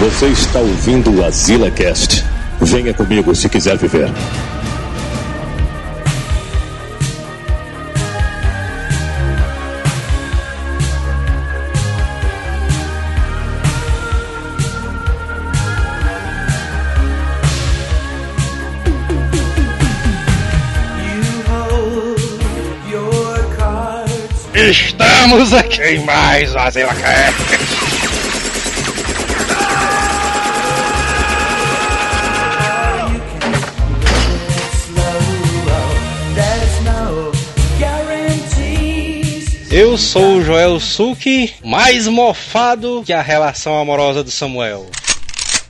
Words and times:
Você 0.00 0.26
está 0.26 0.58
ouvindo 0.58 1.10
o 1.20 1.24
Azila 1.24 1.70
Cast. 1.70 2.24
Venha 2.60 2.92
comigo 2.92 3.34
se 3.34 3.48
quiser 3.48 3.76
viver. 3.78 4.10
Estamos 24.54 25.52
aqui 25.52 25.82
em 25.82 26.04
mais 26.04 26.52
um 26.54 26.58
Azila 26.58 26.94
Cast. 26.94 27.83
Eu 39.76 39.98
sou 39.98 40.36
o 40.36 40.40
Joel 40.40 40.78
Suki, 40.78 41.52
mais 41.64 42.06
mofado 42.06 43.02
que 43.04 43.12
a 43.12 43.20
relação 43.20 43.76
amorosa 43.76 44.22
do 44.22 44.30
Samuel. 44.30 44.86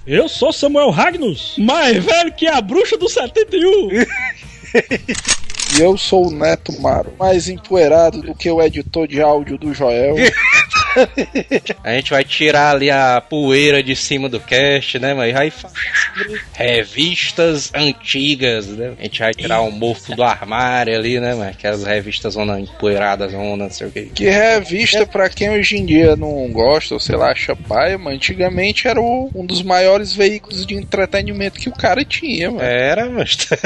Eu 0.06 0.28
sou 0.28 0.52
Samuel 0.52 0.90
Ragnus, 0.90 1.54
mais 1.56 2.04
velho 2.04 2.30
que 2.30 2.46
a 2.46 2.60
bruxa 2.60 2.98
do 2.98 3.08
71. 3.08 3.88
E 5.76 5.80
eu 5.80 5.96
sou 5.96 6.28
o 6.28 6.30
Neto 6.30 6.80
Maro, 6.80 7.12
mais 7.18 7.48
empoeirado 7.48 8.22
do 8.22 8.32
que 8.32 8.48
o 8.48 8.62
editor 8.62 9.08
de 9.08 9.20
áudio 9.20 9.58
do 9.58 9.74
Joel. 9.74 10.14
A 11.82 11.92
gente 11.92 12.10
vai 12.10 12.24
tirar 12.24 12.74
ali 12.74 12.90
a 12.90 13.20
poeira 13.20 13.82
de 13.82 13.94
cima 13.96 14.28
do 14.28 14.40
cast, 14.40 14.98
né, 14.98 15.14
mas 15.14 15.32
vai 15.32 15.52
revistas 16.52 17.70
antigas, 17.74 18.66
né? 18.68 18.92
A 18.98 19.02
gente 19.02 19.18
vai 19.20 19.32
tirar 19.34 19.60
o 19.60 19.70
mofo 19.70 20.14
do 20.14 20.22
armário 20.22 20.96
ali, 20.96 21.20
né, 21.20 21.34
mas 21.34 21.48
aquelas 21.50 21.84
revistas 21.84 22.34
zona 22.34 22.60
empoeiradas, 22.60 23.32
zona 23.32 23.64
não 23.64 23.70
sei 23.70 23.86
o 23.86 23.90
que. 23.90 24.02
Que 24.06 24.24
revista, 24.30 25.06
pra 25.06 25.28
quem 25.28 25.50
hoje 25.50 25.76
em 25.76 25.84
dia 25.86 26.16
não 26.16 26.48
gosta, 26.50 26.94
ou 26.94 27.00
sei 27.00 27.16
lá, 27.16 27.30
acha 27.32 27.54
paia, 27.56 27.98
mas 27.98 28.14
antigamente 28.14 28.86
era 28.88 29.00
o- 29.00 29.30
um 29.34 29.44
dos 29.44 29.62
maiores 29.62 30.12
veículos 30.12 30.64
de 30.66 30.74
entretenimento 30.74 31.58
que 31.60 31.68
o 31.68 31.72
cara 31.76 32.04
tinha, 32.04 32.50
mano. 32.50 32.62
Era, 32.62 33.08
mas 33.10 33.36
tá 33.46 33.56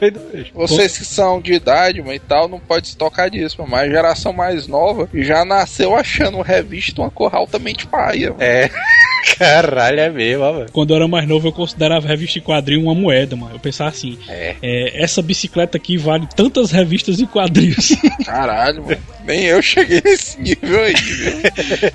doido. 0.00 0.20
Vocês 0.54 0.98
que 0.98 1.04
são 1.04 1.40
de 1.40 1.52
idade, 1.52 2.02
mas 2.02 2.16
e 2.16 2.20
tal, 2.20 2.48
não 2.48 2.60
pode 2.60 2.88
se 2.88 2.96
tocar 2.96 3.30
disso, 3.30 3.56
mano. 3.58 3.70
mas 3.70 3.88
a 3.88 3.90
geração 3.90 4.32
mais 4.32 4.66
nova 4.66 5.08
já 5.14 5.44
nasceu 5.44 5.94
achando 5.96 6.40
revista 6.42 6.71
uma 6.98 7.10
cor 7.10 7.34
altamente 7.34 7.86
paia. 7.86 8.30
mano. 8.30 8.42
É. 8.42 8.70
Caralho, 9.38 10.00
é 10.00 10.10
mesmo, 10.10 10.42
mano. 10.42 10.66
Quando 10.72 10.90
eu 10.90 10.96
era 10.96 11.08
mais 11.08 11.26
novo, 11.28 11.46
eu 11.48 11.52
considerava 11.52 12.06
revista 12.08 12.38
em 12.38 12.42
quadrinho 12.42 12.82
uma 12.82 12.94
moeda, 12.94 13.36
mano. 13.36 13.54
Eu 13.54 13.60
pensava 13.60 13.90
assim: 13.90 14.18
É. 14.28 14.56
é, 14.60 15.02
essa 15.02 15.22
bicicleta 15.22 15.76
aqui 15.76 15.96
vale 15.96 16.26
tantas 16.34 16.70
revistas 16.72 17.20
e 17.20 17.26
quadrinhos. 17.26 17.90
Caralho, 18.26 18.82
mano. 18.82 18.98
Nem 19.24 19.44
eu 19.44 19.62
cheguei 19.62 20.02
nesse 20.04 20.40
nível 20.40 20.82
aí, 20.82 20.94
viu? 20.94 21.32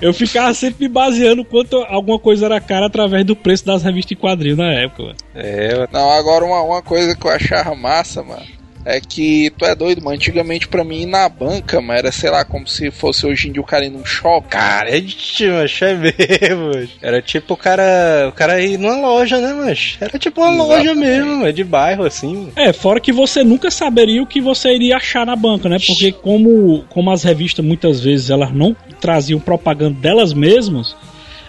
eu 0.00 0.14
ficava 0.14 0.54
sempre 0.54 0.86
me 0.86 0.88
baseando 0.88 1.44
quanto 1.44 1.76
alguma 1.76 2.18
coisa 2.18 2.46
era 2.46 2.60
cara 2.60 2.86
através 2.86 3.24
do 3.26 3.36
preço 3.36 3.66
das 3.66 3.82
revistas 3.82 4.12
em 4.12 4.20
quadrinho 4.20 4.56
na 4.56 4.72
época, 4.72 5.02
mano. 5.02 5.16
É, 5.34 5.74
mano. 5.74 5.88
Não, 5.92 6.10
agora 6.10 6.44
uma, 6.44 6.62
uma 6.62 6.82
coisa 6.82 7.14
que 7.14 7.26
eu 7.26 7.30
achava 7.30 7.74
massa, 7.74 8.22
mano. 8.22 8.57
É 8.84 9.00
que 9.00 9.50
tu 9.58 9.64
é 9.64 9.74
doido, 9.74 10.02
mano. 10.02 10.16
Antigamente 10.16 10.68
pra 10.68 10.84
mim 10.84 11.02
ir 11.02 11.06
na 11.06 11.28
banca, 11.28 11.80
mano, 11.80 11.98
era 11.98 12.12
sei 12.12 12.30
lá, 12.30 12.44
como 12.44 12.66
se 12.66 12.90
fosse 12.90 13.26
hoje 13.26 13.48
em 13.48 13.52
dia 13.52 13.60
o 13.60 13.66
cara 13.66 13.84
ir 13.84 13.90
num 13.90 14.04
shopping. 14.04 14.48
Cara, 14.48 14.96
é 14.96 15.00
de 15.00 15.48
macho, 15.50 15.84
é 15.84 15.94
mesmo. 15.94 16.88
Era 17.02 17.20
tipo 17.20 17.54
o 17.54 17.56
cara. 17.56 18.26
O 18.28 18.32
cara 18.32 18.60
ir 18.60 18.78
numa 18.78 18.96
loja, 18.96 19.38
né, 19.38 19.52
macho? 19.52 19.98
Era 20.00 20.18
tipo 20.18 20.40
uma 20.40 20.50
loja 20.50 20.82
Exatamente. 20.92 21.06
mesmo, 21.10 21.36
mano, 21.36 21.52
de 21.52 21.64
bairro, 21.64 22.04
assim. 22.04 22.34
mano. 22.34 22.52
É, 22.56 22.72
fora 22.72 23.00
que 23.00 23.12
você 23.12 23.44
nunca 23.44 23.70
saberia 23.70 24.22
o 24.22 24.26
que 24.26 24.40
você 24.40 24.74
iria 24.74 24.96
achar 24.96 25.26
na 25.26 25.36
banca, 25.36 25.68
né? 25.68 25.78
Porque 25.84 26.12
como, 26.12 26.84
como 26.88 27.10
as 27.10 27.22
revistas 27.22 27.64
muitas 27.64 28.00
vezes 28.02 28.30
elas 28.30 28.52
não 28.52 28.74
traziam 29.00 29.38
propaganda 29.40 29.98
delas 30.00 30.32
mesmas, 30.32 30.94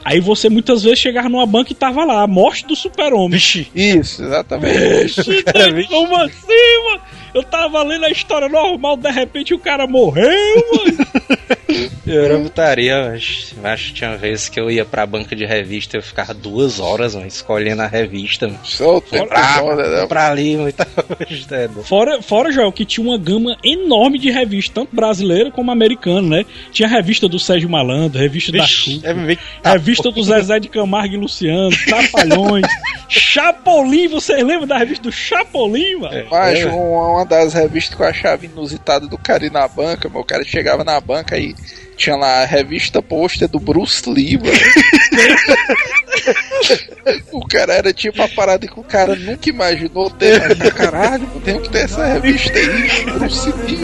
aí 0.09 0.19
você 0.19 0.49
muitas 0.49 0.81
vezes 0.83 0.97
chegava 0.97 1.29
numa 1.29 1.45
banca 1.45 1.71
e 1.71 1.75
tava 1.75 2.03
lá, 2.03 2.23
a 2.23 2.27
morte 2.27 2.65
do 2.65 2.75
super-homem. 2.75 3.29
Vixe, 3.29 3.67
Isso, 3.75 4.23
exatamente. 4.23 5.21
Vixe, 5.21 5.43
cara, 5.45 5.71
vixe. 5.71 5.89
como 5.89 6.15
assim, 6.15 6.83
mano? 6.85 7.01
Eu 7.31 7.43
tava 7.43 7.83
lendo 7.83 8.05
a 8.05 8.09
história 8.09 8.49
normal, 8.49 8.97
de 8.97 9.11
repente 9.11 9.53
o 9.53 9.59
cara 9.59 9.85
morreu, 9.85 10.25
mano. 10.73 10.97
eu 12.05 12.25
era 12.25 12.39
putaria, 12.39 13.09
mas, 13.11 13.53
mas 13.61 13.81
tinha 13.91 14.15
vezes 14.17 14.49
que 14.49 14.59
eu 14.59 14.69
ia 14.71 14.83
pra 14.85 15.05
banca 15.05 15.35
de 15.35 15.45
revista 15.45 15.95
e 15.95 15.99
eu 15.99 16.03
ficava 16.03 16.33
duas 16.33 16.79
horas, 16.79 17.15
mano, 17.15 17.27
escolhendo 17.27 17.81
a 17.81 17.87
revista. 17.87 18.47
Mano. 18.47 18.59
Solto, 18.63 19.09
Pra, 19.27 19.43
foda, 19.59 19.87
né? 20.01 20.07
pra 20.07 20.29
ali, 20.31 20.55
mano, 20.57 20.69
e 20.69 20.73
tal. 20.73 20.87
Mas 21.19 21.51
é 21.51 21.67
doido. 21.67 21.83
Fora, 21.83 22.21
fora, 22.21 22.51
Joel, 22.51 22.71
que 22.71 22.85
tinha 22.85 23.05
uma 23.05 23.17
gama 23.17 23.55
enorme 23.63 24.17
de 24.19 24.29
revistas, 24.31 24.73
tanto 24.73 24.95
brasileira 24.95 25.51
como 25.51 25.71
americana, 25.71 26.37
né? 26.37 26.45
Tinha 26.71 26.87
a 26.87 26.91
revista 26.91 27.27
do 27.27 27.39
Sérgio 27.39 27.69
Malandro, 27.69 28.19
revista 28.19 28.51
da 28.51 28.63
Vixe, 28.63 28.95
Xuxa. 28.95 29.07
é 29.07 29.13
meio... 29.13 29.39
Revista 29.63 30.11
do 30.11 30.23
Zezé 30.23 30.59
de 30.59 30.69
Camargo 30.69 31.13
e 31.13 31.17
Luciano, 31.17 31.69
Trapalhões, 31.85 32.65
Chapolin, 33.09 34.07
vocês 34.07 34.43
lembram 34.43 34.67
da 34.67 34.77
revista 34.77 35.03
do 35.03 35.11
Chapolin, 35.11 35.95
mano? 35.97 36.25
Mas 36.31 36.59
É. 36.59 36.65
uma, 36.67 37.07
uma 37.13 37.25
das 37.25 37.53
revistas 37.53 37.95
que 37.95 38.01
eu 38.01 38.07
achava 38.07 38.45
inusitada 38.45 39.07
do 39.07 39.17
cara 39.17 39.45
ir 39.45 39.51
na 39.51 39.67
banca, 39.67 40.09
meu, 40.09 40.21
o 40.21 40.25
cara 40.25 40.43
chegava 40.43 40.83
na 40.83 40.99
banca 40.99 41.37
e 41.37 41.53
tinha 41.97 42.15
lá 42.15 42.43
a 42.43 42.45
revista 42.45 43.01
pôster 43.01 43.47
do 43.47 43.59
Bruce 43.59 44.07
Lee, 44.09 44.37
mano. 44.37 44.53
o 47.31 47.47
cara 47.47 47.73
era 47.73 47.93
tipo 47.93 48.21
a 48.21 48.27
parada 48.29 48.67
que 48.67 48.79
o 48.79 48.83
cara 48.83 49.15
nunca 49.15 49.49
imaginou 49.49 50.09
ter, 50.09 50.57
mas 50.57 50.73
caralho, 50.73 51.29
eu 51.35 51.41
tenho 51.41 51.61
que 51.61 51.69
ter 51.69 51.79
essa 51.79 52.05
revista 52.05 52.57
aí, 52.57 53.05
Bruce 53.05 53.51
Lee. 53.51 53.79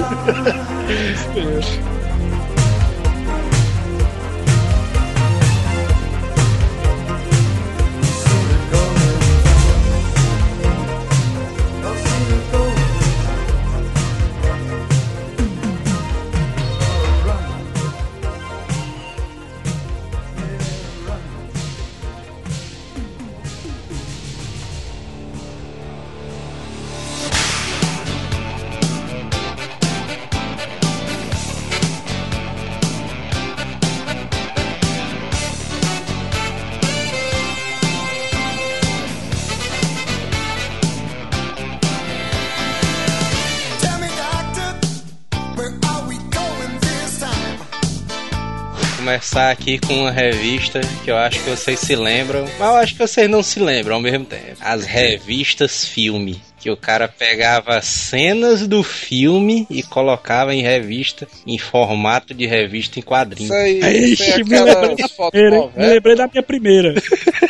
Começar 49.36 49.52
aqui 49.52 49.78
com 49.80 49.94
uma 49.94 50.12
revista 50.12 50.80
que 51.04 51.12
eu 51.12 51.18
acho 51.18 51.44
que 51.44 51.50
vocês 51.50 51.78
se 51.78 51.94
lembram, 51.94 52.46
mas 52.58 52.70
eu 52.70 52.76
acho 52.76 52.94
que 52.94 53.00
vocês 53.00 53.30
não 53.30 53.44
se 53.44 53.60
lembram 53.60 53.96
ao 53.96 54.02
mesmo 54.02 54.24
tempo. 54.24 54.56
As 54.62 54.86
revistas 54.86 55.86
filme. 55.86 56.42
Que 56.58 56.72
o 56.72 56.78
cara 56.78 57.08
pegava 57.08 57.82
cenas 57.82 58.66
do 58.66 58.82
filme 58.82 59.68
e 59.70 59.84
colocava 59.84 60.56
em 60.56 60.62
revista, 60.62 61.28
em 61.46 61.58
formato 61.58 62.34
de 62.34 62.48
revista 62.48 62.98
em 62.98 63.02
quadrinhos. 63.04 63.54
Isso 63.54 63.84
aí, 63.84 64.14
isso 64.14 64.24
aí 64.24 64.32
é 64.32 64.44
me 64.44 64.60
lembrei 64.62 64.96
da 64.96 65.10
primeira, 65.10 65.58
hein? 65.58 65.72
me 65.76 65.88
lembrei 65.88 66.16
da 66.16 66.28
minha 66.28 66.44
primeira. 66.44 66.94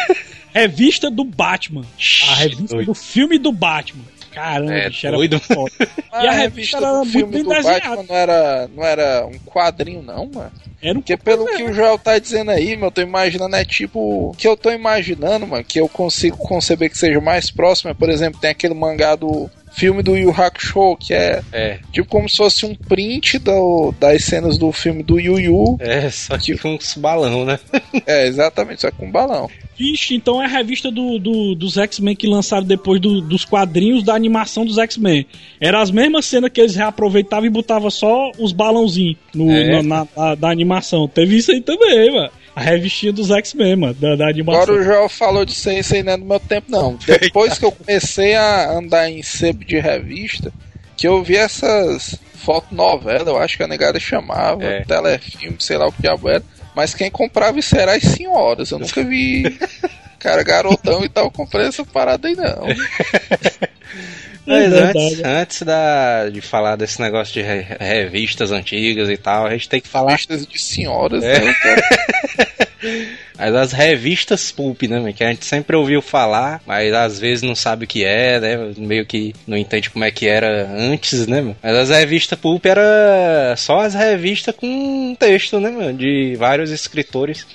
revista 0.56 1.12
do 1.12 1.24
Batman. 1.24 1.86
A 2.30 2.36
revista 2.36 2.84
do 2.84 2.96
filme 2.96 3.38
do 3.38 3.52
Batman. 3.52 4.04
Caramba, 4.36 4.74
É, 4.74 4.90
bicho, 4.90 5.08
era 5.08 5.16
doido. 5.18 5.42
muito 5.42 5.54
foda. 5.54 5.72
Ah, 6.12 6.24
E 6.24 6.28
a 6.28 6.32
a 6.32 6.34
revista 6.34 6.78
revista 6.78 6.78
era 6.78 6.88
do 6.92 6.96
muito 7.00 7.12
filme 7.12 7.32
bem 7.34 7.44
desenhada. 7.44 7.80
Batman 7.80 8.04
não 8.08 8.16
era, 8.16 8.68
não 8.76 8.84
era 8.84 9.26
um 9.26 9.40
quadrinho, 9.40 10.02
não, 10.04 10.26
mano. 10.28 10.52
Era 10.82 10.98
um 10.98 11.02
Porque 11.02 11.18
pelo 11.18 11.46
que 11.48 11.64
o 11.64 11.74
Joel 11.74 11.98
tá 11.98 12.20
dizendo 12.20 12.52
aí, 12.52 12.76
meu, 12.76 12.88
eu 12.88 12.92
tô 12.92 13.02
imaginando, 13.02 13.56
é 13.56 13.66
tipo. 13.66 14.30
O 14.30 14.36
que 14.38 14.48
eu 14.48 14.56
tô 14.56 14.70
imaginando, 14.72 15.48
mano, 15.48 15.64
que 15.64 15.80
eu 15.80 15.90
consigo 15.90 16.38
conceber 16.38 16.90
que 16.90 16.98
seja 16.98 17.20
mais 17.20 17.50
próximo, 17.50 17.90
é, 17.90 17.94
por 17.94 18.10
exemplo, 18.10 18.40
tem 18.40 18.52
aquele 18.52 18.74
mangá 18.74 19.16
do 19.16 19.50
filme 19.76 20.02
do 20.02 20.16
Yu 20.16 20.32
Hakusho, 20.32 20.96
que 20.98 21.14
é 21.14 21.42
É, 21.52 21.80
tipo 21.92 22.08
como 22.08 22.30
se 22.30 22.38
fosse 22.38 22.66
um 22.66 22.74
print 22.76 23.38
do, 23.40 23.94
das 24.00 24.24
cenas 24.24 24.58
do 24.58 24.72
filme 24.72 25.04
do 25.04 25.20
Yu 25.20 25.40
Yu. 25.40 25.78
é, 25.80 26.10
só 26.10 26.38
que 26.38 26.58
com 26.58 26.76
uns 26.76 26.96
balão, 26.96 27.46
né? 27.46 27.60
É, 28.08 28.28
exatamente, 28.28 28.82
só 28.82 28.92
com 28.92 29.06
um 29.08 29.12
balão. 29.12 29.50
Vixe, 29.78 30.16
então 30.16 30.42
é 30.42 30.46
a 30.46 30.48
revista 30.48 30.90
do, 30.90 31.20
do- 31.20 31.54
dos 31.54 31.78
X-Men 31.78 32.16
que 32.16 32.26
lançaram 32.28 32.66
depois 32.66 33.02
do- 33.02 33.20
dos 33.20 33.44
quadrinhos 33.44 34.04
da 34.04 34.14
animação 34.16 34.66
dos 34.66 34.78
X-Men. 34.78 35.26
Era 35.60 35.82
as 35.82 35.92
mesmas 35.92 36.26
cenas 36.26 36.50
que 36.50 36.62
eles 36.62 36.76
reaproveitavam 36.76 37.46
e 37.46 37.50
botavam 37.50 37.90
só 37.92 38.32
os 38.40 38.54
balãozinhos 38.54 39.18
no, 39.34 39.52
É. 39.52 39.82
na, 39.82 39.84
na- 39.84 40.08
na- 40.16 40.36
da 40.36 40.50
animação. 40.50 41.08
Teve 41.10 41.36
isso 41.38 41.52
aí 41.52 41.60
também, 41.60 42.10
mano. 42.14 42.30
A 42.56 42.62
revistinha 42.62 43.12
dos 43.12 43.30
X-Men, 43.32 43.76
mano, 43.76 43.94
da, 43.96 44.16
da 44.16 44.30
animação. 44.30 44.62
Agora 44.64 44.80
o 44.80 44.84
Joel 44.84 45.10
falou 45.10 45.44
isso 45.44 45.70
aí 45.70 46.04
não 46.04 46.14
é 46.14 46.18
do 46.18 46.26
meu 46.26 46.40
tempo, 46.40 46.72
não. 46.72 46.98
Depois 47.06 47.60
que 47.60 47.66
eu 47.66 47.72
comecei 47.72 48.34
a 48.34 48.72
andar 48.72 49.10
em 49.10 49.22
sebo 49.22 49.66
de 49.66 49.78
revista, 49.78 50.54
que 50.96 51.06
eu 51.06 51.22
vi 51.22 51.36
essas 51.36 52.18
fotonovelas, 52.36 53.28
eu 53.28 53.38
acho 53.38 53.58
que 53.58 53.64
a 53.64 53.68
negada 53.68 54.00
chamava, 54.00 54.64
É. 54.64 54.84
telefilme, 54.86 55.58
sei 55.60 55.78
lá 55.78 55.88
o 55.88 55.92
que 55.92 56.02
diabo 56.02 56.30
era. 56.30 56.44
Mas 56.74 56.94
quem 56.94 57.12
comprava 57.12 57.60
isso 57.60 57.76
era 57.78 57.96
as 57.96 58.04
senhoras. 58.04 58.72
Eu 58.72 58.80
nunca 58.80 59.04
vi 59.04 59.44
cara 60.18 60.42
garotão 60.44 61.04
e 61.04 61.10
tal, 61.10 61.30
comprei 61.30 61.68
essa 61.68 61.86
parada 61.86 62.28
aí, 62.28 62.36
não. 62.36 62.68
Mas 64.46 64.72
É 64.74 64.78
antes, 64.84 65.04
verdade. 65.16 65.22
antes 65.42 65.62
da, 65.64 66.30
de 66.30 66.42
falar 66.42 66.76
desse 66.76 67.02
negócio 67.02 67.34
de 67.34 67.42
re- 67.42 67.66
revistas 67.80 68.52
antigas 68.52 69.10
e 69.10 69.18
tal, 69.18 69.48
a 69.48 69.52
gente 69.52 69.68
tem 69.68 69.82
que 69.82 69.88
falar 69.88 70.12
Revistas 70.12 70.46
de 70.46 70.60
senhoras, 70.62 71.24
É. 71.24 71.40
né? 71.40 71.56
Mas 73.38 73.56
as 73.56 73.72
revistas 73.72 74.52
pulp, 74.52 74.84
né, 74.84 75.12
que 75.12 75.24
a 75.24 75.30
gente 75.30 75.44
sempre 75.46 75.76
ouviu 75.76 76.02
falar, 76.02 76.62
mas 76.68 76.94
às 76.94 77.20
vezes 77.20 77.42
não 77.42 77.56
sabe 77.56 77.86
o 77.86 77.88
que 77.88 78.06
é, 78.06 78.40
né? 78.40 78.74
Meio 78.78 79.06
que 79.06 79.34
não 79.48 79.58
entende 79.58 79.90
como 79.90 80.06
é 80.06 80.12
que 80.12 80.28
era 80.28 80.70
antes, 80.72 81.26
né, 81.26 81.42
meu? 81.42 81.56
Mas 81.64 81.76
as 81.76 81.90
revistas 81.90 82.38
pulp 82.40 82.64
era 82.66 83.56
só 83.58 83.80
as 83.82 83.94
revistas 83.96 84.56
com 84.56 85.16
texto, 85.20 85.60
né, 85.60 85.70
meu? 85.72 85.92
De 85.92 86.36
vários 86.38 86.70
escritores 86.70 87.46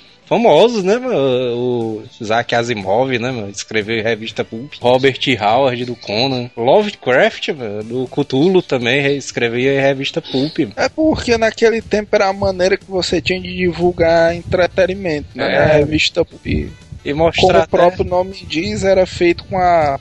famosos, 0.41 0.81
né, 0.81 0.97
meu? 0.97 1.11
O 1.11 2.03
Isaac 2.21 2.55
Asimov, 2.55 3.09
né, 3.19 3.31
meu? 3.33 3.49
Escreveu 3.49 4.01
revista 4.01 4.45
pulp. 4.45 4.71
Robert 4.79 5.19
Howard 5.41 5.83
do 5.83 5.95
Conan. 5.95 6.49
Lovecraft, 6.55 7.49
meu, 7.49 7.83
do 7.83 8.07
Cthulhu 8.07 8.61
também 8.61 9.17
escrevia 9.17 9.81
revista 9.81 10.21
pulp. 10.21 10.57
meu. 10.59 10.71
É 10.77 10.87
porque 10.87 11.37
naquele 11.37 11.81
tempo 11.81 12.15
era 12.15 12.29
a 12.29 12.33
maneira 12.33 12.77
que 12.77 12.85
você 12.89 13.19
tinha 13.21 13.41
de 13.41 13.53
divulgar 13.53 14.33
entretenimento, 14.33 15.27
né? 15.35 15.53
É. 15.53 15.57
A 15.57 15.65
revista 15.73 16.25
e 16.45 16.69
E 17.03 17.11
Como 17.11 17.25
mostrar 17.25 17.47
o 17.59 17.61
até- 17.63 17.67
próprio 17.67 18.05
nome 18.05 18.33
diz, 18.47 18.85
era 18.85 19.05
feito 19.05 19.43
com 19.45 19.57
a 19.57 19.99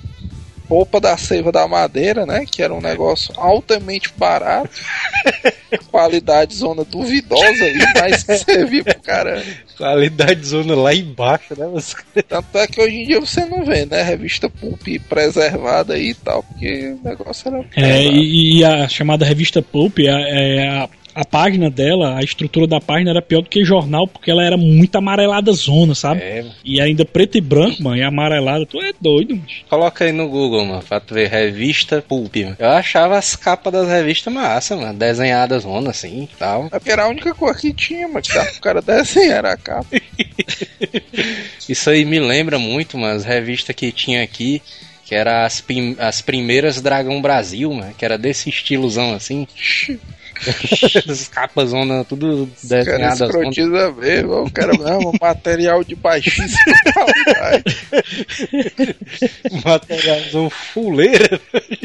polpa 0.71 1.01
da 1.01 1.17
seiva 1.17 1.51
da 1.51 1.67
madeira, 1.67 2.25
né? 2.25 2.47
Que 2.49 2.63
era 2.63 2.73
um 2.73 2.81
negócio 2.81 3.35
altamente 3.37 4.13
barato. 4.17 4.71
qualidade 5.91 6.55
zona 6.55 6.85
duvidosa 6.85 7.65
ali, 7.65 7.85
mas 7.99 8.23
que 8.23 8.39
servia 8.39 8.85
pro 8.85 9.01
cara. 9.03 9.43
qualidade 9.77 10.47
zona 10.47 10.77
lá 10.77 10.95
embaixo, 10.95 11.59
né? 11.59 11.69
Mas... 11.75 11.97
Tanto 12.29 12.57
é 12.57 12.67
que 12.69 12.81
hoje 12.81 12.97
em 12.97 13.07
dia 13.07 13.21
você 13.21 13.45
não 13.45 13.65
vê, 13.65 13.85
né? 13.85 14.01
Revista 14.03 14.49
Pulp 14.49 14.87
preservada 15.09 15.95
aí 15.95 16.11
e 16.11 16.15
tal, 16.15 16.45
porque 16.45 16.97
o 17.03 17.09
negócio 17.09 17.49
era. 17.49 17.65
É, 17.77 18.05
e, 18.05 18.59
e 18.59 18.65
a 18.65 18.89
chamada 18.89 19.25
revista 19.25 19.61
Pulp, 19.61 19.99
a, 19.99 20.21
é, 20.21 20.69
a, 20.69 20.89
a 21.15 21.25
página 21.25 21.71
dela, 21.71 22.17
a 22.17 22.23
estrutura 22.23 22.67
da 22.67 22.81
página 22.81 23.11
era 23.11 23.23
pior 23.23 23.43
do 23.43 23.49
que 23.49 23.65
jornal, 23.65 24.07
porque 24.07 24.31
ela 24.31 24.43
era 24.45 24.57
muito 24.57 24.97
amarelada 24.97 25.53
zona, 25.53 25.95
sabe? 25.95 26.21
É, 26.21 26.45
E 26.65 26.81
ainda 26.81 27.05
preto 27.05 27.37
e 27.39 27.41
branco, 27.41 27.83
mano, 27.83 27.97
e 27.97 28.03
amarelada. 28.03 28.65
Tu 28.67 28.81
é 28.81 28.93
doido, 29.01 29.35
mano. 29.37 29.47
Coloca 29.69 30.05
aí 30.05 30.13
no 30.13 30.29
Google, 30.29 30.65
mano, 30.67 30.83
pra 30.83 31.01
tu 31.01 31.15
ver 31.15 31.29
revista 31.29 32.03
Pulp, 32.07 32.37
mano. 32.37 32.57
Eu 32.59 32.69
achava 32.71 33.17
as 33.19 33.35
capas 33.37 33.73
das 33.73 33.89
revistas 33.89 34.33
massa, 34.33 34.77
mano. 34.77 34.99
Desenhadas, 34.99 35.63
zona 35.63 35.91
assim 35.91 36.29
e 36.33 36.37
tal. 36.39 36.67
É 36.67 36.79
porque 36.79 36.91
era 36.93 37.05
a 37.05 37.09
única 37.09 37.35
cor 37.35 37.57
que 37.57 37.73
tinha, 37.73 38.07
mas 38.09 38.27
que 38.29 38.35
dava 38.35 38.51
pro 38.51 38.61
cara 38.61 38.81
desenhar 38.83 39.39
era 39.39 39.53
a 39.53 39.57
capa. 39.57 39.87
Isso 41.69 41.91
aí 41.91 42.05
me 42.05 42.19
lembra 42.19 42.59
muito, 42.59 42.99
mano, 42.99 43.17
as 43.17 43.25
revistas 43.25 43.75
que 43.75 43.93
tinha 43.93 44.23
aqui. 44.23 44.63
Que 45.05 45.15
era 45.17 45.45
as, 45.45 45.61
prim- 45.61 45.97
as 45.99 46.23
primeiras 46.23 46.81
Dragão 46.81 47.21
Brasil, 47.21 47.73
mano. 47.73 47.93
Que 47.99 48.05
era 48.05 48.17
desse 48.17 48.49
estilozão 48.49 49.13
assim. 49.13 49.47
As 51.09 51.29
capas 51.29 51.71
zona, 51.71 52.05
tudo 52.05 52.45
O 52.45 52.69
cara 52.69 52.83
desenhadas. 52.85 53.19
zona. 53.19 53.31
escrotiza 53.31 53.93
mesmo, 53.93 54.33
o 54.45 54.51
cara 54.51 54.73
não, 54.73 55.13
material 55.21 55.85
de 55.85 55.95
baixíssima 55.95 56.75
qualidade. 56.95 57.77
Materialzão 59.65 60.51
fuleira. 60.51 61.41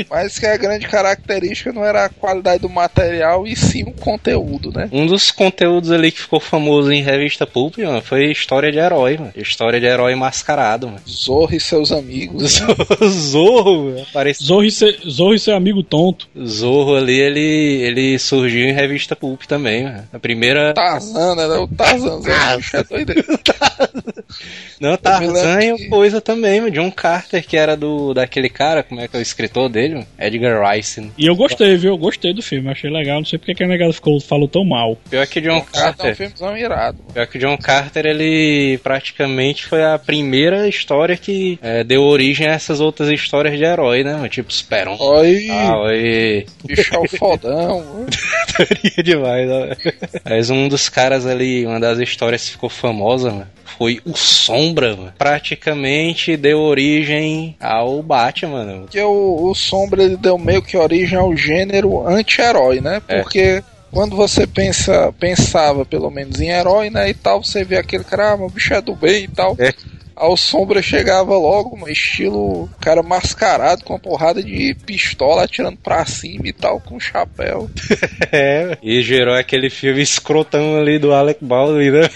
Mas 0.09 0.39
que 0.39 0.45
a 0.45 0.57
grande 0.57 0.87
característica 0.87 1.71
não 1.73 1.83
era 1.83 2.05
a 2.05 2.09
qualidade 2.09 2.61
do 2.61 2.69
material 2.69 3.45
e 3.45 3.55
sim 3.55 3.83
o 3.83 3.91
conteúdo, 3.91 4.71
né? 4.71 4.89
Um 4.91 5.05
dos 5.05 5.31
conteúdos 5.31 5.91
ali 5.91 6.11
que 6.11 6.21
ficou 6.21 6.39
famoso 6.39 6.91
em 6.91 7.01
revista 7.01 7.45
Pulp, 7.45 7.77
mano, 7.77 8.01
foi 8.01 8.31
história 8.31 8.71
de 8.71 8.77
herói, 8.77 9.17
mano. 9.17 9.33
História 9.35 9.79
de 9.79 9.85
herói 9.85 10.15
mascarado, 10.15 10.87
mano. 10.87 11.01
Zorro 11.07 11.53
e 11.55 11.59
seus 11.59 11.91
amigos. 11.91 12.59
né? 12.61 12.67
Zorro, 13.09 13.85
mano, 13.91 14.01
apareceu. 14.09 14.45
Zorro 14.47 14.63
e, 14.63 14.71
seu, 14.71 14.93
Zorro 15.09 15.33
e 15.35 15.39
seu 15.39 15.55
amigo 15.55 15.83
tonto. 15.83 16.27
Zorro 16.45 16.95
ali, 16.95 17.19
ele, 17.19 17.39
ele 17.81 18.19
surgiu 18.19 18.44
em 18.53 18.71
revista 18.73 19.15
Pulp 19.15 19.43
também, 19.43 19.83
mano. 19.83 20.03
A 20.13 20.19
primeira. 20.19 20.73
Tarzan, 20.73 21.35
né? 21.35 21.45
O 21.45 21.67
Tarzan, 21.67 22.19
bicho 22.21 22.77
é. 22.77 22.83
Não, 24.79 24.97
Tarzan 24.97 25.61
e 25.61 25.75
que- 25.77 25.89
coisa 25.89 26.19
também, 26.21 26.59
mano. 26.61 26.71
John 26.71 26.91
Carter, 26.91 27.45
que 27.45 27.55
era 27.57 27.75
do 27.77 28.13
daquele 28.13 28.49
cara, 28.49 28.83
como 28.83 28.99
é 29.01 29.07
que 29.07 29.15
é 29.15 29.19
o 29.19 29.21
escritor 29.21 29.69
dele? 29.69 29.95
mano? 29.95 30.07
Edgar 30.19 30.71
Rice. 30.75 31.01
né? 31.01 31.09
E 31.17 31.25
eu 31.27 31.35
gostei, 31.35 31.75
viu? 31.77 31.91
Eu 31.91 31.97
gostei 31.97 32.33
do 32.33 32.41
filme, 32.41 32.69
achei 32.69 32.89
legal. 32.89 33.17
Não 33.19 33.25
sei 33.25 33.39
porque 33.39 33.53
que 33.55 33.63
a 33.63 33.67
negada 33.67 33.93
ficou, 33.93 34.19
falou 34.19 34.47
tão 34.47 34.63
mal. 34.65 34.97
Pior 35.09 35.25
que 35.27 35.39
John 35.41 35.57
O 35.57 35.63
cara 35.63 35.87
é 35.87 35.89
um 35.89 35.93
Carter. 35.93 36.15
filmezão 36.15 36.57
irado. 36.57 36.97
mano. 36.99 37.13
Pior 37.13 37.27
que 37.27 37.39
John 37.39 37.57
Carter, 37.57 38.05
ele 38.05 38.77
praticamente 38.83 39.65
foi 39.65 39.83
a 39.83 39.97
primeira 39.97 40.67
história 40.67 41.15
que 41.15 41.57
é, 41.61 41.83
deu 41.83 42.03
origem 42.03 42.47
a 42.47 42.51
essas 42.51 42.79
outras 42.81 43.09
histórias 43.09 43.57
de 43.57 43.63
herói, 43.63 44.03
né? 44.03 44.13
mano? 44.13 44.29
Tipo 44.29 44.51
Superman. 44.51 44.97
Oi, 44.99 45.47
Ah, 45.51 45.77
oi. 45.79 46.45
bicho 46.65 46.93
é 46.95 46.99
o 46.99 47.07
fodão. 47.07 47.79
mano. 47.83 48.05
Teoria 48.55 49.03
demais, 49.03 49.47
né? 49.47 49.77
Mas 50.23 50.49
um 50.49 50.67
dos 50.67 50.89
caras 50.89 51.25
ali, 51.25 51.65
uma 51.65 51.79
das 51.79 51.99
histórias 51.99 52.45
que 52.45 52.51
ficou 52.51 52.69
famosa, 52.69 53.31
mano, 53.31 53.47
foi 53.77 54.01
o 54.05 54.15
Sombra, 54.15 54.95
mano. 54.95 55.13
Praticamente 55.17 56.37
deu 56.37 56.59
origem 56.59 57.55
ao 57.59 58.01
Batman, 58.01 58.65
mano. 58.65 58.81
Porque 58.81 59.01
o, 59.01 59.49
o 59.49 59.55
Sombra 59.55 60.03
ele 60.03 60.17
deu 60.17 60.37
meio 60.37 60.61
que 60.61 60.77
origem 60.77 61.17
ao 61.17 61.35
gênero 61.35 62.07
anti-herói, 62.07 62.79
né? 62.79 63.01
É. 63.07 63.21
Porque 63.21 63.63
quando 63.91 64.15
você 64.15 64.45
pensa, 64.45 65.13
pensava 65.19 65.85
pelo 65.85 66.09
menos 66.09 66.39
em 66.41 66.49
herói, 66.49 66.89
né? 66.89 67.09
E 67.09 67.13
tal, 67.13 67.43
você 67.43 67.63
vê 67.63 67.77
aquele 67.77 68.03
cara, 68.03 68.33
ah, 68.33 68.37
meu 68.37 68.49
bicho 68.49 68.73
é 68.73 68.81
do 68.81 68.95
bem 68.95 69.23
e 69.23 69.27
tal. 69.27 69.55
É. 69.59 69.73
Ao 70.15 70.37
Sombra 70.37 70.81
chegava 70.81 71.37
logo, 71.37 71.75
um 71.75 71.87
estilo 71.89 72.69
cara 72.79 73.03
mascarado 73.03 73.83
com 73.83 73.93
uma 73.93 73.99
porrada 73.99 74.41
de 74.41 74.73
pistola 74.85 75.43
atirando 75.43 75.77
pra 75.77 76.05
cima 76.05 76.47
e 76.47 76.53
tal, 76.53 76.79
com 76.79 76.99
chapéu. 76.99 77.69
É, 78.31 78.77
e 78.81 79.01
gerou 79.01 79.35
aquele 79.35 79.69
filme 79.69 80.01
escrotão 80.01 80.77
ali 80.77 80.97
do 80.97 81.13
Alec 81.13 81.43
Baldwin, 81.43 81.91
né? 81.91 82.09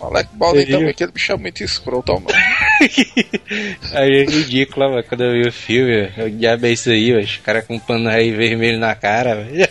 O 0.00 0.06
Alec 0.06 0.30
Baldwin 0.34 0.66
também, 0.66 0.88
aquele 0.88 1.12
bicho 1.12 1.32
é 1.32 1.36
muito 1.36 1.62
escroto, 1.62 2.12
mano. 2.14 2.26
Aí 3.92 4.10
é 4.10 4.24
ridículo, 4.24 4.90
mano, 4.90 5.04
quando 5.04 5.24
eu 5.24 5.32
vi 5.32 5.48
o 5.48 5.52
filme, 5.52 6.10
eu 6.16 6.30
diabo 6.30 6.66
é 6.66 6.72
isso 6.72 6.90
aí, 6.90 7.12
mano, 7.12 7.24
os 7.24 7.36
caras 7.38 7.66
com 7.66 7.74
um 7.74 7.78
pano 7.78 8.08
aí 8.08 8.30
vermelho 8.30 8.78
na 8.78 8.94
cara, 8.94 9.34
velho. 9.34 9.68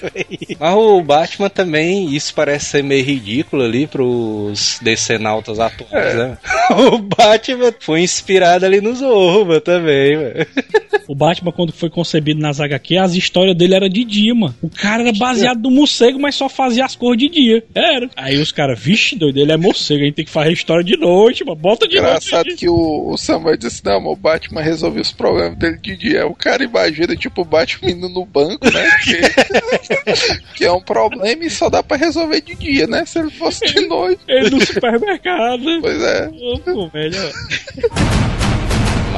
Mas 0.60 0.76
o 0.76 1.02
Batman 1.02 1.50
também, 1.50 2.14
isso 2.14 2.34
parece 2.34 2.66
ser 2.66 2.84
meio 2.84 3.04
ridículo 3.04 3.64
ali 3.64 3.88
pros 3.88 4.80
decenautas 4.82 5.60
atuais, 5.60 6.16
né? 6.16 6.38
O 6.70 7.00
Batman 7.00 7.74
foi 7.80 8.02
inspirado 8.02 8.64
ali 8.66 8.80
no 8.80 8.94
Zorro, 8.94 9.46
mano, 9.46 9.62
também, 9.62 10.18
mano. 10.18 10.34
O 11.08 11.16
Batman, 11.16 11.52
quando 11.52 11.74
foi 11.74 11.90
concebido 11.90 12.40
nas 12.40 12.60
HQ, 12.60 12.98
as 12.98 13.16
histórias 13.16 13.58
dele 13.58 13.74
eram 13.74 13.90
de 13.90 14.04
dia, 14.04 14.36
mano. 14.36 14.56
O 14.62 14.70
cara 14.70 15.02
era 15.02 15.12
baseado 15.12 15.64
no 15.64 15.72
morcego, 15.72 16.20
mas 16.20 16.36
só 16.36 16.48
fazia 16.48 16.86
as 16.86 16.96
cores 16.96 17.20
de 17.20 17.30
dia. 17.30 17.64
Era. 17.74 18.09
Aí 18.16 18.38
os 18.38 18.52
caras, 18.52 18.80
vixe, 18.80 19.16
doido, 19.16 19.40
ele 19.40 19.52
é 19.52 19.58
morcego, 19.58 20.02
a 20.02 20.06
gente 20.06 20.16
tem 20.16 20.26
que 20.26 20.32
fazer 20.32 20.52
história 20.52 20.84
de 20.84 20.98
noite, 20.98 21.44
mano. 21.44 21.56
Bota 21.56 21.88
de 21.88 21.98
Engraçado 21.98 22.46
noite. 22.46 22.60
que 22.60 22.70
o, 22.70 23.12
o 23.12 23.18
Samuel 23.18 23.58
disse, 23.58 23.84
não, 23.84 24.06
o 24.08 24.16
Batman 24.16 24.62
resolveu 24.62 25.02
os 25.02 25.12
problemas 25.12 25.58
dele 25.58 25.78
de 25.78 25.96
dia. 25.96 26.28
O 26.28 26.36
cara 26.36 26.64
imagina, 26.64 27.16
tipo, 27.16 27.42
o 27.42 27.46
Batman 27.46 27.92
indo 27.92 28.10
no 28.10 28.26
banco, 28.26 28.66
né? 28.72 28.90
Que, 29.04 30.54
que 30.56 30.66
é 30.66 30.72
um 30.72 30.82
problema 30.82 31.44
e 31.44 31.50
só 31.50 31.70
dá 31.70 31.82
pra 31.82 31.98
resolver 31.98 32.42
de 32.42 32.56
dia, 32.56 32.88
né? 32.88 33.06
Se 33.06 33.20
ele 33.20 33.32
fosse 33.32 33.66
de 33.66 33.88
noite. 33.88 34.22
Ele 34.28 34.50
no 34.50 34.66
supermercado. 34.66 35.64
Pois 35.82 36.02
é. 36.02 36.30
Pô, 36.66 36.88
velho. 36.90 37.18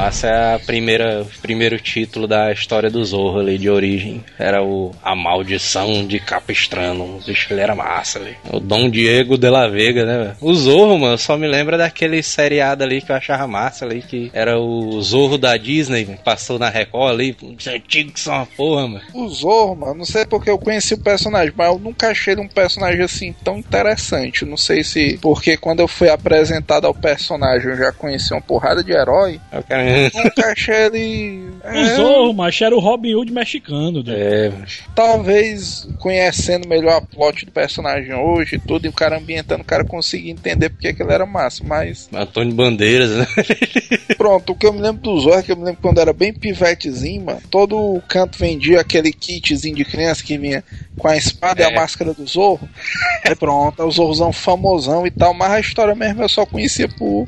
Massa 0.02 0.28
é 0.28 0.56
a 0.56 0.60
primeira, 0.60 1.22
o 1.22 1.42
primeiro 1.44 1.78
título 1.78 2.26
da 2.26 2.52
história 2.52 2.90
do 2.90 3.06
Zorro 3.06 3.40
ali 3.40 3.56
de 3.60 3.70
origem. 3.70 4.26
Era 4.40 4.64
o 4.64 4.92
A 5.04 5.16
Maldição 5.16 6.08
de 6.08 6.20
Capistrano. 6.20 7.18
O 7.18 7.22
bicho 7.24 7.54
ele 7.54 7.62
era 7.62 7.76
massa 7.76 8.18
ali. 8.18 8.36
O 8.52 8.60
Dom 8.60 8.90
Diego 8.90 9.38
de 9.38 9.48
la 9.48 9.68
Vega, 9.68 10.04
né? 10.04 10.18
velho? 10.18 10.38
O 10.42 10.56
Zorro, 10.56 10.98
mano, 10.98 11.20
só 11.20 11.38
me 11.38 11.48
lembra 11.48 11.78
daquele 11.78 12.24
seriado 12.24 12.84
ali 12.84 13.00
que 13.00 13.12
eu 13.12 13.16
achava 13.16 13.46
massa 13.46 13.86
ali, 13.86 14.02
que 14.02 14.32
era 14.34 14.60
o 14.60 15.00
Zorro 15.04 15.38
da 15.38 15.56
Disney, 15.56 16.06
que 16.06 16.18
passou 16.24 16.58
na 16.58 16.68
Record 16.68 17.14
ali. 17.14 17.38
Isso 17.56 17.70
é 17.70 17.76
antigo 17.76 18.12
que 18.12 18.20
são 18.20 18.34
uma 18.34 18.48
porra, 18.48 18.88
mano. 18.88 19.06
O 19.14 19.30
Zorro, 19.30 19.76
mano, 19.76 19.94
não 19.94 20.06
sei 20.06 20.26
porque 20.26 20.50
eu 20.50 20.58
conheci 20.58 20.96
o 20.96 21.04
personagem, 21.04 21.54
mas 21.56 21.68
eu 21.68 21.78
nunca 21.78 22.10
achei 22.10 22.34
ele 22.34 22.42
um 22.42 22.48
personagem 22.48 23.04
assim 23.04 23.36
tão 23.44 23.60
interessante. 23.60 24.46
Não 24.46 24.58
sei 24.58 24.84
se 24.84 25.20
porque 25.22 25.58
quando 25.58 25.82
eu 25.82 25.88
fui 25.88 26.10
apresentado 26.10 26.88
ao 26.88 26.96
personagem 26.96 27.70
eu 27.70 27.78
já 27.78 27.92
conheci 27.92 28.34
uma 28.34 28.42
porrada 28.42 28.84
de 28.84 28.92
herói. 28.92 29.40
Eu 29.54 29.62
quero 29.62 29.91
Um 30.16 30.30
cachê 30.30 30.72
ali. 30.72 31.50
O 31.64 31.68
é, 31.68 31.96
Zorro, 31.96 32.34
macho, 32.34 32.64
era 32.64 32.76
o 32.76 32.80
Robin 32.80 33.14
Hood 33.16 33.32
mexicano. 33.32 34.04
doido. 34.04 34.12
É, 34.14 34.52
talvez 34.96 35.88
conhecendo 36.00 36.68
melhor 36.68 36.94
a 36.98 37.02
plot 37.02 37.46
do 37.46 37.52
personagem 37.52 38.14
hoje 38.14 38.56
e 38.56 38.60
tudo, 38.60 38.86
e 38.86 38.90
o 38.90 38.94
cara 38.94 39.18
ambientando, 39.18 39.62
o 39.62 39.66
cara 39.66 39.84
conseguia 39.86 40.32
entender 40.32 40.70
porque 40.70 40.94
que 40.94 41.02
ele 41.04 41.14
era 41.14 41.26
massa. 41.26 41.64
Mas 41.64 42.10
Antônio 42.14 42.54
Bandeiras, 42.54 43.12
né? 43.12 43.28
pronto, 44.18 44.54
o 44.54 44.56
que 44.56 44.66
eu 44.66 44.74
me 44.74 44.82
lembro 44.82 45.02
do 45.02 45.20
Zorro 45.20 45.40
é 45.40 45.44
que 45.44 45.52
eu 45.52 45.58
me 45.58 45.64
lembro 45.66 45.82
quando 45.82 46.00
era 46.00 46.14
bem 46.14 46.34
pivetezinho, 46.34 47.26
mano. 47.26 47.42
Todo 47.50 48.02
canto 48.08 48.38
vendia 48.38 48.80
aquele 48.82 49.12
kitzinho 49.12 49.76
de 49.76 49.86
criança 49.86 50.24
que 50.24 50.38
vinha 50.38 50.64
com 50.98 51.08
a 51.08 51.18
espada 51.18 51.62
e 51.62 51.66
É. 51.66 51.68
a 51.68 51.76
máscara 51.76 52.14
do 52.14 52.26
Zorro. 52.26 52.68
Aí 53.26 53.36
pronto, 53.36 53.82
é 53.82 53.86
o 53.86 53.92
Zorrozão 53.92 54.32
famosão 54.34 55.06
e 55.06 55.12
tal, 55.12 55.34
mas 55.34 55.52
a 55.52 55.60
história 55.60 55.96
mesmo 55.96 56.22
eu 56.22 56.30
só 56.30 56.46
conhecia 56.46 56.88
por. 56.90 57.28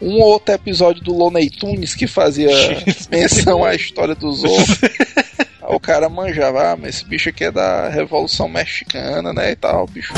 Um 0.00 0.20
ou 0.20 0.28
outro 0.28 0.54
episódio 0.54 1.02
do 1.02 1.16
Looney 1.16 1.50
Tunes 1.50 1.94
que 1.94 2.06
fazia 2.06 2.50
menção 3.10 3.64
à 3.64 3.74
história 3.74 4.14
do 4.14 4.32
Zorro. 4.32 4.64
Aí 5.62 5.74
o 5.74 5.80
cara 5.80 6.08
manjava, 6.08 6.72
ah, 6.72 6.76
mas 6.76 6.96
esse 6.96 7.04
bicho 7.04 7.28
aqui 7.28 7.44
é 7.44 7.50
da 7.50 7.88
Revolução 7.88 8.48
Mexicana, 8.48 9.32
né? 9.32 9.52
E 9.52 9.56
tal, 9.56 9.86
bicho. 9.86 10.12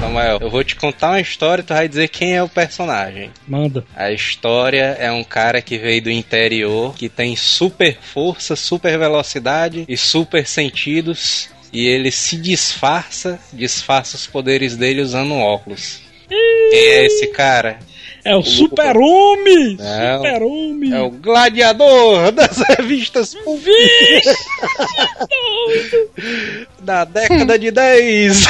Samuel, 0.00 0.38
eu 0.40 0.48
vou 0.50 0.64
te 0.64 0.76
contar 0.76 1.10
uma 1.10 1.20
história 1.20 1.60
e 1.60 1.64
tu 1.64 1.74
vai 1.74 1.86
dizer 1.86 2.08
quem 2.08 2.34
é 2.34 2.42
o 2.42 2.48
personagem. 2.48 3.30
Manda. 3.46 3.84
A 3.94 4.10
história 4.10 4.96
é 4.98 5.12
um 5.12 5.22
cara 5.22 5.60
que 5.60 5.76
veio 5.76 6.02
do 6.02 6.10
interior, 6.10 6.94
que 6.94 7.08
tem 7.08 7.36
super 7.36 7.98
força, 8.00 8.56
super 8.56 8.98
velocidade 8.98 9.84
e 9.86 9.96
super 9.96 10.46
sentidos. 10.46 11.50
E 11.72 11.86
ele 11.86 12.10
se 12.10 12.36
disfarça, 12.36 13.38
disfarça 13.52 14.16
os 14.16 14.26
poderes 14.26 14.74
dele 14.74 15.02
usando 15.02 15.32
um 15.32 15.40
óculos. 15.42 16.00
Quem 16.28 16.80
é 16.80 17.04
esse 17.04 17.26
cara? 17.28 17.78
É 18.24 18.36
o 18.36 18.42
Super-Homem! 18.42 19.76
Não. 19.76 20.16
Super-Homem! 20.18 20.92
É 20.92 21.00
o 21.00 21.10
gladiador 21.10 22.32
das 22.32 22.58
revistas 22.58 23.34
Pulp 23.34 23.64
da 26.80 27.04
década 27.04 27.58
de 27.58 27.70
10. 27.70 28.46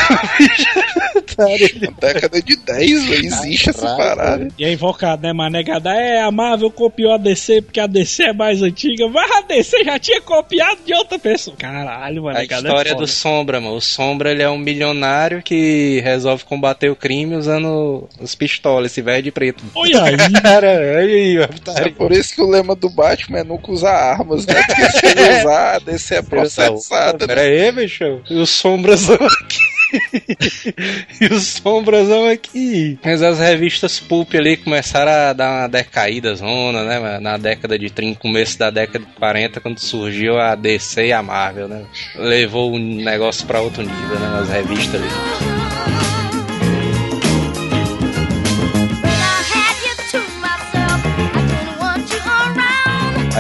Na 1.39 1.47
década 2.01 2.43
de 2.43 2.57
10 2.57 3.07
véio, 3.07 3.25
existe 3.25 3.71
essa 3.71 3.97
parada. 3.97 4.49
E 4.59 4.65
a 4.65 4.73
invocada, 4.73 5.29
né, 5.29 5.33
mas 5.33 5.53
negada 5.53 5.93
é 5.93 6.23
a 6.23 6.31
Marvel 6.31 6.71
copiou 6.71 7.13
a 7.13 7.17
DC 7.17 7.63
porque 7.63 7.81
a 7.81 7.87
DC 7.87 8.25
é 8.25 8.33
mais 8.33 8.63
antiga, 8.63 9.09
mas 9.09 9.31
a 9.31 9.41
DC 9.43 9.85
já 9.85 9.99
tinha 9.99 10.21
copiado 10.21 10.79
de 10.85 10.95
outra 10.95 11.19
pessoa. 11.19 11.57
Caralho, 11.57 12.25
mano. 12.25 12.37
A 12.37 12.41
negada 12.41 12.69
história 12.69 12.91
é 12.91 12.95
do. 12.95 13.07
Sombra, 13.07 13.61
mano. 13.61 13.77
O 13.77 13.81
Sombra 13.81 14.31
ele 14.31 14.43
é 14.43 14.49
um 14.49 14.59
milionário 14.59 15.43
que 15.43 16.01
resolve 16.01 16.45
combater 16.45 16.91
o 16.91 16.97
crime 16.97 17.37
usando 17.37 18.09
os 18.21 18.35
pistolas, 18.35 18.93
esse 18.93 19.03
velho 19.03 19.23
de 19.23 19.31
preto. 19.31 19.65
Olha 19.75 20.03
aí. 20.05 20.17
Cara, 20.43 20.99
aí, 20.99 21.37
É 21.37 21.45
otário. 21.45 21.93
por 21.95 22.13
isso 22.13 22.35
que 22.35 22.43
o 22.43 22.49
lema 22.51 22.75
do 22.75 22.89
Batman 22.91 23.39
é 23.39 23.45
nunca 23.45 23.71
usar 23.73 23.93
armas, 23.93 24.47
né? 24.47 24.55
Porque 24.67 24.91
se 24.91 25.07
ele 25.07 25.41
usar, 25.41 25.77
a 25.77 25.79
DC 25.79 26.15
é 26.17 26.23
processada. 26.23 27.27
né? 27.27 27.35
Pera 27.35 27.41
aí, 27.43 27.73
bicho. 27.73 28.21
E 28.29 28.35
os 28.35 28.51
sombrazão 28.51 29.17
aqui. 29.17 29.59
e 31.21 31.27
os 31.35 31.47
sombrazão 31.49 32.29
aqui. 32.29 32.97
Mas 33.05 33.23
as 33.23 33.39
revistas 33.41 33.99
Pulp 33.99 34.35
ali 34.35 34.57
começaram 34.57 35.11
a 35.11 35.33
dar 35.33 35.51
uma 35.63 35.69
decaída 35.69 36.33
zona, 36.35 36.85
né? 36.85 37.19
Na 37.19 37.37
década 37.37 37.77
de 37.79 37.91
30, 37.91 38.21
começo 38.21 38.57
da 38.59 38.71
década 38.71 39.01
de 39.05 39.13
40, 39.15 39.61
quando 39.61 39.79
surgiu 39.81 40.39
a 40.39 40.55
DC 40.55 41.07
e 41.09 41.13
a 41.13 41.23
Marvel, 41.23 41.67
né? 41.69 41.83
Levou 42.17 42.73
o 42.73 42.79
negócio 42.79 43.45
pra 43.47 43.61
outro 43.61 43.83
nível, 43.83 44.19
né? 44.21 44.29
Nas 44.29 44.49
revistas 44.49 44.95
ali. 45.03 45.50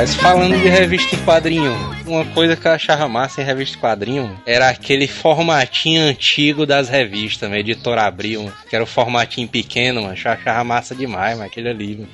Mas 0.00 0.14
falando 0.14 0.58
de 0.58 0.66
revista 0.66 1.14
em 1.14 1.18
quadrinho, 1.26 1.74
uma 2.06 2.24
coisa 2.24 2.56
que 2.56 2.66
eu 2.66 2.72
achava 2.72 3.06
massa 3.06 3.42
em 3.42 3.44
revista 3.44 3.76
em 3.76 3.80
quadrinho 3.82 4.40
era 4.46 4.70
aquele 4.70 5.06
formatinho 5.06 6.04
antigo 6.04 6.64
das 6.64 6.88
revistas, 6.88 7.46
mano, 7.46 7.60
editora 7.60 8.06
Abril, 8.06 8.50
que 8.66 8.74
era 8.74 8.82
o 8.82 8.86
formatinho 8.86 9.46
pequeno, 9.46 10.00
mano, 10.00 10.14
eu 10.14 10.32
achava 10.32 10.64
massa 10.64 10.94
demais, 10.94 11.36
mano, 11.36 11.50
aquele 11.50 11.68
ali, 11.68 11.96
mano. 11.96 12.08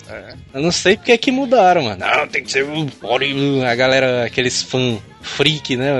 Eu 0.52 0.62
não 0.62 0.72
sei 0.72 0.96
porque 0.96 1.16
que 1.16 1.30
mudaram, 1.30 1.82
mano. 1.84 2.04
Não, 2.04 2.26
tem 2.26 2.42
que 2.42 2.50
ser 2.50 2.64
um 2.64 3.64
a 3.64 3.74
galera, 3.76 4.24
aqueles 4.24 4.64
fãs 4.64 4.98
freak, 5.26 5.76
né? 5.76 5.92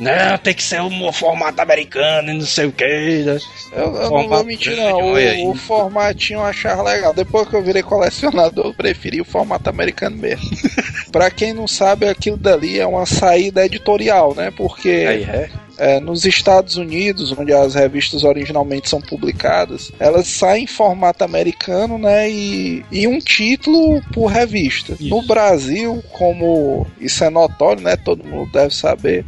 Não, 0.00 0.38
tem 0.38 0.54
que 0.54 0.62
ser 0.62 0.80
um 0.80 1.12
formato 1.12 1.60
americano 1.60 2.30
e 2.30 2.34
não 2.34 2.46
sei 2.46 2.66
o 2.66 2.72
que. 2.72 2.84
Eu, 2.84 3.94
eu 3.94 4.10
não 4.10 4.28
vou 4.28 4.44
mentir, 4.44 4.76
não. 4.76 5.12
O, 5.12 5.50
o 5.50 5.54
formatinho 5.54 6.40
eu 6.40 6.44
achava 6.44 6.82
legal. 6.82 7.14
Depois 7.14 7.48
que 7.48 7.54
eu 7.54 7.62
virei 7.62 7.82
colecionador, 7.82 8.66
eu 8.66 8.74
preferi 8.74 9.20
o 9.20 9.24
formato 9.24 9.68
americano 9.70 10.16
mesmo. 10.16 10.50
pra 11.12 11.30
quem 11.30 11.52
não 11.52 11.68
sabe, 11.68 12.08
aquilo 12.08 12.36
dali 12.36 12.78
é 12.78 12.86
uma 12.86 13.06
saída 13.06 13.64
editorial, 13.64 14.34
né? 14.34 14.50
Porque 14.56 14.88
Aí 14.88 15.22
é. 15.22 15.50
É, 15.80 15.98
nos 15.98 16.26
Estados 16.26 16.76
Unidos, 16.76 17.32
onde 17.36 17.54
as 17.54 17.74
revistas 17.74 18.22
originalmente 18.22 18.88
são 18.88 19.00
publicadas, 19.00 19.90
elas 19.98 20.26
saem 20.26 20.64
em 20.64 20.66
formato 20.66 21.24
americano, 21.24 21.96
né? 21.96 22.30
E, 22.30 22.84
e 22.92 23.06
um 23.06 23.18
título 23.18 24.02
por 24.12 24.26
revista. 24.26 24.92
Isso. 24.92 25.08
No 25.08 25.22
Brasil, 25.22 26.04
como 26.12 26.86
isso 27.00 27.24
é 27.24 27.30
notório, 27.30 27.82
né? 27.82 27.96
Todo 27.96 28.22
mundo 28.22 28.52
deve 28.52 28.74
saber, 28.74 29.24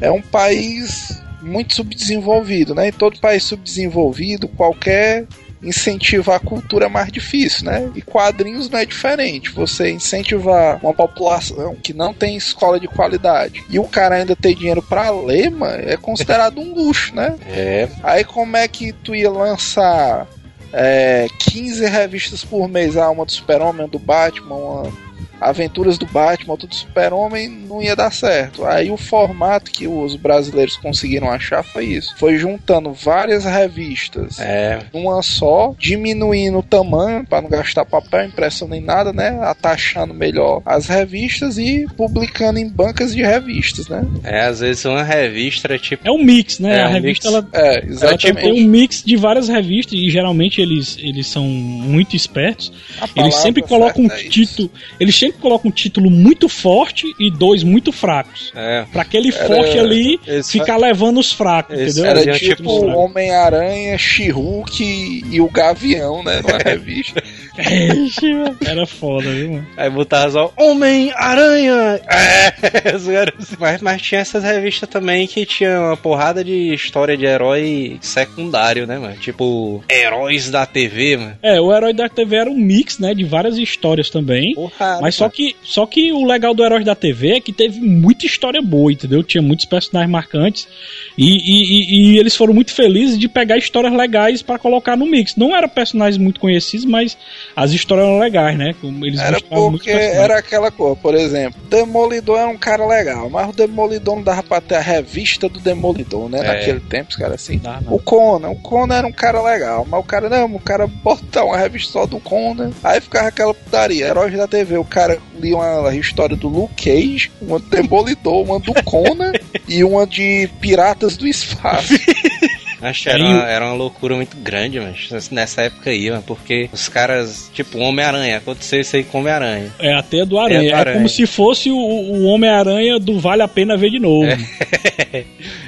é 0.00 0.08
um 0.08 0.22
país 0.22 1.20
muito 1.42 1.74
subdesenvolvido, 1.74 2.72
né? 2.72 2.88
Em 2.88 2.92
todo 2.92 3.18
país 3.18 3.42
subdesenvolvido, 3.42 4.46
qualquer 4.46 5.26
incentivo 5.62 6.32
à 6.32 6.38
cultura 6.38 6.86
é 6.86 6.88
mais 6.88 7.10
difícil, 7.10 7.66
né? 7.66 7.90
E 7.94 8.02
quadrinhos 8.02 8.68
não 8.68 8.78
é 8.78 8.86
diferente. 8.86 9.50
Você 9.50 9.90
incentivar 9.90 10.78
uma 10.82 10.92
população 10.92 11.74
que 11.76 11.92
não 11.92 12.12
tem 12.12 12.36
escola 12.36 12.78
de 12.78 12.88
qualidade 12.88 13.64
e 13.68 13.78
o 13.78 13.84
cara 13.84 14.16
ainda 14.16 14.36
ter 14.36 14.54
dinheiro 14.54 14.82
pra 14.82 15.10
ler, 15.10 15.50
mano, 15.50 15.82
é 15.88 15.96
considerado 15.96 16.60
um 16.60 16.74
luxo, 16.74 17.14
né? 17.14 17.36
É. 17.48 17.88
Aí 18.02 18.22
como 18.22 18.56
é 18.56 18.68
que 18.68 18.92
tu 18.92 19.14
ia 19.14 19.30
lançar 19.30 20.26
é, 20.72 21.26
15 21.38 21.86
revistas 21.86 22.44
por 22.44 22.68
mês? 22.68 22.96
Ah, 22.96 23.08
uma 23.10 23.24
do 23.24 23.32
Super-Homem, 23.32 23.82
uma 23.82 23.88
do 23.88 23.98
Batman, 23.98 24.54
uma 24.54 24.92
Aventuras 25.40 25.98
do 25.98 26.06
Batman, 26.06 26.52
outra 26.52 26.66
do 26.66 26.74
Super-Homem, 26.74 27.48
não 27.48 27.82
ia 27.82 27.94
dar 27.94 28.10
certo. 28.12 28.64
Aí 28.64 28.90
o 28.90 28.96
formato 28.96 29.70
que 29.70 29.86
os 29.86 30.16
brasileiros 30.16 30.76
conseguiram 30.76 31.30
achar 31.30 31.62
foi 31.62 31.84
isso. 31.86 32.14
Foi 32.18 32.36
juntando 32.36 32.92
várias 32.92 33.44
revistas 33.44 34.38
É. 34.40 34.80
numa 34.92 35.22
só, 35.22 35.74
diminuindo 35.78 36.58
o 36.58 36.62
tamanho 36.62 37.24
para 37.26 37.42
não 37.42 37.48
gastar 37.50 37.84
papel, 37.84 38.26
impressão 38.26 38.66
nem 38.68 38.80
nada, 38.80 39.12
né? 39.12 39.38
Atachando 39.42 40.14
melhor 40.14 40.62
as 40.64 40.86
revistas 40.86 41.58
e 41.58 41.86
publicando 41.96 42.58
em 42.58 42.68
bancas 42.68 43.14
de 43.14 43.22
revistas, 43.22 43.88
né? 43.88 44.04
É, 44.24 44.46
às 44.46 44.60
vezes 44.60 44.84
uma 44.84 45.02
revista 45.02 45.66
era 45.68 45.78
tipo. 45.78 46.06
É 46.06 46.10
um 46.10 46.22
mix, 46.22 46.58
né? 46.58 46.78
É 46.78 46.82
a 46.82 46.88
um 46.88 46.92
revista 46.92 47.30
mix. 47.30 47.34
ela, 47.34 47.48
É, 47.52 47.72
ela 47.76 47.80
tem- 47.82 47.90
exatamente. 47.90 48.46
um 48.62 48.64
mix 48.66 49.02
de 49.04 49.16
várias 49.16 49.48
revistas 49.48 49.92
e 49.98 50.08
geralmente 50.10 50.60
eles, 50.60 50.96
eles 50.98 51.26
são 51.26 51.44
muito 51.44 52.16
espertos. 52.16 52.72
A 53.00 53.08
Eles 53.20 53.34
sempre 53.36 53.62
colocam 53.62 54.04
um 54.04 54.10
é 54.10 54.16
título, 54.24 54.70
eles 54.98 55.14
sempre 55.26 55.40
colocam 55.40 55.68
um 55.70 55.72
título 55.72 56.10
muito 56.10 56.48
forte 56.48 57.06
e 57.18 57.30
dois 57.30 57.62
muito 57.62 57.92
fracos. 57.92 58.52
É. 58.54 58.84
Pra 58.92 59.02
aquele 59.02 59.34
Era- 59.34 59.46
forte 59.46 59.78
ali 59.78 60.20
Esse 60.26 60.52
ficar 60.52 60.76
levando 60.76 61.18
os 61.18 61.32
fracos, 61.32 61.78
entendeu? 61.78 62.04
Era 62.04 62.16
Fazia 62.18 62.34
tipo 62.54 62.70
Homem-Aranha, 62.86 63.98
She-Hulk 63.98 65.22
e 65.30 65.40
o 65.40 65.48
Gavião, 65.50 66.22
né? 66.22 66.40
Numa 66.42 66.58
revista. 66.64 67.22
Era 68.66 68.86
foda, 68.86 69.30
viu, 69.30 69.52
mano? 69.52 69.66
Aí 69.76 69.90
botava 69.90 70.30
só 70.30 70.52
Homem-Aranha! 70.56 72.00
É, 72.08 72.52
mas, 73.58 73.80
mas 73.82 74.02
tinha 74.02 74.20
essas 74.20 74.42
revistas 74.42 74.88
também 74.88 75.26
que 75.26 75.44
tinha 75.46 75.80
uma 75.80 75.96
porrada 75.96 76.42
de 76.44 76.74
história 76.74 77.16
de 77.16 77.24
herói 77.24 77.98
secundário, 78.00 78.86
né, 78.86 78.98
mano? 78.98 79.16
Tipo, 79.16 79.82
heróis 79.90 80.50
da 80.50 80.66
TV, 80.66 81.16
mano. 81.16 81.38
É, 81.42 81.60
o 81.60 81.74
Herói 81.74 81.92
da 81.92 82.08
TV 82.08 82.36
era 82.36 82.50
um 82.50 82.56
mix, 82.56 82.98
né, 82.98 83.14
de 83.14 83.24
várias 83.24 83.56
histórias 83.58 84.10
também. 84.10 84.54
Porra, 84.54 84.98
Mas 85.00 85.14
só 85.14 85.28
que, 85.28 85.54
só 85.62 85.86
que 85.86 86.12
o 86.12 86.24
legal 86.24 86.54
do 86.54 86.64
Heróis 86.64 86.84
da 86.84 86.94
TV 86.94 87.36
é 87.36 87.40
que 87.40 87.52
teve 87.52 87.80
muita 87.80 88.26
história 88.26 88.60
boa, 88.62 88.92
entendeu? 88.92 89.22
Tinha 89.22 89.42
muitos 89.42 89.64
personagens 89.64 90.10
marcantes 90.10 90.68
e, 91.16 91.24
e, 91.26 91.62
e- 91.62 92.14
e 92.14 92.18
eles 92.18 92.36
foram 92.36 92.54
muito 92.54 92.72
felizes 92.72 93.18
de 93.18 93.28
pegar 93.28 93.56
histórias 93.58 93.92
legais 93.92 94.42
pra 94.42 94.58
colocar 94.58 94.96
no 94.96 95.06
mix. 95.06 95.36
Não 95.36 95.54
eram 95.56 95.68
personagens 95.68 96.18
muito 96.18 96.40
conhecidos, 96.40 96.84
mas 96.84 97.16
as 97.56 97.70
histórias 97.72 98.06
eram 98.06 98.18
legais, 98.18 98.58
né? 98.58 98.74
Como 98.78 99.04
Eles 99.06 99.18
Era 99.18 99.40
porque 99.40 99.90
era 99.90 100.38
aquela 100.38 100.70
coisa, 100.70 100.94
por 100.94 101.14
exemplo, 101.14 101.58
Demolidor 101.70 102.38
é 102.38 102.44
um 102.44 102.58
cara 102.58 102.86
legal, 102.86 103.30
mas 103.30 103.48
o 103.48 103.52
Demolidor 103.52 104.16
não 104.16 104.22
dava 104.22 104.42
pra 104.42 104.60
ter 104.60 104.74
a 104.74 104.80
revista 104.80 105.48
do 105.48 105.58
Demolidor, 105.58 106.28
né? 106.28 106.40
É. 106.40 106.42
Naquele 106.42 106.80
tempo, 106.80 107.10
os 107.10 107.16
caras 107.16 107.36
assim. 107.36 107.58
Dá, 107.58 107.80
não. 107.80 107.94
O 107.94 107.98
Conan, 107.98 108.50
o 108.50 108.56
Conan 108.56 108.94
era 108.94 109.06
um 109.06 109.12
cara 109.12 109.42
legal, 109.42 109.86
mas 109.88 109.98
o 109.98 110.04
cara 110.04 110.28
não, 110.28 110.54
o 110.54 110.60
cara 110.60 110.86
botar 110.86 111.44
uma 111.44 111.56
revista 111.56 111.92
só 111.92 112.04
do 112.04 112.20
Conan, 112.20 112.72
aí 112.84 113.00
ficava 113.00 113.28
aquela 113.28 113.54
putaria. 113.54 114.06
Heróis 114.06 114.36
da 114.36 114.46
TV, 114.46 114.76
o 114.76 114.84
cara 114.84 115.18
lia 115.38 115.56
uma 115.56 115.96
história 115.96 116.36
do 116.36 116.48
Luke 116.48 116.84
Cage, 116.84 117.32
uma 117.40 117.58
do 117.58 117.68
Demolidor, 117.70 118.42
uma 118.42 118.60
do 118.60 118.74
Conan 118.84 119.32
e 119.66 119.82
uma 119.82 120.06
de 120.06 120.50
Piratas 120.60 121.16
do 121.16 121.26
Espaço. 121.26 121.94
Acho 122.80 123.08
era 123.08 123.24
uma, 123.24 123.42
era 123.48 123.64
uma 123.64 123.74
loucura 123.74 124.14
muito 124.16 124.36
grande, 124.36 124.78
mas 124.80 125.30
nessa 125.30 125.62
época 125.62 125.90
aí, 125.90 126.10
mano, 126.10 126.22
porque 126.26 126.68
os 126.72 126.88
caras, 126.88 127.50
tipo, 127.54 127.78
Homem-Aranha, 127.78 128.36
aconteceu 128.36 128.80
isso 128.80 128.96
aí 128.96 129.04
com 129.04 129.20
Homem-Aranha. 129.20 129.72
É 129.78 129.94
a 129.94 130.02
teia 130.02 130.26
do 130.26 130.38
aranha. 130.38 130.60
Teia 130.60 130.70
do 130.72 130.76
É, 130.76 130.78
Aranha. 130.80 130.96
como 130.96 131.08
se 131.08 131.26
fosse 131.26 131.70
o, 131.70 131.76
o 131.76 132.24
Homem-Aranha 132.24 132.98
do 132.98 133.18
Vale 133.18 133.42
a 133.42 133.48
Pena 133.48 133.76
Ver 133.76 133.90
de 133.90 133.98
Novo. 133.98 134.26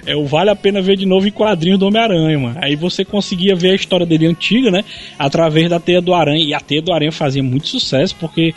É. 0.05 0.15
o 0.17 0.27
Vale 0.27 0.51
a 0.51 0.57
Pena 0.57 0.81
Ver 0.83 0.97
de 0.97 1.07
Novo 1.07 1.27
em 1.27 1.31
quadrinhos 1.31 1.79
do 1.79 1.87
Homem-Aranha, 1.87 2.39
mano. 2.39 2.59
Aí 2.61 2.77
você 2.77 3.05
conseguia 3.05 3.55
ver 3.55 3.71
a 3.71 3.75
história 3.75 4.07
dele 4.07 4.27
antiga, 4.27 4.71
né? 4.71 4.85
Através 5.19 5.69
da 5.69 5.81
teia 5.81 6.01
do 6.01 6.15
aranha. 6.15 6.43
E 6.45 6.55
a 6.55 6.61
teia 6.61 6.83
do 6.83 6.93
aranha 6.93 7.13
fazia 7.13 7.43
muito 7.43 7.69
sucesso, 7.69 8.15
porque 8.19 8.55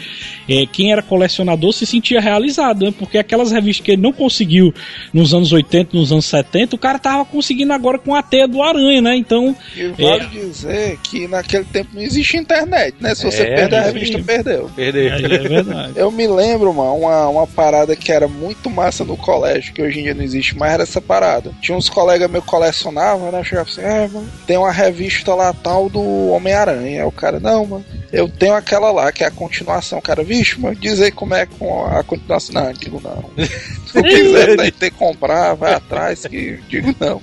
é, 0.50 0.66
quem 0.66 0.92
era 0.92 1.02
colecionador 1.02 1.72
se 1.74 1.86
sentia 1.86 2.20
realizado, 2.20 2.86
né? 2.86 2.94
Porque 2.98 3.18
aquelas 3.18 3.52
revistas 3.52 3.86
que 3.86 3.92
ele 3.92 4.02
não 4.02 4.12
conseguiu 4.14 4.74
nos 5.14 5.34
anos 5.34 5.52
80, 5.52 5.96
nos 5.98 6.12
anos 6.12 6.26
70, 6.26 6.76
o 6.76 6.80
cara 6.80 7.00
tava 7.00 7.26
conseguindo 7.26 7.74
agora 7.74 7.98
com 7.98 8.16
a 8.16 8.22
teia 8.22 8.41
do 8.48 8.62
aranha, 8.62 9.02
né? 9.02 9.16
Então, 9.16 9.56
E 9.76 9.88
vale 9.88 10.26
dizer 10.28 10.98
que 11.04 11.28
naquele 11.28 11.66
tempo 11.66 11.90
não 11.94 12.02
existia 12.02 12.40
internet, 12.40 12.96
né? 13.00 13.14
Se 13.16 13.24
você 13.24 13.44
É, 13.44 13.56
perder 13.56 13.76
a 13.76 13.80
isso 13.86 13.94
revista, 13.94 14.20
perdeu. 14.24 14.70
Perdeu. 14.76 15.04
é, 15.14 15.16
é 15.36 15.40
verdade. 15.40 15.94
Eu 15.96 16.12
me 16.12 16.28
lembro, 16.28 16.74
mano, 16.74 16.96
uma, 16.98 17.28
uma 17.28 17.48
parada 17.48 17.96
que 17.96 18.12
era 18.12 18.28
muito 18.28 18.70
massa 18.70 19.04
no 19.04 19.18
colégio, 19.18 19.74
que 19.74 19.82
hoje 19.82 20.00
em 20.00 20.04
dia 20.04 20.14
não 20.14 20.24
existe 20.24 20.58
mais, 20.58 20.74
era 20.74 20.84
essa 20.84 21.02
parada. 21.02 21.52
Tinha 21.62 21.78
uns 21.78 21.90
colegas 21.90 22.30
meus 22.30 22.44
que 22.44 22.50
colecionavam, 22.50 23.32
né? 23.32 23.44
Chegava 23.44 23.70
assim, 23.70 23.82
é, 23.82 24.08
mano, 24.08 24.28
tem 24.46 24.58
uma 24.58 24.72
revista 24.72 25.34
lá 25.36 25.54
tal 25.54 25.90
do 25.90 26.30
Homem-Aranha. 26.30 27.02
Aí 27.02 27.08
o 27.08 27.12
cara, 27.12 27.40
não, 27.40 27.66
mano, 27.66 27.86
eu 28.12 28.28
tenho 28.28 28.54
aquela 28.54 28.92
lá, 28.92 29.12
que 29.12 29.24
é 29.24 29.28
a 29.28 29.32
continuação. 29.32 30.00
O 30.00 30.02
cara, 30.02 30.24
vixe, 30.24 30.60
mano, 30.60 30.76
diz 30.76 31.00
aí 31.02 31.12
como 31.12 31.34
é 31.34 31.46
com 31.46 31.86
a 31.86 32.04
continuação. 32.04 32.62
Não, 32.62 32.74
digo 32.74 33.02
não. 33.04 33.24
Se 33.88 33.94
tu 33.94 34.04
quiser 34.04 34.56
daí 34.56 34.72
ter 34.72 34.92
que 34.92 34.98
comprar, 34.98 35.54
vai 35.54 35.74
atrás, 35.74 36.26
que 36.26 36.60
digo 36.70 36.96
não. 37.00 37.22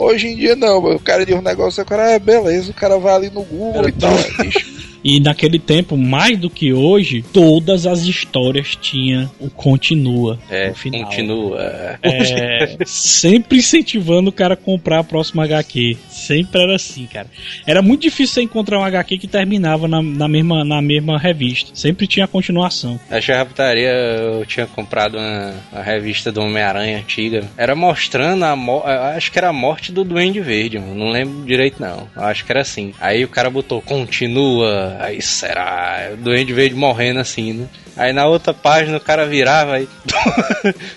Hoje 0.00 0.28
em 0.28 0.36
dia 0.36 0.56
não, 0.56 0.78
o 0.78 0.98
cara 0.98 1.26
diz 1.26 1.36
um 1.36 1.42
negócio, 1.42 1.82
o 1.82 1.86
cara, 1.86 2.12
é 2.12 2.18
beleza, 2.18 2.70
o 2.70 2.74
cara 2.74 2.98
vai 2.98 3.14
ali 3.14 3.28
no 3.28 3.42
Google 3.42 3.86
e 3.86 3.92
tal, 3.92 4.10
é, 4.10 4.42
bicho. 4.42 4.80
E 5.02 5.18
naquele 5.20 5.58
tempo, 5.58 5.96
mais 5.96 6.38
do 6.38 6.50
que 6.50 6.72
hoje, 6.72 7.24
todas 7.32 7.86
as 7.86 8.02
histórias 8.02 8.76
tinham 8.76 9.30
o 9.40 9.48
continua 9.48 10.38
É, 10.50 10.72
final. 10.74 11.04
continua. 11.04 11.58
É, 12.02 12.68
sempre 12.86 13.58
incentivando 13.58 14.30
o 14.30 14.32
cara 14.32 14.54
a 14.54 14.56
comprar 14.56 14.98
a 15.00 15.04
próxima 15.04 15.44
HQ. 15.44 15.96
Sempre 16.08 16.62
era 16.62 16.74
assim, 16.76 17.06
cara. 17.06 17.26
Era 17.66 17.82
muito 17.82 18.02
difícil 18.02 18.34
você 18.34 18.42
encontrar 18.42 18.78
um 18.78 18.84
HQ 18.84 19.18
que 19.18 19.26
terminava 19.26 19.88
na, 19.88 20.02
na 20.02 20.28
mesma, 20.28 20.64
na 20.64 20.82
mesma 20.82 21.18
revista. 21.18 21.70
Sempre 21.74 22.06
tinha 22.06 22.26
continuação. 22.26 22.98
Achei 23.10 23.34
a 23.34 23.44
putaria, 23.44 23.90
eu 23.90 24.44
tinha 24.46 24.66
comprado 24.66 25.16
uma, 25.18 25.54
uma 25.72 25.82
revista 25.82 26.30
do 26.30 26.40
Homem-Aranha 26.40 26.98
antiga. 26.98 27.44
Era 27.56 27.74
mostrando 27.74 28.44
a 28.44 28.54
mo- 28.56 28.82
acho 28.84 29.32
que 29.32 29.38
era 29.38 29.48
a 29.48 29.52
morte 29.52 29.92
do 29.92 30.04
Duende 30.04 30.40
Verde, 30.40 30.78
mano. 30.78 30.94
não 30.94 31.10
lembro 31.10 31.44
direito 31.46 31.80
não. 31.80 32.08
Acho 32.16 32.44
que 32.44 32.52
era 32.52 32.60
assim. 32.60 32.92
Aí 33.00 33.24
o 33.24 33.28
cara 33.28 33.48
botou 33.50 33.80
continua, 33.80 34.89
aí 34.98 35.22
será, 35.22 36.10
o 36.12 36.16
Duende 36.16 36.52
Verde 36.52 36.74
morrendo 36.74 37.20
assim, 37.20 37.52
né? 37.52 37.68
Aí 37.96 38.12
na 38.12 38.26
outra 38.26 38.54
página 38.54 38.96
o 38.96 39.00
cara 39.00 39.26
virava 39.26 39.74
aí. 39.76 39.88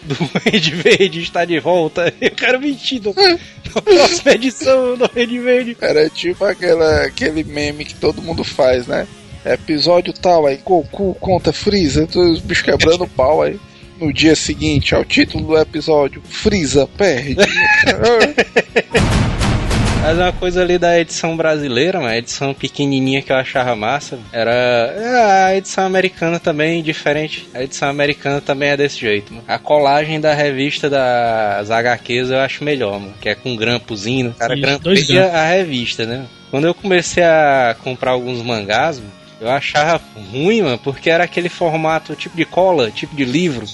Duende 0.03 0.75
Verde 0.75 1.21
está 1.21 1.43
de 1.43 1.59
volta. 1.59 2.13
E 2.21 2.27
o 2.27 2.35
cara 2.35 2.57
mentindo. 2.59 3.13
Na 3.75 3.81
próxima 3.81 4.31
edição 4.33 4.95
do 4.95 5.07
Duende 5.07 5.39
Verde. 5.39 5.77
Era 5.81 6.09
tipo 6.09 6.45
aquela, 6.45 7.03
aquele 7.03 7.43
meme 7.43 7.85
que 7.85 7.95
todo 7.95 8.21
mundo 8.21 8.43
faz, 8.43 8.87
né? 8.87 9.07
Episódio 9.45 10.13
tal, 10.13 10.45
aí 10.45 10.57
Goku 10.63 11.13
conta 11.19 11.51
Freeza, 11.51 12.07
todos 12.07 12.37
os 12.37 12.39
bichos 12.39 12.63
quebrando 12.63 13.03
o 13.03 13.09
pau 13.09 13.41
aí. 13.41 13.59
No 13.99 14.13
dia 14.13 14.35
seguinte, 14.35 14.95
ao 14.95 15.03
título 15.03 15.47
do 15.47 15.57
episódio, 15.57 16.21
Freeza 16.25 16.87
perde. 16.97 17.35
Mas 20.03 20.17
uma 20.17 20.33
coisa 20.33 20.61
ali 20.61 20.77
da 20.77 20.99
edição 20.99 21.37
brasileira, 21.37 21.97
uma 21.97 22.17
edição 22.17 22.53
pequenininha 22.53 23.21
que 23.21 23.31
eu 23.31 23.37
achava 23.37 23.73
massa, 23.73 24.19
era 24.33 24.51
é, 24.51 25.45
a 25.45 25.55
edição 25.55 25.85
americana 25.85 26.41
também 26.41 26.83
diferente. 26.83 27.47
A 27.53 27.63
edição 27.63 27.87
americana 27.87 28.41
também 28.41 28.71
é 28.71 28.75
desse 28.75 28.99
jeito, 28.99 29.33
mano. 29.33 29.45
A 29.47 29.57
colagem 29.57 30.19
da 30.19 30.33
revista 30.33 30.89
das 30.89 31.71
HQs 31.71 32.31
eu 32.31 32.39
acho 32.39 32.65
melhor, 32.65 32.99
mano, 32.99 33.13
que 33.21 33.29
é 33.29 33.35
com 33.35 33.55
grampozinho, 33.55 34.31
o 34.31 34.33
cara 34.33 34.57
grampeia 34.57 35.31
a 35.31 35.47
revista, 35.47 36.05
né? 36.05 36.25
Quando 36.51 36.67
eu 36.67 36.73
comecei 36.73 37.23
a 37.23 37.73
comprar 37.81 38.11
alguns 38.11 38.41
mangás, 38.41 39.01
eu 39.39 39.49
achava 39.49 40.01
ruim, 40.33 40.63
mano, 40.63 40.77
porque 40.79 41.09
era 41.09 41.23
aquele 41.23 41.47
formato 41.47 42.13
tipo 42.13 42.35
de 42.35 42.43
cola, 42.43 42.91
tipo 42.91 43.15
de 43.15 43.23
livro. 43.23 43.65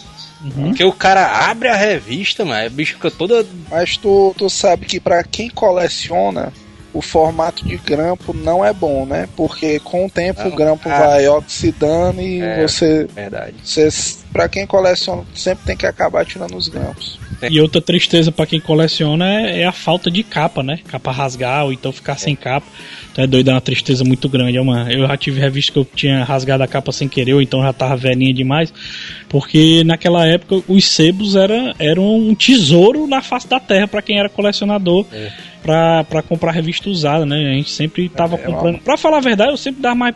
Uhum. 0.41 0.73
Que 0.73 0.83
o 0.83 0.93
cara 0.93 1.49
abre 1.49 1.67
a 1.67 1.75
revista, 1.75 2.45
mano, 2.45 2.65
a 2.65 2.69
bicho 2.69 2.93
fica 2.93 3.11
toda 3.11 3.45
Mas 3.69 3.97
tu, 3.97 4.33
tu 4.37 4.49
sabe 4.49 4.85
que 4.85 4.99
pra 4.99 5.23
quem 5.23 5.49
coleciona, 5.49 6.53
o 6.93 7.01
formato 7.01 7.65
de 7.65 7.77
grampo 7.77 8.33
não 8.33 8.63
é 8.63 8.73
bom, 8.73 9.05
né? 9.05 9.27
Porque 9.35 9.79
com 9.79 10.05
o 10.05 10.09
tempo 10.09 10.41
Não, 10.41 10.49
o 10.49 10.55
grampo 10.55 10.89
ah. 10.89 10.99
vai 10.99 11.27
oxidando 11.27 12.21
e 12.21 12.41
É. 12.41 12.61
você, 12.61 13.05
verdade. 13.13 13.55
você. 13.63 13.89
Pra 14.31 14.47
quem 14.47 14.65
coleciona, 14.65 15.23
sempre 15.35 15.65
tem 15.65 15.77
que 15.77 15.85
acabar 15.85 16.25
tirando 16.25 16.55
os 16.55 16.67
grampos. 16.67 17.19
E 17.49 17.61
outra 17.61 17.81
tristeza 17.81 18.31
pra 18.31 18.45
quem 18.45 18.59
coleciona 18.59 19.25
é, 19.25 19.61
é 19.61 19.65
a 19.65 19.71
falta 19.71 20.09
de 20.09 20.23
capa, 20.23 20.63
né? 20.63 20.79
Capa 20.87 21.11
rasgar 21.11 21.65
ou 21.65 21.73
então 21.73 21.91
ficar 21.91 22.17
sem 22.17 22.35
capa. 22.35 22.67
Então 23.11 23.23
é 23.23 23.27
doido, 23.27 23.49
é 23.49 23.53
uma 23.53 23.61
tristeza 23.61 24.03
muito 24.03 24.27
grande. 24.27 24.57
É 24.57 24.61
uma, 24.61 24.91
eu 24.91 25.07
já 25.07 25.17
tive 25.17 25.39
revista 25.39 25.71
que 25.71 25.79
eu 25.79 25.85
tinha 25.85 26.23
rasgado 26.23 26.63
a 26.63 26.67
capa 26.67 26.91
sem 26.91 27.07
querer, 27.07 27.33
ou 27.33 27.41
então 27.41 27.61
já 27.61 27.73
tava 27.73 27.95
velhinha 27.95 28.33
demais. 28.33 28.73
Porque 29.27 29.83
naquela 29.83 30.25
época 30.25 30.63
os 30.67 30.85
sebos 30.85 31.35
era, 31.35 31.73
eram 31.79 32.15
um 32.15 32.35
tesouro 32.35 33.07
na 33.07 33.21
face 33.21 33.47
da 33.47 33.59
terra 33.59 33.87
pra 33.87 34.01
quem 34.01 34.19
era 34.19 34.29
colecionador. 34.29 35.05
Pra, 35.69 36.03
pra 36.03 36.21
comprar 36.23 36.51
revista 36.51 36.89
usada, 36.89 37.27
né? 37.27 37.35
A 37.35 37.53
gente 37.53 37.69
sempre 37.69 38.09
tava 38.09 38.33
É, 38.37 38.39
comprando. 38.39 38.79
Pra 38.79 38.97
falar 38.97 39.17
a 39.17 39.21
verdade, 39.21 39.51
eu 39.51 39.57
sempre 39.57 39.83
dava 39.83 39.93
mais 39.93 40.15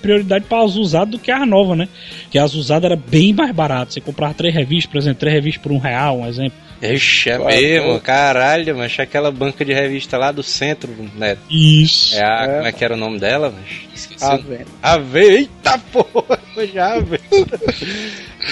prioridade 0.00 0.46
para 0.48 0.64
as 0.64 0.76
usadas 0.76 1.10
do 1.10 1.18
que 1.18 1.30
as 1.30 1.46
novas, 1.46 1.76
né? 1.76 1.88
Porque 2.22 2.38
as 2.38 2.54
usadas 2.54 2.84
era 2.90 2.96
bem 2.96 3.34
mais 3.34 3.52
barato. 3.54 3.92
Você 3.92 4.00
comprava 4.00 4.32
três 4.32 4.54
revistas, 4.54 4.90
por 4.90 4.96
exemplo, 4.96 5.20
três 5.20 5.34
revistas 5.34 5.62
por 5.62 5.72
um 5.72 5.76
real, 5.78 6.20
um 6.20 6.26
exemplo. 6.26 6.58
Ixi, 6.80 7.28
é 7.28 7.38
mesmo, 7.38 8.00
caralho, 8.00 8.74
mas 8.78 8.98
aquela 8.98 9.30
banca 9.30 9.62
de 9.62 9.74
revista 9.74 10.16
lá 10.16 10.32
do 10.32 10.42
centro, 10.42 10.88
né? 11.18 11.36
Isso. 11.50 12.16
É 12.16 12.24
a, 12.24 12.44
É. 12.44 12.54
como 12.56 12.66
é 12.68 12.72
que 12.72 12.82
era 12.84 12.94
o 12.94 12.96
nome 12.96 13.18
dela? 13.20 13.52
Mas 13.54 13.94
esqueci. 13.94 14.24
O- 14.24 14.38
vendo? 14.38 14.66
Ave, 14.82 15.20
eita 15.20 15.78
porra, 15.92 16.38
já 16.72 16.94
Ave. 16.94 17.20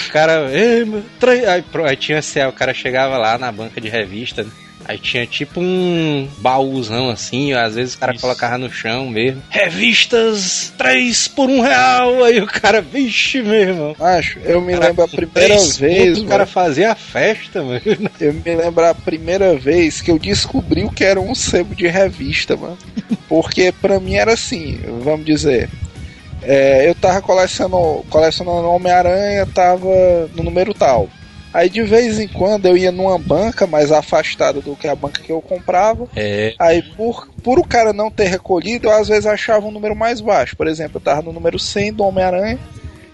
o 0.07 0.11
cara, 0.11 0.49
ei, 0.53 0.85
meu, 0.85 1.03
três. 1.19 1.47
Aí, 1.47 1.63
aí 1.87 1.95
tinha 1.95 2.19
assim, 2.19 2.39
aí 2.41 2.47
o 2.47 2.53
cara 2.53 2.75
chegava 2.75 3.17
lá 3.17 3.39
na 3.39 3.51
banca 3.51 3.81
de 3.81 3.89
revista, 3.89 4.43
né? 4.43 4.51
Aí 4.91 4.97
tinha 4.97 5.25
tipo 5.25 5.61
um 5.61 6.27
baúzão 6.39 7.09
assim, 7.09 7.53
às 7.53 7.75
vezes 7.75 7.93
o 7.93 7.97
cara 7.97 8.11
Isso. 8.11 8.21
colocava 8.21 8.57
no 8.57 8.69
chão 8.69 9.07
mesmo. 9.07 9.41
Revistas, 9.49 10.73
três 10.77 11.29
por 11.29 11.49
um 11.49 11.61
real. 11.61 12.25
Aí 12.25 12.41
o 12.41 12.45
cara, 12.45 12.81
vixe, 12.81 13.41
meu 13.41 13.53
irmão. 13.53 13.95
Acho, 13.97 14.39
eu 14.39 14.59
me 14.59 14.73
Cara, 14.73 14.87
lembro 14.87 15.05
a 15.05 15.07
primeira 15.07 15.57
vez, 15.79 16.17
o 16.19 16.25
cara 16.25 16.45
fazia 16.45 16.91
a 16.91 16.95
festa, 16.95 17.63
mano. 17.63 17.79
eu 18.19 18.33
me 18.33 18.53
lembro 18.53 18.85
a 18.85 18.93
primeira 18.93 19.55
vez 19.55 20.01
que 20.01 20.11
eu 20.11 20.19
descobri 20.19 20.83
o 20.83 20.91
que 20.91 21.05
era 21.05 21.21
um 21.21 21.33
sebo 21.33 21.73
de 21.73 21.87
revista, 21.87 22.57
mano. 22.57 22.77
Porque 23.29 23.71
pra 23.71 23.97
mim 23.97 24.15
era 24.15 24.33
assim, 24.33 24.77
vamos 25.01 25.25
dizer, 25.25 25.69
é, 26.41 26.89
eu 26.89 26.95
tava 26.95 27.21
colecionando, 27.21 28.03
colecionando 28.09 28.67
Homem-Aranha, 28.67 29.45
tava 29.45 30.29
no 30.35 30.43
número 30.43 30.73
tal. 30.73 31.07
Aí 31.53 31.69
de 31.69 31.81
vez 31.83 32.19
em 32.19 32.27
quando 32.27 32.65
eu 32.65 32.77
ia 32.77 32.91
numa 32.91 33.17
banca 33.17 33.67
mais 33.67 33.91
afastada 33.91 34.61
do 34.61 34.75
que 34.75 34.87
a 34.87 34.95
banca 34.95 35.21
que 35.21 35.31
eu 35.31 35.41
comprava. 35.41 36.07
É, 36.15 36.53
Aí 36.57 36.81
por, 36.81 37.27
por 37.43 37.59
o 37.59 37.63
cara 37.63 37.91
não 37.91 38.09
ter 38.09 38.27
recolhido, 38.27 38.87
eu 38.87 38.91
às 38.91 39.07
vezes 39.07 39.25
achava 39.25 39.65
um 39.65 39.71
número 39.71 39.95
mais 39.95 40.21
baixo. 40.21 40.55
Por 40.55 40.67
exemplo, 40.67 40.97
eu 40.97 41.01
tava 41.01 41.21
no 41.21 41.33
número 41.33 41.59
100 41.59 41.93
do 41.93 42.03
Homem-Aranha. 42.03 42.59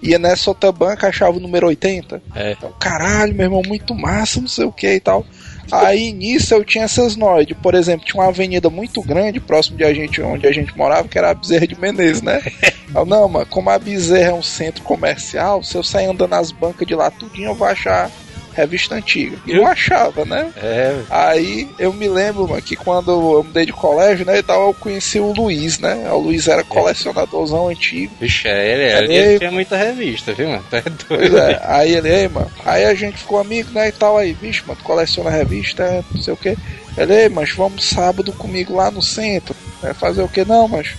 Ia 0.02 0.20
nessa 0.20 0.52
outra 0.52 0.72
banca, 0.72 1.08
achava 1.08 1.38
o 1.38 1.40
número 1.40 1.66
80. 1.68 2.22
é. 2.36 2.52
Então, 2.52 2.72
caralho, 2.80 3.34
meu 3.34 3.46
irmão, 3.46 3.64
muito 3.66 3.96
massa, 3.96 4.40
não 4.40 4.48
sei 4.48 4.66
o 4.66 4.72
que 4.72 4.94
e 4.94 5.00
tal. 5.00 5.26
Aí 5.72 6.14
nisso 6.14 6.54
eu 6.54 6.64
tinha 6.64 6.86
essas 6.86 7.16
noides. 7.16 7.58
Por 7.62 7.74
exemplo, 7.74 8.06
tinha 8.06 8.22
uma 8.22 8.30
avenida 8.30 8.70
muito 8.70 9.02
grande 9.02 9.40
próximo 9.40 9.76
de 9.76 9.84
a 9.84 9.94
gente, 9.94 10.22
onde 10.22 10.48
a 10.48 10.52
gente 10.52 10.78
morava, 10.78 11.08
que 11.08 11.18
era 11.18 11.32
a 11.32 11.34
Bezerra 11.34 11.68
de 11.68 11.80
Menezes, 11.80 12.22
né? 12.22 12.42
Eu, 12.96 13.06
não, 13.06 13.28
mano, 13.28 13.46
como 13.48 13.70
a 13.70 13.78
Bezerra 13.78 14.30
é 14.30 14.34
um 14.34 14.42
centro 14.42 14.82
comercial, 14.82 15.62
se 15.62 15.76
eu 15.76 15.84
sair 15.84 16.06
andando 16.06 16.30
nas 16.30 16.52
bancas 16.54 16.88
de 16.88 16.96
lá 16.96 17.12
tudinho, 17.12 17.50
eu 17.50 17.54
vou 17.54 17.68
achar 17.68 18.10
revista 18.58 18.96
antiga. 18.96 19.38
E 19.46 19.54
eu 19.54 19.66
achava, 19.66 20.26
né? 20.26 20.52
É, 20.58 20.96
Aí 21.10 21.70
eu 21.80 21.94
me 21.94 22.08
lembro, 22.08 22.48
mano, 22.48 22.62
que 22.62 22.76
quando 22.76 23.12
eu 23.12 23.44
mudei 23.44 23.66
de 23.66 23.72
colégio, 23.74 24.26
né, 24.26 24.40
e 24.40 24.44
tal, 24.44 24.68
eu 24.68 24.74
conheci 24.74 25.20
o 25.20 25.32
Luiz, 25.32 25.80
né? 25.80 26.10
O 26.12 26.18
Luiz 26.20 26.48
era 26.48 26.64
colecionadorzão 26.64 27.68
antigo. 27.70 28.14
Bicho, 28.20 28.48
é, 28.48 28.74
ele, 28.74 28.84
ele, 28.84 29.14
Ei. 29.14 29.26
ele 29.30 29.40
tinha 29.40 29.52
muita 29.52 29.78
revista, 29.78 30.34
viu, 30.34 30.50
mano? 30.50 30.64
Tá 30.70 30.82
Pois 31.08 31.30
doido. 31.30 31.38
é, 31.38 31.62
aí 31.64 31.94
ele, 31.94 32.10
ei, 32.10 32.28
mano. 32.28 32.52
Aí 32.66 32.84
a 32.86 32.94
gente 32.94 33.18
ficou 33.18 33.40
amigo, 33.40 33.72
né, 33.72 33.88
e 33.90 33.92
tal, 33.92 34.18
aí, 34.18 34.34
bicho, 34.34 34.64
mano, 34.68 34.80
tu 34.80 34.84
coleciona 34.84 35.30
revista, 35.30 35.84
é, 35.84 36.04
não 36.14 36.22
sei 36.22 36.34
o 36.34 36.38
que. 36.38 36.58
Ele, 36.98 37.14
ei, 37.14 37.30
mas 37.30 37.52
vamos 37.52 37.88
sábado 37.88 38.32
comigo 38.34 38.76
lá 38.76 38.90
no 38.90 39.02
centro. 39.02 39.56
É 39.84 39.94
fazer 39.94 40.24
o 40.24 40.28
que? 40.28 40.44
Não, 40.44 40.68
mas 40.68 40.90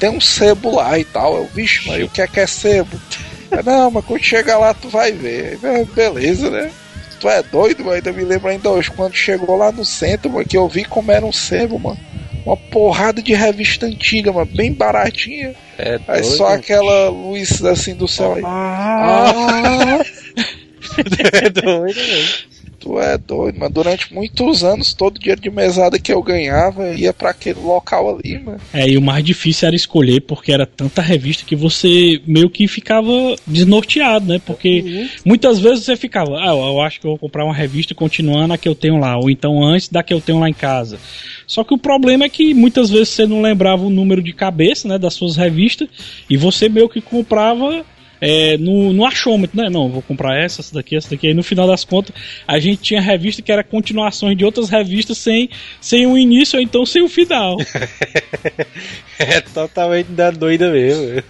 tem 0.00 0.08
um 0.08 0.20
sebo 0.20 0.74
lá 0.76 0.98
e 0.98 1.04
tal. 1.04 1.36
Eu, 1.36 1.48
mas 1.54 1.80
e 1.98 2.02
o 2.02 2.08
que 2.08 2.22
é 2.22 2.26
que 2.26 2.40
é 2.40 2.46
sebo? 2.46 2.98
É, 3.50 3.62
não, 3.64 3.90
mas 3.90 4.04
quando 4.04 4.22
chegar 4.22 4.58
lá 4.58 4.72
tu 4.72 4.88
vai 4.88 5.12
ver. 5.12 5.58
É, 5.62 5.84
beleza, 5.84 6.50
né? 6.50 6.70
Tu 7.24 7.28
é 7.30 7.42
doido, 7.42 7.84
mano. 7.84 7.96
Ainda 7.96 8.12
me 8.12 8.22
lembro 8.22 8.48
ainda 8.50 8.68
hoje, 8.68 8.90
quando 8.90 9.14
chegou 9.14 9.56
lá 9.56 9.72
no 9.72 9.84
centro, 9.84 10.30
mano, 10.30 10.44
que 10.44 10.56
eu 10.56 10.68
vi 10.68 10.84
como 10.84 11.10
era 11.10 11.24
um 11.24 11.32
sebo, 11.32 11.78
mano. 11.78 11.98
Uma 12.44 12.56
porrada 12.56 13.22
de 13.22 13.32
revista 13.32 13.86
antiga, 13.86 14.30
mano, 14.30 14.50
bem 14.54 14.72
baratinha. 14.74 15.54
É 15.78 15.98
Aí 16.06 16.20
doido. 16.20 16.36
só 16.36 16.48
aquela 16.48 17.08
luz 17.08 17.64
assim 17.64 17.94
do 17.94 18.06
céu 18.06 18.34
aí. 18.34 18.42
Ah, 18.44 20.04
É 21.42 21.48
doido, 21.48 21.94
velho. 21.94 22.53
Tu 22.78 23.00
é 23.00 23.16
doido, 23.16 23.58
mano. 23.58 23.72
Durante 23.72 24.12
muitos 24.12 24.62
anos, 24.62 24.92
todo 24.92 25.18
dinheiro 25.18 25.40
de 25.40 25.50
mesada 25.50 25.98
que 25.98 26.12
eu 26.12 26.22
ganhava 26.22 26.90
ia 26.90 27.12
pra 27.12 27.30
aquele 27.30 27.60
local 27.60 28.16
ali, 28.16 28.38
mano. 28.38 28.60
É, 28.72 28.88
e 28.88 28.96
o 28.96 29.02
mais 29.02 29.24
difícil 29.24 29.66
era 29.66 29.76
escolher, 29.76 30.20
porque 30.20 30.52
era 30.52 30.66
tanta 30.66 31.00
revista 31.00 31.44
que 31.44 31.56
você 31.56 32.20
meio 32.26 32.50
que 32.50 32.66
ficava 32.68 33.10
desnorteado, 33.46 34.26
né? 34.26 34.40
Porque 34.44 35.08
muitas 35.24 35.58
vezes 35.58 35.84
você 35.84 35.96
ficava, 35.96 36.38
ah, 36.38 36.54
eu 36.54 36.80
acho 36.80 37.00
que 37.00 37.06
eu 37.06 37.12
vou 37.12 37.18
comprar 37.18 37.44
uma 37.44 37.54
revista 37.54 37.94
continuando 37.94 38.54
a 38.54 38.58
que 38.58 38.68
eu 38.68 38.74
tenho 38.74 38.98
lá, 38.98 39.16
ou 39.16 39.30
então 39.30 39.62
antes 39.62 39.88
da 39.88 40.02
que 40.02 40.12
eu 40.12 40.20
tenho 40.20 40.38
lá 40.38 40.48
em 40.48 40.54
casa. 40.54 40.98
Só 41.46 41.62
que 41.62 41.74
o 41.74 41.78
problema 41.78 42.24
é 42.24 42.28
que 42.28 42.54
muitas 42.54 42.90
vezes 42.90 43.10
você 43.10 43.26
não 43.26 43.42
lembrava 43.42 43.84
o 43.84 43.90
número 43.90 44.22
de 44.22 44.32
cabeça, 44.32 44.88
né, 44.88 44.98
das 44.98 45.14
suas 45.14 45.36
revistas, 45.36 45.88
e 46.28 46.36
você 46.36 46.68
meio 46.68 46.88
que 46.88 47.00
comprava 47.00 47.84
é, 48.26 48.56
no, 48.56 48.90
no 48.94 49.04
achômetro, 49.04 49.54
né? 49.60 49.68
Não, 49.68 49.90
vou 49.90 50.00
comprar 50.00 50.42
essa, 50.42 50.62
essa 50.62 50.74
daqui, 50.74 50.96
essa 50.96 51.10
daqui. 51.10 51.26
Aí 51.26 51.34
no 51.34 51.42
final 51.42 51.66
das 51.66 51.84
contas, 51.84 52.14
a 52.48 52.58
gente 52.58 52.80
tinha 52.80 53.00
revista 53.00 53.42
que 53.42 53.52
era 53.52 53.62
continuações 53.62 54.34
de 54.34 54.46
outras 54.46 54.70
revistas 54.70 55.18
sem, 55.18 55.50
sem 55.78 56.06
um 56.06 56.16
início 56.16 56.58
ou 56.58 56.62
então 56.62 56.86
sem 56.86 57.02
o 57.02 57.08
final. 57.08 57.58
É 59.16 59.40
totalmente 59.40 60.08
da 60.08 60.32
doida 60.32 60.72
mesmo. 60.72 61.22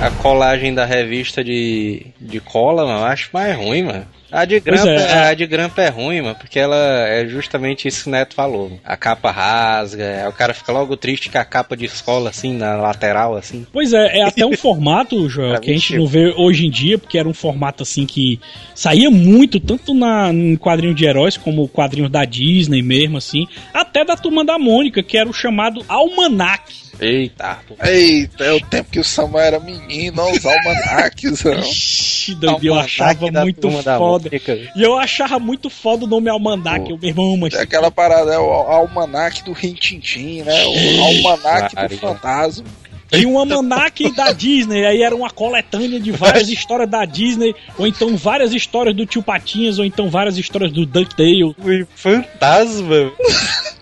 A 0.00 0.08
colagem 0.22 0.72
da 0.72 0.84
revista 0.84 1.42
de, 1.42 2.06
de 2.20 2.38
cola, 2.38 2.86
mano, 2.86 3.00
eu 3.00 3.04
acho 3.04 3.28
mais 3.32 3.56
ruim, 3.56 3.82
mano. 3.82 4.06
A 4.30 4.44
de 4.44 4.60
grampa, 4.60 4.88
é, 4.88 5.28
a 5.28 5.34
de 5.34 5.46
grampa 5.46 5.82
é 5.82 5.88
ruim, 5.88 6.20
mano, 6.20 6.34
porque 6.34 6.58
ela 6.58 6.76
é 6.76 7.26
justamente 7.26 7.88
isso 7.88 8.04
que 8.04 8.08
o 8.08 8.12
Neto 8.12 8.34
falou. 8.34 8.78
A 8.84 8.96
capa 8.96 9.30
rasga, 9.30 10.22
aí 10.22 10.28
o 10.28 10.32
cara 10.32 10.52
fica 10.52 10.70
logo 10.70 10.96
triste 10.96 11.30
com 11.30 11.38
a 11.38 11.44
capa 11.44 11.76
de 11.76 11.86
escola, 11.86 12.28
assim, 12.28 12.52
na 12.52 12.76
lateral, 12.76 13.36
assim. 13.36 13.66
Pois 13.72 13.92
é, 13.92 14.18
é 14.18 14.22
até 14.22 14.44
um 14.44 14.52
formato, 14.56 15.28
Joel, 15.28 15.60
que 15.60 15.70
a 15.70 15.74
gente 15.74 15.96
não 15.96 16.06
vê 16.06 16.32
hoje 16.36 16.66
em 16.66 16.70
dia, 16.70 16.98
porque 16.98 17.16
era 17.16 17.28
um 17.28 17.34
formato 17.34 17.82
assim 17.82 18.04
que 18.04 18.38
saía 18.74 19.10
muito, 19.10 19.58
tanto 19.58 19.94
na, 19.94 20.30
em 20.30 20.56
quadrinho 20.56 20.94
de 20.94 21.06
heróis, 21.06 21.36
como 21.36 21.66
quadrinhos 21.66 22.10
da 22.10 22.24
Disney 22.24 22.82
mesmo, 22.82 23.16
assim, 23.16 23.46
até 23.72 24.04
da 24.04 24.16
turma 24.16 24.44
da 24.44 24.58
Mônica, 24.58 25.02
que 25.02 25.16
era 25.16 25.28
o 25.28 25.32
chamado 25.32 25.82
Almanac. 25.88 26.87
Eita. 27.00 27.58
Eita, 27.84 28.44
é 28.44 28.52
o 28.52 28.60
tempo 28.60 28.90
que 28.90 28.98
o 28.98 29.04
Samuel 29.04 29.44
era 29.44 29.60
menino, 29.60 30.30
os 30.30 30.44
almanaques, 30.44 31.44
não. 31.44 31.60
Ixi, 31.60 32.34
doido, 32.34 32.64
eu 32.64 32.74
Almanac 32.74 32.94
achava 32.94 33.30
muito 33.30 33.70
foda. 33.70 34.30
E 34.74 34.82
eu 34.82 34.98
achava 34.98 35.38
muito 35.38 35.70
foda 35.70 36.04
o 36.04 36.08
nome 36.08 36.28
Almanac, 36.28 36.92
o 36.92 36.98
meu 36.98 37.08
irmão, 37.08 37.36
mas 37.36 37.54
É 37.54 37.62
aquela 37.62 37.90
parada, 37.90 38.32
é 38.32 38.38
o 38.38 38.50
almanaque 38.50 39.44
do 39.44 39.52
Rintintim, 39.52 40.42
né? 40.42 40.64
O 40.66 41.04
almanaque 41.04 41.76
do 41.76 41.96
fantasma. 41.98 42.64
Tinha 43.10 43.28
um 43.28 43.38
almanac 43.38 44.10
da 44.12 44.32
Disney, 44.32 44.84
aí 44.84 45.02
era 45.02 45.14
uma 45.14 45.30
coletânea 45.30 45.98
de 45.98 46.10
várias 46.12 46.48
histórias 46.48 46.88
da 46.88 47.04
Disney, 47.04 47.54
ou 47.78 47.86
então 47.86 48.16
várias 48.16 48.52
histórias 48.52 48.94
do 48.94 49.06
Tio 49.06 49.22
Patinhas, 49.22 49.78
ou 49.78 49.84
então 49.84 50.10
várias 50.10 50.36
histórias 50.36 50.72
do 50.72 50.84
DuckTale. 50.84 51.54
Fantasma. 51.94 53.12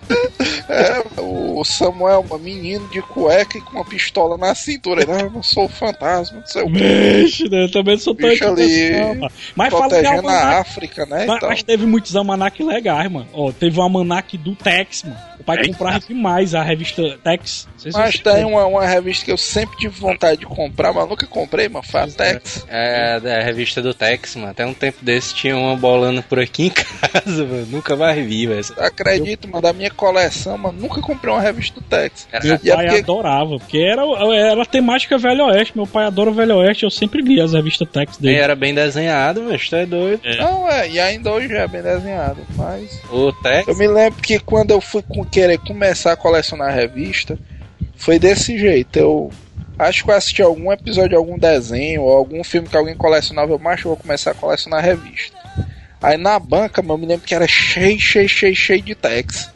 É, 0.68 1.20
o 1.20 1.64
Samuel, 1.64 2.24
um 2.30 2.38
menino 2.38 2.88
de 2.88 3.00
cueca 3.02 3.58
e 3.58 3.60
com 3.60 3.72
uma 3.72 3.84
pistola 3.84 4.36
na 4.36 4.54
cintura. 4.54 5.02
Ele, 5.02 5.12
ah, 5.12 5.30
eu 5.34 5.42
sou 5.42 5.64
o 5.64 5.68
fantasma, 5.68 6.38
não 6.38 6.46
sei 6.46 6.62
o 6.62 6.66
que. 6.66 6.72
Mexe, 6.72 7.48
né? 7.48 7.64
Eu 7.64 7.70
também 7.70 7.98
sou 7.98 8.14
Bicho 8.14 8.46
ali, 8.46 8.90
não, 8.90 9.28
Mas 9.54 9.72
fala 9.72 9.84
que 9.84 9.88
Protegendo 9.90 10.28
a 10.28 10.32
almanac, 10.32 10.60
África, 10.60 11.06
né? 11.06 11.24
mas, 11.26 11.36
Então, 11.36 11.48
mas 11.48 11.62
teve 11.62 11.86
muitos 11.86 12.14
almanac 12.14 12.62
legais, 12.62 13.10
mano. 13.10 13.28
Ó, 13.32 13.52
teve 13.52 13.78
o 13.78 13.82
almanac 13.82 14.36
do 14.38 14.54
Tex, 14.54 15.04
mano. 15.04 15.16
O 15.46 15.52
pai 15.54 15.58
Eita. 15.58 15.68
comprava 15.68 16.00
demais 16.00 16.54
a 16.56 16.62
revista 16.64 17.02
Tex. 17.22 17.68
Se 17.76 17.90
mas 17.92 18.16
você 18.16 18.22
tem 18.22 18.44
uma, 18.44 18.66
uma 18.66 18.84
revista 18.84 19.24
que 19.24 19.30
eu 19.30 19.36
sempre 19.36 19.76
tive 19.78 19.96
vontade 20.00 20.40
de 20.40 20.46
comprar, 20.46 20.92
mas 20.92 21.08
nunca 21.08 21.24
comprei, 21.26 21.68
mas 21.68 21.86
foi 21.88 22.00
a 22.00 22.06
Tex. 22.08 22.66
É, 22.68 23.20
da 23.20 23.40
revista 23.42 23.80
do 23.80 23.94
Tex, 23.94 24.34
mano. 24.34 24.50
Até 24.50 24.66
um 24.66 24.74
tempo 24.74 24.98
desse 25.04 25.32
tinha 25.34 25.56
uma 25.56 25.76
bolando 25.76 26.20
por 26.24 26.40
aqui 26.40 26.64
em 26.66 26.70
casa, 26.74 27.44
mano. 27.44 27.66
Nunca 27.70 27.94
mais 27.94 28.16
vi, 28.26 28.46
velho. 28.48 28.64
Acredito, 28.78 29.46
mano, 29.48 29.62
da 29.62 29.72
minha 29.72 29.90
coleção, 29.90 30.58
mano, 30.58 30.78
nunca 30.80 31.00
comprei 31.00 31.32
uma 31.32 31.40
revista 31.40 31.80
do 31.80 31.86
Tex. 31.86 32.26
Era- 32.32 32.44
Meu 32.44 32.58
E 32.64 32.70
é 32.70 32.74
pai 32.74 32.86
porque- 32.86 33.00
adorava, 33.00 33.58
porque 33.58 33.78
era, 33.78 34.02
era 34.36 34.62
a 34.62 34.66
temática 34.66 35.16
Velho 35.16 35.44
Oeste. 35.46 35.76
Meu 35.76 35.86
pai 35.86 36.06
adora 36.06 36.30
o 36.30 36.34
Velho 36.34 36.56
Oeste, 36.56 36.82
eu 36.84 36.90
sempre 36.90 37.22
vi 37.22 37.40
as 37.40 37.52
revistas 37.52 37.88
Tex 37.88 38.16
dele. 38.16 38.34
era 38.36 38.56
bem 38.56 38.74
desenhado, 38.74 39.42
mas 39.48 39.68
tu 39.68 39.76
é 39.76 39.86
doido. 39.86 40.22
Não, 40.38 40.68
é, 40.68 40.90
e 40.90 40.98
ainda 40.98 41.30
hoje 41.30 41.54
é 41.54 41.68
bem 41.68 41.82
desenhado, 41.82 42.38
mas... 42.56 43.00
O 43.12 43.32
Tex. 43.32 43.68
Eu 43.68 43.76
me 43.76 43.86
lembro 43.86 44.20
que 44.20 44.38
quando 44.40 44.72
eu 44.72 44.80
fui 44.80 45.02
com- 45.02 45.24
querer 45.36 45.58
começar 45.58 46.12
a 46.12 46.16
colecionar 46.16 46.74
revista, 46.74 47.38
foi 47.94 48.18
desse 48.18 48.56
jeito. 48.58 48.98
Eu 48.98 49.30
acho 49.78 50.02
que 50.02 50.10
eu 50.10 50.14
assisti 50.14 50.40
algum 50.40 50.72
episódio 50.72 51.10
de 51.10 51.14
algum 51.16 51.38
desenho 51.38 52.00
ou 52.04 52.16
algum 52.16 52.42
filme 52.42 52.66
que 52.66 52.74
alguém 52.76 52.96
colecionava, 52.96 53.52
eu 53.52 53.58
macho, 53.58 53.86
eu 53.86 53.90
vou 53.90 53.98
começar 53.98 54.30
a 54.30 54.34
colecionar 54.34 54.82
revista. 54.82 55.36
Aí 56.00 56.16
na 56.16 56.38
banca, 56.38 56.80
mano, 56.80 56.94
eu 56.94 56.98
me 56.98 57.06
lembro 57.06 57.26
que 57.26 57.34
era 57.34 57.46
cheio, 57.46 58.00
cheio, 58.00 58.26
cheio, 58.26 58.56
cheio 58.56 58.80
de 58.80 58.94
Tex. 58.94 59.50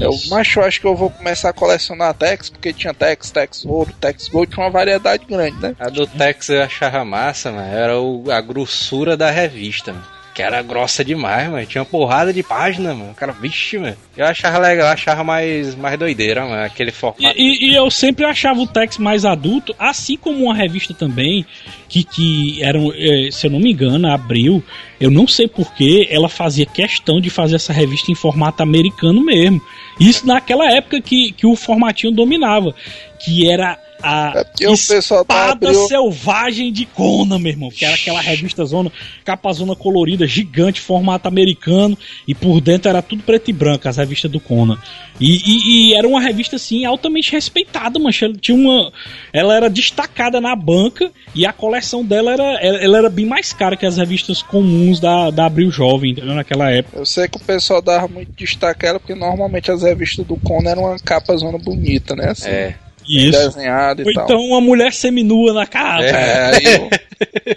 Eu, 0.00 0.10
macho, 0.30 0.60
eu 0.60 0.64
acho 0.64 0.80
que 0.80 0.86
eu 0.86 0.96
vou 0.96 1.10
começar 1.10 1.50
a 1.50 1.52
colecionar 1.52 2.14
Tex, 2.14 2.48
porque 2.48 2.72
tinha 2.72 2.94
Tex, 2.94 3.30
Tex 3.30 3.66
Ouro, 3.66 3.92
Tex 4.00 4.28
Gold, 4.28 4.50
tinha 4.50 4.64
uma 4.64 4.70
variedade 4.70 5.26
grande, 5.26 5.60
né? 5.60 5.74
A 5.78 5.90
do 5.90 6.06
Tex 6.06 6.48
eu 6.48 6.62
achava 6.62 7.04
massa, 7.04 7.52
mano. 7.52 7.74
Era 7.74 7.98
o- 8.00 8.30
a 8.30 8.40
grossura 8.40 9.16
da 9.18 9.30
revista, 9.30 9.92
mano. 9.92 10.15
Que 10.36 10.42
era 10.42 10.60
grossa 10.60 11.02
demais, 11.02 11.48
mano. 11.50 11.64
Tinha 11.64 11.80
uma 11.80 11.88
porrada 11.88 12.30
de 12.30 12.42
página, 12.42 12.92
mano. 12.94 13.12
O 13.12 13.14
cara, 13.14 13.32
vixe, 13.32 13.78
mano. 13.78 13.96
Eu 14.14 14.26
achava 14.26 14.58
legal, 14.58 14.86
eu 14.88 14.92
achava 14.92 15.24
mais, 15.24 15.74
mais 15.74 15.98
doideira, 15.98 16.44
mano. 16.44 16.62
Aquele 16.62 16.92
formato. 16.92 17.22
E, 17.22 17.32
e- 17.34 17.70
e 17.70 17.74
eu 17.74 17.90
sempre 17.90 18.22
achava 18.26 18.60
o 18.60 18.66
Tex 18.66 18.98
mais 18.98 19.24
adulto, 19.24 19.74
assim 19.78 20.14
como 20.18 20.44
uma 20.44 20.54
revista 20.54 20.92
também, 20.92 21.46
que, 21.88 22.04
que 22.04 22.62
era, 22.62 22.78
eh, 22.78 23.30
se 23.32 23.46
eu 23.46 23.50
não 23.50 23.58
me 23.58 23.72
engano, 23.72 24.06
a 24.08 24.12
Abril, 24.14 24.62
eu 25.00 25.10
não 25.10 25.26
sei 25.26 25.48
porquê, 25.48 26.06
ela 26.10 26.28
fazia 26.28 26.66
questão 26.66 27.18
de 27.18 27.30
fazer 27.30 27.56
essa 27.56 27.72
revista 27.72 28.12
em 28.12 28.14
formato 28.14 28.62
americano 28.62 29.24
mesmo. 29.24 29.58
Isso 29.98 30.26
naquela 30.26 30.70
época 30.70 31.00
que, 31.00 31.32
que 31.32 31.46
o 31.46 31.56
formatinho 31.56 32.12
dominava, 32.12 32.74
que 33.18 33.48
era 33.50 33.78
a 34.06 34.32
É 34.60 34.66
da 34.66 34.72
espada 34.72 35.52
Abril- 35.52 35.88
selvagem 35.88 36.72
de 36.72 36.86
Conan, 36.86 37.38
meu 37.38 37.52
irmão, 37.52 37.70
que 37.70 37.84
era 37.84 37.94
aquela 37.94 38.20
revista 38.20 38.64
zona, 38.64 38.90
capa 39.24 39.52
zona 39.52 39.74
colorida, 39.74 40.26
gigante, 40.26 40.80
formato 40.80 41.26
americano, 41.28 41.96
e 42.26 42.34
por 42.34 42.60
dentro 42.60 42.88
era 42.88 43.02
tudo 43.02 43.22
preto 43.22 43.50
e 43.50 43.52
branco, 43.52 43.88
as 43.88 43.96
revistas 43.96 44.30
do 44.30 44.40
Conan. 44.40 44.78
E, 45.20 45.36
e- 45.36 45.90
e 45.90 45.94
era 45.94 46.06
uma 46.06 46.20
revista, 46.20 46.56
assim, 46.56 46.84
altamente 46.84 47.32
respeitada, 47.32 47.98
mancha. 47.98 48.26
Ela 48.26 48.34
tinha 48.40 48.56
uma. 48.56 48.92
Ela 49.32 49.56
era 49.56 49.68
destacada 49.70 50.40
na 50.40 50.54
banca 50.54 51.10
e 51.34 51.46
a 51.46 51.52
coleção 51.52 52.04
dela 52.04 52.32
era, 52.32 52.44
ela, 52.60 52.78
ela 52.78 52.98
era 52.98 53.10
bem 53.10 53.24
mais 53.24 53.52
cara 53.52 53.76
que 53.76 53.86
as 53.86 53.96
revistas 53.96 54.42
comuns 54.42 55.00
da, 55.00 55.30
da 55.30 55.46
Abril 55.46 55.70
Jovem, 55.70 56.12
entendeu? 56.12 56.34
Naquela 56.34 56.70
época. 56.70 56.98
Eu 56.98 57.06
sei 57.06 57.28
que 57.28 57.38
o 57.38 57.40
pessoal 57.40 57.80
dava 57.80 58.06
muito 58.08 58.30
destaque 58.36 58.84
a 58.84 58.88
ela, 58.90 59.00
porque 59.00 59.14
normalmente 59.14 59.70
as 59.70 59.82
revistas 59.82 60.26
do 60.26 60.36
Conan 60.36 60.70
eram 60.70 60.82
uma 60.84 60.98
capa 60.98 61.34
zona 61.36 61.56
bonita, 61.58 62.14
né? 62.14 62.30
Assim, 62.30 62.48
É. 62.48 62.74
Isso. 63.08 63.38
desenhada 63.38 64.02
e 64.02 64.06
Ou 64.06 64.12
tal. 64.12 64.24
então 64.24 64.40
uma 64.40 64.60
mulher 64.60 64.92
seminua 64.92 65.52
na 65.52 65.66
capa. 65.66 66.02
É, 66.04 66.56
aí 66.56 67.56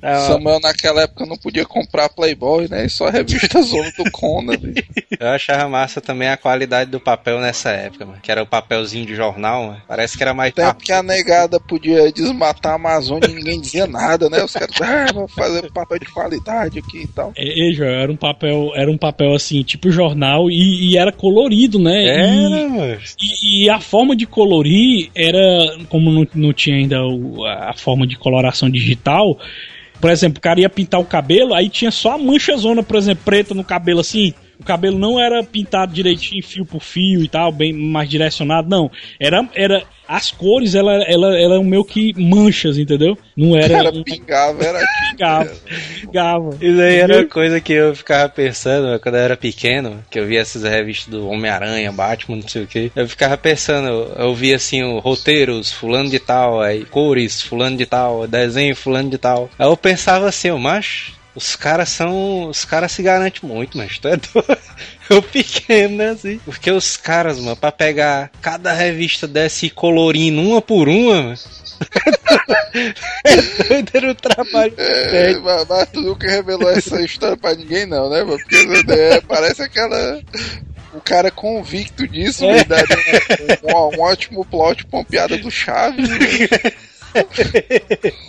É, 0.00 0.14
ó, 0.16 0.20
Samuel 0.28 0.60
naquela 0.60 1.02
época 1.02 1.26
não 1.26 1.36
podia 1.36 1.64
comprar 1.64 2.08
Playboy, 2.08 2.68
né? 2.68 2.86
E 2.86 2.88
só 2.90 3.08
a 3.08 3.10
revista 3.10 3.60
Zona 3.62 3.90
do 3.96 4.08
Conan. 4.10 4.54
eu 5.18 5.28
achava 5.28 5.68
massa 5.68 6.00
também 6.00 6.28
a 6.28 6.36
qualidade 6.36 6.90
do 6.90 7.00
papel 7.00 7.40
nessa 7.40 7.70
época, 7.70 8.06
mano. 8.06 8.18
Que 8.22 8.30
era 8.30 8.42
o 8.42 8.46
papelzinho 8.46 9.04
de 9.06 9.14
jornal, 9.16 9.66
mano. 9.66 9.82
Parece 9.88 10.16
que 10.16 10.22
era 10.22 10.32
mais 10.32 10.54
Tempo 10.54 10.78
que 10.84 10.92
a 10.92 11.02
negada 11.02 11.58
podia 11.58 12.10
desmatar 12.12 12.72
a 12.72 12.74
Amazônia 12.76 13.28
e 13.28 13.34
ninguém 13.34 13.60
dizia 13.60 13.86
nada, 13.86 14.30
né? 14.30 14.42
Os 14.44 14.52
caras, 14.52 14.80
ah, 14.80 15.12
vou 15.12 15.26
fazer 15.28 15.70
papel 15.72 15.98
de 15.98 16.06
qualidade 16.06 16.78
aqui 16.78 17.02
e 17.02 17.06
tal. 17.08 17.32
É, 17.36 17.68
é, 17.68 17.72
Joel, 17.72 17.94
era 18.00 18.12
um 18.12 18.16
papel, 18.16 18.70
era 18.76 18.90
um 18.90 18.98
papel 18.98 19.34
assim, 19.34 19.62
tipo 19.62 19.90
jornal, 19.90 20.48
e, 20.50 20.92
e 20.92 20.96
era 20.96 21.10
colorido, 21.12 21.78
né? 21.78 22.04
E- 22.04 22.08
Era, 22.08 22.68
mano. 22.68 22.98
E, 23.20 23.64
e 23.64 23.70
a 23.70 23.80
forma 23.80 24.14
de 24.14 24.26
colorir 24.26 25.10
era, 25.14 25.76
como 25.88 26.10
não, 26.12 26.26
não 26.34 26.52
tinha 26.52 26.76
ainda 26.76 27.02
o- 27.04 27.44
a 27.44 27.74
forma 27.76 28.06
de 28.06 28.16
coloração 28.16 28.70
digital, 28.70 29.38
por 30.00 30.10
exemplo, 30.10 30.38
o 30.38 30.42
cara 30.42 30.60
ia 30.60 30.68
pintar 30.70 31.00
o 31.00 31.04
cabelo, 31.04 31.54
aí 31.54 31.68
tinha 31.68 31.90
só 31.90 32.12
a 32.12 32.18
mancha 32.18 32.56
zona, 32.56 32.82
por 32.82 32.96
exemplo, 32.96 33.24
preta 33.24 33.54
no 33.54 33.64
cabelo 33.64 34.00
assim. 34.00 34.32
O 34.58 34.64
cabelo 34.64 34.98
não 34.98 35.20
era 35.20 35.42
pintado 35.44 35.92
direitinho, 35.92 36.42
fio 36.42 36.66
por 36.66 36.82
fio 36.82 37.22
e 37.22 37.28
tal, 37.28 37.52
bem 37.52 37.72
mais 37.72 38.08
direcionado, 38.08 38.68
não. 38.68 38.90
Era, 39.20 39.48
era 39.54 39.84
as 40.06 40.30
cores, 40.32 40.74
ela, 40.74 40.94
ela, 41.04 41.38
ela 41.38 41.54
eram 41.54 41.64
meio 41.64 41.84
que 41.84 42.12
manchas, 42.18 42.76
entendeu? 42.78 43.16
Não 43.36 43.56
era. 43.56 43.68
Cara, 43.68 43.90
um- 43.94 44.02
pingava, 44.02 44.64
era. 44.64 44.80
Pingava. 45.10 45.50
Pingava. 46.00 46.56
Isso 46.60 46.80
aí 46.80 46.96
era 46.96 47.16
uma 47.18 47.26
coisa 47.26 47.60
que 47.60 47.72
eu 47.72 47.94
ficava 47.94 48.28
pensando 48.28 48.98
quando 49.00 49.14
eu 49.16 49.20
era 49.20 49.36
pequeno, 49.36 50.02
que 50.10 50.18
eu 50.18 50.26
via 50.26 50.40
essas 50.40 50.62
revistas 50.64 51.08
do 51.12 51.28
Homem-Aranha, 51.28 51.92
Batman, 51.92 52.36
não 52.38 52.48
sei 52.48 52.62
o 52.62 52.66
que. 52.66 52.90
Eu 52.96 53.08
ficava 53.08 53.36
pensando, 53.36 53.86
eu, 53.86 54.12
eu 54.18 54.34
via 54.34 54.56
assim, 54.56 54.82
o 54.82 54.98
roteiros, 54.98 55.70
fulano 55.70 56.08
de 56.10 56.18
tal, 56.18 56.60
aí 56.60 56.84
cores, 56.84 57.40
fulano 57.42 57.76
de 57.76 57.86
tal, 57.86 58.26
desenho, 58.26 58.74
fulano 58.74 59.10
de 59.10 59.18
tal. 59.18 59.48
Aí 59.58 59.66
eu 59.66 59.76
pensava 59.76 60.28
assim, 60.28 60.50
o 60.50 60.58
macho. 60.58 61.17
Os 61.38 61.54
caras 61.54 61.88
são. 61.88 62.48
Os 62.48 62.64
caras 62.64 62.90
se 62.90 63.00
garantem 63.02 63.48
muito, 63.48 63.78
mas 63.78 63.96
tu 63.98 64.08
é 64.08 64.16
doido. 64.34 64.58
O 65.10 65.22
pequeno, 65.22 65.96
né, 65.96 66.10
assim? 66.10 66.38
Porque 66.44 66.68
os 66.70 66.96
caras, 66.96 67.38
mano, 67.38 67.56
pra 67.56 67.70
pegar 67.72 68.30
cada 68.42 68.72
revista 68.72 69.26
dessa 69.28 69.64
e 69.64 69.70
colorindo 69.70 70.42
uma 70.42 70.60
por 70.60 70.88
uma, 70.88 71.22
mano. 71.22 71.38
é 73.24 73.36
doido 73.68 73.90
era 73.94 74.10
o 74.10 74.14
trabalho. 74.14 74.74
É, 74.76 75.38
mas, 75.38 75.64
mas 75.68 75.88
tu 75.90 76.00
nunca 76.00 76.28
revelou 76.28 76.68
essa 76.70 77.00
história 77.00 77.36
pra 77.36 77.54
ninguém, 77.54 77.86
não, 77.86 78.10
né? 78.10 78.22
mano? 78.24 78.38
Porque 78.38 78.56
é, 78.92 79.20
parece 79.20 79.62
aquela. 79.62 80.20
O 80.92 81.00
cara 81.00 81.30
convicto 81.30 82.08
disso, 82.08 82.44
É. 82.44 82.54
me 82.54 82.64
daria 82.64 82.96
um, 83.62 83.76
um- 83.76 83.98
um 83.98 84.00
ótimo 84.02 84.44
plot 84.44 84.84
pra 84.86 84.98
uma 84.98 85.04
piada 85.04 85.36
do 85.38 85.50
Chaves. 85.50 86.08
né? 87.14 87.24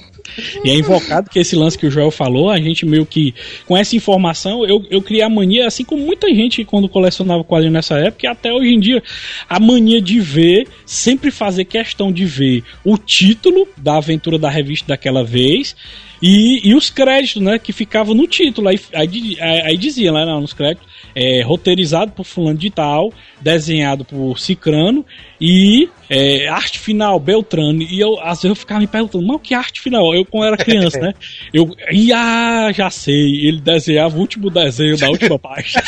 E 0.63 0.69
é 0.69 0.75
invocado 0.75 1.29
que 1.29 1.39
esse 1.39 1.55
lance 1.55 1.77
que 1.77 1.87
o 1.87 1.91
Joel 1.91 2.11
falou, 2.11 2.49
a 2.49 2.59
gente 2.59 2.85
meio 2.85 3.05
que, 3.05 3.33
com 3.65 3.75
essa 3.75 3.95
informação, 3.95 4.65
eu, 4.65 4.85
eu 4.89 5.01
criei 5.01 5.23
a 5.23 5.29
mania, 5.29 5.67
assim 5.67 5.83
como 5.83 6.05
muita 6.05 6.27
gente 6.33 6.63
quando 6.63 6.87
colecionava 6.87 7.43
quadrinhos 7.43 7.73
nessa 7.73 7.97
época, 7.97 8.25
e 8.25 8.29
até 8.29 8.53
hoje 8.53 8.69
em 8.73 8.79
dia, 8.79 9.03
a 9.49 9.59
mania 9.59 10.01
de 10.01 10.19
ver, 10.19 10.67
sempre 10.85 11.31
fazer 11.31 11.65
questão 11.65 12.11
de 12.11 12.25
ver 12.25 12.63
o 12.83 12.97
título 12.97 13.67
da 13.77 13.97
aventura 13.97 14.37
da 14.37 14.49
revista 14.49 14.87
daquela 14.89 15.23
vez. 15.23 15.75
E, 16.21 16.67
e 16.69 16.75
os 16.75 16.89
créditos, 16.89 17.41
né, 17.41 17.57
que 17.57 17.71
ficavam 17.71 18.13
no 18.13 18.27
título. 18.27 18.67
Aí, 18.67 18.79
aí, 18.93 19.37
aí- 19.39 19.77
dizia 19.77 20.11
lá 20.11 20.25
nos 20.39 20.51
créditos, 20.51 20.85
é, 21.21 21.41
roteirizado 21.43 22.13
por 22.13 22.23
fulano 22.23 22.57
de 22.57 22.69
tal, 22.69 23.11
desenhado 23.41 24.05
por 24.05 24.39
Cicrano 24.39 25.05
e 25.41 25.89
é, 26.09 26.47
arte 26.47 26.79
final, 26.79 27.19
Beltrano. 27.19 27.81
E 27.81 27.99
eu, 27.99 28.17
às 28.21 28.37
vezes 28.41 28.45
eu 28.45 28.55
ficava 28.55 28.79
me 28.79 28.87
perguntando, 28.87 29.27
mas 29.27 29.35
o 29.35 29.39
que 29.39 29.53
é 29.53 29.57
arte 29.57 29.81
final? 29.81 30.15
Eu, 30.15 30.23
quando 30.25 30.45
era 30.47 30.57
criança, 30.57 30.97
né? 30.99 31.13
Eu, 31.53 31.75
ah, 32.15 32.69
já 32.73 32.89
sei, 32.89 33.47
ele 33.47 33.59
desenhava 33.59 34.15
o 34.15 34.19
último 34.19 34.49
desenho 34.49 34.97
da 34.97 35.09
última 35.09 35.37
página. 35.39 35.81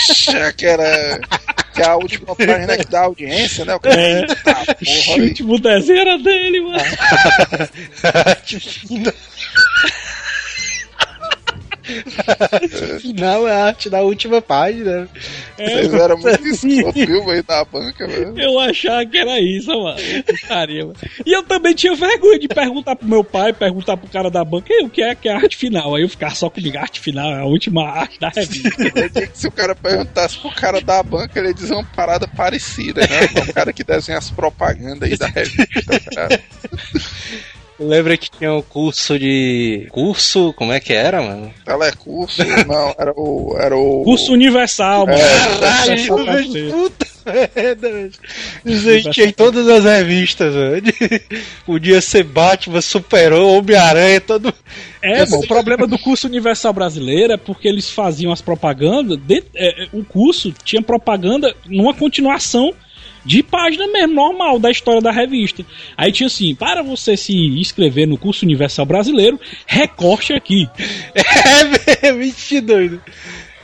Que 0.58 0.66
era. 0.66 1.20
Que 1.74 1.82
é 1.82 1.86
a 1.86 1.96
última 1.96 2.36
página 2.36 2.78
que 2.78 2.88
dá 2.92 3.02
audiência, 3.06 3.64
né? 3.64 3.76
O 3.76 3.80
cara, 3.80 3.96
É. 3.96 4.20
"Eita, 4.22 4.36
porra, 4.36 4.66
o 4.68 5.14
aí." 5.14 5.22
último 5.22 5.60
desenho 5.60 6.00
era 6.02 6.18
dele, 6.18 6.62
mano. 6.62 6.80
Final 8.46 9.14
é 13.48 13.52
a 13.52 13.66
arte 13.66 13.90
da 13.90 14.02
última 14.02 14.42
página. 14.42 15.08
Vocês 15.58 15.94
eram 15.94 16.18
muito 16.18 16.48
escroto, 16.48 17.06
viu, 17.06 17.30
aí 17.30 17.44
da 17.44 17.64
banca, 17.66 18.08
velho. 18.08 18.40
Eu 18.40 18.60
achava 18.60 19.06
que 19.06 19.18
era 19.18 19.40
isso, 19.40 19.70
mano. 19.72 19.98
Putaria, 20.26 20.86
mano. 20.86 20.96
E 21.26 21.32
eu 21.36 21.44
também 21.44 21.74
tinha 21.74 21.96
vergonha 21.96 22.40
de 22.40 22.48
perguntar 22.48 22.96
pro 22.96 23.08
meu 23.08 23.24
pai, 23.24 23.54
perguntar 23.54 23.98
pro 23.98 24.10
cara 24.10 24.30
da 24.30 24.44
banca, 24.44 24.74
"Ei, 24.74 24.84
o 24.86 24.90
que 24.90 25.02
é 25.02 25.16
que 25.16 25.30
é 25.30 25.34
a 25.34 25.38
arte 25.38 25.58
final? 25.58 25.96
Aí 25.96 26.04
eu 26.04 26.10
ficava 26.10 26.34
só 26.36 26.50
comigo, 26.50 26.78
a 26.78 26.82
arte 26.82 27.00
final 27.00 27.32
é 27.32 27.42
a 27.42 27.46
última 27.46 27.88
arte 27.88 28.20
da 28.20 28.30
revista. 28.30 28.70
Eu 28.82 29.10
diria 29.10 29.28
que 29.28 29.38
se 29.38 29.48
o 29.48 29.52
cara 29.52 29.76
perguntasse 29.76 30.38
pro 30.40 30.52
cara 30.52 30.82
da 30.82 31.02
banca, 31.04 31.40
ele 31.40 31.50
ia 31.50 31.54
dizer 31.54 31.74
uma 31.74 31.84
parada 31.84 32.28
parecida, 32.28 33.02
né? 33.02 33.44
O 33.50 33.54
cara 33.54 33.72
que 33.72 33.84
desenha 33.84 34.18
as 34.18 34.30
propagandas 34.30 35.10
aí 35.10 35.18
da 35.18 35.28
revista, 35.28 36.00
cara. 36.14 36.42
Lembra 37.82 38.16
que 38.16 38.30
tinha 38.30 38.54
um 38.54 38.62
curso 38.62 39.18
de. 39.18 39.88
Curso? 39.90 40.54
Como 40.54 40.72
é 40.72 40.80
que 40.80 40.94
era, 40.94 41.22
mano? 41.22 41.52
Telecurso, 41.66 42.44
não, 42.68 42.94
era 42.98 43.12
o. 43.16 43.56
Era 43.60 43.76
o 43.76 44.04
Curso 44.04 44.32
universal, 44.34 45.08
mano. 45.08 45.18
Caralho, 45.60 45.92
Universal 45.92 46.26
brasileiro. 46.26 46.72
puta 46.72 47.08
merda, 47.26 47.92
velho. 47.92 48.12
Existia 48.66 49.26
em 49.26 49.32
todas 49.32 49.68
as 49.68 49.84
revistas, 49.84 50.54
velho. 50.54 50.94
Podia 51.66 52.02
ser 52.02 52.24
Batman, 52.24 52.82
Super-Homem, 52.82 53.58
Homem-Aranha, 53.58 54.22
todo. 54.22 54.54
É, 55.02 55.26
bom, 55.26 55.40
o 55.40 55.48
problema 55.48 55.88
do 55.88 55.98
curso 55.98 56.28
universal 56.28 56.74
brasileiro 56.74 57.34
é 57.34 57.38
porque 57.38 57.68
eles 57.68 57.90
faziam 57.90 58.32
as 58.32 58.42
propagandas. 58.42 59.18
de- 59.18 59.44
é, 59.56 59.86
é, 59.86 59.88
o 59.94 60.04
curso 60.04 60.54
tinha 60.64 60.82
propaganda 60.82 61.56
numa 61.66 61.94
continuação 61.96 62.74
de 63.26 63.44
página 63.44 63.88
mesmo, 63.88 64.14
normal, 64.14 64.60
da 64.60 64.72
história 64.72 65.02
da 65.02 65.12
revista. 65.12 65.66
Aí 65.98 66.12
tinha 66.12 66.28
assim: 66.28 66.56
para 66.56 66.82
você 66.82 67.16
se 67.16 67.34
inscrever 67.34 68.08
no 68.08 68.18
curso 68.18 68.46
universal 68.46 68.86
brasileiro, 68.86 69.40
recorte 69.66 70.34
aqui. 70.34 70.68
É, 72.04 72.12
vixe, 72.14 72.62
doido. 72.62 73.02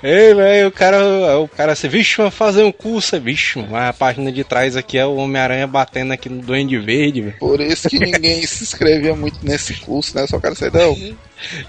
Ei, 0.03 0.33
velho, 0.33 0.67
o 0.67 0.71
cara, 0.71 1.39
o 1.39 1.47
cara 1.47 1.71
assim, 1.71 1.87
vixe, 1.87 2.17
vai 2.17 2.29
fazer 2.29 2.63
um 2.63 2.71
curso, 2.71 3.15
é, 3.15 3.19
vixe, 3.19 3.57
mas 3.59 3.89
a 3.89 3.93
página 3.93 4.31
de 4.31 4.43
trás 4.43 4.75
aqui 4.75 4.97
é 4.97 5.05
o 5.05 5.15
Homem-Aranha 5.15 5.65
batendo 5.65 6.13
aqui 6.13 6.29
no 6.29 6.41
Duende 6.41 6.77
Verde, 6.77 7.21
velho. 7.21 7.35
Por 7.39 7.59
isso 7.59 7.89
que 7.89 7.97
ninguém 7.97 8.45
se 8.45 8.63
inscrevia 8.63 9.15
muito 9.15 9.39
nesse 9.41 9.73
curso, 9.75 10.15
né? 10.15 10.27
Só 10.27 10.39
quero 10.39 10.55
saber, 10.55 10.77
não. 10.77 11.15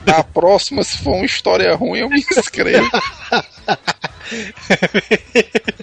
Na 0.07 0.23
próxima, 0.23 0.85
se 0.85 0.99
for 0.99 1.15
uma 1.15 1.25
história 1.25 1.75
ruim, 1.75 2.01
eu 2.01 2.11
me 2.11 2.21
inscrevo. 2.21 2.89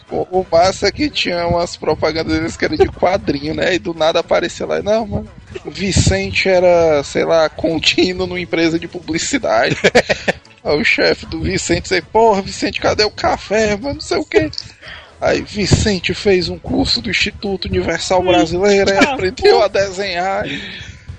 o, 0.09 0.45
massa 0.51 0.87
é 0.87 0.91
que 0.91 1.09
tinha 1.09 1.47
umas 1.47 1.75
propagandas 1.75 2.33
deles 2.33 2.57
que 2.57 2.65
era 2.65 2.77
de 2.77 2.87
quadrinho, 2.87 3.53
né? 3.53 3.75
E 3.75 3.79
do 3.79 3.93
nada 3.93 4.19
aparecia 4.19 4.65
lá, 4.65 4.81
não, 4.81 5.05
mano. 5.07 5.27
Vicente 5.65 6.49
era, 6.49 7.03
sei 7.03 7.25
lá, 7.25 7.49
contínuo 7.49 8.27
numa 8.27 8.39
empresa 8.39 8.79
de 8.79 8.87
publicidade. 8.87 9.75
Aí 10.63 10.81
o 10.81 10.83
chefe 10.83 11.25
do 11.27 11.41
Vicente 11.41 11.83
disse, 11.83 12.01
porra, 12.01 12.41
Vicente, 12.41 12.81
cadê 12.81 13.03
o 13.03 13.11
café, 13.11 13.77
mano? 13.77 13.95
Não 13.95 14.01
sei 14.01 14.17
o 14.17 14.25
quê. 14.25 14.49
Aí 15.21 15.41
Vicente 15.41 16.13
fez 16.13 16.49
um 16.49 16.57
curso 16.57 17.01
do 17.01 17.09
Instituto 17.09 17.67
Universal 17.67 18.21
Brasileiro, 18.23 18.91
aí 18.91 18.97
aprendeu 18.97 19.61
a 19.61 19.67
desenhar. 19.67 20.45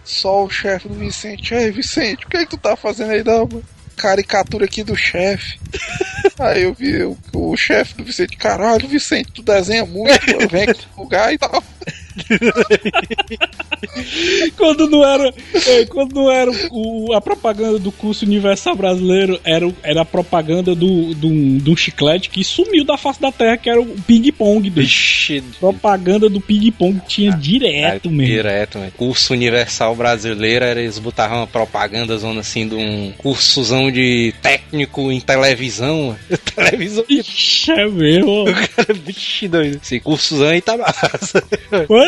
Só 0.05 0.45
o 0.45 0.51
chefe 0.51 0.89
do 0.89 0.95
Vicente, 0.95 1.55
ei 1.55 1.71
Vicente, 1.71 2.25
o 2.25 2.29
que 2.29 2.37
é 2.37 2.41
que 2.41 2.51
tu 2.51 2.57
tá 2.57 2.77
fazendo 2.77 3.13
aí, 3.13 3.25
não, 3.25 3.47
mano? 3.47 3.65
Caricatura 3.97 4.67
aqui 4.67 4.85
do 4.85 4.95
chefe. 4.95 5.59
Aí 6.39 6.63
eu 6.65 6.75
vi 6.75 7.03
o, 7.03 7.17
o 7.33 7.57
chefe 7.57 7.95
do 7.95 8.05
Vicente, 8.05 8.37
caralho, 8.37 8.87
Vicente, 8.87 9.33
tu 9.33 9.43
desenha 9.43 9.87
muito, 9.87 10.49
vem 10.51 10.67
lugar 10.97 11.33
e 11.33 11.39
tal. 11.39 11.63
Quando 14.57 14.89
não 14.89 15.05
era, 15.07 15.33
é, 15.67 15.85
quando 15.87 16.15
não 16.15 16.31
era 16.31 16.51
o- 16.71 17.13
a 17.15 17.21
propaganda 17.21 17.79
do 17.79 17.93
curso 17.93 18.25
universal 18.25 18.75
brasileiro, 18.75 19.39
era, 19.45 19.71
era 19.83 20.03
a 20.03 20.05
propaganda 20.05 20.75
do, 20.75 21.15
do, 21.15 21.59
do 21.61 21.77
chiclete 21.77 22.31
que 22.31 22.43
sumiu 22.43 22.85
da 22.85 22.97
face 22.97 23.21
da 23.21 23.31
terra, 23.33 23.57
que 23.57 23.69
era 23.71 23.81
o 23.81 23.87
ping-pong. 24.07 24.69
bicho. 24.71 25.43
Propaganda 25.61 26.29
do 26.29 26.41
ping-pong 26.41 27.01
tinha 27.07 27.33
direto 27.33 28.11
mesmo. 28.11 28.33
Direto, 28.35 28.79
velho. 28.79 28.93
Curso 28.97 29.33
Universal 29.33 29.95
Brasileiro, 29.97 30.65
era- 30.65 30.81
eles 30.81 30.99
botavam 30.99 31.39
uma 31.39 31.47
propaganda 31.47 32.17
zona 32.19 32.41
assim 32.41 32.69
de 32.69 32.75
um 32.75 33.13
cursozão 33.19 33.91
de 33.91 34.35
técnico 34.43 35.11
em 35.13 35.21
televisão. 35.21 36.17
televisão 36.55 37.05
Ixi, 37.09 37.71
é 37.73 37.87
mesmo. 37.87 38.45
cara, 38.77 38.95
vixe, 38.95 39.49
doido. 39.49 39.81
Esse 39.83 40.01
cursozão 40.01 40.49
aí 40.49 40.61
tá 40.61 40.77
massa. 40.77 41.43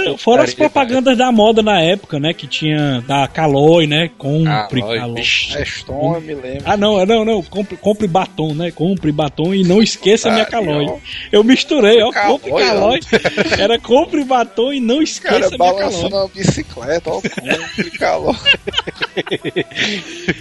Fora, 0.05 0.19
fora 0.19 0.43
as 0.45 0.55
propagandas 0.55 1.17
da 1.17 1.31
moda 1.33 1.63
na 1.63 1.81
época, 1.81 2.19
né? 2.19 2.33
Que 2.33 2.47
tinha 2.47 3.03
da 3.07 3.27
Caloi, 3.29 3.87
né? 3.87 4.11
Compre 4.19 4.81
Caloi. 4.81 5.15
vixe. 5.21 5.61
Eston, 5.61 6.15
eu 6.17 6.21
me 6.21 6.35
lembro. 6.35 6.63
Ah, 6.65 6.77
não, 6.77 7.05
não, 7.07 7.25
não. 7.25 7.43
Compre, 7.43 7.77
compre 7.77 8.07
batom, 8.07 8.55
né? 8.55 8.71
Compre 8.71 9.11
batom 9.13 9.55
e 9.55 9.63
não 9.65 9.83
esqueça 9.83 10.29
a 10.29 10.33
minha 10.33 10.45
Ah, 10.45 10.47
Caloi. 10.47 10.87
ó. 10.87 10.97
Eu 11.33 11.43
misturei, 11.45 12.03
ó. 12.03 12.13
Compre 12.13 12.51
Calói, 12.51 13.01
Caloi. 13.01 13.61
Era 13.61 13.79
compre 13.79 14.25
batom 14.25 14.73
e 14.73 14.81
não 14.81 15.01
esqueça 15.03 15.35
cara 15.35 15.47
a 15.47 15.49
minha 15.51 15.59
Caloi. 15.59 15.81
balançando 15.81 16.29
bicicleta, 16.35 17.11
ó. 17.11 17.21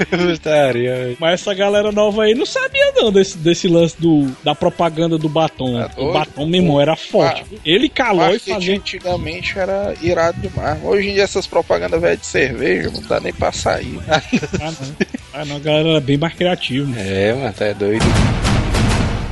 Putaria, 0.10 0.96
velho. 0.96 1.17
Mas 1.20 1.41
essa 1.41 1.54
galera 1.54 1.91
nova 1.91 2.24
aí 2.24 2.34
não 2.34 2.46
sabia 2.46 2.91
não 2.96 3.12
desse, 3.12 3.38
desse 3.38 3.67
lance 3.67 3.96
do, 4.00 4.28
da 4.43 4.56
propaganda 4.56 5.17
do 5.17 5.30
batom. 5.30 5.78
Tá 5.80 5.91
o 5.98 6.13
batom 6.13 6.46
mesmo 6.46 6.80
era 6.80 6.96
forte. 6.96 7.43
Ele 7.65 7.89
calou 7.89 8.22
e 8.22 8.26
marketing 8.28 8.52
fazia. 8.54 8.76
antigamente 8.76 9.46
era 9.55 9.93
irado 10.01 10.39
demais. 10.41 10.77
Hoje 10.83 11.10
em 11.10 11.13
dia 11.13 11.23
essas 11.23 11.45
propagandas 11.47 12.01
velhas 12.01 12.19
de 12.19 12.25
cerveja 12.25 12.89
não 12.91 13.01
dá 13.01 13.19
nem 13.19 13.33
pra 13.33 13.51
sair. 13.51 13.99
Ah, 14.07 14.21
não. 14.62 15.07
Ah, 15.33 15.45
não, 15.45 15.55
a 15.57 15.60
galera 15.60 15.89
era 15.89 15.99
bem 16.01 16.17
mais 16.17 16.33
criativa. 16.33 16.88
né? 16.88 17.29
É, 17.29 17.33
mano, 17.33 17.53
tá 17.53 17.71
doido. 17.73 18.05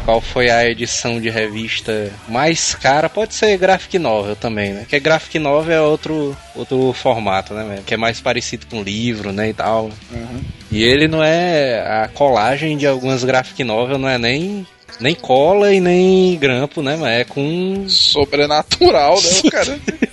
Qual 0.05 0.21
foi 0.21 0.51
a 0.51 0.69
edição 0.69 1.19
de 1.19 1.31
revista 1.31 2.11
mais 2.27 2.75
cara? 2.75 3.09
Pode 3.09 3.33
ser 3.33 3.57
graphic 3.57 3.97
novel 3.97 4.35
também, 4.35 4.71
né? 4.71 4.81
Porque 4.81 4.99
graphic 4.99 5.39
novel 5.39 5.73
é 5.75 5.81
outro, 5.81 6.37
outro 6.55 6.93
formato, 6.93 7.55
né? 7.55 7.79
Que 7.83 7.95
é 7.95 7.97
mais 7.97 8.21
parecido 8.21 8.67
com 8.67 8.83
livro, 8.83 9.31
né, 9.31 9.49
e 9.49 9.53
tal. 9.53 9.89
E 10.71 10.83
ele 10.83 11.07
não 11.07 11.23
é... 11.23 12.03
A 12.03 12.07
colagem 12.07 12.77
de 12.77 12.85
algumas 12.85 13.23
graphic 13.23 13.63
novel 13.63 13.97
não 13.97 14.07
é 14.07 14.19
nem... 14.19 14.67
Nem 14.99 15.15
cola 15.15 15.73
e 15.73 15.81
nem 15.81 16.37
grampo, 16.37 16.81
né? 16.81 16.95
Mas 16.97 17.11
é 17.19 17.23
com. 17.25 17.83
Sobrenatural, 17.89 19.21
né? 19.21 19.29
O 19.43 19.51
cara 19.51 19.79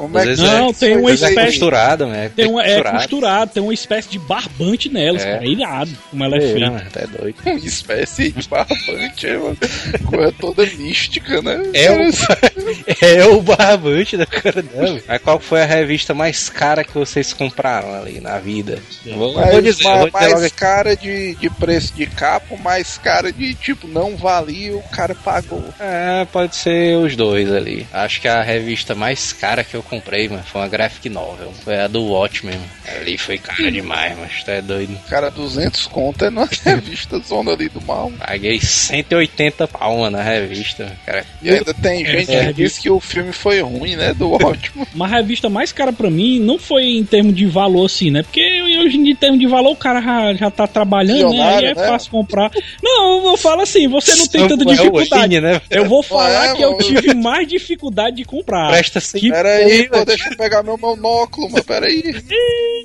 Como 0.00 0.16
é 0.16 0.22
Às 0.22 0.24
que 0.24 0.30
vezes 0.36 0.44
Não, 0.50 0.70
é, 0.70 0.72
tem 0.72 0.96
uma 0.96 1.10
é 1.10 1.14
espécie- 1.14 1.34
costurada, 1.46 2.06
né? 2.06 2.30
Tem 2.34 2.46
uma, 2.48 2.62
é 2.62 2.68
costurado. 2.68 2.96
costurado, 2.96 3.50
tem 3.52 3.62
uma 3.62 3.74
espécie 3.74 4.08
de 4.08 4.18
barbante 4.18 4.88
nelas, 4.88 5.22
É. 5.22 5.32
cara. 5.32 5.44
É 5.44 5.48
irado 5.48 5.90
como 6.10 6.24
ela 6.24 6.36
é, 6.36 6.38
É, 6.38 6.52
feita. 6.52 6.86
tá 6.90 7.06
doido. 7.18 7.36
uma 7.44 7.54
espécie 7.58 8.32
de 8.32 8.48
barbante, 8.48 9.26
é, 9.26 9.36
mano. 9.36 9.58
Coisa 10.06 10.32
toda 10.40 10.64
mística, 10.64 11.42
né? 11.42 11.62
É 11.74 11.90
o, 11.90 12.00
é 13.04 13.26
o 13.26 13.42
barbante 13.42 14.16
da 14.16 14.24
cara 14.24 14.62
dela. 14.62 15.00
Mas 15.06 15.20
qual 15.22 15.38
foi 15.38 15.60
a 15.60 15.66
revista 15.66 16.14
mais 16.14 16.48
cara 16.48 16.82
que 16.82 16.94
vocês 16.94 17.34
compraram 17.34 17.94
ali 17.94 18.20
na 18.20 18.38
vida? 18.38 18.78
Vou, 19.04 19.34
dizer, 19.60 19.84
mais, 19.84 20.00
logo 20.00 20.10
mais 20.12 20.42
aqui. 20.44 20.54
cara 20.56 20.96
de, 20.96 21.34
de 21.34 21.50
preço 21.50 21.92
de 21.94 22.06
capa, 22.06 22.56
mais 22.56 22.96
cara 22.96 23.30
de 23.30 23.52
tipo, 23.54 23.86
não 23.86 24.16
valia, 24.16 24.74
o 24.76 24.82
cara 24.84 25.14
pagou. 25.14 25.62
É, 25.78 26.24
pode 26.32 26.56
ser 26.56 26.96
os 26.96 27.14
dois 27.14 27.52
ali. 27.52 27.86
Acho 27.92 28.18
que 28.20 28.28
a 28.28 28.40
revista 28.42 28.94
mais 28.94 29.32
cara 29.34 29.62
que 29.62 29.74
eu 29.74 29.82
comprei, 29.90 30.28
mano, 30.28 30.44
foi 30.44 30.60
uma 30.60 30.68
graphic 30.68 31.08
novel. 31.08 31.52
Foi 31.64 31.76
a 31.76 31.88
do 31.88 32.04
Watchmen. 32.04 32.54
mano. 32.54 32.70
Ali 33.00 33.18
foi 33.18 33.38
cara 33.38 33.70
demais, 33.70 34.16
mas 34.16 34.44
tu 34.44 34.50
é 34.50 34.62
doido. 34.62 34.96
Cara, 35.08 35.30
200 35.30 35.86
conto 35.88 36.24
é 36.24 36.30
numa 36.30 36.48
revista 36.64 37.18
Zona 37.18 37.52
ali 37.52 37.68
do 37.68 37.80
Mal. 37.82 38.12
Paguei 38.18 38.60
180 38.60 39.66
palmas 39.68 40.12
na 40.12 40.22
revista, 40.22 40.96
cara. 41.04 41.24
E 41.42 41.50
ainda 41.50 41.74
tem 41.74 42.04
gente 42.06 42.32
é, 42.32 42.46
que 42.46 42.52
diz 42.52 42.78
que 42.78 42.88
o 42.88 43.00
filme 43.00 43.32
foi 43.32 43.60
ruim, 43.60 43.96
né? 43.96 44.14
Do 44.14 44.32
ótimo. 44.32 44.86
Uma 44.94 45.08
revista 45.08 45.48
mais 45.48 45.72
cara 45.72 45.92
pra 45.92 46.08
mim 46.08 46.38
não 46.38 46.58
foi 46.58 46.84
em 46.84 47.04
termos 47.04 47.34
de 47.34 47.46
valor 47.46 47.86
assim, 47.86 48.10
né? 48.10 48.22
Porque 48.22 48.40
hoje 48.62 48.96
em 48.96 49.02
dia, 49.02 49.12
em 49.12 49.16
termos 49.16 49.40
de 49.40 49.46
valor, 49.46 49.72
o 49.72 49.76
cara 49.76 50.00
já, 50.00 50.34
já 50.34 50.50
tá 50.50 50.66
trabalhando, 50.66 51.32
né? 51.32 51.56
Aí 51.56 51.64
é 51.66 51.74
né? 51.74 51.86
fácil 51.86 52.10
comprar. 52.10 52.50
Não, 52.82 53.30
eu 53.30 53.36
falo 53.36 53.62
assim, 53.62 53.88
você 53.88 54.14
não 54.14 54.26
tem 54.26 54.46
tanta 54.46 54.62
É 54.62 54.66
o 54.66 54.70
dificuldade. 54.70 55.40
Né? 55.40 55.60
Eu 55.68 55.86
vou 55.86 56.02
falar 56.02 56.50
é, 56.50 56.54
que 56.54 56.62
eu 56.62 56.76
tive 56.78 57.14
mais 57.14 57.46
dificuldade 57.46 58.16
de 58.16 58.24
comprar. 58.24 58.68
Presta 58.70 59.00
100, 59.00 59.20
Que 59.20 59.30
Pera 59.30 59.62
aí, 59.80 59.88
pô, 59.88 60.04
deixa 60.04 60.30
eu 60.30 60.36
pegar 60.36 60.62
meu 60.62 60.78
monóculo, 60.78 61.50
mas 61.50 61.64
pera 61.64 61.86
aí. 61.86 62.02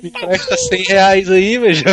me 0.02 0.10
presta 0.10 0.56
100 0.56 0.82
reais 0.84 1.30
aí, 1.30 1.58
veja. 1.58 1.84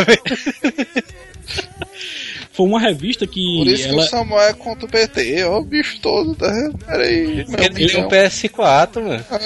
Foi 2.54 2.66
uma 2.66 2.78
revista 2.78 3.26
que 3.26 3.40
Por 3.58 3.66
isso 3.66 3.82
que 3.82 3.88
ela. 3.88 4.04
o 4.04 4.06
Samuel 4.06 4.42
é 4.42 4.52
contra 4.52 4.86
o 4.86 4.88
PT, 4.88 5.42
ó, 5.42 5.58
o 5.58 5.64
bicho 5.64 5.98
todo, 6.00 6.36
tá? 6.36 6.52
Pera 6.86 7.02
aí, 7.02 7.44
meu 7.48 7.60
Ele 7.60 7.88
tem 7.88 8.04
um 8.04 8.08
PS4, 8.08 9.02
mano. 9.02 9.24
Ah, 9.28 9.40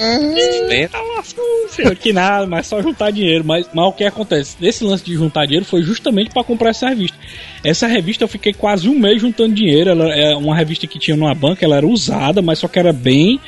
que 1.96 2.12
nada, 2.12 2.46
mas 2.46 2.66
só 2.66 2.82
juntar 2.82 3.10
dinheiro. 3.10 3.42
Mas, 3.46 3.66
mas 3.72 3.86
o 3.86 3.92
que 3.92 4.04
acontece? 4.04 4.58
Esse 4.60 4.84
lance 4.84 5.02
de 5.02 5.14
juntar 5.14 5.46
dinheiro 5.46 5.64
foi 5.64 5.80
justamente 5.80 6.30
pra 6.30 6.44
comprar 6.44 6.68
essa 6.68 6.90
revista. 6.90 7.16
Essa 7.64 7.86
revista 7.86 8.24
eu 8.24 8.28
fiquei 8.28 8.52
quase 8.52 8.90
um 8.90 8.98
mês 8.98 9.22
juntando 9.22 9.54
dinheiro. 9.54 9.88
Ela 9.88 10.14
é 10.14 10.36
uma 10.36 10.54
revista 10.54 10.86
que 10.86 10.98
tinha 10.98 11.16
numa 11.16 11.34
banca, 11.34 11.64
ela 11.64 11.78
era 11.78 11.86
usada, 11.86 12.42
mas 12.42 12.58
só 12.58 12.68
que 12.68 12.78
era 12.78 12.92
bem. 12.92 13.40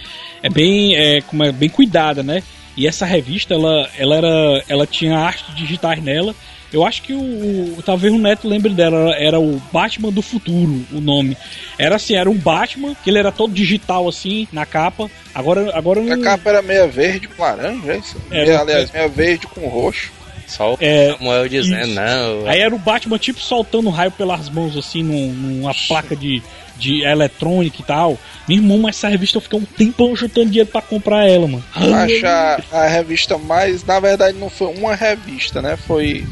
É 0.43 0.49
bem. 0.49 0.95
É, 0.97 1.21
como 1.23 1.45
é, 1.45 1.53
bem 1.53 1.69
cuidada, 1.69 2.23
né? 2.23 2.43
E 2.77 2.87
essa 2.87 3.05
revista, 3.05 3.55
ela, 3.55 3.89
ela 3.99 4.17
era. 4.17 4.65
Ela 4.69 4.87
tinha 4.87 5.19
artes 5.19 5.55
digitais 5.55 6.03
nela. 6.03 6.35
Eu 6.73 6.87
acho 6.87 7.03
que 7.03 7.13
o, 7.13 7.19
o- 7.21 7.83
talvez 7.85 8.15
o 8.15 8.19
Neto 8.19 8.47
lembre 8.49 8.73
dela, 8.73 9.13
era 9.17 9.41
o 9.41 9.61
Batman 9.73 10.13
do 10.13 10.23
Futuro, 10.23 10.87
o 10.93 11.01
nome. 11.01 11.37
Era 11.77 11.97
assim, 11.97 12.15
era 12.15 12.31
um 12.31 12.37
Batman, 12.37 12.95
que 13.03 13.11
ele 13.11 13.19
era 13.19 13.33
todo 13.33 13.53
digital 13.53 14.09
assim, 14.09 14.47
na 14.53 14.65
capa. 14.65 15.11
Agora, 15.35 15.77
agora 15.77 15.99
eu 15.99 16.13
A 16.13 16.17
não- 16.17 16.23
capa 16.23 16.49
era 16.49 16.63
meia 16.63 16.87
verde 16.87 17.27
com 17.27 17.43
laranja, 17.43 17.93
é 17.93 17.99
isso? 17.99 18.17
É, 18.31 18.43
Meia, 18.45 18.55
não- 18.55 18.61
aliás, 18.63 18.93
meia 18.93 19.09
verde 19.09 19.49
com 19.49 19.67
roxo. 19.67 20.13
Só 20.47 20.75
o 20.75 20.79
É, 20.81 21.13
Samuel 21.19 21.49
dizendo, 21.49 21.87
isso. 21.87 21.95
não. 21.95 22.49
Aí 22.49 22.61
era 22.61 22.73
o 22.75 22.79
Batman, 22.79 23.19
tipo, 23.19 23.41
soltando 23.41 23.91
raio 23.91 24.13
pelas 24.13 24.49
mãos, 24.49 24.77
assim, 24.77 25.03
num- 25.03 25.33
numa 25.33 25.75
placa 25.89 26.15
de, 26.15 26.41
de 26.81 27.03
eletrônica 27.03 27.77
e 27.81 27.85
tal. 27.85 28.19
Meu 28.49 28.59
irmão, 28.59 28.79
mas 28.79 28.97
essa 28.97 29.09
revista 29.09 29.37
eu 29.37 29.43
fiquei 29.43 29.59
um 29.59 29.65
tempão 29.65 30.17
juntando 30.17 30.47
dinheiro 30.47 30.69
pra 30.69 30.83
comprar 30.83 31.29
ela, 31.29 31.47
mano. 31.47 31.65
Acho 31.75 32.27
a, 32.73 32.87
revista 32.87 33.39
mais. 33.39 33.85
Na 33.85 34.01
verdade, 34.01 34.37
não 34.39 34.51
foi 34.51 34.69
uma 34.69 34.95
revista, 34.95 35.63
né? 35.63 35.77
Foi 35.77 36.27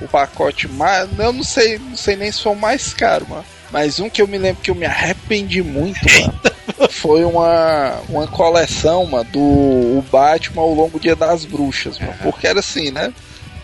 o 0.00 0.08
pacote 0.08 0.66
mais. 0.66 1.08
Eu 1.18 1.32
não 1.32 1.44
sei, 1.44 1.78
não 1.78 1.96
sei 1.96 2.16
nem 2.16 2.32
se 2.32 2.42
foi 2.42 2.52
o 2.52 2.56
mais 2.56 2.92
caro, 2.92 3.26
mano. 3.28 3.44
Mas 3.70 4.00
um 4.00 4.10
que 4.10 4.20
eu 4.20 4.26
me 4.26 4.36
lembro 4.36 4.62
que 4.62 4.70
eu 4.70 4.74
me 4.74 4.86
arrependi 4.86 5.62
muito, 5.62 6.00
mano. 6.20 6.40
Foi 6.90 7.24
uma, 7.24 8.00
uma 8.08 8.26
coleção, 8.26 9.06
mano, 9.06 9.28
do 9.30 10.04
Batman 10.10 10.62
ao 10.62 10.72
longo 10.72 10.98
dia 10.98 11.14
das 11.14 11.44
bruxas, 11.44 11.98
mano. 11.98 12.14
Porque 12.22 12.46
era 12.46 12.60
assim, 12.60 12.90
né? 12.90 13.12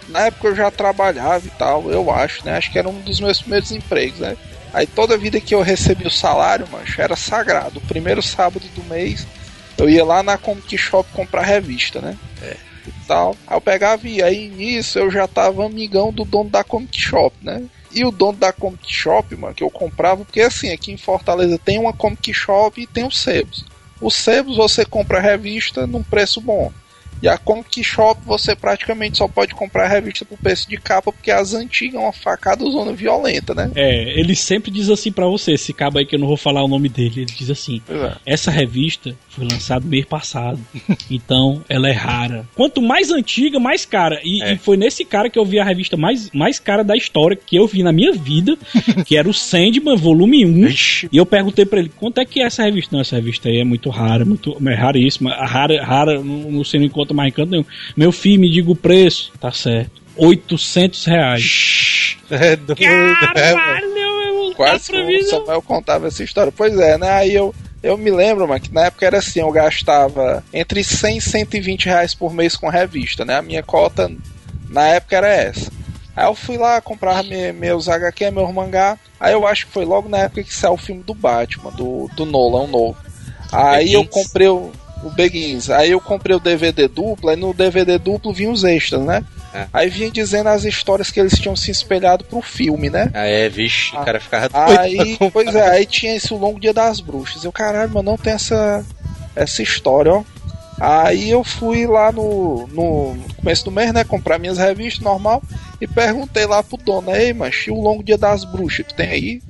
Na 0.09 0.27
época 0.27 0.49
eu 0.49 0.57
já 0.57 0.71
trabalhava 0.71 1.47
e 1.47 1.51
tal, 1.51 1.91
eu 1.91 2.11
acho, 2.11 2.45
né? 2.45 2.57
Acho 2.57 2.71
que 2.71 2.79
era 2.79 2.89
um 2.89 3.01
dos 3.01 3.21
meus 3.21 3.41
primeiros 3.41 3.73
empregos, 3.73 4.21
né? 4.21 4.37
Aí 4.77 4.87
toda 4.87 5.17
vida 5.17 5.41
que 5.41 5.55
eu 5.55 5.63
recebia 5.63 6.07
o 6.07 6.11
salário, 6.11 6.69
mancho, 6.71 7.01
era 7.01 7.17
sagrado. 7.17 7.79
O 7.79 7.87
primeiro 7.87 8.23
sábado 8.23 8.69
do 8.75 8.85
mês 8.85 9.27
eu 9.79 9.89
ia 9.89 10.05
lá 10.05 10.23
na 10.23 10.37
Comic 10.37 10.77
Shop 10.77 11.09
comprar 11.15 11.45
revista, 11.45 11.99
né? 12.03 12.15
E 12.87 12.93
tal. 13.07 13.35
Aí 13.47 13.57
eu 13.57 13.61
pegava 13.63 14.07
e 14.07 14.23
aí 14.23 14.51
nisso 14.51 14.99
eu 14.99 15.11
já 15.11 15.27
tava 15.27 15.65
amigão 15.65 16.13
do 16.13 16.27
dono 16.27 16.51
da 16.51 16.63
Comic 16.63 17.01
Shop, 17.01 17.35
né? 17.41 17.65
E 17.91 18.05
o 18.05 18.11
dono 18.11 18.37
da 18.37 18.53
Comic 18.53 18.93
Shop, 18.93 19.35
mano, 19.35 19.55
que 19.55 19.65
eu 19.65 19.71
comprava, 19.71 20.27
porque 20.27 20.43
assim, 20.43 20.71
aqui 20.71 20.93
em 20.93 20.99
Fortaleza 20.99 21.59
tem 21.59 21.79
uma 21.79 21.95
Comic 21.95 22.35
Shop 22.35 22.79
e 22.79 22.87
tem 22.87 23.07
os 23.07 23.19
sebos. 23.19 23.65
Os 23.99 24.15
sebos 24.15 24.59
você 24.59 24.85
compra 24.85 25.17
a 25.17 25.23
revista 25.23 25.87
num 25.87 26.03
preço 26.03 26.39
bom. 26.39 26.71
E 27.23 27.29
a 27.29 27.39
Comic 27.39 27.83
Shop 27.83 28.21
você 28.25 28.55
praticamente 28.55 29.19
só 29.19 29.27
pode 29.27 29.55
comprar 29.55 29.85
a 29.85 29.89
revista 29.89 30.25
por 30.25 30.39
preço 30.39 30.69
de 30.69 30.77
capa, 30.77 31.13
porque 31.13 31.31
as 31.31 31.55
antigas 31.55 31.95
é 31.95 31.99
uma 31.99 32.13
facada 32.13 32.65
zona 32.65 32.93
violenta, 32.93 33.55
né? 33.55 33.71
É, 33.75 34.19
ele 34.19 34.35
sempre 34.35 34.71
diz 34.71 34.91
assim 34.91 35.11
pra 35.11 35.27
você, 35.27 35.53
esse 35.53 35.73
cabo 35.73 35.99
aí 35.99 36.07
que 36.07 36.15
eu 36.15 36.21
não 36.21 36.29
vou 36.29 36.37
falar 36.37 36.63
o 36.63 36.69
nome 36.69 36.89
dele, 36.89 37.23
ele 37.23 37.33
diz 37.33 37.51
assim: 37.51 37.81
é. 37.89 38.17
essa 38.27 38.51
revista 38.51 39.17
foi 39.37 39.47
lançada 39.51 39.87
mês 39.87 40.05
passado, 40.05 40.59
então 41.11 41.63
ela 41.69 41.89
é 41.89 41.93
rara. 41.93 42.47
Quanto 42.55 42.81
mais 42.83 43.11
antiga, 43.11 43.59
mais 43.61 43.85
cara. 43.85 44.21
E, 44.25 44.43
É. 44.43 44.53
e 44.55 44.57
foi 44.59 44.77
nesse 44.77 45.05
cara 45.05 45.29
que 45.31 45.39
eu 45.39 45.45
vi 45.45 45.59
a 45.59 45.65
revista 45.65 45.97
mais, 45.97 46.31
mais 46.33 46.59
cara 46.59 46.83
da 46.83 46.97
história 46.97 47.37
que 47.37 47.57
eu 47.57 47.67
vi 47.67 47.83
na 47.83 47.93
minha 47.93 48.13
vida, 48.13 48.57
que 49.07 49.17
era 49.17 49.29
o 49.29 49.35
Sandman, 49.35 49.97
volume 49.97 50.45
1. 50.45 50.67
Ixi, 50.69 51.09
E 51.13 51.17
eu 51.17 51.27
perguntei 51.27 51.65
pra 51.65 51.79
ele, 51.79 51.91
quanto 51.97 52.19
é 52.21 52.25
que 52.25 52.41
é 52.41 52.47
essa 52.47 52.63
revista? 52.65 52.95
Não, 52.95 53.01
essa 53.01 53.17
revista 53.17 53.49
aí 53.49 53.59
é 53.59 53.65
muito 53.65 53.91
rara, 53.91 54.25
muito, 54.25 54.57
é 54.67 54.75
raríssima. 54.75 55.31
A 55.33 55.47
rara, 55.47 55.85
rara, 55.85 56.15
não, 56.23 56.51
não 56.51 56.65
sei, 56.65 56.81
não 56.81 56.87
encontra 56.87 57.15
mais 57.15 57.29
em 57.31 57.33
canto 57.35 57.51
nenhum. 57.51 57.65
Meu 57.97 58.11
filho, 58.13 58.41
me 58.41 58.51
diga 58.51 58.71
o 58.71 58.77
preço. 58.77 59.33
Tá 59.41 59.53
certo. 59.53 60.03
800 60.17 61.05
reais. 61.05 62.17
é 62.31 62.57
doido, 62.57 62.81
né, 62.81 63.55
mano? 63.55 63.95
meu, 63.95 64.07
Quase 64.57 64.91
que 64.91 64.97
o 64.99 65.25
Samuel 65.25 65.61
contava 65.63 66.07
essa 66.07 66.25
história. 66.25 66.51
Pois 66.51 66.79
é, 66.79 66.97
né? 66.97 67.11
Aí 67.11 67.35
eu, 67.35 67.55
eu 67.87 67.97
me 67.97 68.11
lembro, 68.11 68.47
mano, 68.49 68.61
que 68.61 68.73
na 68.73 68.87
época 68.87 69.07
era 69.07 69.19
assim, 69.19 69.41
eu 69.41 69.51
gastava 69.51 70.43
entre 70.53 70.83
100 70.83 71.17
e 71.19 71.21
120 71.21 71.87
reais 71.87 72.15
por 72.15 72.33
mês 72.33 72.57
com 72.57 72.69
revista, 72.69 73.25
né? 73.25 73.37
A 73.37 73.43
minha 73.43 73.63
cota 73.63 74.11
na 74.69 74.87
época 74.89 75.17
era 75.17 75.29
essa. 75.29 75.71
Aí 76.15 76.27
eu 76.27 76.35
fui 76.35 76.57
lá 76.57 76.81
comprar 76.81 77.23
me- 77.25 77.53
meus 77.53 77.89
HQ, 77.89 78.31
meus 78.31 78.53
mangá. 78.53 78.99
Aí 79.21 79.33
eu 79.33 79.47
acho 79.47 79.67
que 79.67 79.73
foi 79.73 79.85
logo 79.85 80.09
na 80.09 80.19
época 80.19 80.43
que 80.43 80.55
saiu 80.55 80.75
o 80.75 80.79
filme 80.79 81.03
do 81.03 81.15
Batman, 81.15 81.71
do, 81.73 82.09
do 82.17 82.25
Nolan, 82.25 82.65
o 82.65 82.67
novo. 82.67 82.97
Aí 83.53 83.93
eu 83.93 84.01
comprei 84.07 84.49
o, 84.49 84.73
o 85.05 85.11
Begins. 85.11 85.69
Aí 85.71 85.91
eu 85.91 86.01
comprei 86.01 86.35
o 86.35 86.41
DVD 86.41 86.89
duplo, 86.89 87.29
aí 87.31 87.37
no 87.37 87.53
DVD 87.55 87.99
duplo 87.99 88.33
vinha 88.33 88.51
os 88.51 88.65
extras, 88.65 89.03
né? 89.03 89.23
É. 89.57 89.67
Aí 89.73 89.89
vinha 89.89 90.11
dizendo 90.11 90.49
as 90.51 90.65
histórias 90.65 91.11
que 91.11 91.19
eles 91.19 91.39
tinham 91.39 91.57
se 91.57 91.71
espelhado 91.71 92.25
pro 92.25 92.43
filme, 92.43 92.91
né? 92.91 93.11
Ah, 93.15 93.27
é, 93.27 93.49
vixe, 93.49 93.97
o 93.97 94.05
cara 94.05 94.21
ficava 94.21 94.49
doido. 94.49 94.81
Aí, 94.81 95.17
pois 95.33 95.55
é, 95.55 95.71
aí 95.71 95.87
tinha 95.87 96.15
esse 96.15 96.35
o 96.35 96.37
longo 96.37 96.61
dia 96.61 96.75
das 96.75 97.01
bruxas. 97.01 97.43
Eu, 97.43 97.53
caralho, 97.53 97.91
mano, 97.91 98.11
não 98.11 98.19
tem 98.19 98.35
essa, 98.35 98.85
essa 99.35 99.63
história, 99.63 100.13
ó. 100.13 100.25
Aí 100.79 101.31
eu 101.31 101.43
fui 101.43 101.87
lá 101.87 102.13
no, 102.13 102.67
no 102.67 103.17
começo 103.37 103.65
do 103.65 103.71
mês, 103.71 103.95
né, 103.95 104.05
comprar 104.05 104.39
minhas 104.39 104.59
revistas 104.59 105.03
normal 105.03 105.43
e 105.81 105.87
perguntei 105.87 106.45
lá 106.45 106.63
pro 106.63 106.77
dono, 106.77 107.15
ei, 107.17 107.33
mas 107.33 107.65
e 107.67 107.71
o 107.71 107.81
longo 107.81 108.03
dia 108.03 108.19
das 108.19 108.45
bruxas, 108.45 108.85
tu 108.87 108.95
tem 108.95 109.09
aí? 109.09 109.43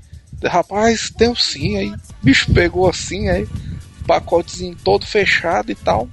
Rapaz, 0.44 1.10
tem 1.10 1.34
sim, 1.34 1.76
aí. 1.76 1.88
O 1.88 1.98
bicho 2.22 2.52
pegou 2.52 2.88
assim, 2.88 3.28
aí, 3.28 3.48
pacotezinho 4.06 4.76
todo 4.84 5.04
fechado 5.04 5.72
e 5.72 5.74
tal. 5.74 6.08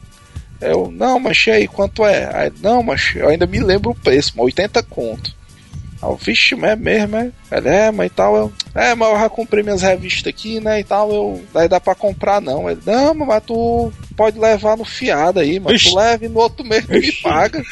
Eu, 0.63 0.91
não, 0.91 1.19
mas 1.19 1.45
e 1.47 1.51
aí, 1.51 1.67
quanto 1.67 2.05
é? 2.05 2.29
Aí, 2.33 2.51
não, 2.61 2.81
mas 2.83 3.13
eu 3.15 3.29
ainda 3.29 3.45
me 3.45 3.59
lembro 3.59 3.91
o 3.91 3.95
preço, 3.95 4.33
mano, 4.35 4.45
80 4.45 4.81
conto. 4.83 5.35
Aí 6.01 6.09
eu, 6.09 6.17
vixe, 6.17 6.53
mas 6.55 6.71
é 6.71 6.75
mesmo, 6.75 7.15
é? 7.15 7.31
Ele 7.51 7.69
é, 7.69 7.91
mas 7.91 8.07
e 8.07 8.09
tal, 8.09 8.35
eu. 8.35 8.53
É, 8.75 8.93
mas 8.93 9.09
eu 9.09 9.19
já 9.19 9.29
comprei 9.29 9.63
minhas 9.63 9.81
revistas 9.81 10.27
aqui, 10.27 10.59
né? 10.59 10.81
E 10.81 10.83
tal, 10.83 11.11
eu. 11.13 11.41
Daí 11.53 11.69
dá 11.69 11.79
pra 11.79 11.95
comprar 11.95 12.41
não. 12.41 12.69
Ele, 12.69 12.81
não, 12.85 13.13
mas 13.13 13.43
tu 13.45 13.91
pode 14.15 14.37
levar 14.37 14.75
no 14.75 14.83
fiado 14.83 15.39
aí, 15.39 15.59
mas 15.59 15.83
tu 15.83 15.95
leva 15.95 16.25
e 16.25 16.29
no 16.29 16.39
outro 16.39 16.65
mês 16.65 16.85
tu 16.85 16.91
me 16.91 17.11
paga. 17.13 17.63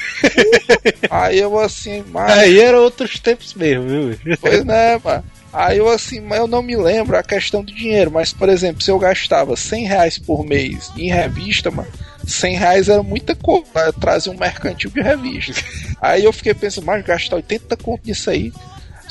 aí 1.11 1.39
eu 1.39 1.59
assim, 1.59 2.03
mas. 2.09 2.31
Aí 2.31 2.59
eram 2.59 2.79
outros 2.79 3.19
tempos 3.19 3.53
mesmo, 3.53 3.87
viu? 3.87 4.37
Pois 4.39 4.63
né, 4.63 4.99
mano. 5.03 5.23
Aí 5.53 5.79
eu 5.79 5.89
assim, 5.89 6.21
mas 6.21 6.39
eu 6.39 6.47
não 6.47 6.61
me 6.61 6.77
lembro 6.77 7.17
a 7.17 7.23
questão 7.23 7.61
do 7.61 7.73
dinheiro, 7.73 8.09
mas 8.09 8.31
por 8.31 8.47
exemplo, 8.47 8.81
se 8.81 8.89
eu 8.89 8.97
gastava 8.97 9.57
100 9.57 9.85
reais 9.85 10.17
por 10.17 10.45
mês 10.45 10.89
em 10.95 11.09
revista, 11.09 11.69
mano, 11.69 11.89
100 12.31 12.55
reais 12.55 12.89
era 12.89 13.03
muita 13.03 13.35
coisa, 13.35 13.93
trazer 13.99 14.29
um 14.29 14.37
mercantil 14.37 14.89
de 14.89 15.01
revista. 15.01 15.53
Aí 16.01 16.23
eu 16.23 16.33
fiquei 16.33 16.53
pensando, 16.53 16.85
mas 16.85 17.03
gastar 17.05 17.35
80 17.35 17.77
conto 17.77 18.01
nisso 18.07 18.29
aí. 18.29 18.51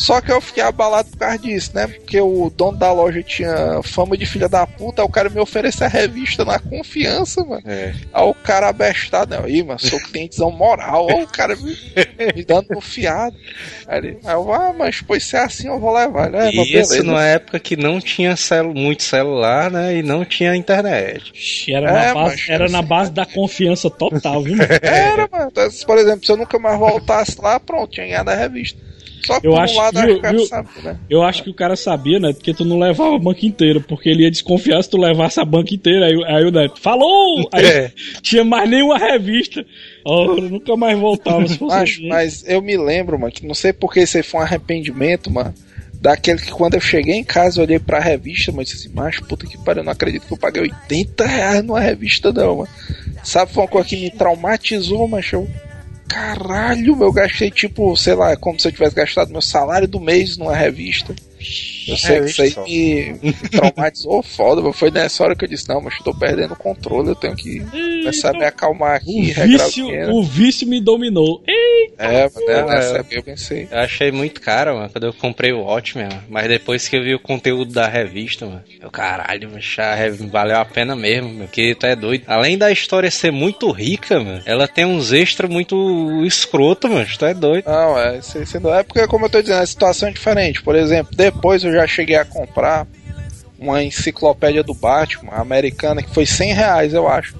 Só 0.00 0.18
que 0.18 0.32
eu 0.32 0.40
fiquei 0.40 0.62
abalado 0.62 1.10
por 1.10 1.18
causa 1.18 1.38
disso, 1.38 1.72
né? 1.74 1.86
Porque 1.86 2.18
o 2.18 2.50
dono 2.56 2.78
da 2.78 2.90
loja 2.90 3.22
tinha 3.22 3.82
fama 3.82 4.16
de 4.16 4.24
filha 4.24 4.48
da 4.48 4.66
puta, 4.66 5.02
aí 5.02 5.06
o 5.06 5.10
cara 5.10 5.28
me 5.28 5.38
ofereceu 5.38 5.86
a 5.86 5.90
revista 5.90 6.42
na 6.42 6.58
confiança, 6.58 7.44
mano. 7.44 7.62
É. 7.66 7.92
Aí 8.10 8.24
o 8.24 8.32
cara 8.32 8.70
abestado, 8.70 9.36
né? 9.36 9.42
Aí, 9.44 9.62
mano, 9.62 9.78
sou 9.78 10.00
clientezão 10.00 10.50
moral, 10.50 11.06
ó, 11.06 11.20
o 11.22 11.26
cara 11.26 11.54
me, 11.54 11.76
me 12.34 12.42
dando 12.42 12.68
no 12.70 12.80
fiado. 12.80 13.36
Aí, 13.86 13.98
ele, 13.98 14.18
aí 14.24 14.32
eu, 14.32 14.50
ah, 14.50 14.72
mas 14.72 15.02
pois 15.02 15.22
se 15.22 15.36
é 15.36 15.40
assim 15.40 15.68
eu 15.68 15.78
vou 15.78 15.92
levar. 15.92 16.28
Ele, 16.28 16.36
é, 16.38 16.50
E 16.50 16.80
isso 16.80 16.88
beleza. 16.92 17.02
numa 17.02 17.24
época 17.26 17.60
que 17.60 17.76
não 17.76 18.00
tinha 18.00 18.34
celu 18.36 18.72
muito 18.72 19.02
celular, 19.02 19.70
né? 19.70 19.96
E 19.96 20.02
não 20.02 20.24
tinha 20.24 20.56
internet. 20.56 21.70
Era, 21.70 21.90
É, 21.90 22.06
na, 22.06 22.14
base, 22.14 22.50
era 22.50 22.68
na 22.70 22.80
base 22.82 23.12
da 23.12 23.26
confiança 23.26 23.90
total, 23.90 24.42
viu, 24.42 24.56
mano? 24.56 24.70
Era, 24.80 25.28
mano. 25.30 25.48
Então, 25.52 25.68
Por 25.86 25.98
exemplo, 25.98 26.24
se 26.24 26.32
eu 26.32 26.38
nunca 26.38 26.58
mais 26.58 26.78
voltasse 26.78 27.36
lá, 27.38 27.60
pronto, 27.60 27.92
tinha 27.92 28.06
ganhado 28.06 28.30
a 28.30 28.34
revista. 28.34 28.88
Só 29.26 29.34
Eu 29.42 29.52
por 29.52 29.60
acho 29.60 29.74
um 29.74 29.76
lado 29.76 30.00
que- 30.00 30.10
o 30.12 30.20
cara 30.20 30.36
viu- 30.36 30.46
sabe, 30.46 30.68
né? 30.82 30.98
Eu 31.08 31.22
acho 31.22 31.42
que 31.44 31.50
o 31.50 31.54
cara 31.54 31.76
sabia, 31.76 32.18
né? 32.18 32.32
Porque 32.32 32.54
tu 32.54 32.64
não 32.64 32.78
levava 32.78 33.14
a 33.16 33.18
banca 33.18 33.44
inteira, 33.46 33.80
porque 33.80 34.08
ele 34.08 34.22
ia 34.22 34.30
desconfiar 34.30 34.82
se 34.82 34.90
tu 34.90 34.96
levasse 34.96 35.38
a 35.40 35.44
banca 35.44 35.74
inteira. 35.74 36.06
Aí, 36.06 36.24
aí 36.26 36.44
o 36.44 36.50
Neto, 36.50 36.80
falou! 36.80 37.48
Aí 37.52 37.64
É. 37.64 37.92
tinha 38.22 38.44
mais 38.44 38.68
nenhuma 38.68 38.98
revista. 38.98 39.64
Oh, 40.04 40.36
eu 40.38 40.42
nunca 40.48 40.76
mais 40.76 40.98
voltava 40.98 41.46
se 41.46 41.58
fosse 41.58 41.76
Mas, 41.76 41.90
assim. 41.90 42.08
mas 42.08 42.44
eu 42.48 42.62
me 42.62 42.76
lembro, 42.76 43.18
mano, 43.18 43.32
que 43.32 43.46
não 43.46 43.54
sei 43.54 43.72
porque 43.72 44.00
isso 44.00 44.16
aí 44.16 44.22
foi 44.22 44.40
um 44.40 44.42
arrependimento, 44.42 45.30
mano. 45.30 45.52
Daquele 46.00 46.38
que 46.40 46.50
quando 46.50 46.74
eu 46.74 46.80
cheguei 46.80 47.14
em 47.16 47.22
casa 47.24 47.60
eu 47.60 47.64
olhei 47.66 47.78
pra 47.78 48.00
revista, 48.00 48.50
mas 48.50 48.68
disse 48.70 48.86
assim, 48.86 48.96
macho, 48.96 49.22
puta 49.26 49.46
que 49.46 49.58
pariu, 49.58 49.80
eu 49.82 49.84
não 49.84 49.92
acredito 49.92 50.26
que 50.26 50.32
eu 50.32 50.38
paguei 50.38 50.62
80 50.62 51.26
reais 51.26 51.62
numa 51.62 51.78
revista, 51.80 52.32
não, 52.32 52.56
mano. 52.56 52.68
Sabe, 53.22 53.52
foi 53.52 53.62
uma 53.64 53.68
coisa 53.68 53.86
que 53.86 53.96
me 53.96 54.10
traumatizou, 54.10 55.06
macho. 55.06 55.36
Eu, 55.36 55.48
caralho, 56.10 57.00
eu 57.00 57.12
gastei 57.12 57.50
tipo, 57.50 57.96
sei 57.96 58.14
lá, 58.14 58.36
como 58.36 58.58
se 58.58 58.66
eu 58.66 58.72
tivesse 58.72 58.96
gastado 58.96 59.30
meu 59.30 59.40
salário 59.40 59.86
do 59.86 60.00
mês 60.00 60.36
numa 60.36 60.56
revista. 60.56 61.14
Eu 61.88 61.96
sei 61.96 62.20
que 62.20 62.26
isso 62.26 62.42
aí 62.42 62.50
só. 62.50 62.64
me, 62.64 63.14
me 63.22 63.32
traumatizou 63.32 64.22
foda, 64.24 64.60
mas 64.60 64.78
foi 64.78 64.90
nessa 64.90 65.22
hora 65.24 65.34
que 65.34 65.44
eu 65.44 65.48
disse, 65.48 65.68
não, 65.68 65.80
mas 65.80 65.94
eu 65.98 66.04
tô 66.04 66.14
perdendo 66.14 66.52
o 66.52 66.56
controle, 66.56 67.08
eu 67.08 67.14
tenho 67.14 67.34
que 67.34 67.60
começar 67.60 68.30
a 68.30 68.38
me 68.38 68.44
acalmar 68.44 68.96
aqui, 68.96 69.32
o, 69.36 69.46
vício, 69.46 70.10
o 70.10 70.22
vício 70.22 70.68
me 70.68 70.80
dominou. 70.80 71.42
Ei, 71.46 71.92
É, 71.98 72.22
mas 72.22 72.46
né, 72.46 72.62
nessa 72.64 72.96
é. 72.96 73.00
época 73.00 73.14
eu 73.14 73.22
pensei. 73.22 73.68
Eu 73.70 73.78
achei 73.78 74.12
muito 74.12 74.40
caro, 74.40 74.74
mano, 74.74 74.90
quando 74.90 75.04
eu 75.04 75.12
comprei 75.12 75.52
o 75.52 75.62
Watchmen. 75.62 76.08
Mas 76.28 76.48
depois 76.48 76.88
que 76.88 76.96
eu 76.96 77.02
vi 77.02 77.14
o 77.14 77.18
conteúdo 77.18 77.72
da 77.72 77.86
revista, 77.86 78.46
mano, 78.46 78.62
eu, 78.80 78.90
caralho, 78.90 79.50
valeu 80.30 80.56
a 80.56 80.64
pena 80.64 80.94
mesmo, 80.94 81.28
meu, 81.30 81.46
porque 81.46 81.74
tu 81.74 81.86
é 81.86 81.96
doido. 81.96 82.24
Além 82.26 82.56
da 82.56 82.70
história 82.70 83.10
ser 83.10 83.30
muito 83.30 83.70
rica, 83.70 84.20
mano, 84.20 84.42
ela 84.46 84.68
tem 84.68 84.84
uns 84.84 85.12
extras 85.12 85.50
muito 85.50 86.24
escroto, 86.24 86.88
mano, 86.88 87.06
tu 87.18 87.24
é 87.24 87.34
doido. 87.34 87.64
Não, 87.66 87.98
é, 87.98 88.18
isso, 88.18 88.38
isso 88.40 88.60
não 88.60 88.74
é 88.74 88.82
porque, 88.82 89.06
como 89.06 89.26
eu 89.26 89.30
tô 89.30 89.40
dizendo, 89.40 89.60
a 89.60 89.66
situação 89.66 90.08
é 90.08 90.12
diferente. 90.12 90.62
Por 90.62 90.74
exemplo, 90.74 91.14
depois 91.30 91.64
eu 91.64 91.72
já 91.72 91.86
cheguei 91.86 92.16
a 92.16 92.24
comprar 92.24 92.86
uma 93.60 93.84
enciclopédia 93.84 94.62
do 94.62 94.74
Batman 94.74 95.34
americana 95.34 96.02
que 96.02 96.12
foi 96.12 96.24
100 96.24 96.52
reais, 96.54 96.94
eu 96.94 97.06
acho. 97.06 97.34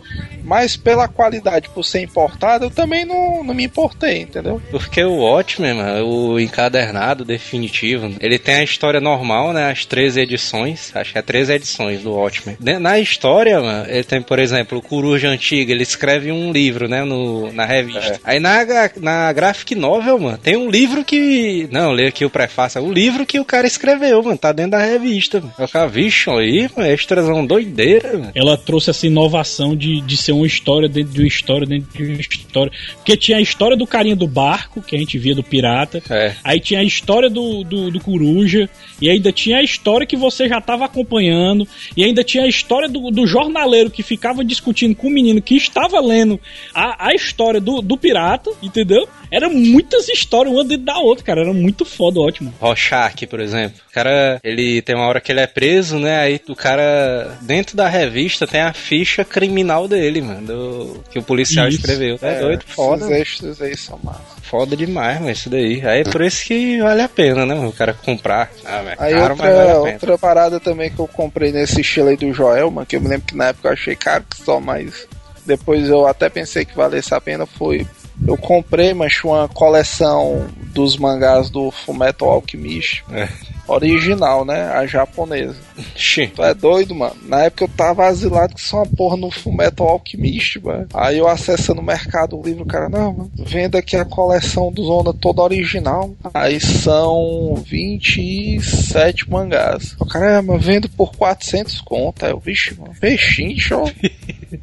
Mas 0.45 0.77
pela 0.77 1.07
qualidade, 1.07 1.69
por 1.69 1.85
ser 1.85 2.01
importada, 2.01 2.65
eu 2.65 2.71
também 2.71 3.05
não, 3.05 3.45
não 3.45 3.55
me 3.55 3.65
importei, 3.65 4.23
entendeu? 4.23 4.61
Porque 4.71 5.03
o 5.03 5.19
Watchmen, 5.19 5.75
mano, 5.75 6.07
o 6.07 6.41
encadernado 6.41 7.25
definitivo, 7.25 8.13
ele 8.21 8.39
tem 8.39 8.57
a 8.57 8.65
história 8.65 9.01
normal, 9.01 9.53
né? 9.53 9.71
As 9.71 9.85
13 9.85 10.21
edições, 10.21 10.91
acho 10.95 11.13
que 11.13 11.19
é 11.19 11.23
13 11.23 11.53
edições 11.53 12.03
do 12.03 12.13
Watchmen. 12.13 12.57
Na 12.81 12.99
história, 12.99 13.61
mano, 13.61 13.87
ele 13.89 14.05
tem, 14.05 14.21
por 14.21 14.39
exemplo, 14.39 14.79
o 14.79 14.83
Coruja 14.83 15.29
Antiga, 15.29 15.73
ele 15.73 15.83
escreve 15.83 16.33
um 16.33 16.53
livro, 16.53 16.89
né? 16.89 17.05
No, 17.05 17.53
na 17.53 17.65
revista. 17.65 18.21
Aí 18.25 18.41
na, 18.41 18.61
na 18.97 19.33
graphic 19.33 19.75
novel, 19.75 20.19
mano, 20.19 20.39
tem 20.39 20.57
um 20.57 20.71
livro 20.71 21.05
que. 21.05 21.69
Não, 21.71 21.93
lê 21.93 22.07
aqui 22.07 22.25
o 22.25 22.31
prefácio. 22.31 22.83
O 22.83 22.93
livro 22.93 23.27
que 23.27 23.39
o 23.39 23.45
cara 23.45 23.67
escreveu, 23.67 24.23
mano, 24.23 24.39
tá 24.39 24.53
dentro 24.53 24.73
da 24.73 24.85
revista. 24.85 25.41
Mano. 25.41 25.53
Eu 25.59 25.67
ficava, 25.67 25.89
vixe, 26.11 26.29
aí, 26.31 26.69
mano, 26.77 26.93
extrasão 26.93 27.47
doideira, 27.47 28.13
mano. 28.15 28.33
Ela 28.35 28.57
trouxe 28.57 28.91
essa 28.91 29.07
inovação 29.07 29.77
de, 29.77 30.01
de 30.01 30.17
ser 30.17 30.33
uma 30.33 30.47
história 30.47 30.89
dentro 30.89 31.13
de 31.13 31.21
uma 31.21 31.29
história 31.29 31.67
dentro 31.67 31.89
de 31.97 32.13
uma 32.13 32.21
história. 32.21 32.73
Porque 32.97 33.17
tinha 33.17 33.39
a 33.39 33.41
história 33.41 33.77
do 33.77 33.87
carinha 33.87 34.17
do 34.17 34.27
barco, 34.27 34.83
que 34.83 34.97
a 34.97 34.99
gente 34.99 35.17
via 35.17 35.35
do 35.35 35.43
pirata. 35.43 36.03
É. 36.11 36.35
Aí 36.43 36.59
tinha 36.59 36.81
a 36.81 36.85
história 36.85 37.31
do, 37.31 37.63
do, 37.63 37.91
do 37.91 38.01
coruja. 38.01 38.69
E 39.01 39.09
ainda 39.09 39.33
tinha 39.33 39.59
a 39.59 39.63
história 39.63 40.07
que 40.07 40.17
você 40.17 40.49
já 40.49 40.59
estava 40.59 40.85
acompanhando. 40.85 41.67
E 41.97 42.05
ainda 42.05 42.25
tinha 42.25 42.45
a 42.45 42.49
história 42.49 42.89
do, 42.89 43.11
do 43.11 43.27
jornaleiro 43.27 43.91
que 43.91 44.03
ficava 44.03 44.45
discutindo 44.45 44.95
com 44.95 45.07
o 45.07 45.11
menino 45.11 45.41
que 45.41 45.57
estava 45.57 46.01
lendo 46.01 46.41
a, 46.75 47.09
a 47.09 47.15
história 47.15 47.61
do, 47.61 47.81
do 47.81 47.97
pirata, 47.97 48.51
entendeu? 48.63 49.09
Era 49.31 49.49
muitas 49.49 50.09
histórias, 50.09 50.53
uma 50.53 50.65
dentro 50.65 50.85
da 50.85 50.99
outra, 50.99 51.25
cara. 51.25 51.43
Era 51.43 51.53
muito 51.53 51.85
foda, 51.85 52.19
ótimo. 52.21 52.53
Rorschach, 52.61 53.27
por 53.27 53.41
exemplo. 53.41 53.79
O 53.89 53.93
cara, 53.93 54.41
ele 54.43 54.83
tem 54.83 54.97
uma 54.97 55.07
hora 55.07 55.21
que 55.21 55.31
ele 55.31 55.41
é 55.41 55.47
preso, 55.47 55.99
né? 56.01 56.19
Aí 56.21 56.41
o 56.49 56.57
cara, 56.57 57.37
dentro 57.43 57.77
da 57.77 57.89
revista, 57.89 58.47
tem 58.47 58.61
a 58.61 58.73
ficha 58.73 59.25
criminal 59.25 59.87
dele, 59.89 60.21
mano. 60.23 60.41
do- 60.47 61.05
que 61.11 61.19
o 61.19 61.23
policial 61.23 61.69
Isso. 61.69 61.79
escreveu. 61.79 62.19
É, 62.23 62.41
doido, 62.41 62.65
foda. 62.67 63.05
Esses 63.07 63.21
extras 63.35 63.63
aí 63.63 63.77
são 63.77 63.99
massa. 64.03 64.21
Foda 64.43 64.77
demais, 64.77 65.19
mano, 65.21 65.31
isso 65.31 65.49
daí. 65.49 65.81
Aí 65.87 66.01
é 66.01 66.05
por 66.05 66.23
isso 66.23 66.45
que 66.45 66.81
vale 66.81 67.03
a 67.03 67.09
pena, 67.09 67.47
né, 67.47 67.55
o 67.55 67.73
cara 67.73 67.93
comprar. 67.95 68.51
Ah, 68.65 68.83
é 68.85 68.97
Aí 68.99 69.15
caro, 69.15 69.37
mas 69.37 69.49
outra, 69.49 69.57
vale 69.57 69.71
a 69.71 69.75
pena. 69.83 69.93
outra 69.95 70.19
parada 70.19 70.59
também 70.61 70.91
que 70.91 70.99
eu 70.99 71.07
comprei 71.07 71.53
nesse 71.53 71.81
estilo 71.83 72.09
aí 72.09 72.17
do 72.17 72.33
Joel, 72.33 72.71
mano, 72.71 72.87
que 72.87 72.97
eu 72.97 73.01
me 73.01 73.09
lembro 73.09 73.27
que 73.27 73.37
na 73.37 73.47
época 73.49 73.69
eu 73.69 73.73
achei 73.73 73.95
caro 73.95 74.25
que 74.29 74.43
só, 74.43 74.59
mas 74.59 75.07
depois 75.47 75.89
eu 75.89 76.07
até 76.07 76.29
pensei 76.29 76.65
que 76.65 76.75
valesse 76.77 77.15
a 77.15 77.21
pena, 77.21 77.47
foi... 77.47 77.87
Eu 78.27 78.37
comprei, 78.37 78.93
mas 78.93 79.15
uma 79.25 79.49
coleção 79.49 80.47
dos 80.75 80.97
mangás 80.99 81.49
do 81.49 81.71
Fullmetal 81.71 82.29
Alchemist. 82.29 83.03
É. 83.11 83.29
Original, 83.71 84.45
né? 84.45 84.71
A 84.73 84.87
japonesa. 84.87 85.57
Xi. 85.97 86.27
Tu 86.29 86.43
é 86.43 86.55
doido, 86.55 86.95
mano. 86.95 87.17
Na 87.25 87.45
época 87.45 87.65
eu 87.65 87.69
tava 87.69 88.07
asilado 88.07 88.55
que 88.55 88.61
só 88.61 88.79
uma 88.79 88.87
porra 88.87 89.17
no 89.17 89.31
Fullmetal 89.31 89.89
Alchemist, 89.89 90.61
mano. 90.61 90.87
Aí 90.95 91.19
eu 91.19 91.29
acessando 91.29 91.81
o 91.81 91.85
Mercado 91.85 92.41
Livre, 92.43 92.63
o 92.63 92.67
cara, 92.67 92.89
não, 92.89 93.13
mano, 93.13 93.31
venda 93.37 93.79
aqui 93.79 93.97
a 93.97 94.05
coleção 94.05 94.73
do 94.73 94.85
Zona 94.85 95.13
toda 95.13 95.43
original. 95.43 96.15
Aí 96.35 96.61
são 96.61 97.55
27 97.67 99.31
mangás. 99.31 99.97
O 99.99 100.07
cara, 100.07 100.39
é, 100.39 100.59
vendo 100.59 100.89
por 100.89 101.13
400 101.17 101.81
conto. 101.81 102.25
Aí 102.25 102.33
eu, 102.33 102.39
vixe, 102.39 102.75
mano, 102.79 102.95
peixinho, 103.01 103.59
show. 103.59 103.91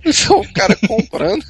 Isso 0.04 0.34
é 0.34 0.38
o 0.38 0.54
cara 0.54 0.76
comprando. 0.88 1.44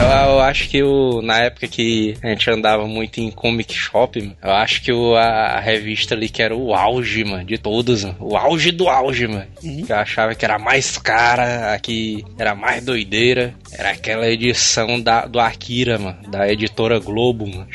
Eu, 0.00 0.40
acho 0.40 0.68
que 0.68 0.82
o, 0.82 1.20
na 1.20 1.40
época 1.40 1.68
que 1.68 2.16
a 2.22 2.28
gente 2.28 2.50
andava 2.50 2.86
muito 2.86 3.20
em 3.20 3.30
comic 3.30 3.74
shop, 3.74 4.34
eu 4.42 4.50
acho 4.50 4.82
que 4.82 4.90
o, 4.90 5.14
a, 5.14 5.56
a 5.56 5.60
revista 5.60 6.14
ali 6.14 6.28
que 6.28 6.39
era 6.40 6.56
o 6.56 6.74
auge, 6.74 7.24
mano, 7.24 7.44
de 7.44 7.58
todos, 7.58 8.04
mano. 8.04 8.16
O 8.20 8.36
auge 8.36 8.70
do 8.72 8.88
auge, 8.88 9.26
mano. 9.26 9.46
Uhum. 9.62 9.82
Que 9.84 9.92
eu 9.92 9.96
achava 9.96 10.34
que 10.34 10.44
era 10.44 10.58
mais 10.58 10.98
cara, 10.98 11.74
a 11.74 11.78
que 11.78 12.24
era 12.38 12.54
mais 12.54 12.84
doideira. 12.84 13.54
Era 13.72 13.90
aquela 13.90 14.28
edição 14.28 15.00
da, 15.00 15.26
do 15.26 15.38
Akira, 15.38 15.98
mano, 15.98 16.18
da 16.28 16.50
editora 16.50 16.98
Globo, 16.98 17.46
mano. 17.46 17.66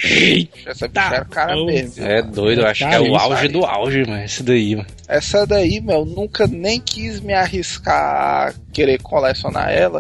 Essa 0.66 0.88
bicha 0.88 1.16
era 1.16 1.26
cara 1.26 1.56
mesmo. 1.66 2.06
É 2.06 2.22
doido, 2.22 2.62
eu 2.62 2.68
acho 2.68 2.88
que 2.88 2.94
é 2.94 3.00
o 3.00 3.16
auge 3.16 3.48
aí. 3.48 3.52
do 3.52 3.66
auge, 3.66 4.06
mano, 4.06 4.24
esse 4.24 4.44
daí, 4.44 4.76
mano. 4.76 4.88
Essa 5.08 5.46
daí, 5.46 5.80
meu, 5.80 6.00
eu 6.00 6.06
nunca 6.06 6.48
nem 6.48 6.80
quis 6.80 7.20
me 7.22 7.34
arriscar 7.34 8.50
a 8.50 8.54
querer 8.74 9.02
colecionar 9.02 9.72
ela, 9.72 10.00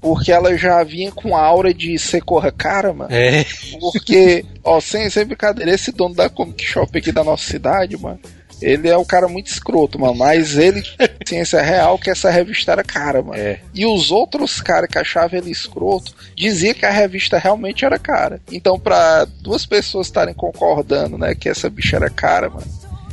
porque 0.00 0.32
ela 0.32 0.56
já 0.56 0.82
vinha 0.84 1.10
com 1.10 1.36
a 1.36 1.40
aura 1.40 1.72
de 1.72 1.98
ser 1.98 2.22
corra 2.22 2.52
cara, 2.52 2.92
mano. 2.92 3.12
É, 3.12 3.44
Porque, 3.80 4.44
ó, 4.62 4.80
sem, 4.80 5.08
sem 5.10 5.24
brincadeira, 5.24 5.72
esse 5.72 5.92
dono 5.92 6.14
da 6.14 6.28
Comic 6.28 6.64
Shop 6.64 6.96
aqui 6.96 7.12
da 7.12 7.24
nossa 7.24 7.44
cidade, 7.44 7.96
mano, 7.96 8.20
ele 8.60 8.88
é 8.88 8.96
um 8.96 9.04
cara 9.04 9.28
muito 9.28 9.48
escroto, 9.48 9.98
mano, 9.98 10.14
mas 10.14 10.56
ele, 10.56 10.82
ciência 11.26 11.60
real, 11.60 11.98
que 11.98 12.10
essa 12.10 12.30
revista 12.30 12.72
era 12.72 12.82
cara, 12.82 13.22
mano. 13.22 13.38
é. 13.38 13.60
E 13.74 13.84
os 13.84 14.10
outros 14.10 14.60
caras 14.60 14.88
que 14.88 14.98
achavam 14.98 15.38
ele 15.38 15.50
escroto 15.50 16.14
dizia 16.34 16.72
que 16.74 16.86
a 16.86 16.90
revista 16.90 17.38
realmente 17.38 17.84
era 17.84 17.98
cara. 17.98 18.40
Então, 18.50 18.78
pra 18.78 19.26
duas 19.40 19.66
pessoas 19.66 20.06
estarem 20.06 20.34
concordando, 20.34 21.18
né, 21.18 21.34
que 21.34 21.48
essa 21.48 21.68
bicha 21.68 21.96
era 21.96 22.08
cara, 22.08 22.48
mano. 22.48 22.66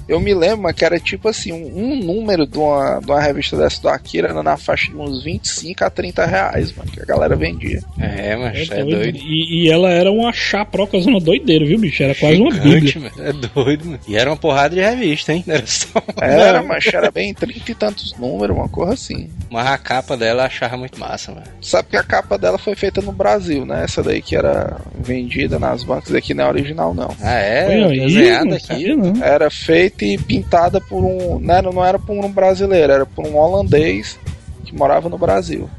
Eu 0.07 0.19
me 0.19 0.33
lembro 0.33 0.63
mano, 0.63 0.73
que 0.75 0.83
era 0.85 0.99
tipo 0.99 1.27
assim, 1.29 1.51
um, 1.51 1.77
um 1.91 1.95
número 1.95 2.45
de 2.45 2.57
uma, 2.57 2.99
de 2.99 3.05
uma 3.11 3.21
revista 3.21 3.55
dessa 3.57 3.81
do 3.81 3.89
Akira 3.89 4.29
era 4.29 4.43
na 4.43 4.57
faixa 4.57 4.91
de 4.91 4.97
uns 4.97 5.23
25 5.23 5.83
a 5.83 5.89
30 5.89 6.25
reais, 6.25 6.73
mano, 6.75 6.91
que 6.91 7.01
a 7.01 7.05
galera 7.05 7.35
vendia. 7.35 7.81
É, 7.99 8.35
mas 8.35 8.69
É 8.69 8.79
é, 8.79 8.83
doido. 8.83 8.97
doido. 8.97 9.17
E, 9.17 9.63
e 9.67 9.71
ela 9.71 9.89
era 9.89 10.11
uma 10.11 10.31
chaproca 10.33 10.99
zona 10.99 11.19
doideira, 11.19 11.65
viu, 11.65 11.79
bicho? 11.79 12.03
Era 12.03 12.15
quase 12.15 12.39
uma 12.41 12.51
Gigante, 12.51 12.99
bíblia. 12.99 13.11
mano. 13.17 13.29
É 13.29 13.33
doido, 13.33 13.85
mano. 13.85 13.99
E 14.07 14.15
era 14.17 14.29
uma 14.29 14.37
porrada 14.37 14.75
de 14.75 14.81
revista, 14.81 15.33
hein? 15.33 15.43
Era 15.47 15.65
só 15.65 15.87
uma. 16.15 16.25
Era, 16.27 16.63
mas 16.63 16.85
era 16.93 17.09
bem 17.11 17.33
30 17.33 17.71
e 17.71 17.75
tantos 17.75 18.13
números, 18.17 18.55
uma 18.55 18.67
coisa 18.69 18.93
assim. 18.93 19.29
Mas 19.49 19.67
a 19.67 19.77
capa 19.77 20.17
dela 20.17 20.41
eu 20.43 20.45
achava 20.47 20.75
muito 20.77 20.99
massa, 20.99 21.31
mano. 21.31 21.45
Sabe 21.61 21.89
que 21.89 21.97
a 21.97 22.03
capa 22.03 22.37
dela 22.37 22.57
foi 22.57 22.75
feita 22.75 23.01
no 23.01 23.11
Brasil, 23.11 23.65
né? 23.65 23.83
Essa 23.83 24.01
daí 24.03 24.21
que 24.21 24.35
era 24.35 24.77
vendida 24.99 25.57
nas 25.59 25.83
bancas 25.83 26.13
aqui 26.13 26.33
não 26.33 26.45
é 26.45 26.47
original, 26.49 26.93
não. 26.93 27.15
Ah, 27.21 27.33
é? 27.35 27.83
Aí, 27.85 27.99
Desenhada 27.99 28.55
aqui. 28.55 28.95
não. 28.95 29.23
Era 29.23 29.49
feita 29.49 29.92
e 30.01 30.17
pintada 30.17 30.81
por 30.81 31.03
um. 31.03 31.39
Era, 31.49 31.71
não 31.71 31.83
era 31.83 31.99
por 31.99 32.13
um 32.13 32.31
brasileiro, 32.31 32.93
era 32.93 33.05
por 33.05 33.25
um 33.25 33.37
holandês 33.37 34.19
que 34.65 34.75
morava 34.75 35.09
no 35.09 35.17
Brasil. 35.17 35.69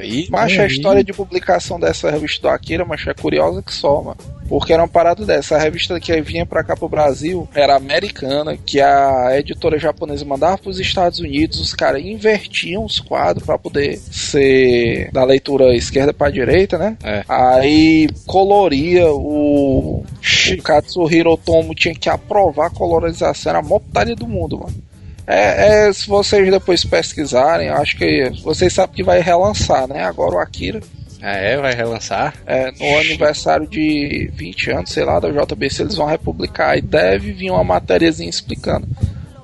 E 0.00 0.28
Mas 0.30 0.56
a 0.56 0.62
Uhum. 0.62 0.66
história 0.66 1.04
de 1.04 1.12
publicação 1.12 1.78
dessa 1.80 2.10
revista 2.10 2.42
do 2.42 2.48
Akira, 2.52 2.84
mas 2.84 3.04
é 3.06 3.14
curiosa 3.14 3.62
que 3.62 3.74
só, 3.74 4.00
mano. 4.02 4.16
Porque 4.48 4.72
era 4.72 4.82
uma 4.82 4.88
parada 4.88 5.24
dessa. 5.24 5.56
A 5.56 5.58
revista 5.58 5.98
que 5.98 6.20
vinha 6.20 6.44
pra 6.44 6.62
cá 6.62 6.76
pro 6.76 6.88
Brasil 6.88 7.48
era 7.54 7.74
americana, 7.76 8.56
que 8.56 8.80
a 8.80 9.30
editora 9.38 9.78
japonesa 9.78 10.24
mandava 10.24 10.58
pros 10.58 10.78
Estados 10.78 11.20
Unidos, 11.20 11.58
os 11.58 11.72
caras 11.72 12.02
invertiam 12.04 12.84
os 12.84 13.00
quadros 13.00 13.46
pra 13.46 13.58
poder 13.58 13.96
ser 13.96 15.10
da 15.12 15.24
leitura 15.24 15.74
esquerda 15.74 16.12
pra 16.12 16.30
direita, 16.30 16.76
né? 16.76 16.96
É. 17.02 17.24
Aí 17.28 18.08
coloria 18.26 19.10
o. 19.10 20.04
O 20.58 20.62
Katsuhiro 20.62 21.30
Otomo 21.32 21.74
tinha 21.74 21.94
que 21.94 22.08
aprovar 22.08 22.66
a 22.66 22.70
colorização, 22.70 23.50
era 23.50 23.58
a 23.58 23.62
maior 23.62 23.78
putaria 23.80 24.14
do 24.16 24.26
mundo, 24.26 24.58
mano. 24.58 24.74
É, 25.26 25.86
é, 25.88 25.92
se 25.92 26.08
vocês 26.08 26.50
depois 26.50 26.84
pesquisarem, 26.84 27.68
acho 27.68 27.96
que 27.96 28.30
vocês 28.42 28.72
sabem 28.72 28.94
que 28.96 29.02
vai 29.02 29.20
relançar, 29.20 29.86
né? 29.86 30.02
Agora 30.04 30.34
o 30.34 30.38
Akira, 30.38 30.80
Ah, 31.20 31.36
é? 31.36 31.56
Vai 31.56 31.74
relançar? 31.74 32.34
é, 32.46 32.72
no 32.72 32.98
aniversário 32.98 33.66
de 33.68 34.30
20 34.34 34.70
anos, 34.72 34.90
sei 34.90 35.04
lá, 35.04 35.20
da 35.20 35.30
JBC, 35.30 35.82
eles 35.82 35.96
vão 35.96 36.06
republicar 36.06 36.76
e 36.76 36.80
deve 36.80 37.32
vir 37.32 37.50
uma 37.50 37.62
matériazinha 37.62 38.28
explicando. 38.28 38.88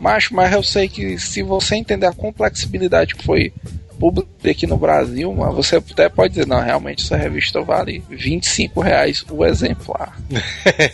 Mas, 0.01 0.31
mas 0.31 0.53
eu 0.53 0.63
sei 0.63 0.89
que 0.89 1.19
se 1.19 1.43
você 1.43 1.77
entender 1.77 2.07
a 2.07 2.13
complexibilidade 2.13 3.15
que 3.15 3.25
foi 3.25 3.53
publicada 3.99 4.51
aqui 4.51 4.67
no 4.67 4.77
Brasil, 4.77 5.33
mano, 5.33 5.53
você 5.53 5.77
até 5.77 6.09
pode 6.09 6.35
dizer, 6.35 6.47
não, 6.47 6.61
realmente 6.61 7.05
essa 7.05 7.17
revista 7.17 7.61
vale 7.61 8.03
25 8.09 8.81
reais 8.81 9.25
o 9.31 9.45
exemplar. 9.45 10.17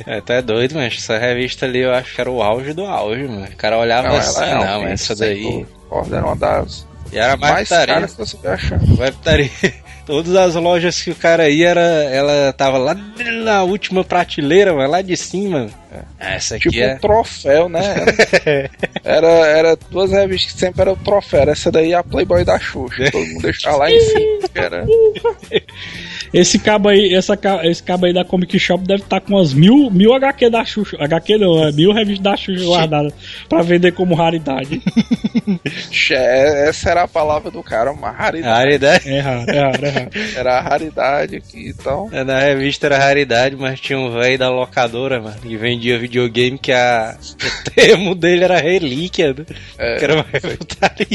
É, 0.07 0.21
tá 0.21 0.41
doido, 0.41 0.75
mas 0.75 0.95
essa 0.97 1.19
revista 1.19 1.67
ali 1.67 1.81
eu 1.81 1.93
acho 1.93 2.15
que 2.15 2.21
era 2.21 2.31
o 2.31 2.43
auge 2.43 2.73
do 2.73 2.85
auge, 2.85 3.25
mano. 3.25 3.45
O 3.47 3.57
cara 3.57 3.79
olhava 3.79 4.17
assim, 4.19 4.41
não, 4.41 4.63
realmente, 4.63 4.93
essa 4.95 5.15
daí. 5.15 5.67
era 6.11 6.27
uma 6.27 6.37
das 6.37 6.87
E 7.13 7.19
era 7.19 7.37
mais 7.37 7.69
mais 7.69 7.69
caras 7.69 8.13
que 8.13 8.19
você 8.19 8.37
vai 8.37 8.53
achar. 8.55 8.79
Vai 8.79 9.13
putaria. 9.13 9.51
Todas 10.07 10.35
as 10.37 10.55
lojas 10.55 11.01
que 11.01 11.11
o 11.11 11.15
cara 11.15 11.49
ia, 11.49 11.69
era, 11.69 11.81
ela 11.81 12.53
tava 12.53 12.77
lá 12.77 12.95
na 13.43 13.63
última 13.63 14.05
prateleira, 14.05 14.75
mano, 14.75 14.91
lá 14.91 15.01
de 15.01 15.17
cima. 15.17 15.71
Essa 16.19 16.57
aqui 16.57 16.71
Tipo 16.71 16.83
é. 16.83 16.95
um 16.95 16.99
troféu, 16.99 17.69
né? 17.69 17.81
Era, 19.05 19.29
era 19.29 19.79
duas 19.91 20.11
revistas 20.11 20.53
que 20.53 20.59
sempre 20.59 20.81
era 20.81 20.93
o 20.93 20.97
troféu. 20.97 21.41
Era 21.41 21.53
essa 21.53 21.71
daí 21.71 21.93
a 21.93 22.03
Playboy 22.03 22.43
da 22.43 22.59
Xuxa. 22.59 23.11
Todo 23.11 23.27
mundo 23.27 23.43
deixava 23.43 23.77
lá 23.77 23.91
em 23.91 24.01
cima. 24.01 24.49
Era... 24.55 24.87
Esse 26.35 26.59
cabo 26.59 26.89
aí, 26.89 27.15
essa, 27.15 27.39
esse 27.63 27.81
cabo 27.81 28.07
aí 28.07 28.13
da 28.13 28.25
Comic 28.25 28.59
Shop 28.59 28.85
deve 28.85 29.05
estar 29.05 29.21
com 29.21 29.35
umas 29.35 29.55
mil, 29.55 29.89
mil 29.89 30.13
HQ 30.15 30.51
da 30.51 30.65
Xuxa. 30.65 30.97
HQ 30.99 31.39
não, 31.39 31.65
é 31.65 31.71
mil 31.71 31.93
revistas 31.93 32.25
da 32.25 32.37
Xuxa 32.37 32.65
guardadas 32.65 33.13
pra 33.49 33.63
vender 33.63 33.93
como 33.93 34.17
raridade. 34.17 34.83
Essa 36.11 36.91
era 36.91 37.03
a 37.05 37.09
palavra 37.09 37.53
do 37.53 37.63
cara, 37.63 37.93
uma 37.93 38.11
raridade. 38.11 38.65
Raridade. 38.65 39.09
É 39.09 39.21
raro, 39.21 39.51
é 39.51 39.61
raro, 39.61 39.87
é 39.87 39.91
raro. 39.91 40.11
Era 40.37 40.59
a 40.59 40.61
raridade 40.61 41.37
aqui, 41.37 41.69
então. 41.69 42.09
É, 42.13 42.25
Na 42.25 42.41
revista 42.41 42.87
era 42.87 42.99
raridade, 42.99 43.55
mas 43.55 43.79
tinha 43.79 43.99
um 43.99 44.11
velho 44.11 44.37
da 44.37 44.51
locadora, 44.51 45.21
mano, 45.21 45.37
que 45.41 45.57
vendia 45.57 45.99
videogame 45.99 46.59
que 46.59 46.73
a... 46.73 47.17
o 47.17 47.71
termo 47.71 48.15
dele 48.15 48.43
era 48.43 48.59
relíquia, 48.59 49.33
né? 49.33 49.45
É, 49.79 49.99
que 49.99 50.05
era 50.05 50.15
uma 50.15 50.25
putaria. 50.25 51.07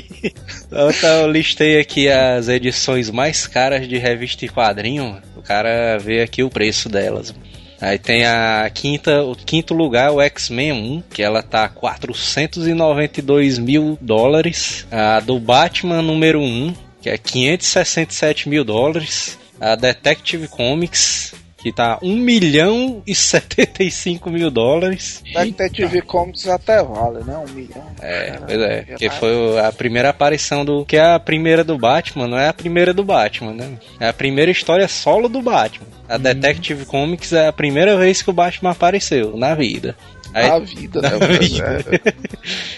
Então 0.65 0.93
tá, 0.93 1.07
eu 1.07 1.31
listei 1.31 1.79
aqui 1.79 2.07
as 2.09 2.47
edições 2.47 3.09
mais 3.09 3.47
caras 3.47 3.87
de 3.87 3.97
revista 3.97 4.45
e 4.45 4.49
quadrinho. 4.49 5.08
O 5.39 5.41
cara 5.41 5.97
vê 5.97 6.21
aqui 6.21 6.43
o 6.43 6.49
preço 6.49 6.89
delas. 6.89 7.33
Aí 7.81 7.97
tem 7.97 8.25
a 8.25 8.69
quinta, 8.73 9.23
o 9.23 9.33
quinto 9.35 9.73
lugar, 9.73 10.11
o 10.11 10.19
X-Men 10.19 10.73
1, 10.73 11.03
que 11.09 11.23
ela 11.23 11.41
tá 11.41 11.69
492 11.69 13.57
mil 13.57 13.97
dólares. 14.01 14.85
A 14.91 15.21
do 15.21 15.39
Batman 15.39 16.01
número 16.01 16.41
1, 16.41 16.75
que 17.01 17.09
é 17.09 17.17
567 17.17 18.49
mil 18.49 18.65
dólares. 18.65 19.39
A 19.61 19.75
Detective 19.75 20.47
Comics, 20.49 21.33
que 21.61 21.71
tá 21.71 21.99
1 22.01 22.15
milhão 22.15 23.03
e 23.05 23.13
75 23.13 24.29
mil 24.29 24.49
dólares. 24.49 25.21
Detective 25.33 26.01
Comics 26.01 26.47
até 26.47 26.81
vale, 26.81 27.23
né? 27.23 27.37
Um 27.37 27.53
milhão. 27.53 27.85
É, 28.01 28.31
Cara, 28.31 28.45
pois 28.47 28.61
é, 28.61 28.83
que 28.83 29.09
que 29.09 29.09
foi 29.09 29.59
a 29.59 29.71
primeira 29.71 30.09
aparição 30.09 30.63
do. 30.63 30.85
Que 30.85 30.97
é 30.97 31.13
a 31.13 31.19
primeira 31.19 31.63
do 31.63 31.77
Batman, 31.77 32.27
não 32.27 32.37
é 32.37 32.47
a 32.47 32.53
primeira 32.53 32.93
do 32.93 33.03
Batman, 33.03 33.53
né? 33.53 33.77
É 33.99 34.07
a 34.07 34.13
primeira 34.13 34.51
história 34.51 34.87
solo 34.87 35.27
do 35.27 35.41
Batman. 35.41 35.87
A 36.07 36.17
Detective 36.17 36.85
Comics 36.85 37.33
é 37.33 37.47
a 37.47 37.53
primeira 37.53 37.95
vez 37.97 38.21
que 38.21 38.29
o 38.29 38.33
Batman 38.33 38.71
apareceu 38.71 39.37
na 39.37 39.53
vida. 39.53 39.95
Aí, 40.33 40.49
A 40.49 40.59
vida, 40.59 41.01
né? 41.01 41.09
Na 41.17 41.19
mano? 41.19 41.39
vida. 41.39 41.85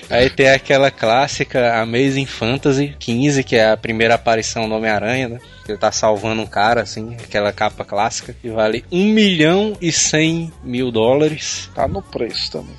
É, 0.10 0.16
aí 0.18 0.30
tem 0.30 0.50
aquela 0.50 0.90
clássica 0.92 1.82
Amazing 1.82 2.26
Fantasy 2.26 2.96
15, 2.98 3.44
que 3.44 3.56
é 3.56 3.72
a 3.72 3.78
primeira 3.78 4.16
aparição 4.16 4.68
do 4.68 4.76
Homem-Aranha, 4.76 5.30
né? 5.30 5.40
Ele 5.68 5.78
tá 5.78 5.92
salvando 5.92 6.42
um 6.42 6.46
cara, 6.46 6.82
assim, 6.82 7.16
aquela 7.24 7.52
capa 7.54 7.86
clássica, 7.86 8.36
que 8.42 8.50
vale 8.50 8.84
1 8.92 9.06
milhão 9.06 9.78
e 9.82 9.92
100 9.92 10.52
mil 10.64 10.92
dólares. 10.92 11.70
tá 11.74 11.88
no 11.88 12.02
preço 12.02 12.52
também. 12.52 12.76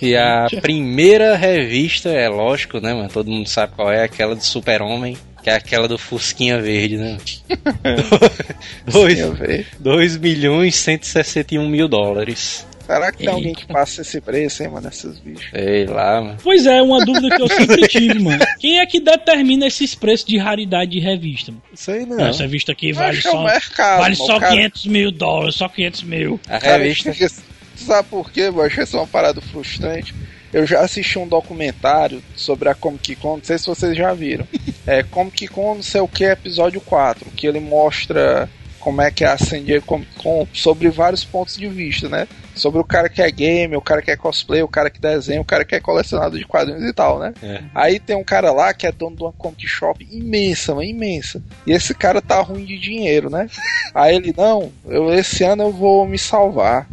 E 0.00 0.16
a 0.16 0.48
primeira 0.60 1.36
revista, 1.36 2.08
é 2.08 2.28
lógico, 2.28 2.80
né, 2.80 2.92
mano? 2.92 3.08
Todo 3.08 3.30
mundo 3.30 3.48
sabe 3.48 3.74
qual 3.76 3.92
é, 3.92 4.02
aquela 4.02 4.34
do 4.34 4.42
Super-Homem, 4.44 5.16
que 5.44 5.48
é 5.48 5.54
aquela 5.54 5.86
do 5.86 5.96
Fusquinha 5.96 6.60
Verde, 6.60 6.96
né? 6.96 7.18
2 9.78 10.16
milhões 10.16 10.74
e 10.74 10.78
161 10.78 11.68
mil 11.68 11.86
dólares. 11.86 12.66
Será 12.94 13.12
que 13.12 13.18
tem 13.18 13.26
Eita. 13.26 13.36
alguém 13.36 13.54
que 13.54 13.66
passa 13.66 14.02
esse 14.02 14.20
preço, 14.20 14.62
hein, 14.62 14.68
mano? 14.70 14.88
Esses 14.88 15.18
bichos. 15.18 15.50
Sei 15.50 15.86
lá, 15.86 16.20
mano. 16.20 16.38
Pois 16.42 16.66
é, 16.66 16.82
uma 16.82 17.04
dúvida 17.04 17.34
que 17.34 17.42
eu 17.42 17.48
sempre 17.54 17.88
tive, 17.88 18.18
mano. 18.18 18.44
Quem 18.60 18.80
é 18.80 18.86
que 18.86 19.00
determina 19.00 19.66
esses 19.66 19.94
preços 19.94 20.26
de 20.26 20.38
raridade 20.38 20.90
de 20.92 21.00
revista? 21.00 21.52
mano? 21.52 21.62
Sei 21.74 22.04
não. 22.06 22.20
Essa 22.26 22.42
revista 22.42 22.72
aqui 22.72 22.92
vale 22.92 23.10
Acho 23.18 23.22
que 23.22 23.28
é 23.28 23.30
o 23.30 23.34
só, 23.34 23.44
mercado. 23.44 23.98
vale 24.00 24.16
mano. 24.16 24.26
só 24.26 24.38
cara- 24.40 24.52
500 24.52 24.86
mil 24.86 25.10
dólares, 25.12 25.54
só 25.54 25.68
500 25.68 26.02
mil. 26.02 26.40
A 26.48 26.58
Cara, 26.60 26.76
revista. 26.78 27.12
Sabe 27.76 28.08
por 28.08 28.30
quê, 28.30 28.50
mano? 28.50 28.62
Acho 28.62 28.80
isso 28.82 28.96
uma 28.96 29.06
parada 29.06 29.40
frustrante. 29.40 30.14
Eu 30.52 30.66
já 30.66 30.80
assisti 30.82 31.18
um 31.18 31.26
documentário 31.26 32.22
sobre 32.36 32.68
a 32.68 32.74
Comic 32.74 33.16
Con, 33.16 33.36
não 33.38 33.42
sei 33.44 33.56
se 33.58 33.66
vocês 33.66 33.96
já 33.96 34.12
viram. 34.12 34.46
É 34.86 35.02
Comic 35.04 35.46
Con, 35.46 35.76
não 35.76 35.82
sei 35.82 36.00
o 36.00 36.08
que, 36.08 36.24
episódio 36.24 36.80
4, 36.80 37.30
que 37.36 37.46
ele 37.46 37.60
mostra 37.60 38.50
como 38.82 39.00
é 39.00 39.10
que 39.12 39.24
é 39.24 39.28
a 39.28 39.38
San 39.38 39.62
Diego 39.62 39.86
Con 39.86 40.46
sobre 40.52 40.90
vários 40.90 41.24
pontos 41.24 41.56
de 41.56 41.68
vista, 41.68 42.08
né? 42.08 42.26
Sobre 42.54 42.80
o 42.80 42.84
cara 42.84 43.08
que 43.08 43.22
é 43.22 43.30
game, 43.30 43.76
o 43.76 43.80
cara 43.80 44.02
que 44.02 44.10
é 44.10 44.16
cosplay, 44.16 44.60
o 44.60 44.68
cara 44.68 44.90
que 44.90 45.00
desenha, 45.00 45.40
o 45.40 45.44
cara 45.44 45.64
que 45.64 45.74
é 45.74 45.80
colecionador 45.80 46.36
de 46.36 46.44
quadrinhos 46.44 46.82
e 46.82 46.92
tal, 46.92 47.18
né? 47.20 47.32
É. 47.42 47.62
Aí 47.74 48.00
tem 48.00 48.16
um 48.16 48.24
cara 48.24 48.50
lá 48.50 48.74
que 48.74 48.86
é 48.86 48.92
dono 48.92 49.16
de 49.16 49.22
uma 49.22 49.32
comic 49.32 49.66
shop 49.68 50.06
imensa, 50.10 50.74
mano, 50.74 50.84
imensa. 50.84 51.40
E 51.64 51.72
esse 51.72 51.94
cara 51.94 52.20
tá 52.20 52.40
ruim 52.40 52.64
de 52.64 52.76
dinheiro, 52.76 53.30
né? 53.30 53.48
Aí 53.94 54.16
ele, 54.16 54.34
não, 54.36 54.72
eu, 54.84 55.14
esse 55.14 55.44
ano 55.44 55.62
eu 55.62 55.72
vou 55.72 56.06
me 56.06 56.18
salvar. 56.18 56.88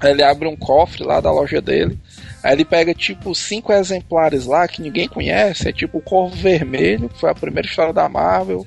Aí 0.00 0.12
ele 0.12 0.22
abre 0.22 0.48
um 0.48 0.56
cofre 0.56 1.04
lá 1.04 1.20
da 1.20 1.30
loja 1.30 1.60
dele. 1.60 1.98
Aí 2.42 2.54
ele 2.54 2.64
pega 2.64 2.94
tipo 2.94 3.34
cinco 3.34 3.74
exemplares 3.74 4.46
lá 4.46 4.66
que 4.66 4.80
ninguém 4.80 5.06
conhece. 5.06 5.68
É 5.68 5.72
tipo 5.72 5.98
o 5.98 6.02
Corvo 6.02 6.34
Vermelho, 6.34 7.10
que 7.10 7.20
foi 7.20 7.30
a 7.30 7.34
primeira 7.34 7.68
história 7.68 7.92
da 7.92 8.08
Marvel. 8.08 8.66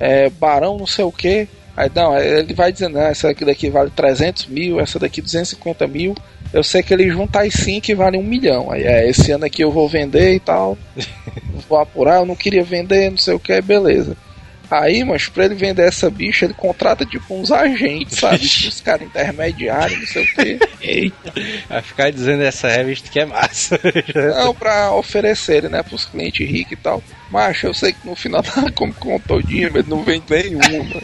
É, 0.00 0.28
Barão 0.28 0.76
não 0.76 0.86
sei 0.86 1.04
o 1.04 1.12
que. 1.12 1.46
Aí 1.76 1.90
não, 1.94 2.16
ele 2.18 2.52
vai 2.52 2.70
dizendo, 2.70 2.98
ah, 2.98 3.08
essa 3.08 3.30
aqui 3.30 3.44
daqui 3.44 3.70
vale 3.70 3.90
300 3.90 4.46
mil, 4.46 4.78
essa 4.78 4.98
daqui 4.98 5.22
250 5.22 5.86
mil. 5.86 6.14
Eu 6.52 6.62
sei 6.62 6.82
que 6.82 6.92
ele 6.92 7.08
junta 7.08 7.42
as 7.42 7.54
cinco 7.54 7.90
e 7.90 7.94
vale 7.94 8.18
um 8.18 8.22
milhão. 8.22 8.70
Aí 8.70 8.82
é, 8.82 9.08
esse 9.08 9.32
ano 9.32 9.46
aqui 9.46 9.64
eu 9.64 9.72
vou 9.72 9.88
vender 9.88 10.34
e 10.34 10.40
tal. 10.40 10.76
vou 11.68 11.78
apurar, 11.78 12.20
eu 12.20 12.26
não 12.26 12.36
queria 12.36 12.62
vender, 12.62 13.10
não 13.10 13.18
sei 13.18 13.34
o 13.34 13.40
que, 13.40 13.60
beleza. 13.62 14.16
Aí, 14.72 15.04
mas 15.04 15.28
pra 15.28 15.44
ele 15.44 15.54
vender 15.54 15.86
essa 15.86 16.08
bicha, 16.08 16.46
ele 16.46 16.54
contrata 16.54 17.04
tipo 17.04 17.34
uns 17.34 17.52
agentes, 17.52 18.18
sabe? 18.18 18.42
Os 18.42 18.80
caras 18.80 19.06
intermediários, 19.06 20.00
não 20.00 20.06
sei 20.06 20.24
o 20.24 20.34
que. 20.34 20.58
Eita. 20.80 21.34
Vai 21.68 21.82
ficar 21.82 22.10
dizendo 22.10 22.42
essa 22.42 22.68
revista 22.68 23.10
que 23.10 23.20
é 23.20 23.26
massa. 23.26 23.78
Não, 24.34 24.54
pra 24.54 24.90
oferecerem, 24.92 25.68
né, 25.68 25.82
pros 25.82 26.06
clientes 26.06 26.48
ricos 26.48 26.72
e 26.72 26.76
tal. 26.76 27.04
Mas 27.30 27.62
eu 27.62 27.74
sei 27.74 27.92
que 27.92 28.06
no 28.06 28.16
final 28.16 28.40
da 28.40 28.72
Comic 28.72 28.98
Con 28.98 29.18
todinha, 29.18 29.70
mas 29.70 29.86
não 29.86 30.02
vem 30.02 30.22
nenhuma. 30.26 31.02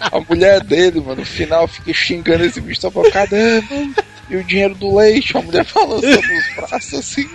A 0.00 0.18
mulher 0.18 0.64
dele, 0.64 1.00
mano, 1.00 1.20
no 1.20 1.24
final 1.24 1.68
fica 1.68 1.94
xingando 1.94 2.44
esse 2.44 2.60
bicho 2.60 2.80
só 2.80 2.90
pra 2.90 3.02
mano? 3.02 3.94
E 4.28 4.34
o 4.34 4.42
dinheiro 4.42 4.74
do 4.74 4.96
leite, 4.96 5.36
a 5.36 5.40
mulher 5.40 5.64
balançando 5.72 6.18
os 6.18 6.56
braços 6.56 6.94
assim. 6.94 7.28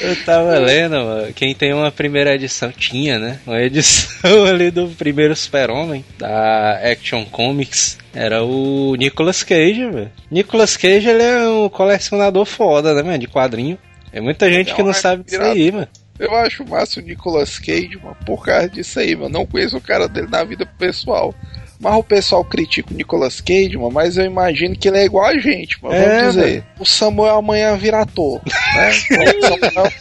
Eu 0.00 0.24
tava 0.24 0.58
lendo, 0.58 0.96
mano, 0.96 1.32
quem 1.32 1.54
tem 1.54 1.72
uma 1.72 1.90
primeira 1.90 2.34
edição, 2.34 2.70
tinha, 2.70 3.18
né? 3.18 3.40
Uma 3.46 3.60
edição 3.60 4.44
ali 4.46 4.70
do 4.70 4.88
primeiro 4.88 5.34
Super-Homem, 5.34 6.04
da 6.18 6.78
Action 6.90 7.24
Comics, 7.24 7.98
era 8.12 8.42
o 8.42 8.94
Nicolas 8.96 9.42
Cage, 9.42 9.88
velho. 9.90 10.10
Nicolas 10.30 10.76
Cage, 10.76 11.08
ele 11.08 11.22
é 11.22 11.48
um 11.48 11.68
colecionador 11.68 12.44
foda, 12.44 12.94
né, 12.94 13.02
mano, 13.02 13.18
de 13.18 13.28
quadrinho. 13.28 13.78
É 14.12 14.20
muita 14.20 14.50
gente 14.50 14.72
É 14.72 14.74
que 14.74 14.82
não 14.82 14.90
um 14.90 14.94
sabe 14.94 15.24
disso 15.24 15.40
aí, 15.40 15.70
mano. 15.70 15.88
Eu 16.18 16.34
acho 16.36 16.68
massa 16.68 17.00
o 17.00 17.02
Nicolas 17.02 17.58
Cage, 17.58 17.98
mano, 18.02 18.16
por 18.26 18.44
causa 18.44 18.68
disso 18.68 18.98
aí, 19.00 19.16
mano. 19.16 19.30
Não 19.30 19.46
conheço 19.46 19.76
o 19.76 19.80
cara 19.80 20.06
dele 20.06 20.28
na 20.28 20.44
vida 20.44 20.66
pessoal. 20.66 21.34
Mas 21.80 21.94
o 21.94 22.02
pessoal 22.04 22.44
critica 22.44 22.92
o 22.92 22.96
Nicolas 22.96 23.40
Cage, 23.40 23.76
mano, 23.78 23.90
mas 23.90 24.18
eu 24.18 24.24
imagino 24.26 24.76
que 24.76 24.86
ele 24.86 24.98
é 24.98 25.04
igual 25.04 25.24
a 25.24 25.38
gente, 25.38 25.82
mano. 25.82 25.94
É, 25.94 26.18
Vamos 26.20 26.34
dizer, 26.34 26.64
o 26.78 26.84
Samuel 26.84 27.36
amanhã 27.36 27.74
vira 27.76 28.02
ator, 28.02 28.40
né? 28.74 28.90
O 28.90 29.46
Samuel, 29.48 29.92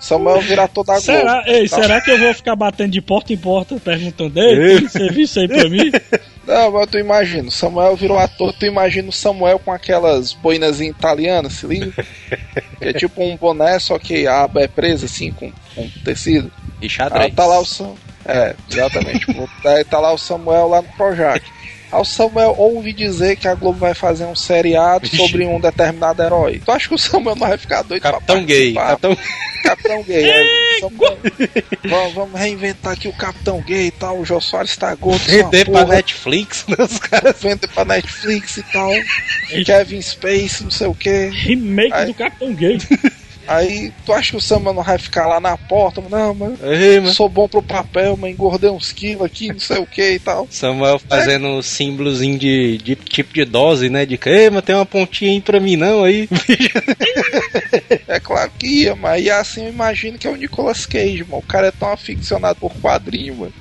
Samuel 0.00 0.40
vira 0.40 0.62
ator 0.64 0.84
da 0.84 0.94
Globo. 0.94 1.04
Será, 1.06 1.42
ei, 1.46 1.68
Tá? 1.68 1.82
será 1.82 2.00
que 2.00 2.10
eu 2.10 2.18
vou 2.18 2.32
ficar 2.32 2.56
batendo 2.56 2.92
de 2.92 3.00
porta 3.02 3.32
em 3.32 3.36
porta 3.36 3.76
perguntando, 3.78 4.40
ei, 4.40 4.78
tem 4.78 4.88
serviço 4.88 5.40
aí 5.40 5.48
pra 5.48 5.68
mim? 5.68 5.90
Não, 6.46 6.70
mas 6.72 6.86
tu 6.86 6.98
imagina, 6.98 7.48
o 7.48 7.50
Samuel 7.50 7.94
virou 7.94 8.16
ator, 8.18 8.54
tu 8.54 8.64
imagina 8.64 9.10
o 9.10 9.12
Samuel 9.12 9.58
com 9.58 9.70
aquelas 9.70 10.32
boinas 10.32 10.80
italianas, 10.80 11.52
se 11.54 11.66
liga? 11.66 11.92
Que 12.78 12.88
é 12.88 12.92
tipo 12.94 13.22
um 13.22 13.36
boné, 13.36 13.78
só 13.80 13.98
que 13.98 14.26
a 14.26 14.44
aba 14.44 14.62
é 14.62 14.68
presa 14.68 15.04
assim, 15.04 15.30
com, 15.30 15.52
com 15.74 15.86
tecido. 16.04 16.50
E 16.80 16.84
Aí 16.84 16.88
xadrez. 16.88 17.34
tá 17.34 17.44
lá 17.44 17.58
o 17.58 17.66
Sam. 17.66 17.92
É, 18.28 18.54
exatamente. 18.70 19.26
Aí 19.64 19.82
tá 19.84 19.98
lá 19.98 20.12
o 20.12 20.18
Samuel 20.18 20.68
lá 20.68 20.82
no 20.82 20.88
Projac. 20.88 21.42
Aí 21.90 21.98
o 22.00 22.04
Samuel 22.04 22.54
ouve 22.58 22.92
dizer 22.92 23.36
que 23.36 23.48
a 23.48 23.54
Globo 23.54 23.78
vai 23.78 23.94
fazer 23.94 24.26
um 24.26 24.34
seriado 24.36 25.08
sobre 25.08 25.46
um 25.46 25.58
determinado 25.58 26.22
herói. 26.22 26.60
Tu 26.62 26.70
acha 26.70 26.86
que 26.88 26.94
o 26.94 26.98
Samuel 26.98 27.34
não 27.36 27.48
vai 27.48 27.56
ficar 27.56 27.80
doido 27.82 28.02
Capitão 28.02 28.36
pra 28.36 28.44
gay. 28.44 28.74
Capitão... 28.74 29.16
Capitão 29.62 30.02
Gay. 30.04 30.24
Samuel, 30.80 31.18
vamos, 31.84 32.14
vamos 32.14 32.40
reinventar 32.40 32.92
aqui 32.92 33.08
o 33.08 33.12
Capitão 33.12 33.60
Gay 33.60 33.86
e 33.88 33.90
tal. 33.90 34.18
O 34.18 34.24
Jô 34.24 34.40
Soares 34.40 34.76
tá 34.76 34.94
gordo. 34.94 35.20
é 35.28 35.42
Vender 35.42 35.64
pra 35.64 35.80
porra. 35.82 35.94
Netflix, 35.96 36.64
né, 36.68 36.76
os 36.78 36.98
caras. 36.98 37.36
Vender 37.42 37.66
pra 37.68 37.84
Netflix 37.84 38.56
e 38.58 38.62
tal. 38.64 38.90
Kevin 39.66 40.00
Space, 40.00 40.62
não 40.62 40.70
sei 40.70 40.86
o 40.86 40.94
que. 40.94 41.28
Remake 41.30 41.92
Aí- 41.92 42.06
do 42.06 42.14
Capitão 42.14 42.54
Gay. 42.54 42.78
Aí, 43.48 43.90
tu 44.04 44.12
acha 44.12 44.32
que 44.32 44.36
o 44.36 44.40
Samuel 44.40 44.74
não 44.74 44.82
vai 44.82 44.98
ficar 44.98 45.26
lá 45.26 45.40
na 45.40 45.56
porta? 45.56 46.02
Não, 46.02 46.36
Ei, 46.62 47.00
mano. 47.00 47.14
sou 47.14 47.30
bom 47.30 47.48
pro 47.48 47.62
papel, 47.62 48.14
mas 48.16 48.30
engordei 48.30 48.68
uns 48.68 48.92
quilos 48.92 49.24
aqui, 49.24 49.48
não 49.48 49.58
sei 49.58 49.78
o 49.78 49.86
que 49.86 50.12
e 50.12 50.18
tal. 50.18 50.46
Samuel 50.50 50.98
fazendo 50.98 51.62
símbolozinho 51.62 52.38
de, 52.38 52.76
de 52.76 52.94
tipo 52.94 53.32
de 53.32 53.46
dose, 53.46 53.88
né? 53.88 54.04
De 54.04 54.18
que, 54.18 54.28
ei, 54.28 54.50
mas 54.50 54.62
tem 54.62 54.74
uma 54.74 54.84
pontinha 54.84 55.30
aí 55.30 55.40
pra 55.40 55.58
mim 55.58 55.76
não 55.76 56.04
aí. 56.04 56.28
É 58.06 58.20
claro 58.20 58.50
que 58.58 58.66
ia, 58.66 58.94
mas 58.96 59.24
e 59.24 59.30
assim 59.30 59.64
eu 59.64 59.68
imagino 59.70 60.18
que 60.18 60.26
é 60.26 60.30
o 60.30 60.36
Nicolas 60.36 60.84
Cage, 60.86 61.24
mano. 61.24 61.38
O 61.38 61.42
cara 61.42 61.68
é 61.68 61.70
tão 61.70 61.92
aficionado 61.92 62.58
por 62.58 62.72
quadrinho, 62.80 63.36
mano. 63.36 63.52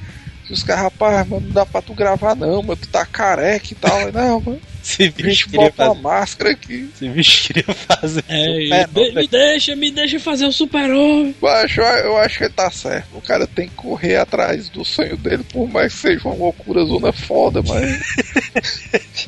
Que 0.46 0.54
os 0.54 0.64
caras, 0.64 0.84
rapaz, 0.84 1.28
mano, 1.28 1.46
não 1.46 1.54
dá 1.54 1.66
pra 1.66 1.82
tu 1.82 1.94
gravar 1.94 2.36
não, 2.36 2.62
mano. 2.62 2.76
Tu 2.76 2.88
tá 2.88 3.06
careca 3.06 3.68
e 3.72 3.76
tal. 3.76 4.12
Não, 4.12 4.42
mano. 4.42 4.62
Esse 5.00 5.10
bicho 5.10 5.50
queria 5.50 5.66
bota 5.70 5.84
uma 5.84 5.90
fazer. 5.96 6.02
máscara 6.02 6.52
aqui. 6.52 6.90
Esse 6.96 7.10
bicho 7.10 7.48
queria 7.48 7.74
fazer. 7.76 8.24
É, 8.30 8.86
Super, 8.88 9.10
de- 9.10 9.16
me 9.16 9.28
deixa, 9.28 9.76
me 9.76 9.92
deixa 9.92 10.20
fazer 10.20 10.46
o 10.46 10.52
super-homem. 10.52 11.36
Baixo, 11.42 11.82
eu 11.82 12.18
acho 12.18 12.38
que 12.38 12.44
ele 12.46 12.54
tá 12.54 12.72
certo. 12.72 13.08
O 13.18 13.22
cara 13.22 13.46
tem 13.46 13.68
que 13.68 13.76
correr 13.76 14.16
atrás 14.16 14.70
do 14.70 14.86
sonho 14.86 15.18
dele, 15.18 15.44
por 15.52 15.68
mais 15.70 15.94
que 15.94 16.00
seja 16.00 16.28
uma 16.28 16.36
loucura 16.36 16.86
zona 16.86 17.12
foda, 17.12 17.62
mas. 17.62 18.00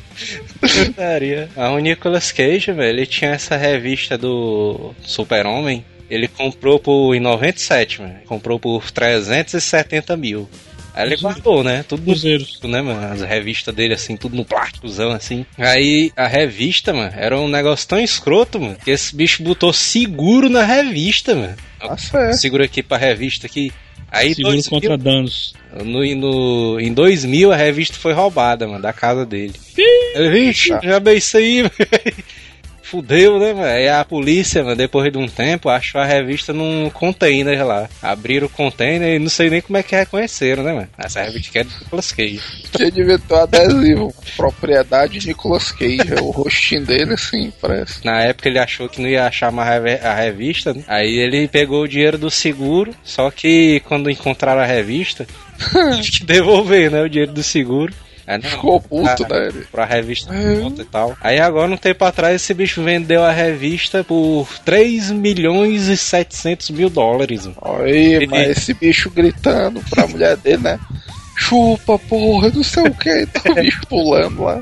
Putaria. 0.60 1.48
Ah, 1.56 1.70
o 1.72 1.78
Nicolas 1.78 2.32
Cage, 2.32 2.72
velho, 2.72 2.98
ele 2.98 3.06
tinha 3.06 3.30
essa 3.32 3.56
revista 3.56 4.16
do 4.18 4.94
Super-Homem. 5.02 5.84
Ele 6.08 6.26
comprou 6.26 6.78
por, 6.80 7.14
em 7.14 7.20
97, 7.20 8.02
mano. 8.02 8.14
Comprou 8.26 8.58
por 8.58 8.90
370 8.90 10.16
mil. 10.16 10.48
Aí 10.94 11.06
ele 11.06 11.16
guardou, 11.16 11.62
né? 11.62 11.84
Tudo 11.88 12.00
no 12.00 12.06
Cruzeiros. 12.06 12.60
né, 12.64 12.82
mano? 12.82 13.12
As 13.12 13.22
revistas 13.22 13.74
dele, 13.74 13.94
assim, 13.94 14.16
tudo 14.16 14.36
no 14.36 14.44
plásticozão, 14.44 15.10
assim. 15.12 15.46
Aí 15.56 16.12
a 16.16 16.26
revista, 16.26 16.92
mano, 16.92 17.12
era 17.16 17.38
um 17.38 17.48
negócio 17.48 17.86
tão 17.88 17.98
escroto, 18.00 18.60
mano, 18.60 18.76
que 18.84 18.90
esse 18.90 19.14
bicho 19.14 19.42
botou 19.42 19.72
seguro 19.72 20.48
na 20.48 20.64
revista, 20.64 21.34
mano. 21.34 21.56
Tá 21.78 21.96
certo. 21.96 22.36
Segura 22.36 22.64
aqui 22.64 22.82
pra 22.82 22.96
revista 22.96 23.46
aqui. 23.46 23.72
Aí 24.12 24.34
Seguro 24.34 24.54
2000, 24.54 24.70
contra 24.70 24.98
danos. 24.98 25.54
no, 25.84 26.04
no, 26.16 26.80
em 26.80 26.92
2000 26.92 27.52
a 27.52 27.56
revista 27.56 27.96
foi 27.96 28.12
roubada, 28.12 28.66
mano, 28.66 28.82
da 28.82 28.92
casa 28.92 29.24
dele. 29.24 29.54
Ele, 30.14 30.30
vixe, 30.30 30.68
já 30.82 30.98
bem 30.98 31.18
isso 31.18 31.36
aí, 31.36 31.62
velho. 31.78 32.24
Fudeu, 32.90 33.38
né, 33.38 33.52
mano? 33.52 33.66
Aí 33.66 33.88
a 33.88 34.04
polícia, 34.04 34.64
mano, 34.64 34.74
depois 34.74 35.12
de 35.12 35.16
um 35.16 35.28
tempo, 35.28 35.68
achou 35.68 36.00
a 36.00 36.04
revista 36.04 36.52
num 36.52 36.90
container 36.90 37.64
lá. 37.64 37.88
Abriram 38.02 38.48
o 38.48 38.50
container 38.50 39.14
e 39.14 39.18
não 39.20 39.28
sei 39.28 39.48
nem 39.48 39.60
como 39.60 39.76
é 39.76 39.82
que 39.82 39.94
reconheceram, 39.94 40.64
né, 40.64 40.72
mano? 40.72 40.88
Essa 40.98 41.22
revista 41.22 41.52
que 41.52 41.58
é 41.60 41.64
do 41.64 41.70
Nicolas 41.70 42.10
Cage. 42.10 42.40
Tinha 42.72 42.90
um 43.30 43.34
adesivo. 43.36 44.14
Propriedade 44.36 45.24
Nicolas 45.24 45.70
Cage. 45.70 46.14
O 46.20 46.30
rostinho 46.30 46.84
dele, 46.84 47.14
assim, 47.14 47.52
parece. 47.60 48.04
Na 48.04 48.22
época 48.22 48.48
ele 48.48 48.58
achou 48.58 48.88
que 48.88 49.00
não 49.00 49.08
ia 49.08 49.24
achar 49.24 49.52
mais 49.52 49.70
a 50.02 50.14
revista, 50.14 50.74
né? 50.74 50.82
Aí 50.88 51.16
ele 51.16 51.46
pegou 51.46 51.84
o 51.84 51.88
dinheiro 51.88 52.18
do 52.18 52.28
seguro, 52.28 52.92
só 53.04 53.30
que 53.30 53.80
quando 53.86 54.10
encontraram 54.10 54.62
a 54.62 54.66
revista, 54.66 55.28
teve 55.72 56.10
que 56.10 56.24
devolver, 56.24 56.90
né, 56.90 57.02
o 57.02 57.08
dinheiro 57.08 57.32
do 57.32 57.42
seguro. 57.42 57.94
Aí, 58.30 58.38
não, 58.40 58.48
Ficou 58.48 58.80
puto, 58.80 59.26
né? 59.28 59.48
ele? 59.48 59.66
Pra 59.72 59.84
revista 59.84 60.32
volta 60.60 60.82
e 60.82 60.84
tal. 60.84 61.16
Aí 61.20 61.40
agora, 61.40 61.72
um 61.72 61.76
tempo 61.76 62.04
atrás, 62.04 62.36
esse 62.36 62.54
bicho 62.54 62.80
vendeu 62.80 63.24
a 63.24 63.32
revista 63.32 64.04
por 64.04 64.46
3 64.64 65.10
milhões 65.10 65.88
e 65.88 65.96
700 65.96 66.70
mil 66.70 66.88
dólares. 66.88 67.46
mano. 67.46 67.82
Aí, 67.82 68.24
mas 68.28 68.50
esse 68.50 68.72
bicho 68.72 69.10
gritando 69.10 69.82
pra 69.90 70.06
mulher 70.06 70.36
dele, 70.36 70.58
né? 70.58 70.78
Chupa, 71.40 71.98
porra, 71.98 72.50
não 72.50 72.62
sei 72.62 72.82
o 72.84 72.94
que. 72.94 73.26
Tá 73.26 73.40
o 73.50 73.54
bicho 73.54 73.80
pulando 73.88 74.42
lá. 74.42 74.60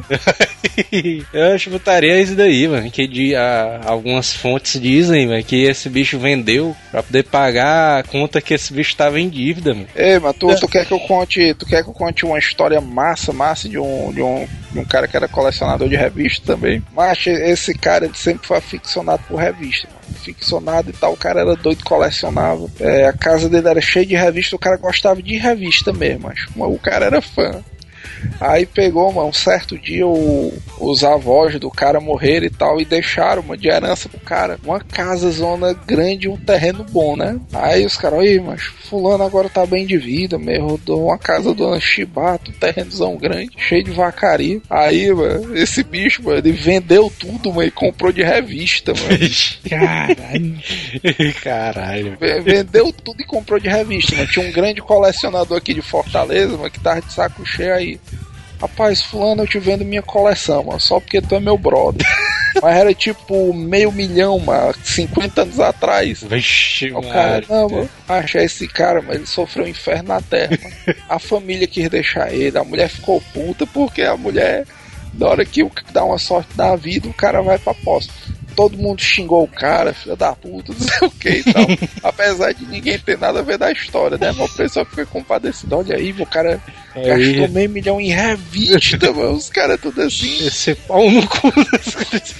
Eu 1.33 1.59
botaria 1.73 2.21
isso 2.21 2.37
daí, 2.37 2.69
mano. 2.69 2.89
Que 2.91 3.07
de, 3.07 3.35
a- 3.35 3.81
algumas 3.85 4.33
fontes 4.33 4.81
dizem, 4.81 5.27
mano, 5.27 5.43
que 5.43 5.65
esse 5.65 5.89
bicho 5.89 6.19
vendeu 6.21 6.75
pra 6.93 7.03
poder 7.03 7.25
pagar 7.25 7.99
a 7.99 8.03
conta 8.05 8.41
que 8.41 8.55
esse 8.55 8.73
bicho 8.73 8.97
tava 8.97 9.21
em 9.21 9.29
dívida, 9.29 9.75
mano. 9.75 9.89
Ei, 9.95 10.19
mas 10.21 10.37
tu, 10.37 10.55
tu 10.55 10.69
quer 10.69 10.87
que 10.87 10.93
eu 10.93 11.01
conte. 11.01 11.53
Tu 11.55 11.67
quer 11.67 11.83
que 11.83 11.91
eu 11.91 11.95
conte 11.95 12.25
uma 12.25 12.39
história 12.39 12.81
massa, 12.81 13.33
massa 13.33 13.69
de 13.69 13.79
um, 13.79 14.13
de 14.13 14.23
um, 14.23 14.47
de 14.73 14.79
um 14.79 14.85
cara 14.85 15.09
que 15.09 15.17
era 15.17 15.27
colecionador 15.27 15.89
de 15.89 15.97
revista 15.97 16.55
também? 16.55 16.83
Mas 16.95 17.27
esse 17.27 17.75
cara 17.75 18.09
sempre 18.15 18.47
foi 18.47 18.57
aficionado 18.59 19.23
por 19.29 19.37
revista, 19.41 19.89
mano. 19.89 19.98
Aficionado 20.21 20.91
e 20.91 20.93
tal, 20.93 21.13
o 21.13 21.17
cara 21.17 21.41
era 21.41 21.57
doido, 21.57 21.85
colecionava. 21.85 22.69
É, 22.81 23.07
a 23.07 23.13
casa 23.13 23.49
dele 23.49 23.69
era 23.69 23.81
cheia 23.81 24.07
de 24.07 24.15
revista, 24.15 24.57
o 24.57 24.59
cara 24.59 24.77
gostava 24.77 25.23
de 25.23 25.37
revista 25.37 25.93
mesmo. 25.93 26.29
Mas 26.57 26.75
o 26.75 26.79
cara 26.79 27.07
era 27.07 27.23
fã. 27.23 27.63
Aí 28.41 28.67
pegou, 28.67 29.13
mano, 29.13 29.29
um 29.29 29.33
certo 29.33 29.79
dia 29.79 30.07
o- 30.07 30.53
os 30.81 31.03
avós 31.05 31.59
do 31.59 31.71
cara 31.71 32.01
morreram 32.01 32.47
e 32.47 32.51
tal, 32.51 32.81
e 32.81 32.85
deixaram 32.85 33.43
uma 33.43 33.57
de 33.57 33.69
herança 33.69 34.09
pro 34.09 34.21
cara. 34.21 34.59
Uma 34.65 34.81
casa 34.81 35.31
zona 35.31 35.73
grande 35.73 36.27
e 36.27 36.29
um 36.29 36.37
terreno 36.37 36.85
bom, 36.85 37.17
né? 37.17 37.39
Aí 37.53 37.85
os 37.85 37.97
caras, 37.97 38.21
aí, 38.21 38.39
mas 38.41 38.63
fulano 38.63 39.25
agora 39.25 39.49
tá 39.49 39.67
bem 39.67 39.87
de 39.87 39.97
vida, 39.97 40.39
mesmo, 40.39 40.69
rodou 40.69 41.07
uma 41.07 41.19
casa 41.19 41.53
do 41.55 41.79
Chibata, 41.81 42.51
um 42.51 42.55
terrenozão 42.55 43.17
grande, 43.17 43.51
cheio 43.59 43.85
de 43.85 43.91
vacaria. 43.91 44.61
Aí, 44.71 45.13
mano, 45.13 45.57
esse 45.57 45.83
bicho, 45.83 46.23
mano, 46.23 46.39
ele 46.39 46.53
vendeu 46.53 47.13
tudo, 47.19 47.53
mano, 47.53 47.67
e 47.69 47.71
comprou 47.71 48.13
de 48.13 48.23
revista, 48.23 48.93
mano. 48.95 49.09
Caralho. 49.69 50.59
Caralho. 51.43 52.17
Vendeu 52.43 52.93
tudo 52.93 53.21
e 53.21 53.25
comprou 53.25 53.59
de 53.59 53.69
revista, 53.69 54.15
mano. 54.17 54.29
Tinha 54.29 54.47
um 54.49 54.53
grande 54.53 54.81
colecionador 54.81 55.59
aqui 55.59 55.75
de 55.75 55.83
Fortaleza, 55.83 56.57
mano, 56.57 56.71
que 56.71 56.81
tava 56.81 57.01
de 57.01 57.13
saco 57.13 57.45
cheio 57.45 57.75
aí. 57.75 58.01
Rapaz, 58.61 59.01
fulano, 59.03 59.43
eu 59.43 59.47
te 59.47 59.59
vendo 59.59 59.85
minha 59.85 60.03
coleção, 60.03 60.65
mano, 60.65 60.81
só 60.81 60.99
porque 60.99 61.21
tu 61.21 61.35
é 61.35 61.41
meu 61.41 61.57
brother. 61.57 62.07
Mas 62.61 62.77
era 62.77 62.93
tipo 62.93 63.55
meio 63.55 63.93
milhão, 63.93 64.39
mano, 64.41 64.75
50 64.83 65.43
anos 65.43 65.61
atrás. 65.61 66.25
Vixe, 66.25 66.91
O 66.93 67.03
cara, 67.03 67.45
não, 67.49 67.69
mano, 67.69 67.89
acha 68.09 68.43
esse 68.43 68.67
cara, 68.67 69.01
mas 69.01 69.17
ele 69.17 69.27
sofreu 69.27 69.65
um 69.65 69.69
inferno 69.69 70.09
na 70.09 70.21
terra, 70.21 70.59
mano. 70.61 70.99
A 71.09 71.21
família 71.21 71.69
quis 71.69 71.89
deixar 71.89 72.33
ele, 72.33 72.59
a 72.59 72.65
mulher 72.65 72.89
ficou 72.89 73.21
puta 73.33 73.65
porque 73.65 74.03
a 74.03 74.17
mulher, 74.17 74.67
na 75.15 75.29
hora 75.29 75.45
que 75.45 75.65
dá 75.93 76.05
uma 76.05 76.19
sorte 76.19 76.53
da 76.57 76.75
vida, 76.75 77.09
o 77.09 77.15
cara 77.15 77.43
vai 77.43 77.59
pra 77.59 77.75
posse. 77.75 78.11
Todo 78.59 78.77
mundo 78.77 79.01
xingou 79.01 79.45
o 79.45 79.49
cara, 79.49 79.95
filha 79.95 80.17
da 80.17 80.35
puta, 80.35 80.73
não 80.77 80.81
sei 80.81 81.07
o 81.07 81.11
que 81.13 81.29
e 81.29 81.45
tal. 81.45 81.65
Apesar 82.03 82.53
de 82.53 82.67
ninguém 82.67 82.99
ter 82.99 83.17
nada 83.17 83.39
a 83.39 83.43
ver 83.43 83.57
da 83.57 83.71
história, 83.71 84.19
né? 84.19 84.35
Mas 84.37 84.51
o 84.51 84.57
pessoal 84.57 84.85
fica 84.85 85.07
compadecido. 85.07 85.77
Olha 85.77 85.95
aí, 85.95 86.11
o 86.11 86.27
cara 86.27 86.61
Aí. 86.93 87.07
gastou 87.07 87.49
meio 87.51 87.71
milhão 87.71 88.01
em 88.01 88.11
revista, 88.11 89.13
mano. 89.15 89.35
Os 89.35 89.49
caras 89.49 89.81
tudo 89.81 90.03
assim. 90.03 90.45
Esse 90.45 90.75
pau 90.75 91.09
no 91.09 91.25
cu. 91.29 91.53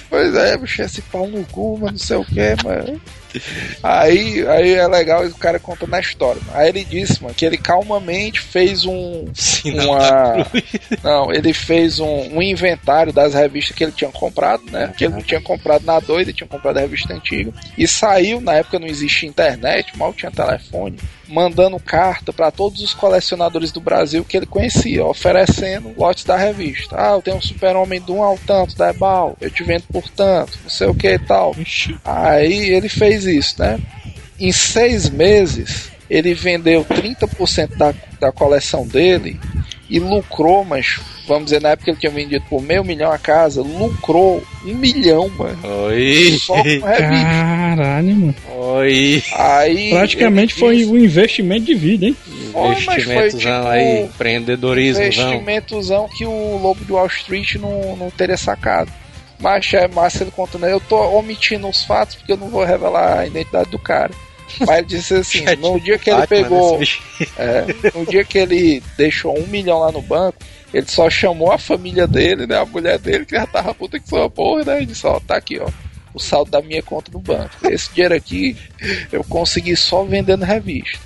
Pois 0.09 0.35
é, 0.35 0.57
bicho, 0.57 0.81
esse 0.81 1.01
pau 1.03 1.25
no 1.25 1.45
cu, 1.45 1.77
mas 1.81 1.91
não 1.91 1.97
sei 1.97 2.17
o 2.17 2.25
que, 2.25 2.65
mano. 2.65 3.01
Aí, 3.83 4.47
aí 4.47 4.73
é 4.73 4.87
legal 4.87 5.25
o 5.25 5.35
cara 5.35 5.59
contando 5.59 5.93
a 5.93 5.99
história. 5.99 6.41
mano. 6.45 6.57
Aí 6.59 6.69
ele 6.69 6.83
disse, 6.83 7.21
mano, 7.21 7.35
que 7.35 7.45
ele 7.45 7.57
calmamente 7.57 8.39
fez 8.39 8.85
um. 8.85 9.27
Sinal 9.33 9.87
Uma-. 9.87 10.47
Não, 11.03 11.33
ele 11.33 11.53
fez 11.53 11.99
um, 11.99 12.37
um 12.37 12.41
inventário 12.41 13.13
das 13.13 13.33
revistas 13.33 13.75
que 13.75 13.83
ele 13.83 13.91
tinha 13.91 14.11
comprado, 14.11 14.63
né? 14.71 14.93
Que 14.97 15.05
ele 15.05 15.13
não 15.13 15.21
tinha 15.21 15.41
comprado 15.41 15.85
na 15.85 15.99
doida, 15.99 16.33
tinha 16.33 16.47
comprado 16.47 16.77
a 16.77 16.81
revista 16.81 17.13
antiga. 17.13 17.53
E 17.77 17.87
saiu, 17.87 18.41
na 18.41 18.55
época 18.55 18.79
não 18.79 18.87
existia 18.87 19.29
internet, 19.29 19.97
mal 19.97 20.13
tinha 20.13 20.31
telefone, 20.31 20.97
mandando 21.29 21.79
carta 21.79 22.33
para 22.33 22.51
todos 22.51 22.81
os 22.81 22.93
colecionadores 22.93 23.71
do 23.71 23.79
Brasil 23.79 24.25
que 24.25 24.35
ele 24.35 24.45
conhecia, 24.45 25.05
oferecendo 25.05 25.93
lotes 25.95 26.23
da 26.23 26.35
revista. 26.35 26.95
Ah, 26.97 27.11
eu 27.11 27.21
tenho 27.21 27.37
um 27.37 27.41
super-homem 27.41 28.01
de 28.01 28.11
um 28.11 28.23
ao 28.23 28.37
tanto, 28.37 28.75
da 28.75 28.89
Ebal, 28.89 29.37
eu 29.39 29.51
te 29.51 29.63
vendo 29.63 29.83
por 29.83 30.09
tanto, 30.09 30.57
não 30.63 30.69
sei 30.69 30.87
o 30.87 30.95
que 30.95 31.13
e 31.13 31.19
tal. 31.19 31.55
Aí 32.03 32.69
ele 32.69 32.89
fez 32.89 33.25
isso, 33.25 33.61
né? 33.61 33.79
Em 34.39 34.51
seis 34.51 35.09
meses, 35.09 35.91
ele 36.09 36.33
vendeu 36.33 36.83
30% 36.83 37.77
da, 37.77 37.93
da 38.19 38.31
coleção 38.31 38.87
dele 38.87 39.39
e 39.89 39.99
lucrou, 39.99 40.63
mas 40.63 40.99
vamos 41.27 41.45
dizer, 41.45 41.61
na 41.61 41.69
época 41.69 41.89
ele 41.89 41.99
tinha 41.99 42.11
vendido 42.11 42.45
por 42.49 42.61
meio 42.61 42.83
milhão 42.83 43.11
a 43.11 43.17
casa, 43.17 43.61
lucrou 43.61 44.43
um 44.63 44.75
milhão, 44.75 45.29
mano. 45.29 45.57
Oi. 45.85 46.37
Só 46.39 46.53
com 46.53 46.61
revista. 46.63 46.85
Caralho, 46.85 48.15
mano. 48.15 48.35
Oi. 48.55 49.23
Aí. 49.35 49.89
Praticamente 49.89 50.53
foi 50.53 50.85
um 50.85 50.97
investimento 50.97 51.65
de 51.65 51.75
vida, 51.75 52.05
hein? 52.05 52.15
Foi, 52.51 52.71
Investimentozão 52.71 53.39
tipo, 53.39 53.67
aí, 53.67 54.03
empreendedorismo, 54.03 55.03
investimentozão 55.03 56.09
que 56.09 56.25
o 56.25 56.57
Lobo 56.57 56.83
de 56.85 56.91
Wall 56.91 57.07
Street 57.07 57.55
não, 57.55 57.95
não 57.95 58.11
teria 58.11 58.37
sacado. 58.37 58.91
Mas 59.39 59.73
é 59.73 59.87
massa 59.87 60.23
ele 60.23 60.31
contando. 60.31 60.65
Eu 60.65 60.81
tô 60.81 60.97
omitindo 61.17 61.67
os 61.67 61.83
fatos 61.83 62.15
porque 62.15 62.33
eu 62.33 62.37
não 62.37 62.49
vou 62.49 62.65
revelar 62.65 63.19
a 63.19 63.27
identidade 63.27 63.69
do 63.69 63.79
cara. 63.79 64.11
Mas 64.59 64.77
ele 64.77 64.87
disse 64.87 65.13
assim: 65.13 65.45
no 65.57 65.79
dia 65.79 65.97
que 65.97 66.09
ele 66.09 66.27
pegou. 66.27 66.79
É, 67.37 67.65
no 67.93 68.05
dia 68.05 68.23
que 68.23 68.37
ele 68.37 68.83
deixou 68.97 69.37
um 69.37 69.47
milhão 69.47 69.79
lá 69.79 69.91
no 69.91 70.01
banco, 70.01 70.37
ele 70.73 70.87
só 70.87 71.09
chamou 71.09 71.51
a 71.51 71.57
família 71.57 72.07
dele, 72.07 72.45
né? 72.45 72.57
A 72.57 72.65
mulher 72.65 72.99
dele, 72.99 73.25
que 73.25 73.35
já 73.35 73.45
tava 73.45 73.73
puta 73.73 73.99
que 73.99 74.07
sua 74.07 74.29
porra, 74.29 74.63
né? 74.63 74.77
Ele 74.77 74.87
disse, 74.87 75.05
ó, 75.05 75.19
tá 75.19 75.35
aqui, 75.35 75.59
ó. 75.59 75.69
O 76.19 76.21
saldo 76.21 76.51
da 76.51 76.61
minha 76.61 76.83
conta 76.83 77.09
no 77.13 77.19
banco. 77.19 77.49
Esse 77.63 77.93
dinheiro 77.93 78.13
aqui 78.13 78.57
eu 79.09 79.23
consegui 79.23 79.73
só 79.77 80.03
vendendo 80.03 80.43
revista. 80.43 80.99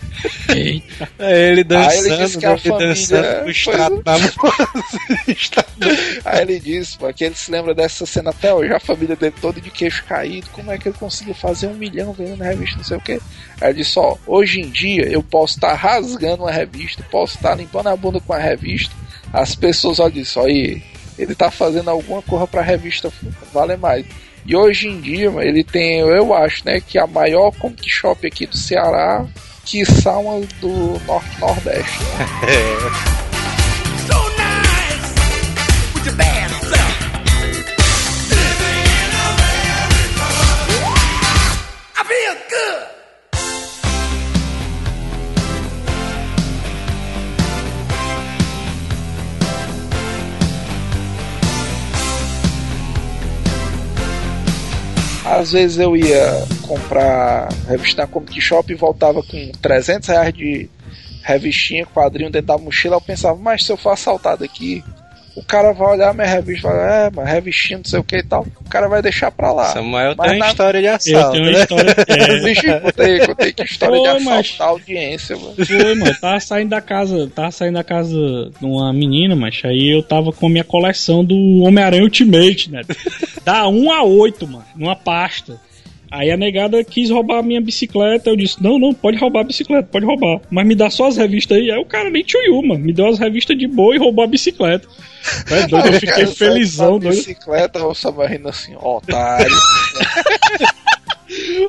Eita. 0.49 1.07
É 1.19 1.51
ele 1.51 1.65
Aí 1.75 1.97
ele 1.99 2.09
dançando, 2.09 2.17
disse 2.25 2.37
que 2.39 2.45
a 2.47 2.57
família- 2.57 2.87
dançando 2.87 3.43
Aí 6.25 6.41
ele 6.41 6.59
disse, 6.59 6.97
pô, 6.97 7.13
que 7.13 7.23
ele 7.25 7.35
se 7.35 7.51
lembra 7.51 7.75
dessa 7.75 8.07
cena 8.07 8.31
até 8.31 8.51
hoje, 8.51 8.73
a 8.73 8.79
família 8.79 9.15
dele 9.15 9.35
toda 9.39 9.61
de 9.61 9.69
queixo 9.69 10.03
caído, 10.05 10.47
como 10.51 10.71
é 10.71 10.79
que 10.79 10.89
ele 10.89 10.97
conseguiu 10.97 11.35
fazer 11.35 11.67
um 11.67 11.75
milhão 11.75 12.11
vendendo 12.11 12.41
revista, 12.43 12.77
não 12.77 12.83
sei 12.83 12.97
o 12.97 13.01
que. 13.01 13.21
Aí 13.61 13.69
ele 13.69 13.73
disse, 13.83 13.99
ó, 13.99 14.17
hoje 14.25 14.61
em 14.61 14.69
dia 14.71 15.07
eu 15.07 15.21
posso 15.21 15.57
estar 15.57 15.75
rasgando 15.75 16.41
uma 16.43 16.51
revista, 16.51 17.05
posso 17.11 17.35
estar 17.35 17.53
limpando 17.53 17.87
a 17.87 17.95
bunda 17.95 18.19
com 18.19 18.33
a 18.33 18.39
revista, 18.39 18.95
as 19.31 19.53
pessoas 19.53 19.99
olham 19.99 20.09
disso, 20.11 20.39
ó, 20.39 20.45
aí, 20.45 20.81
ele 21.19 21.35
tá 21.35 21.51
fazendo 21.51 21.91
alguma 21.91 22.23
coisa 22.23 22.47
pra 22.47 22.63
revista 22.63 23.13
valer 23.53 23.77
mais. 23.77 24.05
E 24.45 24.55
hoje 24.55 24.87
em 24.87 24.99
dia, 24.99 25.31
ele 25.39 25.63
tem, 25.63 25.99
eu 25.99 26.33
acho, 26.33 26.65
né, 26.65 26.81
que 26.81 26.97
a 26.97 27.07
maior 27.07 27.51
comic 27.51 27.89
shop 27.89 28.27
aqui 28.27 28.45
do 28.45 28.57
Ceará, 28.57 29.25
que 29.65 29.83
uma 30.05 30.45
do 30.59 31.01
Norte-Nordeste. 31.05 31.99
So 32.03 33.23
Às 55.39 55.51
vezes 55.51 55.79
eu 55.79 55.95
ia 55.95 56.45
comprar 56.61 57.49
revista 57.67 58.03
na 58.03 58.07
Comic 58.07 58.39
Shop 58.39 58.71
e 58.71 58.75
voltava 58.75 59.23
com 59.23 59.51
300 59.61 60.09
reais 60.09 60.33
de 60.33 60.69
revistinha, 61.23 61.85
quadrinho 61.85 62.29
dentro 62.29 62.47
da 62.47 62.57
mochila. 62.57 62.97
Eu 62.97 63.01
pensava, 63.01 63.35
mas 63.35 63.65
se 63.65 63.71
eu 63.71 63.77
for 63.77 63.91
assaltado 63.91 64.43
aqui, 64.43 64.83
o 65.35 65.43
cara 65.43 65.71
vai 65.73 65.87
olhar 65.93 66.13
minha 66.13 66.27
revista 66.27 66.67
e 66.67 66.71
vai, 66.71 67.07
é, 67.07 67.11
mas 67.13 67.27
revistinha, 67.27 67.77
não 67.79 67.85
sei 67.85 67.99
o 67.99 68.03
que 68.03 68.17
e 68.17 68.23
tal. 68.23 68.45
O 68.65 68.69
cara 68.69 68.87
vai 68.87 69.01
deixar 69.01 69.31
pra 69.31 69.51
lá. 69.51 69.65
Samuel 69.73 70.13
Mas 70.17 70.27
tem 70.29 70.37
uma 70.39 70.45
na- 70.45 70.51
história 70.51 70.79
de 70.81 70.87
Eu 70.87 70.93
assalto, 70.95 71.31
tenho 71.31 71.43
uma 71.43 71.51
né? 71.51 71.59
história. 71.61 71.95
É, 72.07 72.39
Vixe, 72.39 72.67
contei, 72.81 73.19
contei 73.27 73.53
que 73.53 73.63
história 73.63 73.95
de 73.95 74.01
Oi, 74.01 74.07
assalto 74.07 74.25
mas- 74.29 74.55
da 74.57 74.65
audiência, 74.65 75.35
mano. 75.37 75.55
Foi, 75.65 75.95
mano. 75.95 76.15
Tava 76.21 76.39
saindo 76.39 76.69
da 76.69 76.81
casa. 76.81 77.31
Tava 77.33 77.51
saindo 77.51 77.73
da 77.75 77.83
casa 77.83 78.15
de 78.59 78.65
uma 78.65 78.93
menina, 78.93 79.35
mas 79.35 79.59
aí 79.63 79.95
eu 79.95 80.03
tava 80.03 80.31
com 80.31 80.45
a 80.47 80.49
minha 80.49 80.63
coleção 80.63 81.25
do 81.25 81.35
Homem-Aranha 81.63 82.03
Ultimate, 82.03 82.71
né? 82.71 82.81
Da 83.43 83.67
1 83.67 83.91
a 83.91 84.03
8, 84.03 84.47
mano, 84.47 84.65
numa 84.75 84.95
pasta. 84.95 85.59
Aí 86.13 86.29
a 86.29 86.37
negada 86.37 86.83
quis 86.83 87.09
roubar 87.09 87.39
a 87.39 87.41
minha 87.41 87.59
bicicleta. 87.59 88.29
Eu 88.29 88.35
disse: 88.35 88.61
Não, 88.61 88.77
não, 88.77 88.93
pode 88.93 89.17
roubar 89.17 89.39
a 89.39 89.45
bicicleta, 89.45 89.89
pode 89.91 90.05
roubar. 90.05 90.41
Mas 90.51 90.67
me 90.67 90.75
dá 90.75 90.87
só 90.87 91.07
as 91.07 91.17
revistas 91.17 91.57
aí. 91.57 91.71
Aí 91.71 91.79
o 91.79 91.85
cara 91.85 92.11
nem 92.11 92.23
tchuiu, 92.23 92.61
mano. 92.61 92.85
Me 92.85 92.93
deu 92.93 93.07
as 93.07 93.17
revistas 93.17 93.57
de 93.57 93.65
boa 93.67 93.95
e 93.95 93.97
roubou 93.97 94.23
a 94.23 94.27
bicicleta. 94.27 94.87
É 95.49 95.65
doido, 95.67 95.87
eu 95.87 95.99
fiquei 95.99 96.27
felizão, 96.37 96.99
doido. 96.99 97.15
bicicleta, 97.15 97.83
o 97.83 97.91
rindo 98.27 98.47
assim, 98.47 98.75
otário. 98.79 99.51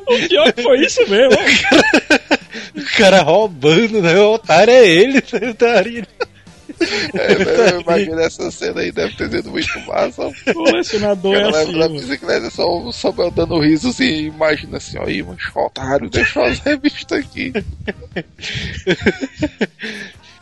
O 0.07 0.27
pior 0.27 0.53
que 0.53 0.61
foi 0.61 0.85
isso 0.85 1.01
mesmo. 1.09 1.35
O 2.75 2.97
cara 2.97 3.21
roubando, 3.21 4.01
né? 4.01 4.17
O 4.19 4.33
otário 4.33 4.71
é 4.71 4.87
ele, 4.87 5.13
né? 5.13 6.01
É, 7.13 7.71
eu 7.73 7.81
imagino 7.81 8.19
essa 8.19 8.51
cena 8.51 8.81
aí, 8.81 8.91
deve 8.91 9.15
ter 9.15 9.29
sido 9.29 9.51
muito 9.51 9.79
massa. 9.81 10.27
O 10.27 10.53
colecionador 10.53 11.35
é 11.35 11.49
assim, 11.49 11.77
mano. 11.77 11.93
bicicleta, 11.95 12.49
só 12.49 12.79
o 12.79 12.91
Samuel 12.91 13.31
dando 13.31 13.59
riso 13.59 13.89
assim, 13.89 14.27
imagina 14.27 14.77
assim, 14.77 14.97
ó, 14.97 15.05
aí, 15.05 15.23
mas 15.23 15.37
otário, 15.55 16.09
deixou 16.09 16.43
as 16.43 16.59
revistas 16.59 17.19
aqui. 17.19 17.53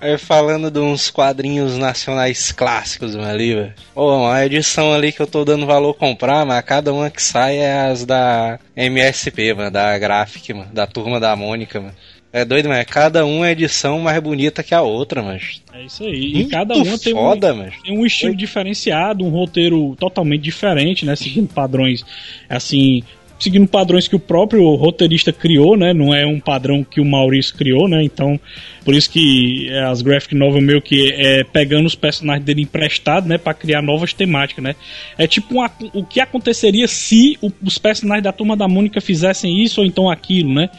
É, 0.04 0.18
falando 0.18 0.70
de 0.70 0.80
uns 0.80 1.10
quadrinhos 1.10 1.78
nacionais 1.78 2.52
clássicos, 2.52 3.16
mano, 3.16 3.30
ali, 3.30 3.56
velho. 3.56 3.74
Ô, 3.96 4.28
a 4.28 4.46
edição 4.46 4.92
ali 4.92 5.14
que 5.14 5.22
eu 5.22 5.28
tô 5.28 5.46
dando 5.46 5.66
valor 5.66 5.94
comprar, 5.94 6.46
mas 6.46 6.62
cada 6.66 6.92
uma 6.92 7.10
que 7.10 7.24
sai 7.24 7.56
é 7.56 7.88
as 7.88 8.06
da 8.06 8.60
MSP, 8.76 9.54
mano, 9.54 9.72
da 9.72 9.98
Graphic, 9.98 10.54
mano, 10.54 10.70
da 10.74 10.86
turma 10.86 11.22
da 11.22 11.38
Mônica, 11.38 11.80
mano. 11.80 11.96
É 12.34 12.44
doido, 12.44 12.68
mas 12.68 12.84
cada 12.86 13.24
uma 13.28 13.48
é 13.48 13.52
edição 13.52 14.00
mais 14.00 14.20
bonita 14.20 14.64
que 14.64 14.74
a 14.74 14.82
outra, 14.82 15.22
mas. 15.22 15.62
É 15.72 15.84
isso 15.84 16.04
aí. 16.04 16.42
E 16.42 16.46
cada 16.46 16.74
uma 16.74 16.98
tem 16.98 17.14
um, 17.14 17.18
foda, 17.18 17.54
mas. 17.54 17.76
tem 17.84 17.96
um 17.96 18.04
estilo 18.04 18.36
diferenciado, 18.36 19.24
um 19.24 19.30
roteiro 19.30 19.96
totalmente 20.00 20.42
diferente, 20.42 21.06
né? 21.06 21.16
Seguindo 21.16 21.54
padrões, 21.54 22.04
assim, 22.50 23.04
seguindo 23.44 23.68
padrões 23.68 24.08
que 24.08 24.16
o 24.16 24.20
próprio 24.20 24.74
roteirista 24.76 25.34
criou, 25.34 25.76
né? 25.76 25.94
Não 25.94 26.14
é 26.14 26.26
um 26.26 26.40
padrão 26.40 26.84
que 26.84 27.02
o 27.02 27.06
Maurício 27.06 27.54
criou, 27.56 27.90
né? 27.90 28.02
Então, 28.02 28.40
por 28.86 28.94
isso 28.94 29.10
que 29.10 29.68
é, 29.70 29.84
as 29.84 30.02
graphic 30.02 30.34
novel 30.34 30.62
meio 30.62 30.82
que 30.82 31.12
é 31.12 31.44
pegando 31.44 31.86
os 31.86 31.94
personagens 31.96 32.46
dele 32.46 32.62
emprestados, 32.62 33.28
né? 33.28 33.38
Pra 33.38 33.54
criar 33.54 33.82
novas 33.82 34.14
temáticas, 34.14 34.64
né? 34.64 34.76
É 35.18 35.28
tipo 35.28 35.56
uma- 35.56 35.70
o 35.94 36.06
que 36.06 36.22
aconteceria 36.22 36.88
se 36.88 37.38
o- 37.42 37.52
os 37.64 37.78
personagens 37.78 38.24
da 38.24 38.32
Turma 38.32 38.56
da 38.56 38.68
Mônica 38.68 39.02
fizessem 39.02 39.62
isso 39.62 39.82
ou 39.82 39.86
então 39.86 40.10
aquilo, 40.10 40.54
né? 40.54 40.70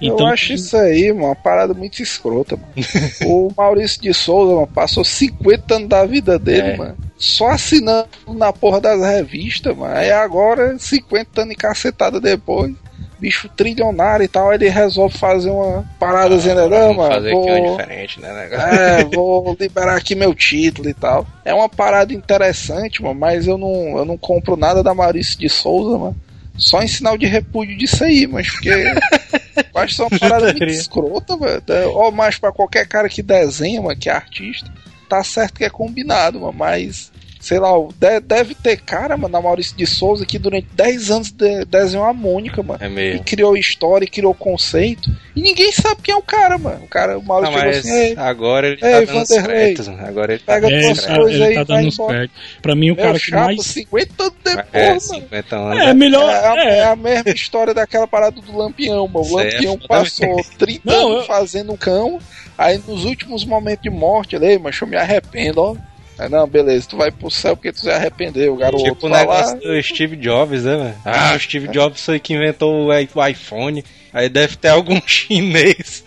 Então, 0.00 0.20
eu 0.20 0.26
acho 0.26 0.52
isso 0.52 0.76
aí, 0.76 1.12
mano, 1.12 1.26
uma 1.26 1.34
parada 1.36 1.74
muito 1.74 2.00
escrota, 2.00 2.56
mano. 2.56 2.72
o 3.26 3.52
Maurício 3.56 4.00
de 4.00 4.14
Souza, 4.14 4.54
mano, 4.54 4.66
passou 4.68 5.04
50 5.04 5.74
anos 5.74 5.88
da 5.88 6.06
vida 6.06 6.38
dele, 6.38 6.68
É. 6.68 6.76
mano. 6.76 6.96
Só 7.16 7.48
assinando 7.48 8.08
na 8.28 8.52
porra 8.52 8.80
das 8.80 9.00
revistas, 9.00 9.76
mano. 9.76 9.94
Aí 9.94 10.10
agora, 10.10 10.76
50 10.78 11.42
anos 11.42 11.54
e 11.54 11.56
cacetada 11.56 12.20
depois, 12.20 12.74
bicho 13.18 13.48
trilionário 13.48 14.24
e 14.24 14.28
tal, 14.28 14.52
ele 14.52 14.68
resolve 14.68 15.16
fazer 15.16 15.48
uma 15.48 15.84
paradazinha, 15.98 16.54
né? 16.54 16.66
Não, 16.66 16.94
mano, 16.94 17.14
fazer 17.14 17.28
aqui 17.30 17.50
uma 17.50 17.58
vou, 17.58 17.76
diferente, 17.76 18.20
né? 18.20 18.32
negócio? 18.34 18.68
é, 18.68 19.04
vou 19.04 19.56
liberar 19.58 19.96
aqui 19.96 20.14
meu 20.14 20.34
título 20.34 20.88
e 20.88 20.94
tal. 20.94 21.26
É 21.44 21.54
uma 21.54 21.68
parada 21.68 22.12
interessante, 22.12 23.02
mano, 23.02 23.18
mas 23.18 23.46
eu 23.46 23.56
não, 23.56 23.98
eu 23.98 24.04
não 24.04 24.18
compro 24.18 24.56
nada 24.56 24.82
da 24.82 24.92
Maurício 24.92 25.38
de 25.38 25.48
Souza, 25.48 25.96
mano. 25.96 26.16
Só 26.56 26.82
em 26.82 26.86
sinal 26.86 27.18
de 27.18 27.26
repúdio 27.26 27.76
disso 27.76 28.04
aí, 28.04 28.26
mas 28.26 28.48
porque. 28.48 28.68
eu 28.70 29.80
acho 29.80 29.96
que 29.96 30.02
é 30.02 30.04
uma 30.04 30.18
parada 30.18 30.46
muito 30.46 30.64
escrota, 30.66 31.36
velho. 31.36 31.62
É, 31.68 31.86
Ou 31.86 32.12
mais 32.12 32.38
pra 32.38 32.52
qualquer 32.52 32.86
cara 32.86 33.08
que 33.08 33.22
desenha, 33.22 33.82
mano, 33.82 33.98
que 33.98 34.08
é 34.08 34.12
artista, 34.12 34.70
tá 35.08 35.22
certo 35.24 35.54
que 35.54 35.64
é 35.64 35.70
combinado, 35.70 36.40
mas. 36.52 37.13
Sei 37.44 37.58
lá, 37.58 37.68
de- 37.98 38.20
deve 38.20 38.54
ter 38.54 38.78
cara, 38.80 39.18
mano, 39.18 39.30
na 39.30 39.38
Maurício 39.38 39.76
de 39.76 39.86
Souza 39.86 40.24
que 40.24 40.38
durante 40.38 40.66
10 40.72 41.10
anos 41.10 41.30
de, 41.30 41.66
desenhou 41.66 42.06
a 42.06 42.12
Mônica, 42.14 42.62
mano. 42.62 42.82
É 42.82 42.86
E 42.86 42.88
mesmo. 42.88 43.22
criou 43.22 43.54
história, 43.54 44.06
e 44.06 44.08
criou 44.08 44.32
conceito. 44.32 45.10
E 45.36 45.42
ninguém 45.42 45.70
sabe 45.70 46.00
quem 46.02 46.14
é 46.14 46.16
o 46.16 46.22
cara, 46.22 46.56
mano. 46.56 46.82
O 46.84 46.88
cara, 46.88 47.18
o 47.18 47.20
Não, 47.20 47.26
Maurício 47.26 47.52
chegou 47.52 47.66
mas 47.68 47.78
assim, 47.80 47.92
"Ei, 47.98 48.14
agora 48.16 48.66
ele 48.68 48.76
tá 48.78 48.86
dando 48.88 49.02
os 49.02 49.28
Vanderlei, 49.28 49.44
créditos, 49.44 49.88
mano. 49.88 50.06
Agora 50.06 50.32
ele 50.32 50.42
tá 50.42 50.52
pega 50.54 50.68
dando 50.70 50.74
é, 50.74 50.78
os 50.78 50.84
tuas 50.86 51.04
créditos. 51.04 51.06
tá, 51.16 51.20
coisas 51.20 51.34
ele 51.34 51.44
aí, 51.44 51.54
tá 51.54 51.64
vai 51.64 51.76
dando 51.76 51.88
os 51.88 51.94
embora. 51.94 52.14
créditos. 52.14 52.42
Pra 52.62 52.74
mim, 52.74 52.90
o 52.90 52.94
Meu 52.94 53.04
cara 53.04 53.18
que 53.18 53.24
chato, 53.26 53.44
mais. 53.44 53.60
50 53.66 54.22
anos 54.22 54.34
depois, 54.42 54.66
É, 54.72 54.88
mano. 54.88 55.00
50 55.00 55.56
anos. 55.56 55.78
É, 55.82 55.86
né? 55.86 55.92
melhor. 55.94 56.30
É, 56.30 56.34
a- 56.48 56.56
é, 56.64 56.78
é 56.78 56.84
a 56.84 56.96
mesma 56.96 57.30
história 57.30 57.74
daquela 57.74 58.06
parada 58.06 58.40
do 58.40 58.56
Lampião, 58.56 59.06
mano. 59.06 59.26
O 59.30 59.38
é 59.38 59.44
Lampião 59.52 59.78
passou 59.86 60.42
30 60.58 60.80
Não, 60.90 61.08
anos 61.08 61.20
eu- 61.20 61.26
fazendo 61.26 61.76
cão, 61.76 62.18
aí 62.56 62.80
nos 62.88 63.04
últimos 63.04 63.44
momentos 63.44 63.82
de 63.82 63.90
morte, 63.90 64.34
ele, 64.34 64.46
"Ei, 64.46 64.58
mas 64.58 64.80
eu 64.80 64.86
me 64.86 64.96
arrependo, 64.96 65.60
ó. 65.60 65.76
Aí, 66.18 66.28
não, 66.28 66.46
beleza, 66.46 66.88
tu 66.88 66.96
vai 66.96 67.10
pro 67.10 67.30
céu 67.30 67.56
porque 67.56 67.72
tu 67.72 67.80
se 67.80 67.90
arrependeu, 67.90 68.54
o 68.54 68.56
garoto. 68.56 68.84
Tipo 68.84 69.06
o 69.06 69.10
vai 69.10 69.20
negócio 69.20 69.54
lá. 69.54 69.60
do 69.60 69.82
Steve 69.82 70.16
Jobs, 70.16 70.64
né, 70.64 70.76
velho? 70.76 70.94
Ah, 71.04 71.34
o 71.34 71.40
Steve 71.40 71.68
Jobs 71.68 72.04
foi 72.04 72.20
que 72.20 72.34
inventou 72.34 72.86
o 72.86 73.26
iPhone. 73.26 73.84
Aí 74.14 74.28
deve 74.28 74.56
ter 74.56 74.68
algum 74.68 75.00
chinês 75.06 76.04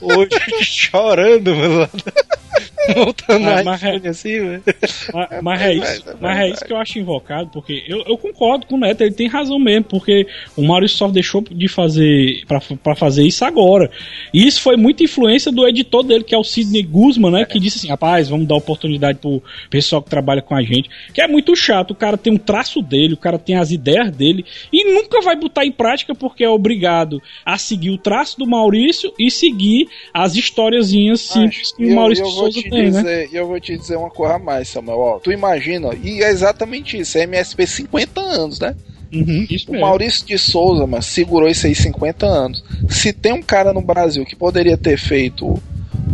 hoje 0.00 0.30
chorando, 0.64 1.54
mano. 1.54 1.78
lá 1.80 1.86
da- 1.92 2.38
Montando 2.96 3.44
Mas- 3.44 3.64
mas 3.64 3.82
iPhone 3.82 4.08
assim, 4.08 4.38
velho. 4.40 4.62
Mas, 5.12 5.42
mas 5.42 5.60
é 5.62 5.74
isso, 5.74 6.08
é 6.08 6.14
mas 6.20 6.38
é 6.38 6.48
isso 6.48 6.64
que 6.64 6.72
eu 6.72 6.76
acho 6.78 6.98
invocado, 6.98 7.50
porque 7.52 7.84
eu, 7.86 8.02
eu 8.06 8.16
concordo 8.16 8.64
com 8.66 8.76
o 8.76 8.78
Neto, 8.78 9.02
ele 9.02 9.12
tem 9.14 9.28
razão 9.28 9.58
mesmo, 9.58 9.84
porque 9.84 10.26
o 10.56 10.62
Maurício 10.66 10.96
só 10.96 11.06
deixou 11.08 11.42
de 11.42 11.68
fazer 11.68 12.42
pra 12.82 12.94
fazer 12.96 13.24
isso 13.24 13.44
agora. 13.44 13.90
E 14.32 14.46
isso 14.46 14.62
foi 14.62 14.76
muita 14.76 15.02
influência 15.02 15.52
do 15.52 15.68
editor 15.68 16.02
dele, 16.02 16.24
que 16.24 16.34
é 16.34 16.38
o 16.38 16.42
Sidney 16.44 16.82
Guzman, 16.82 17.30
né? 17.30 17.44
Que 17.44 17.60
disse 17.60 17.78
assim: 17.78 17.88
rapaz, 17.88 18.28
vamos 18.30 18.48
dar 18.48 18.54
oportunidade 18.56 19.18
pro, 19.18 19.42
pessoal 19.68 20.02
que 20.02 20.08
trabalha 20.08 20.40
com 20.40 20.54
a 20.54 20.62
gente, 20.62 20.88
que 21.12 21.20
é 21.20 21.28
muito 21.28 21.54
chato. 21.54 21.90
O 21.90 21.94
cara 21.96 22.16
tem 22.16 22.32
um 22.32 22.38
traço 22.38 22.80
dele, 22.80 23.12
o 23.14 23.18
cara 23.18 23.38
tem 23.38 23.56
as 23.56 23.70
ideias 23.70 24.10
dele 24.10 24.44
e 24.72 24.84
nunca 24.94 25.20
vai 25.20 25.36
botar 25.36 25.64
em 25.66 25.72
prática 25.72 26.14
porque 26.14 26.42
é 26.42 26.48
obrigado 26.48 27.22
a 27.48 27.56
seguir 27.56 27.88
o 27.88 27.96
traço 27.96 28.38
do 28.38 28.46
Maurício 28.46 29.10
e 29.18 29.30
seguir 29.30 29.88
as 30.12 30.36
historiazinhas 30.36 31.22
simples 31.22 31.72
que 31.72 31.82
E 31.82 31.86
o 31.86 31.90
eu, 31.92 31.94
Maurício 31.96 32.22
eu 32.22 32.28
de 32.28 32.34
vou 32.34 32.44
Souza 32.44 32.60
te 32.60 32.68
tem, 32.68 32.90
né? 32.90 33.00
dizer, 33.02 33.30
e 33.32 33.36
eu 33.36 33.46
vou 33.46 33.58
te 33.58 33.74
dizer 33.74 33.96
uma 33.96 34.10
coisa 34.10 34.34
a 34.34 34.38
mais, 34.38 34.68
Samuel. 34.68 34.98
Ó, 34.98 35.18
tu 35.18 35.32
imagina, 35.32 35.88
e 36.04 36.22
é 36.22 36.28
exatamente 36.28 36.98
isso, 36.98 37.16
é 37.16 37.22
MSP 37.22 37.66
50 37.66 38.20
anos, 38.20 38.60
né? 38.60 38.76
Uhum, 39.10 39.46
O. 39.66 39.80
Maurício 39.80 40.26
de 40.26 40.36
Souza, 40.36 40.86
mas 40.86 41.06
segurou 41.06 41.48
isso 41.48 41.66
aí 41.66 41.74
50 41.74 42.26
anos. 42.26 42.62
Se 42.90 43.14
tem 43.14 43.32
um 43.32 43.42
cara 43.42 43.72
no 43.72 43.80
Brasil 43.80 44.26
que 44.26 44.36
poderia 44.36 44.76
ter 44.76 44.98
feito 44.98 45.58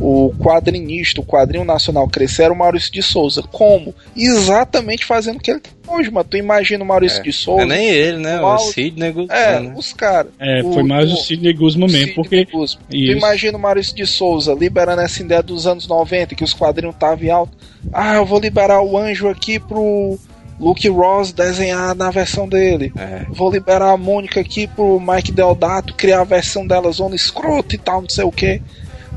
o 0.00 0.32
quadrinista, 0.40 1.20
o 1.20 1.24
quadrinho 1.24 1.64
nacional 1.64 2.08
crescer, 2.08 2.44
era 2.44 2.52
o 2.52 2.56
Maurício 2.56 2.92
de 2.92 3.02
Souza. 3.02 3.42
Como? 3.42 3.94
Exatamente 4.16 5.04
fazendo 5.04 5.36
o 5.36 5.40
que 5.40 5.50
ele 5.52 5.60
tem 5.60 5.72
hoje, 5.86 6.10
mas 6.10 6.26
tu 6.28 6.36
imagina 6.36 6.82
o 6.82 6.86
Maurício 6.86 7.22
de 7.22 7.28
Não 7.28 7.32
Souza. 7.34 7.62
é 7.62 7.66
nem 7.66 7.88
ele, 7.88 8.18
né? 8.18 8.38
O 8.38 8.42
Mal- 8.42 8.58
Sidney 8.58 9.08
É, 9.08 9.12
Guzman, 9.12 9.60
né? 9.68 9.74
os 9.76 9.92
caras. 9.92 10.32
É, 10.38 10.62
foi 10.62 10.82
mais 10.82 11.12
o 11.12 11.16
Sidney 11.16 11.52
Guzman 11.52 11.86
mesmo, 11.90 11.98
Sidney 12.06 12.14
porque 12.14 12.44
Guzman. 12.46 12.84
Tu 12.90 12.96
imagina 12.96 13.56
o 13.58 13.60
Maurício 13.60 13.94
de 13.94 14.06
Souza 14.06 14.54
liberando 14.54 15.02
essa 15.02 15.22
ideia 15.22 15.42
dos 15.42 15.66
anos 15.66 15.86
90, 15.86 16.34
que 16.34 16.44
os 16.44 16.52
quadrinhos 16.52 16.94
estavam 16.94 17.24
em 17.24 17.30
alta. 17.30 17.52
Ah, 17.92 18.14
eu 18.16 18.24
vou 18.26 18.40
liberar 18.40 18.82
o 18.82 18.96
anjo 18.98 19.28
aqui 19.28 19.58
pro 19.58 20.18
Luke 20.58 20.88
Ross 20.88 21.32
desenhar 21.32 21.94
na 21.94 22.10
versão 22.10 22.48
dele. 22.48 22.92
É. 22.96 23.26
Vou 23.30 23.50
liberar 23.50 23.90
a 23.92 23.96
Mônica 23.96 24.40
aqui 24.40 24.66
pro 24.66 24.98
Mike 25.00 25.32
Deodato 25.32 25.94
criar 25.94 26.20
a 26.20 26.24
versão 26.24 26.66
dela 26.66 26.90
zona 26.92 27.14
escrota 27.14 27.74
e 27.74 27.78
tal, 27.78 28.00
não 28.02 28.08
sei 28.08 28.24
o 28.24 28.32
que. 28.32 28.60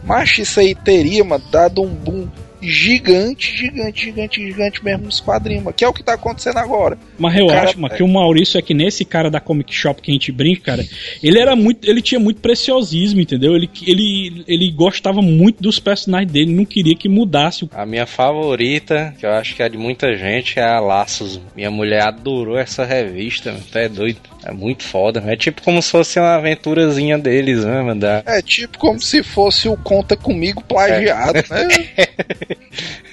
Mas 0.07 0.37
isso 0.37 0.61
aí 0.61 0.73
teria, 0.73 1.21
mano, 1.23 1.43
dado 1.51 1.81
um 1.81 1.93
boom 1.93 2.29
gigante, 2.61 3.55
gigante, 3.55 4.05
gigante, 4.05 4.41
gigante 4.41 4.83
mesmo 4.83 5.05
nos 5.05 5.19
quadrinhos, 5.19 5.73
que 5.75 5.83
é 5.83 5.87
o 5.87 5.93
que 5.93 6.01
tá 6.01 6.13
acontecendo 6.13 6.57
agora. 6.57 6.97
Mas 7.17 7.35
eu 7.35 7.47
Cara, 7.47 7.69
acho, 7.69 7.79
mano, 7.79 7.95
que 7.95 8.03
o 8.03 8.07
Maurício 8.07 8.57
é 8.57 8.61
que 8.61 8.73
nesse 8.73 9.03
cara 9.03 9.29
da 9.29 9.39
Comic 9.39 9.73
Shop 9.73 10.01
que 10.01 10.11
a 10.11 10.13
gente 10.13 10.31
brinca, 10.31 10.61
cara, 10.61 10.85
ele 11.21 11.39
era 11.39 11.55
muito. 11.55 11.89
Ele 11.89 12.01
tinha 12.01 12.19
muito 12.19 12.41
preciosismo, 12.41 13.19
entendeu? 13.19 13.55
Ele, 13.55 13.69
ele, 13.85 14.43
ele 14.47 14.71
gostava 14.71 15.21
muito 15.21 15.61
dos 15.61 15.79
personagens 15.79 16.31
dele, 16.31 16.53
não 16.53 16.65
queria 16.65 16.95
que 16.95 17.09
mudasse 17.09 17.65
o. 17.65 17.69
A 17.73 17.85
minha 17.85 18.05
favorita, 18.05 19.13
que 19.19 19.25
eu 19.25 19.31
acho 19.31 19.55
que 19.55 19.63
é 19.63 19.69
de 19.69 19.77
muita 19.77 20.15
gente, 20.15 20.59
é 20.59 20.63
a 20.63 20.79
Laços. 20.79 21.39
Minha 21.55 21.71
mulher 21.71 22.03
adorou 22.03 22.57
essa 22.57 22.85
revista, 22.85 23.51
mano. 23.51 23.63
Tu 23.71 23.77
é 23.77 23.89
doido. 23.89 24.19
É 24.45 24.51
muito 24.51 24.83
foda. 24.83 25.23
É 25.27 25.35
tipo 25.35 25.61
como 25.61 25.81
se 25.81 25.91
fosse 25.91 26.19
uma 26.19 26.35
aventurazinha 26.35 27.17
deles, 27.17 27.65
né, 27.65 27.81
mano? 27.81 27.99
Da... 27.99 28.23
É 28.25 28.41
tipo 28.41 28.77
como 28.77 28.99
se 28.99 29.21
fosse 29.23 29.67
o 29.67 29.75
Conta 29.75 30.15
Comigo 30.15 30.63
plagiado, 30.63 31.33
né? 31.49 31.67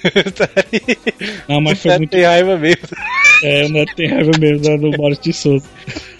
Não, 1.47 1.59
mas 1.61 1.81
foi 1.81 1.97
muito. 1.97 2.15
raiva 2.15 2.57
mesmo. 2.57 2.87
É, 3.45 3.69
né, 3.69 3.85
tem 3.95 4.07
raiva 4.09 4.31
mesmo 4.39 4.63
da- 4.63 4.77
do 4.77 4.97
Maurício 4.97 5.23
de 5.23 5.33
Souza. 5.33 5.65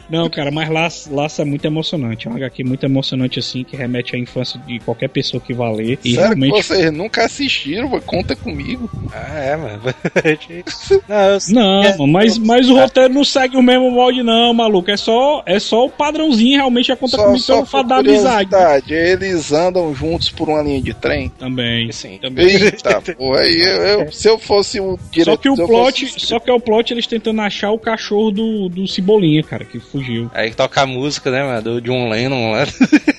Não, 0.10 0.30
cara, 0.30 0.52
mas 0.52 0.70
Laço, 0.70 1.14
Laço 1.14 1.42
é 1.42 1.46
muito 1.46 1.66
emocionante. 1.66 2.28
É 2.28 2.32
um 2.32 2.36
HQ 2.36 2.64
muito 2.64 2.86
emocionante, 2.86 3.40
assim, 3.40 3.64
que 3.64 3.76
remete 3.76 4.16
à 4.16 4.20
infância 4.20 4.60
de 4.68 4.80
qualquer 4.80 5.10
pessoa 5.10 5.42
que 5.42 5.54
vá 5.54 5.70
ler. 5.72 5.98
E 6.04 6.14
Sério 6.16 6.34
que 6.36 6.40
realmente. 6.42 6.52
vocês 6.64 6.92
nunca 6.92 7.26
assistiram? 7.26 7.90
Conta 8.02 8.36
comigo. 8.36 8.90
Ah, 9.14 9.40
é, 9.40 9.56
mano. 9.56 9.82
Não, 11.50 11.84
eu 11.84 11.98
Não, 11.98 12.08
mas, 12.08 12.38
mas 12.38 12.70
o 12.70 12.76
roteiro 12.78 13.14
não 13.14 13.24
segue 13.24 13.58
o 13.58 13.62
mesmo 13.62 13.90
molde, 13.92 14.24
não, 14.24 14.54
maluco. 14.54 14.90
É 14.92 14.98
só, 14.98 15.44
é 15.46 15.60
só 15.60 15.86
o 15.86 15.90
padrãozinho, 15.90 16.58
realmente 16.58 16.92
a 16.92 16.96
conta 16.96 17.18
comigo 17.18 17.44
pelo 17.46 17.60
por 17.60 17.68
fato 17.68 17.88
da 17.88 17.98
amizade. 17.98 18.50
Eles 18.94 19.52
andam 19.52 19.94
juntos 19.94 20.30
por 20.30 20.50
uma 20.50 20.62
linha 20.62 20.82
de 20.82 20.94
trem. 20.94 21.30
Também. 21.38 21.92
Sim. 21.92 22.18
também. 22.22 22.46
Eita, 22.48 23.02
porra, 23.18 23.40
aí 23.42 23.60
eu, 23.60 23.82
eu- 24.02 24.12
se 24.12 24.28
eu 24.30 24.38
fosse 24.38 24.80
o 24.80 24.98
diretor. 25.12 25.32
Só 25.32 25.38
que 25.38 25.50
o 25.50 25.56
plot, 25.56 26.06
fosse- 26.08 26.26
só 26.26 26.40
que 26.40 26.50
é 26.50 26.54
o 26.54 26.60
plot 26.60 26.94
eles 26.94 27.08
tentando 27.08 27.42
achar 27.42 27.72
o 27.72 27.80
cachorro 27.80 28.32
do, 28.32 28.70
do 28.70 28.88
Cebolinha, 28.88 29.44
cara, 29.44 29.66
que 29.66 29.80
fugiu. 29.96 30.30
Aí 30.34 30.54
toca 30.54 30.82
a 30.82 30.86
música, 30.86 31.32
né, 31.32 31.44
mano? 31.44 31.62
Do 31.62 31.82
John 31.82 32.10
Lennon 32.10 32.52
lá. 32.52 32.66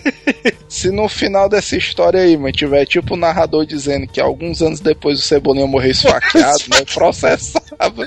Se 0.68 0.91
no 0.91 1.09
final 1.09 1.49
dessa 1.49 1.77
história 1.77 2.20
aí, 2.20 2.37
mas 2.37 2.53
tiver 2.53 2.85
tipo 2.85 3.14
o 3.14 3.16
narrador 3.16 3.64
dizendo 3.64 4.07
que 4.07 4.20
alguns 4.20 4.61
anos 4.61 4.81
depois 4.81 5.18
o 5.18 5.22
Cebolinha 5.22 5.66
morreu 5.66 5.91
esfaqueado, 5.91 6.64
né? 6.70 6.85
Processava. 6.93 8.07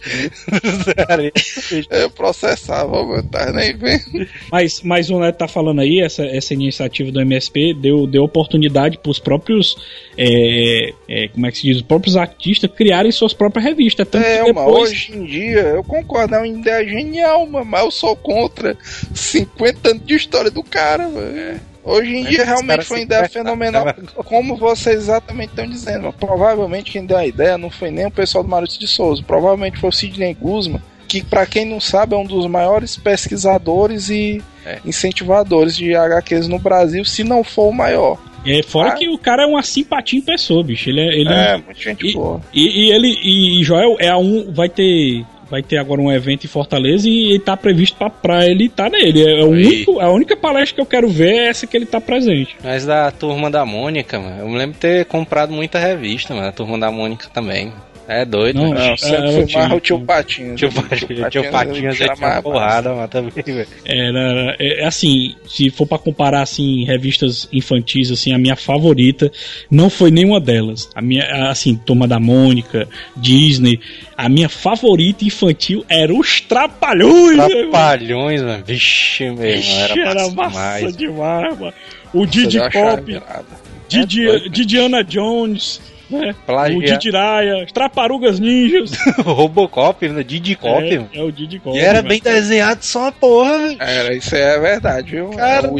Eu 1.90 2.10
processava, 2.10 3.04
mano, 3.04 3.22
tá 3.24 3.52
nem 3.52 3.76
vendo. 3.76 4.26
Mas, 4.50 4.80
mas 4.82 5.10
o 5.10 5.18
Neto 5.18 5.36
tá 5.36 5.48
falando 5.48 5.80
aí, 5.80 6.00
essa, 6.00 6.24
essa 6.24 6.54
iniciativa 6.54 7.10
do 7.10 7.20
MSP 7.20 7.74
deu, 7.74 8.06
deu 8.06 8.24
oportunidade 8.24 8.98
pros 8.98 9.18
próprios. 9.18 9.76
é, 10.16 10.92
é, 11.08 11.28
como 11.28 11.46
é 11.46 11.50
que 11.50 11.58
se 11.58 11.66
diz? 11.66 11.76
Os 11.76 11.82
próprios 11.82 12.16
artistas 12.16 12.70
criarem 12.70 13.12
suas 13.12 13.32
próprias 13.32 13.64
revistas. 13.64 14.08
Tanto 14.08 14.24
É, 14.24 14.44
depois. 14.44 14.90
hoje 14.90 15.12
em 15.14 15.24
dia, 15.24 15.60
eu 15.60 15.84
concordo, 15.84 16.34
é 16.34 16.38
uma 16.38 16.48
ideia 16.48 16.86
genial, 16.86 17.46
mano, 17.46 17.66
mas 17.66 17.84
eu 17.84 17.90
sou 17.90 18.16
contra 18.16 18.76
50 19.14 19.90
anos 19.90 20.06
de 20.06 20.14
história 20.14 20.50
do 20.50 20.62
cara, 20.62 21.08
mano. 21.08 21.69
Hoje 21.82 22.14
em 22.14 22.24
dia 22.24 22.44
realmente 22.44 22.84
foi 22.84 22.98
uma 22.98 23.02
ideia 23.04 23.20
prestam, 23.22 23.42
fenomenal, 23.44 23.84
né, 23.86 23.94
como 24.16 24.56
vocês 24.56 24.96
exatamente 24.96 25.50
estão 25.50 25.66
dizendo. 25.66 26.02
mano. 26.02 26.14
Provavelmente 26.18 26.90
quem 26.92 27.06
deu 27.06 27.16
a 27.16 27.26
ideia 27.26 27.56
não 27.56 27.70
foi 27.70 27.90
nem 27.90 28.06
o 28.06 28.10
pessoal 28.10 28.44
do 28.44 28.50
Maurício 28.50 28.78
de 28.78 28.86
Souza, 28.86 29.22
provavelmente 29.26 29.78
foi 29.78 29.88
o 29.88 29.92
Sidney 29.92 30.34
Guzman, 30.34 30.80
que 31.08 31.22
pra 31.24 31.46
quem 31.46 31.64
não 31.64 31.80
sabe 31.80 32.14
é 32.14 32.18
um 32.18 32.24
dos 32.24 32.46
maiores 32.46 32.96
pesquisadores 32.96 34.10
e 34.10 34.42
É. 34.64 34.78
incentivadores 34.84 35.74
de 35.76 35.94
HQs 35.96 36.46
no 36.48 36.58
Brasil, 36.58 37.04
se 37.04 37.24
não 37.24 37.42
for 37.42 37.68
o 37.68 37.72
maior. 37.72 38.18
É, 38.46 38.62
fora 38.62 38.90
Ah. 38.90 38.94
que 38.94 39.08
o 39.08 39.18
cara 39.18 39.42
é 39.42 39.46
uma 39.46 39.62
simpatia 39.62 40.18
em 40.18 40.22
pessoa, 40.22 40.62
bicho. 40.64 40.88
Ele 40.88 41.00
é. 41.00 41.06
Ele 41.18 41.28
É, 41.32 41.56
muita 41.56 41.74
gente 41.74 42.06
E- 42.06 42.12
boa. 42.14 42.40
E, 42.54 42.86
e 42.88 42.92
ele 42.92 43.08
e, 43.22 43.60
e 43.60 43.64
Joel 43.64 43.96
é 43.98 44.08
a 44.08 44.16
um 44.16 44.50
vai 44.52 44.68
ter 44.68 45.24
vai 45.50 45.62
ter 45.62 45.78
agora 45.78 46.00
um 46.00 46.12
evento 46.12 46.44
em 46.44 46.48
Fortaleza 46.48 47.08
e 47.08 47.30
ele 47.30 47.38
tá 47.40 47.56
previsto 47.56 47.96
pra, 47.96 48.08
pra 48.08 48.46
ele 48.46 48.66
estar 48.66 48.88
nele. 48.88 49.22
É, 49.22 49.44
o 49.44 49.52
Aí. 49.52 49.66
único, 49.66 50.00
a 50.00 50.10
única 50.10 50.36
palestra 50.36 50.76
que 50.76 50.80
eu 50.80 50.86
quero 50.86 51.08
ver 51.08 51.32
é 51.32 51.48
essa 51.48 51.66
que 51.66 51.76
ele 51.76 51.86
tá 51.86 52.00
presente. 52.00 52.56
Mas 52.62 52.86
da 52.86 53.10
turma 53.10 53.50
da 53.50 53.64
Mônica, 53.66 54.18
mano. 54.18 54.40
Eu 54.40 54.48
me 54.48 54.56
lembro 54.56 54.74
de 54.74 54.80
ter 54.80 55.04
comprado 55.06 55.52
muita 55.52 55.78
revista, 55.78 56.34
mano. 56.34 56.48
A 56.48 56.52
turma 56.52 56.78
da 56.78 56.90
Mônica 56.90 57.28
também. 57.32 57.72
É 58.12 58.24
doido, 58.24 58.56
Não. 58.60 58.74
Não, 58.74 58.82
é, 58.82 58.96
sempre 58.96 59.46
tinha- 59.46 59.62
mais 59.68 59.72
o 59.74 59.80
tio 59.80 60.00
Patinho. 60.00 60.56
Tio 60.56 60.72
Patinho, 60.72 61.30
tio 61.30 61.50
Patinho 61.50 61.92
já 61.92 62.04
era 62.06 62.14
tinha 62.16 62.28
mais- 62.28 62.42
porrada, 62.42 62.92
mas 62.92 63.08
também, 63.08 63.30
velho. 63.44 63.68
Era 63.84 64.56
é, 64.58 64.84
assim, 64.84 65.36
se 65.46 65.70
for 65.70 65.86
pra 65.86 65.96
comparar 65.96 66.42
assim 66.42 66.84
revistas 66.84 67.48
infantis 67.52 68.10
assim, 68.10 68.32
a 68.32 68.38
minha 68.38 68.56
favorita 68.56 69.30
não 69.70 69.88
foi 69.88 70.10
nenhuma 70.10 70.40
delas. 70.40 70.90
A 70.92 71.00
minha 71.00 71.24
assim, 71.50 71.76
Turma 71.76 72.08
da 72.08 72.18
Mônica, 72.18 72.88
Disney, 73.16 73.78
a 74.16 74.28
minha 74.28 74.48
favorita 74.48 75.24
infantil 75.24 75.84
era 75.88 76.12
os 76.12 76.40
Trapalhões. 76.40 77.36
Trapalhões, 77.36 78.42
mano. 78.42 78.64
Vixe, 78.66 79.30
meu 79.30 79.44
irmão. 79.44 79.78
Era, 79.78 79.94
Vixe, 79.94 80.00
era 80.00 80.28
massa 80.30 80.78
demais. 80.80 80.96
demais, 80.96 81.58
mano. 81.60 81.74
O 82.12 82.26
Didi 82.26 82.58
Pop, 82.72 83.14
É. 83.14 84.48
Didiana 84.48 85.02
Jones, 85.04 85.80
né? 86.10 86.34
Plagiar. 86.46 86.78
O 86.78 86.82
Didi 86.82 87.10
Raya, 87.10 87.64
as 87.64 87.72
Tartarugas 87.72 88.38
Ninjas. 88.38 88.92
Robocop, 89.24 90.08
né? 90.08 90.22
Didi 90.22 90.56
Cop, 90.56 90.82
é, 90.82 91.18
é 91.18 91.22
o 91.22 91.30
Didi 91.30 91.58
Cop. 91.58 91.76
E 91.76 91.80
era 91.80 92.02
bem 92.02 92.20
desenhado 92.20 92.84
só 92.84 93.00
uma 93.02 93.12
porra, 93.12 93.58
velho. 93.58 93.76
Era, 93.80 94.14
isso 94.14 94.34
é 94.34 94.58
verdade, 94.58 95.12
viu? 95.12 95.30
Caralho, 95.30 95.74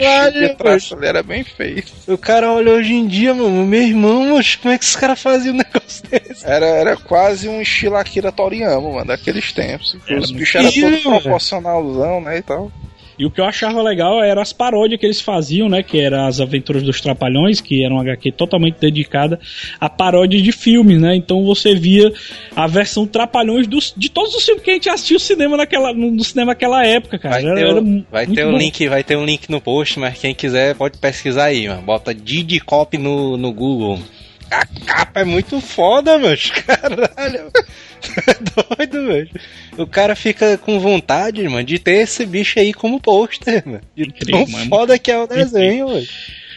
o 0.46 0.56
traço 0.56 0.94
ali 0.94 1.06
era 1.06 1.22
bem 1.22 1.44
feito. 1.44 1.92
O 2.06 2.18
cara 2.18 2.52
olha 2.52 2.72
hoje 2.72 2.94
em 2.94 3.06
dia, 3.06 3.34
mano, 3.34 3.66
meu 3.66 3.82
irmão, 3.82 4.40
como 4.62 4.74
é 4.74 4.78
que 4.78 4.84
os 4.84 4.96
caras 4.96 5.20
faziam 5.20 5.54
um 5.54 5.58
negócio 5.58 6.08
desse? 6.08 6.46
Era, 6.46 6.66
era 6.66 6.96
quase 6.96 7.48
um 7.48 7.60
estilo 7.60 7.96
Akira 7.96 8.32
Toriyama, 8.32 8.90
mano, 8.90 9.06
daqueles 9.06 9.52
tempos. 9.52 9.96
Os 10.08 10.30
bichos 10.30 10.54
eram 10.54 10.72
todos 10.72 11.02
proporcionalzão, 11.02 12.20
né, 12.20 12.38
e 12.38 12.42
tal. 12.42 12.70
E 13.20 13.26
o 13.26 13.30
que 13.30 13.38
eu 13.38 13.44
achava 13.44 13.82
legal 13.82 14.22
eram 14.24 14.40
as 14.40 14.50
paródias 14.50 14.98
que 14.98 15.04
eles 15.04 15.20
faziam, 15.20 15.68
né? 15.68 15.82
Que 15.82 16.00
eram 16.00 16.26
as 16.26 16.40
aventuras 16.40 16.82
dos 16.82 17.02
Trapalhões, 17.02 17.60
que 17.60 17.84
era 17.84 17.92
uma 17.92 18.00
HQ 18.00 18.32
totalmente 18.32 18.78
dedicada 18.80 19.38
a 19.78 19.90
paródia 19.90 20.40
de 20.40 20.50
filmes, 20.52 20.98
né? 20.98 21.14
Então 21.16 21.44
você 21.44 21.74
via 21.74 22.10
a 22.56 22.66
versão 22.66 23.06
Trapalhões 23.06 23.66
dos, 23.66 23.92
de 23.94 24.08
todos 24.10 24.34
os 24.34 24.42
filmes 24.42 24.64
que 24.64 24.70
a 24.70 24.72
gente 24.72 24.88
assistiu 24.88 25.16
no 25.16 25.20
cinema 25.20 25.54
naquela, 25.58 25.92
no, 25.92 26.24
cinema 26.24 26.52
naquela 26.52 26.82
época, 26.86 27.18
cara. 27.18 27.34
Vai 27.34 27.44
Era- 27.44 27.54
ter, 27.54 27.66
era 27.66 28.04
vai 28.10 28.26
ter 28.26 28.46
um 28.46 28.52
bom. 28.52 28.56
link, 28.56 28.88
vai 28.88 29.04
ter 29.04 29.16
um 29.16 29.24
link 29.26 29.50
no 29.50 29.60
post, 29.60 29.98
mas 29.98 30.18
quem 30.18 30.34
quiser 30.34 30.74
pode 30.74 30.96
pesquisar 30.96 31.44
aí, 31.44 31.68
mano. 31.68 31.82
Bota 31.82 32.14
Didi 32.14 32.58
Cop 32.58 32.96
no, 32.96 33.36
no 33.36 33.52
Google. 33.52 33.98
A 34.51 34.66
capa 34.84 35.20
é 35.20 35.24
muito 35.24 35.61
foda, 35.61 36.18
mano. 36.18 36.36
Caralho. 36.66 37.51
É 38.26 38.76
doido, 38.76 39.03
mano. 39.03 39.28
O 39.78 39.86
cara 39.86 40.16
fica 40.16 40.59
com 40.59 40.80
vontade, 40.80 41.46
mano, 41.48 41.64
de 41.64 41.78
ter 41.78 42.03
esse 42.03 42.26
bicho 42.26 42.59
aí 42.59 42.72
como 42.72 43.01
pôster, 43.01 43.62
mano. 43.66 43.80
De 43.94 44.05
Incrível, 44.05 44.44
tão 44.44 44.53
mano. 44.53 44.68
foda 44.68 44.98
que 44.98 45.11
é 45.11 45.18
o 45.18 45.26
desenho, 45.26 45.88
mano. 45.88 46.07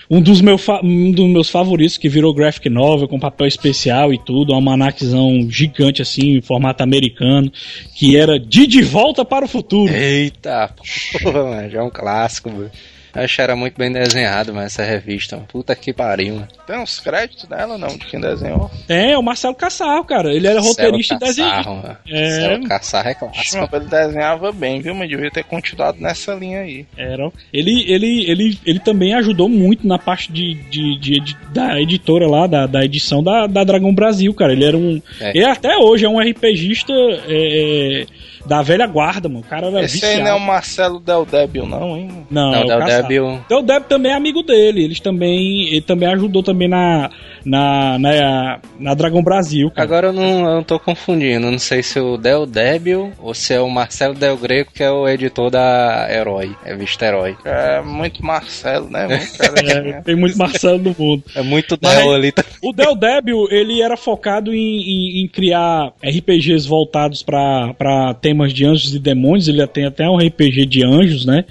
Um 0.10 0.22
dos, 0.22 0.42
meu 0.42 0.58
um 0.84 1.12
dos 1.12 1.28
meus 1.30 1.50
favoritos 1.50 1.98
que 1.98 2.10
virou 2.10 2.34
graphic 2.34 2.70
novel 2.70 3.08
com 3.08 3.20
papel 3.20 3.48
especial 3.48 4.14
e 4.14 4.18
tudo, 4.18 4.52
um 4.52 4.56
almanaczão 4.56 5.48
gigante 5.50 6.02
assim, 6.02 6.38
em 6.38 6.42
formato 6.42 6.84
americano, 6.84 7.52
que 7.96 8.18
era 8.18 8.40
De 8.40 8.68
De 8.68 8.82
Volta 8.82 9.24
para 9.24 9.46
o 9.46 9.48
Futuro. 9.48 9.92
Eita, 9.94 10.74
porra, 11.24 11.44
mano. 11.44 11.70
Já 11.70 11.80
é 11.80 11.84
um 11.84 11.90
clássico, 11.90 12.52
mano. 12.52 12.70
Eu 13.16 13.22
acho 13.24 13.36
que 13.36 13.42
era 13.42 13.56
muito 13.56 13.78
bem 13.78 13.92
desenhado, 13.92 14.54
mas 14.54 14.66
essa 14.66 14.84
revista, 14.84 15.36
mano. 15.36 15.48
puta 15.52 15.76
que 15.76 15.94
pariu, 15.94 16.36
mano. 16.36 16.48
Tem 16.66 16.80
uns 16.80 17.00
créditos 17.00 17.46
dela, 17.46 17.78
não, 17.78 17.90
de 17.90 18.06
quem 18.06 18.20
desenhou. 18.20 18.72
É, 18.90 19.18
o 19.18 19.22
Marcelo 19.22 19.54
Cassarro, 19.56 20.04
cara. 20.04 20.34
Ele 20.34 20.48
era 20.48 20.60
roteirista 20.60 21.16
e 21.16 21.18
Celo 21.20 21.30
desenhista. 21.30 21.58
Cassarro, 21.58 21.76
mano. 21.84 21.98
É. 22.08 22.32
Celo 22.32 22.68
Cassarro 22.68 23.10
é 23.10 23.14
clássico. 23.14 23.70
mas 23.72 23.82
ele 23.82 23.90
desenhava 23.90 24.52
bem, 24.52 24.82
viu? 24.82 24.96
Mas 24.96 25.10
devia 25.10 25.30
ter 25.32 25.44
continuado 25.44 26.00
nessa 26.02 26.34
linha 26.34 26.62
aí. 26.62 26.86
Era. 26.98 27.32
Ele, 27.54 27.86
ele, 27.92 28.26
ele, 28.32 28.60
ele 28.66 28.80
também 28.80 29.14
ajudou 29.14 29.48
muito 29.50 29.88
na 29.88 30.00
parte 30.00 30.32
de, 30.32 30.56
de, 30.70 30.98
de 31.00 31.18
edi- 31.18 31.38
da 31.54 31.80
editora 31.80 32.28
lá, 32.28 32.48
da, 32.48 32.66
da 32.66 32.84
edição 32.84 33.22
da, 33.24 33.46
da 33.48 33.64
Dragão 33.64 33.94
Brasil, 33.94 34.34
cara. 34.34 34.54
Ele 34.54 34.66
era 34.66 34.78
um. 34.78 35.02
É. 35.20 35.30
Ele 35.38 35.46
até 35.46 35.78
hoje 35.78 36.06
é 36.06 36.10
um 36.10 36.20
RPGista 36.20 36.94
é, 37.28 38.06
da 38.46 38.62
velha 38.62 38.86
guarda, 38.88 39.28
mano. 39.30 39.42
O 39.42 39.44
cara 39.44 39.68
era 39.68 39.84
Esse 39.84 40.04
aí 40.06 40.12
viciado. 40.16 40.24
não 40.24 40.28
é 40.32 40.34
o 40.34 40.40
Marcelo 40.40 41.00
Del 41.00 41.26
Débil, 41.26 41.66
não, 41.66 41.98
hein? 41.98 42.10
Não, 42.30 42.52
Não, 42.52 42.58
é 42.60 42.64
o 42.64 42.68
Del. 42.68 42.86
Débil. 42.86 43.40
Então 43.46 43.60
o 43.60 43.64
Deb 43.64 43.84
também 43.86 44.12
é 44.12 44.16
amigo 44.16 44.44
dele. 44.44 44.84
Eles 44.84 45.00
também. 45.00 45.68
Ele 45.68 45.82
também 45.82 46.10
ajudou 46.10 46.44
também 46.44 46.68
na. 46.68 47.10
Na, 47.46 48.00
na, 48.00 48.60
na 48.80 48.94
Dragão 48.94 49.22
Brasil, 49.22 49.70
cara. 49.70 49.84
Agora 49.84 50.08
eu 50.08 50.14
não, 50.14 50.40
eu 50.46 50.56
não 50.56 50.64
tô 50.64 50.80
confundindo. 50.80 51.52
Não 51.52 51.60
sei 51.60 51.84
se 51.84 52.00
o 52.00 52.16
Del 52.18 52.46
Débil 52.46 53.12
ou 53.20 53.34
se 53.34 53.54
é 53.54 53.60
o 53.60 53.70
Marcelo 53.70 54.14
Del 54.14 54.38
Greco, 54.38 54.72
que 54.74 54.82
é 54.82 54.90
o 54.90 55.08
editor 55.08 55.50
da 55.52 56.08
Herói, 56.10 56.56
revista 56.64 57.06
Herói. 57.06 57.36
É 57.44 57.82
muito 57.82 58.24
Marcelo, 58.26 58.90
né? 58.90 59.08
Muito 59.08 59.24
É, 59.74 60.02
tem 60.02 60.16
muito 60.16 60.38
Marcelo 60.38 60.78
no 60.78 60.96
mundo. 60.98 61.24
É 61.36 61.42
muito 61.42 61.76
Del 61.76 62.14
ali. 62.14 62.32
tá? 62.32 62.44
O 62.62 62.72
Del 62.72 62.96
Débil, 62.96 63.48
ele 63.52 63.82
era 63.82 63.98
focado 63.98 64.54
em, 64.54 64.58
em- 64.82 65.24
em 65.24 65.28
criar 65.28 65.92
RPGs 66.02 66.68
voltados 66.68 67.22
para 67.24 68.14
temas 68.22 68.54
de 68.54 68.66
anjos 68.66 68.94
e 68.96 69.00
demônios. 69.00 69.48
Ele 69.50 69.66
tem 69.68 69.86
até 69.86 70.08
um 70.10 70.18
RPG 70.18 70.66
de 70.66 70.86
anjos, 70.86 71.26
né? 71.26 71.44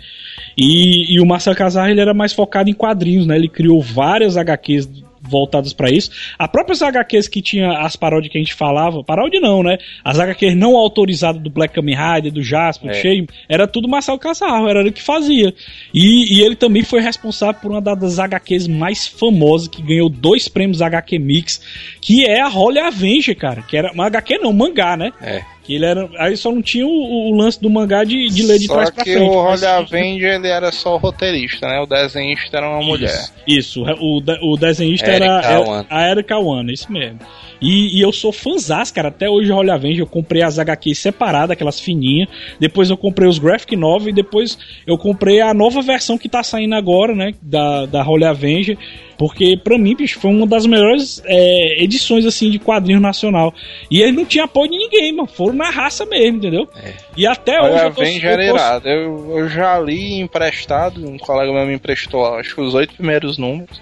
E, 0.56 1.14
e 1.14 1.20
o 1.20 1.26
Marcelo 1.26 1.56
Casar, 1.56 1.90
ele 1.90 2.00
era 2.00 2.12
mais 2.14 2.32
focado 2.32 2.68
em 2.70 2.74
quadrinhos, 2.74 3.26
né? 3.26 3.36
Ele 3.36 3.48
criou 3.48 3.80
várias 3.80 4.36
HQs 4.36 5.01
voltadas 5.32 5.72
para 5.72 5.90
isso. 5.90 6.10
A 6.38 6.46
próprias 6.46 6.82
HQs 6.82 7.26
que 7.26 7.42
tinha 7.42 7.78
as 7.78 7.96
paródias 7.96 8.30
que 8.30 8.38
a 8.38 8.40
gente 8.40 8.54
falava, 8.54 9.02
paródia 9.02 9.40
não, 9.40 9.62
né? 9.62 9.78
As 10.04 10.20
HQs 10.20 10.54
não 10.54 10.76
autorizadas 10.76 11.42
do 11.42 11.50
Black 11.50 11.74
Kamen 11.74 11.96
Rider, 11.96 12.30
do 12.30 12.42
Jasper, 12.42 12.90
do 12.90 12.96
É. 12.96 13.00
Shane, 13.00 13.26
era 13.48 13.66
tudo 13.66 13.88
Marcelo 13.88 14.18
Casarro, 14.18 14.68
era 14.68 14.80
ele 14.80 14.92
que 14.92 15.02
fazia. 15.02 15.54
E, 15.92 16.36
e 16.36 16.42
ele 16.42 16.54
também 16.54 16.82
foi 16.84 17.00
responsável 17.00 17.60
por 17.60 17.70
uma 17.70 17.80
das 17.80 18.18
HQs 18.18 18.68
mais 18.68 19.08
famosas, 19.08 19.68
que 19.68 19.82
ganhou 19.82 20.08
dois 20.08 20.46
prêmios 20.48 20.82
HQ 20.82 21.18
Mix, 21.18 21.60
que 22.00 22.26
é 22.26 22.40
a 22.40 22.48
Holy 22.48 22.78
Avenger, 22.78 23.36
cara. 23.36 23.62
Que 23.62 23.76
era 23.76 23.92
uma 23.92 24.06
HQ 24.06 24.38
não, 24.38 24.52
mangá, 24.52 24.96
né? 24.96 25.12
É. 25.20 25.42
Que 25.64 25.76
ele 25.76 25.84
era. 25.86 26.08
Aí 26.18 26.36
só 26.36 26.50
não 26.50 26.60
tinha 26.60 26.84
o, 26.86 26.90
o 27.30 27.36
lance 27.36 27.60
do 27.60 27.70
mangá 27.70 28.02
de, 28.02 28.26
de 28.28 28.42
ler 28.42 28.58
de 28.58 28.66
Só 28.66 28.74
trás 28.74 28.90
pra 28.90 29.04
que 29.04 29.12
frente. 29.12 29.30
o 29.30 29.44
mas- 29.44 29.60
Rolha 29.62 29.76
Avenger, 29.76 30.34
ele 30.34 30.48
era 30.48 30.72
só 30.72 30.94
o 30.94 30.98
roteirista, 30.98 31.68
né? 31.68 31.78
O 31.80 31.86
desenhista 31.86 32.56
era 32.56 32.68
uma 32.68 32.82
mulher. 32.82 33.30
Isso, 33.46 33.84
o, 34.00 34.22
o 34.52 34.56
desenhista 34.56 35.06
era, 35.10 35.40
era 35.40 35.86
a 35.88 36.10
Erika 36.10 36.36
Wano, 36.38 36.70
isso 36.72 36.90
mesmo. 36.90 37.20
E, 37.62 37.96
e 37.98 38.02
eu 38.02 38.12
sou 38.12 38.32
fãzás, 38.32 38.90
cara. 38.90 39.08
Até 39.08 39.30
hoje, 39.30 39.52
Rolha 39.52 39.74
Avenger, 39.74 40.00
eu 40.00 40.06
comprei 40.06 40.42
as 40.42 40.58
HQs 40.58 40.98
separadas, 40.98 41.52
aquelas 41.52 41.78
fininhas. 41.80 42.28
Depois 42.58 42.90
eu 42.90 42.96
comprei 42.96 43.28
os 43.28 43.38
Graphic 43.38 43.76
Novel 43.76 44.08
e 44.08 44.12
depois 44.12 44.58
eu 44.86 44.98
comprei 44.98 45.40
a 45.40 45.54
nova 45.54 45.80
versão 45.80 46.18
que 46.18 46.28
tá 46.28 46.42
saindo 46.42 46.74
agora, 46.74 47.14
né? 47.14 47.32
Da, 47.40 47.86
da 47.86 48.02
Rolha 48.02 48.30
Avenger. 48.30 48.76
Porque, 49.16 49.56
pra 49.56 49.78
mim, 49.78 49.94
bicho, 49.94 50.18
foi 50.18 50.32
uma 50.32 50.46
das 50.46 50.66
melhores 50.66 51.22
é, 51.24 51.80
edições, 51.84 52.26
assim, 52.26 52.50
de 52.50 52.58
quadrinho 52.58 52.98
nacional. 52.98 53.54
E 53.88 54.02
ele 54.02 54.10
não 54.10 54.24
tinha 54.24 54.44
apoio 54.44 54.68
de 54.70 54.76
ninguém, 54.76 55.12
mano. 55.12 55.28
Foram 55.28 55.54
na 55.54 55.70
raça 55.70 56.04
mesmo, 56.04 56.38
entendeu? 56.38 56.68
É. 56.82 56.92
E 57.16 57.24
até 57.24 57.60
Rolha 57.60 57.72
hoje 57.74 57.84
eu 57.84 57.94
tô, 57.94 58.00
Avenger 58.00 58.24
eu 58.24 58.32
era 58.32 58.48
tô- 58.48 58.56
irado. 58.56 58.88
Eu, 58.88 59.38
eu 59.38 59.48
já 59.48 59.78
li 59.78 60.18
emprestado, 60.18 61.08
um 61.08 61.18
colega 61.18 61.52
meu 61.52 61.64
me 61.66 61.74
emprestou, 61.74 62.26
acho 62.34 62.54
que 62.56 62.60
os 62.60 62.74
oito 62.74 62.94
primeiros 62.94 63.38
números. 63.38 63.80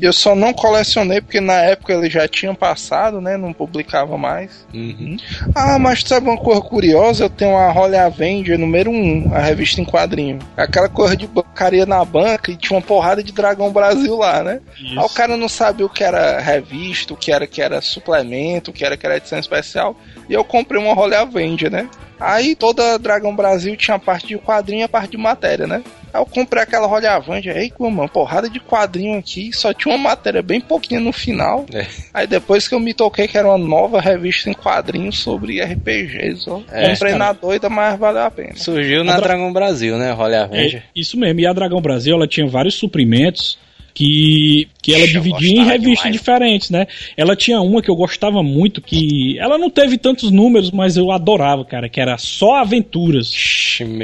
E 0.00 0.04
eu 0.04 0.12
só 0.12 0.34
não 0.34 0.52
colecionei 0.52 1.20
porque 1.20 1.40
na 1.40 1.54
época 1.54 1.92
ele 1.92 2.10
já 2.10 2.26
tinha 2.28 2.54
passado, 2.54 3.20
né? 3.20 3.36
Não 3.36 3.52
publicava 3.52 4.16
mais. 4.16 4.66
Uhum. 4.72 5.16
Ah, 5.54 5.78
mas 5.78 6.02
sabe 6.02 6.28
uma 6.28 6.36
coisa 6.36 6.60
curiosa? 6.60 7.24
Eu 7.24 7.30
tenho 7.30 7.56
a 7.56 7.70
Holly 7.70 7.96
Avenger 7.96 8.58
número 8.58 8.90
1, 8.90 9.34
a 9.34 9.38
revista 9.40 9.80
em 9.80 9.84
quadrinho. 9.84 10.38
Aquela 10.56 10.88
coisa 10.88 11.16
de 11.16 11.26
bancaria 11.26 11.86
na 11.86 12.04
banca 12.04 12.50
e 12.50 12.56
tinha 12.56 12.76
uma 12.76 12.82
porrada 12.82 13.22
de 13.22 13.32
Dragão 13.32 13.72
Brasil 13.72 14.16
lá, 14.16 14.42
né? 14.42 14.60
Isso. 14.78 14.98
Aí 14.98 15.04
o 15.04 15.08
cara 15.08 15.36
não 15.36 15.48
sabia 15.48 15.86
o 15.86 15.90
que 15.90 16.04
era 16.04 16.40
revista, 16.40 17.14
o 17.14 17.16
que 17.16 17.32
era 17.32 17.46
que 17.46 17.62
era 17.62 17.80
suplemento, 17.80 18.70
o 18.70 18.74
que 18.74 18.84
era 18.84 18.96
que 18.96 19.06
era 19.06 19.16
edição 19.16 19.38
especial. 19.38 19.96
E 20.28 20.34
eu 20.34 20.44
comprei 20.44 20.80
uma 20.80 20.94
Holly 20.94 21.14
Avenger, 21.14 21.70
né? 21.70 21.88
Aí 22.18 22.54
toda 22.56 22.98
Dragão 22.98 23.34
Brasil 23.34 23.76
tinha 23.76 23.96
a 23.96 23.98
parte 24.00 24.26
de 24.28 24.38
quadrinho 24.38 24.80
e 24.80 24.84
a 24.84 24.88
parte 24.88 25.10
de 25.12 25.16
matéria, 25.18 25.66
né? 25.66 25.82
Aí 26.14 26.20
eu 26.20 26.24
comprei 26.26 26.62
aquela 26.62 26.86
Holly 26.86 27.06
Avenger, 27.06 27.54
ei, 27.56 27.70
mano, 27.78 28.08
porrada 28.08 28.48
de 28.48 28.58
quadrinho 28.58 29.18
aqui, 29.18 29.52
só 29.52 29.74
tinha 29.74 29.94
uma 29.94 30.08
matéria 30.10 30.40
bem 30.42 30.60
pouquinha 30.60 30.98
no 30.98 31.12
final. 31.12 31.66
É. 31.72 31.86
Aí 32.14 32.26
depois 32.26 32.66
que 32.66 32.74
eu 32.74 32.80
me 32.80 32.94
toquei 32.94 33.28
que 33.28 33.36
era 33.36 33.46
uma 33.48 33.58
nova 33.58 34.00
revista 34.00 34.48
em 34.48 34.54
quadrinhos 34.54 35.18
sobre 35.18 35.60
RPGs, 35.62 36.48
ó. 36.48 36.60
É, 36.70 36.88
comprei 36.90 37.12
cara. 37.12 37.18
na 37.18 37.32
doida, 37.32 37.68
mas 37.68 37.98
valeu 37.98 38.22
a 38.22 38.30
pena. 38.30 38.56
Surgiu 38.56 39.04
na 39.04 39.16
Dra- 39.16 39.26
Dragon 39.28 39.52
Brasil, 39.52 39.98
né? 39.98 40.10
Rolha 40.12 40.44
Avenger. 40.44 40.80
É, 40.86 40.98
isso 40.98 41.18
mesmo. 41.18 41.40
E 41.40 41.46
a 41.46 41.52
Dragão 41.52 41.80
Brasil, 41.82 42.14
ela 42.16 42.26
tinha 42.26 42.46
vários 42.46 42.74
suprimentos 42.76 43.58
que, 43.96 44.68
que 44.82 44.92
ela 44.94 45.06
dividia 45.06 45.50
em 45.62 45.64
revistas 45.64 46.02
demais. 46.04 46.12
diferentes, 46.12 46.70
né? 46.70 46.86
Ela 47.16 47.34
tinha 47.34 47.62
uma 47.62 47.80
que 47.80 47.90
eu 47.90 47.96
gostava 47.96 48.42
muito, 48.42 48.82
que 48.82 49.38
ela 49.38 49.56
não 49.56 49.70
teve 49.70 49.96
tantos 49.96 50.30
números, 50.30 50.70
mas 50.70 50.98
eu 50.98 51.10
adorava, 51.10 51.64
cara, 51.64 51.88
que 51.88 51.98
era 51.98 52.18
só 52.18 52.56
aventuras. 52.56 53.30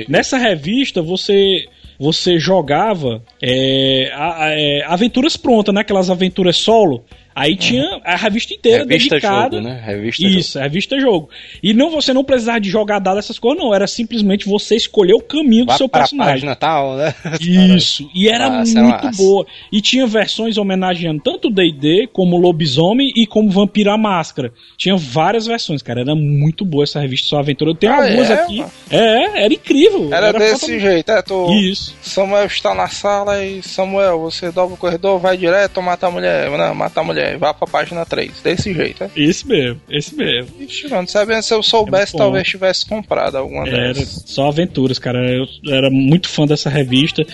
Nessa 0.09 0.39
revista 0.39 1.03
você 1.03 1.67
você 1.99 2.37
jogava 2.39 3.23
é, 3.41 4.11
a- 4.15 4.45
a- 4.47 4.51
é, 4.59 4.83
aventuras 4.89 5.37
prontas, 5.37 5.75
né? 5.75 5.83
Aquelas 5.83 6.09
aventuras 6.11 6.57
solo. 6.57 7.05
Aí 7.35 7.57
tinha 7.57 8.01
a 8.05 8.17
revista 8.17 8.55
inteira 8.55 8.79
Revista 8.85 9.15
dedicada. 9.17 9.57
jogo, 9.57 9.69
né? 9.69 9.83
Revista 9.85 10.27
Isso, 10.27 10.59
é 10.59 10.63
revista 10.63 10.99
jogo. 11.01 11.29
E 11.63 11.73
não 11.75 11.91
você 11.91 12.13
não 12.13 12.25
precisava 12.25 12.61
de 12.61 12.69
jogar 12.71 12.99
dado 12.99 13.19
essas 13.19 13.39
coisas, 13.39 13.63
não. 13.63 13.75
Era 13.75 13.87
simplesmente 13.87 14.47
você 14.47 14.77
escolher 14.77 15.15
o 15.15 15.21
caminho 15.23 15.65
do 15.65 15.73
seu 15.77 15.89
personagem. 15.89 16.35
página 16.35 16.57
tal, 16.57 16.97
né? 16.97 17.15
Isso, 17.41 18.09
e 18.15 18.29
era 18.29 18.45
era 18.45 18.61
muito 18.61 19.11
boa. 19.17 19.47
E 19.73 19.81
tinha 19.81 20.07
versões 20.07 20.59
homenageando 20.59 21.23
tanto 21.23 21.49
o 21.49 21.51
D&D 21.51 22.09
como 22.13 22.37
o 22.37 22.41
Lobisomem 22.41 23.13
e 23.17 23.27
como 23.27 23.51
Vampiro 23.51 23.91
à 23.91 23.97
Máscara. 23.99 24.53
Tinha 24.77 24.97
várias 24.97 25.47
versões, 25.47 25.83
cara. 25.83 26.01
Era 26.01 26.15
muito 26.15 26.65
boa 26.65 26.85
essa 26.85 27.01
revista 27.01 27.29
Só 27.29 27.39
Aventura. 27.39 27.71
Eu 27.71 27.75
tenho 27.75 27.93
Ah, 27.93 28.05
algumas 28.05 28.31
é, 28.31 28.35
aqui. 28.35 28.59
mano? 28.59 28.71
É, 28.91 29.45
era 29.45 29.55
incrível. 29.55 30.09
Era, 30.13 30.33
desse 30.33 30.61
totalmente- 30.61 30.81
jeito, 30.83 31.11
é, 31.13 31.23
tu... 31.23 31.53
Isso. 31.53 31.95
Samuel 32.03 32.47
está 32.47 32.75
na 32.75 32.89
sala 32.89 33.45
e 33.45 33.63
Samuel, 33.63 34.19
você 34.21 34.51
dobra 34.51 34.75
o 34.75 34.77
corredor, 34.77 35.19
vai 35.19 35.37
direto, 35.37 35.81
mata 35.81 36.07
a 36.07 36.11
mulher, 36.11 36.51
não, 36.51 36.75
mata 36.75 37.01
a 37.01 37.05
mulher, 37.05 37.22
vá 37.39 37.53
pra 37.55 37.67
página 37.67 38.05
3, 38.05 38.41
desse 38.43 38.73
jeito, 38.73 39.05
é. 39.05 39.11
Esse 39.17 39.47
mesmo, 39.47 39.81
esse 39.91 40.15
mesmo. 40.15 40.51
Ixi, 40.61 40.89
mano, 40.89 41.09
sabendo 41.09 41.43
se 41.43 41.53
eu 41.55 41.63
soubesse, 41.63 42.15
É 42.15 42.19
talvez 42.19 42.47
tivesse 42.47 42.87
comprado 42.87 43.37
alguma 43.37 43.67
Era 43.67 43.93
dessas. 43.95 44.25
só 44.27 44.49
aventuras, 44.49 44.99
cara. 44.99 45.19
Eu 45.31 45.47
era 45.73 45.91
muito 45.91 46.29
fã 46.29 46.47
dessa 46.47 46.69
revista. 46.71 47.25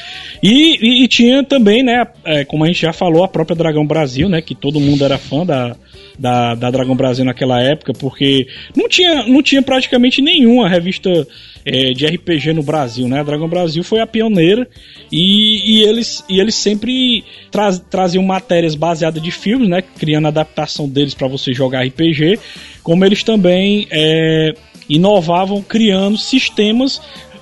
E, 0.43 0.77
e- 0.81 1.05
e 1.05 1.09
tinha 1.09 1.43
também, 1.43 1.83
né, 1.83 2.07
é, 2.25 2.45
como 2.45 2.65
a 2.65 2.67
gente 2.67 2.83
já 2.83 2.93
falou, 2.93 3.25
a 3.25 3.29
própria 3.29 3.57
Dragão 3.57 3.87
Brasil, 3.87 4.29
né, 4.29 4.41
que 4.43 4.55
todo 4.55 4.81
mundo 4.81 5.05
era 5.05 5.19
fã 5.19 5.45
da, 5.45 5.77
da, 6.19 6.55
da 6.55 6.71
Dragão 6.71 6.97
Brasil 6.97 7.25
naquela 7.25 7.61
época, 7.63 7.93
porque 7.93 8.47
não 8.77 8.89
tinha, 8.89 9.27
não 9.27 9.43
tinha 9.43 9.63
praticamente 9.63 10.21
nenhuma 10.21 10.69
revista 10.69 11.27
é, 11.65 11.93
de 11.93 12.07
RPG 12.07 12.53
no 12.53 12.63
Brasil, 12.63 13.07
né? 13.09 13.21
A 13.21 13.23
Dragão 13.23 13.49
Brasil 13.49 13.85
foi 13.85 14.01
a 14.01 14.07
pioneira 14.07 14.67
e, 15.13 15.79
e 15.79 15.83
eles, 15.83 16.25
e 16.29 16.41
eles 16.41 16.55
sempre 16.55 17.25
tra 17.51 17.73
traziam 17.79 18.25
matérias 18.25 18.75
baseadas 18.75 19.23
de 19.23 19.31
filmes, 19.31 19.69
né, 19.69 19.83
criando 19.83 20.27
a 20.27 20.29
adaptação 20.29 20.89
deles 20.89 21.15
para 21.15 21.29
você 21.29 21.53
jogar 21.53 21.85
RPG, 21.85 22.39
como 22.83 23.05
eles 23.05 23.23
também 23.23 23.87
é, 23.91 24.55
inovavam 24.89 25.63
criando 25.63 26.17
sistemas 26.17 27.01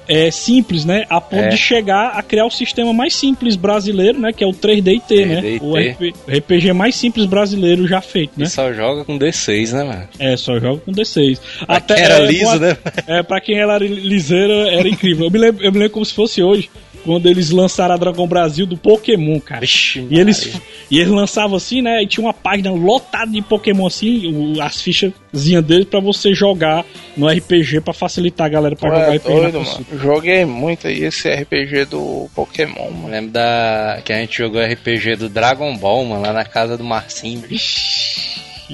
é, 0.09 0.31
simples, 0.31 0.85
né? 0.85 1.05
A 1.09 1.21
ponto 1.21 1.45
É. 1.45 1.49
de 1.49 1.57
chegar 1.57 2.11
a 2.17 2.23
criar 2.23 2.47
o 2.47 2.51
sistema 2.51 2.93
mais 2.93 3.15
simples 3.15 3.57
brasileiro, 3.57 4.19
né? 4.21 4.33
Que 4.33 4.45
é 4.45 4.47
o 4.47 4.53
3D&T, 4.53 5.27
né? 5.27 5.41
3D&T. 5.41 5.65
O 5.65 5.75
RP 5.77 6.15
RPG 6.29 6.73
mais 6.73 6.95
simples 6.97 7.27
brasileiro 7.27 7.87
já 7.87 8.01
feito, 8.01 8.33
né? 8.37 8.47
E 8.47 8.51
só 8.51 8.73
joga 8.73 9.05
com 9.05 9.19
D6, 9.19 9.73
né, 9.73 9.85
mano? 9.85 10.09
É, 10.19 10.37
só 10.37 10.59
joga 10.59 10.81
com 10.81 10.93
D6. 10.93 11.39
Até 11.67 12.01
era 12.01 12.19
é, 12.19 12.27
liso, 12.27 12.45
uma- 12.45 12.59
né? 12.59 12.77
É, 13.07 13.23
pra 13.23 13.41
quem 13.41 13.59
era 13.59 13.79
liseira, 13.79 14.53
era 14.73 14.89
incrível. 14.89 15.27
Eu 15.27 15.31
me, 15.31 15.39
lembro, 15.39 15.65
eu 15.65 15.73
me 15.73 15.79
lembro 15.79 15.93
como 15.95 16.05
se 16.07 16.15
fosse 16.15 16.43
hoje, 16.43 16.71
quando 17.07 17.27
eles 17.27 17.51
lançaram 17.51 17.95
a 17.95 17.97
Dragão 17.97 18.27
Brasil 18.27 18.67
do 18.67 18.77
Pokémon, 18.77 19.41
cara. 19.41 19.61
Vixe, 19.61 20.07
E 20.11 20.19
eles, 20.19 20.61
e 20.91 20.99
eles 20.99 21.09
lançavam 21.11 21.57
assim, 21.57 21.81
né? 21.81 22.03
E 22.03 22.07
tinha 22.07 22.27
uma 22.27 22.35
página 22.35 22.71
lotada 22.73 23.31
de 23.31 23.41
Pokémon 23.41 23.87
assim, 23.87 24.27
o- 24.27 24.61
as 24.61 24.83
fichazinhas 24.83 25.65
deles 25.65 25.87
pra 25.87 26.01
você 26.01 26.35
jogar 26.35 26.85
no 27.17 27.29
RPG 27.29 27.81
pra 27.81 27.95
facilitar 27.95 28.47
a 28.47 28.51
galera 28.51 28.77
pra 28.77 28.91
Tu 28.91 28.95
jogar 28.97 29.13
é 29.15 29.17
RPG. 29.17 29.41
doido, 29.41 29.61
mano. 29.63 29.87
Joguei 30.03 30.45
muito 30.45 30.87
aí 30.89 31.05
esse 31.05 31.29
RPG 31.31 31.85
do 31.87 32.29
Pokémon, 32.35 32.87
Eu 32.87 32.91
mano. 32.91 33.09
lembro 33.09 33.31
da 33.31 34.01
que 34.05 34.13
a 34.13 34.17
gente 34.17 34.37
jogou 34.37 34.61
RPG 34.61 35.17
do 35.17 35.29
Dragon 35.29 35.75
Ball, 35.77 36.05
mano, 36.05 36.23
lá 36.23 36.33
na 36.33 36.45
casa 36.45 36.77
do 36.77 36.83
Marcinho. 36.85 37.43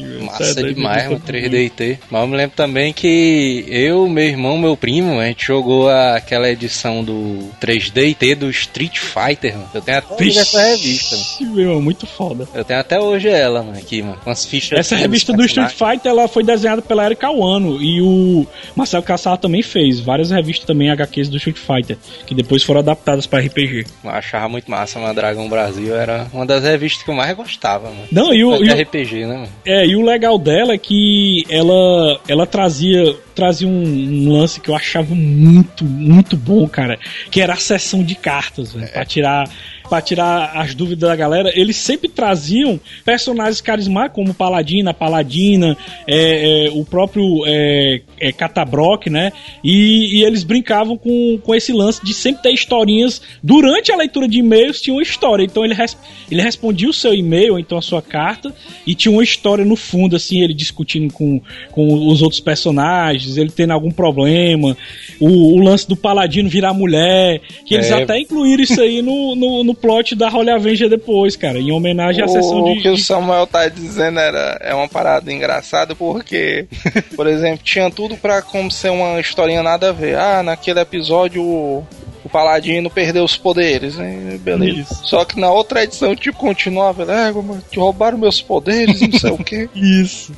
Meu. 0.01 0.22
Massa 0.24 0.61
é 0.61 0.62
demais, 0.62 1.05
mano, 1.05 1.11
muito 1.11 1.32
3DT. 1.32 1.99
Mas 2.11 2.22
eu 2.22 2.28
me 2.28 2.36
lembro 2.36 2.57
também 2.57 2.93
que 2.93 3.64
eu, 3.68 4.09
meu 4.09 4.24
irmão, 4.24 4.59
meu 4.59 4.76
primo, 4.76 5.18
a 5.18 5.26
gente 5.26 5.47
jogou 5.47 5.88
aquela 5.88 6.49
edição 6.49 7.03
do 7.03 7.51
3DT 7.61 8.34
do 8.34 8.51
Street 8.51 8.99
Fighter, 8.99 9.55
mano. 9.55 9.70
Eu 9.74 9.82
tenho 9.82 9.99
até 9.99 10.14
hoje 10.14 10.38
essa 10.38 10.62
revista, 10.62 11.16
mano. 11.16 11.55
Meu, 11.55 11.82
muito 11.82 12.07
foda. 12.07 12.49
Eu 12.55 12.64
tenho 12.64 12.80
até 12.80 12.99
hoje 12.99 13.28
ela, 13.28 13.62
mano, 13.62 13.78
aqui, 13.78 14.03
mano. 14.03 14.18
Com 14.22 14.30
as 14.30 14.45
fichas. 14.45 14.78
Essa 14.78 14.97
revista 14.97 15.32
do 15.32 15.45
Street. 15.45 15.72
Fighter 15.72 16.11
ela 16.12 16.28
foi 16.28 16.43
desenhada 16.43 16.82
pela 16.82 17.05
Erika 17.05 17.30
Wano 17.30 17.80
e 17.82 18.01
o 18.01 18.47
Marcelo 18.76 19.03
Cassar 19.03 19.38
também 19.38 19.62
fez 19.62 20.01
várias 20.01 20.30
revistas 20.30 20.66
também 20.66 20.90
HQs 20.90 21.28
do 21.28 21.36
Street 21.36 21.57
Fighter 21.57 21.97
que 22.26 22.34
depois 22.34 22.62
foram 22.62 22.80
adaptadas 22.80 23.26
para 23.26 23.45
RPG. 23.45 23.86
Eu 24.05 24.11
achava 24.11 24.49
muito 24.49 24.70
massa, 24.70 24.99
mano. 24.99 25.14
Dragão 25.14 25.49
Brasil 25.49 25.95
era 25.95 26.26
uma 26.32 26.47
das 26.47 26.62
revistas 26.62 27.03
que 27.03 27.11
eu 27.11 27.14
mais 27.14 27.36
gostava, 27.36 27.88
mano. 27.88 28.09
Não, 28.11 28.32
e 28.32 28.45
o, 28.45 28.62
e 28.62 28.70
RPG, 28.70 29.26
né, 29.26 29.34
mano? 29.34 29.49
É, 29.64 29.81
e 29.84 29.96
o 29.96 30.02
legal 30.02 30.38
dela 30.38 30.74
é 30.74 30.78
que 30.78 31.44
ela, 31.48 32.20
ela 32.28 32.46
trazia, 32.46 33.14
trazia 33.34 33.66
um, 33.68 33.82
um 33.82 34.32
lance 34.32 34.60
que 34.60 34.68
eu 34.68 34.74
achava 34.74 35.14
muito, 35.14 35.84
muito 35.84 36.36
bom, 36.36 36.68
cara. 36.68 36.98
Que 37.30 37.40
era 37.40 37.54
a 37.54 37.56
sessão 37.56 38.02
de 38.02 38.14
cartas, 38.14 38.72
velho. 38.72 38.90
Pra 38.92 39.04
tirar. 39.04 39.50
Pra 39.88 40.00
tirar 40.00 40.52
as 40.56 40.74
dúvidas 40.74 41.06
da 41.10 41.14
galera, 41.14 41.52
eles 41.54 41.76
sempre 41.76 42.08
traziam 42.08 42.80
personagens 43.04 43.60
carismáticos, 43.60 44.14
como 44.22 44.32
Paladina, 44.32 44.94
Paladina, 44.94 45.76
é, 46.06 46.68
é, 46.68 46.70
o 46.70 46.82
próprio 46.82 47.42
é, 47.44 48.00
é, 48.18 48.32
Catabrock, 48.32 49.10
né? 49.10 49.32
E, 49.62 50.18
e 50.20 50.24
eles 50.24 50.44
brincavam 50.44 50.96
com, 50.96 51.38
com 51.42 51.54
esse 51.54 51.74
lance 51.74 52.02
de 52.02 52.14
sempre 52.14 52.42
ter 52.42 52.52
historinhas. 52.54 53.20
Durante 53.42 53.92
a 53.92 53.96
leitura 53.96 54.26
de 54.26 54.38
e-mails, 54.38 54.80
tinha 54.80 54.94
uma 54.94 55.02
história. 55.02 55.44
Então 55.44 55.62
ele, 55.62 55.74
res- 55.74 55.98
ele 56.30 56.40
respondia 56.40 56.88
o 56.88 56.92
seu 56.92 57.12
e-mail, 57.12 57.58
então 57.58 57.76
a 57.76 57.82
sua 57.82 58.00
carta, 58.00 58.54
e 58.86 58.94
tinha 58.94 59.12
uma 59.12 59.22
história 59.22 59.64
no 59.64 59.76
fundo, 59.76 60.16
assim, 60.16 60.40
ele 60.42 60.54
discutindo 60.54 61.12
com, 61.12 61.38
com 61.70 62.08
os 62.08 62.22
outros 62.22 62.40
personagens, 62.40 63.21
ele 63.36 63.50
tendo 63.50 63.72
algum 63.72 63.90
problema, 63.90 64.76
o, 65.20 65.56
o 65.56 65.58
lance 65.60 65.88
do 65.88 65.96
Paladino 65.96 66.48
virar 66.48 66.72
mulher, 66.72 67.40
que 67.66 67.74
eles 67.74 67.90
É. 67.90 68.02
até 68.02 68.18
incluíram 68.18 68.62
isso 68.62 68.80
aí 68.80 69.00
no, 69.02 69.34
no, 69.34 69.64
no 69.64 69.74
plot 69.74 70.14
da 70.14 70.28
Holy 70.28 70.50
Avenger 70.50 70.88
depois, 70.88 71.36
cara, 71.36 71.58
em 71.58 71.70
homenagem 71.72 72.22
à 72.24 72.28
sessão 72.28 72.62
O 72.62 72.74
de. 72.74 72.80
que 72.82 72.88
o 72.88 72.96
Samuel 72.98 73.46
tá 73.46 73.68
dizendo 73.68 74.18
era, 74.18 74.58
é 74.62 74.74
uma 74.74 74.88
parada 74.88 75.32
engraçada 75.32 75.94
porque, 75.94 76.66
por 77.16 77.26
exemplo, 77.26 77.60
tinha 77.64 77.90
tudo 77.90 78.16
pra 78.16 78.42
como 78.42 78.70
ser 78.70 78.90
uma 78.90 79.20
historinha 79.20 79.62
nada 79.62 79.90
a 79.90 79.92
ver. 79.92 80.16
Ah, 80.16 80.42
naquele 80.42 80.80
episódio 80.80 81.42
o, 81.42 81.86
o 82.24 82.28
Paladino 82.28 82.88
perdeu 82.90 83.24
os 83.24 83.36
poderes, 83.36 83.96
né? 83.96 84.38
Beleza. 84.42 84.80
Isso. 84.80 85.00
Só 85.06 85.24
que 85.24 85.38
na 85.40 85.50
outra 85.50 85.82
edição, 85.84 86.14
tipo, 86.14 86.38
continuava, 86.38 87.02
é, 87.12 87.32
como 87.32 87.60
que 87.70 87.78
roubaram 87.78 88.16
meus 88.18 88.40
poderes, 88.40 89.00
não 89.00 89.18
sei 89.18 89.30
o 89.30 89.38
quê. 89.38 89.68
Isso. 89.74 90.32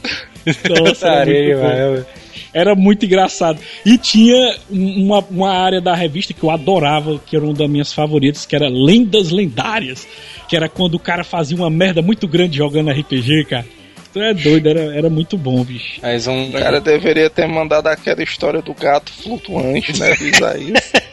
Nossa, 0.68 1.09
bom. 1.09 1.24
demais, 1.24 1.61
mano. 1.61 2.07
Era 2.55 2.75
muito 2.77 3.05
engraçado. 3.05 3.59
E 3.85 3.99
tinha 3.99 4.57
um- 4.71 5.05
uma, 5.07 5.19
uma 5.29 5.51
área 5.53 5.81
da 5.81 5.95
revista 5.95 6.33
que 6.33 6.43
eu 6.43 6.51
adorava, 6.51 7.21
que 7.27 7.35
era 7.37 7.45
uma 7.45 7.53
das 7.53 7.69
minhas 7.69 7.93
favoritas, 7.93 8.47
que 8.47 8.55
era 8.55 8.69
Lendas 8.69 9.31
Lendárias. 9.31 10.07
Que 10.49 10.57
era 10.57 10.69
quando 10.69 10.95
o 10.95 10.99
cara 11.01 11.25
fazia 11.25 11.57
uma 11.57 11.69
merda 11.69 12.01
muito 12.01 12.29
grande 12.29 12.57
jogando 12.59 12.91
RPG, 12.91 13.45
cara. 13.47 13.67
Tu 14.13 14.23
é 14.23 14.33
doido, 14.33 14.69
era, 14.69 14.97
era 14.97 15.11
muito 15.11 15.37
bom, 15.37 15.65
bicho. 15.65 15.99
Mas 16.01 16.29
um. 16.29 16.53
Cara 16.53 16.81
deveria 16.81 17.29
ter 17.29 17.49
mandado 17.49 17.89
aquela 17.89 18.23
história 18.23 18.63
do 18.63 18.73
gato 18.73 19.11
flutuante, 19.13 19.99
né, 19.99 20.15
Isaías. 20.21 20.93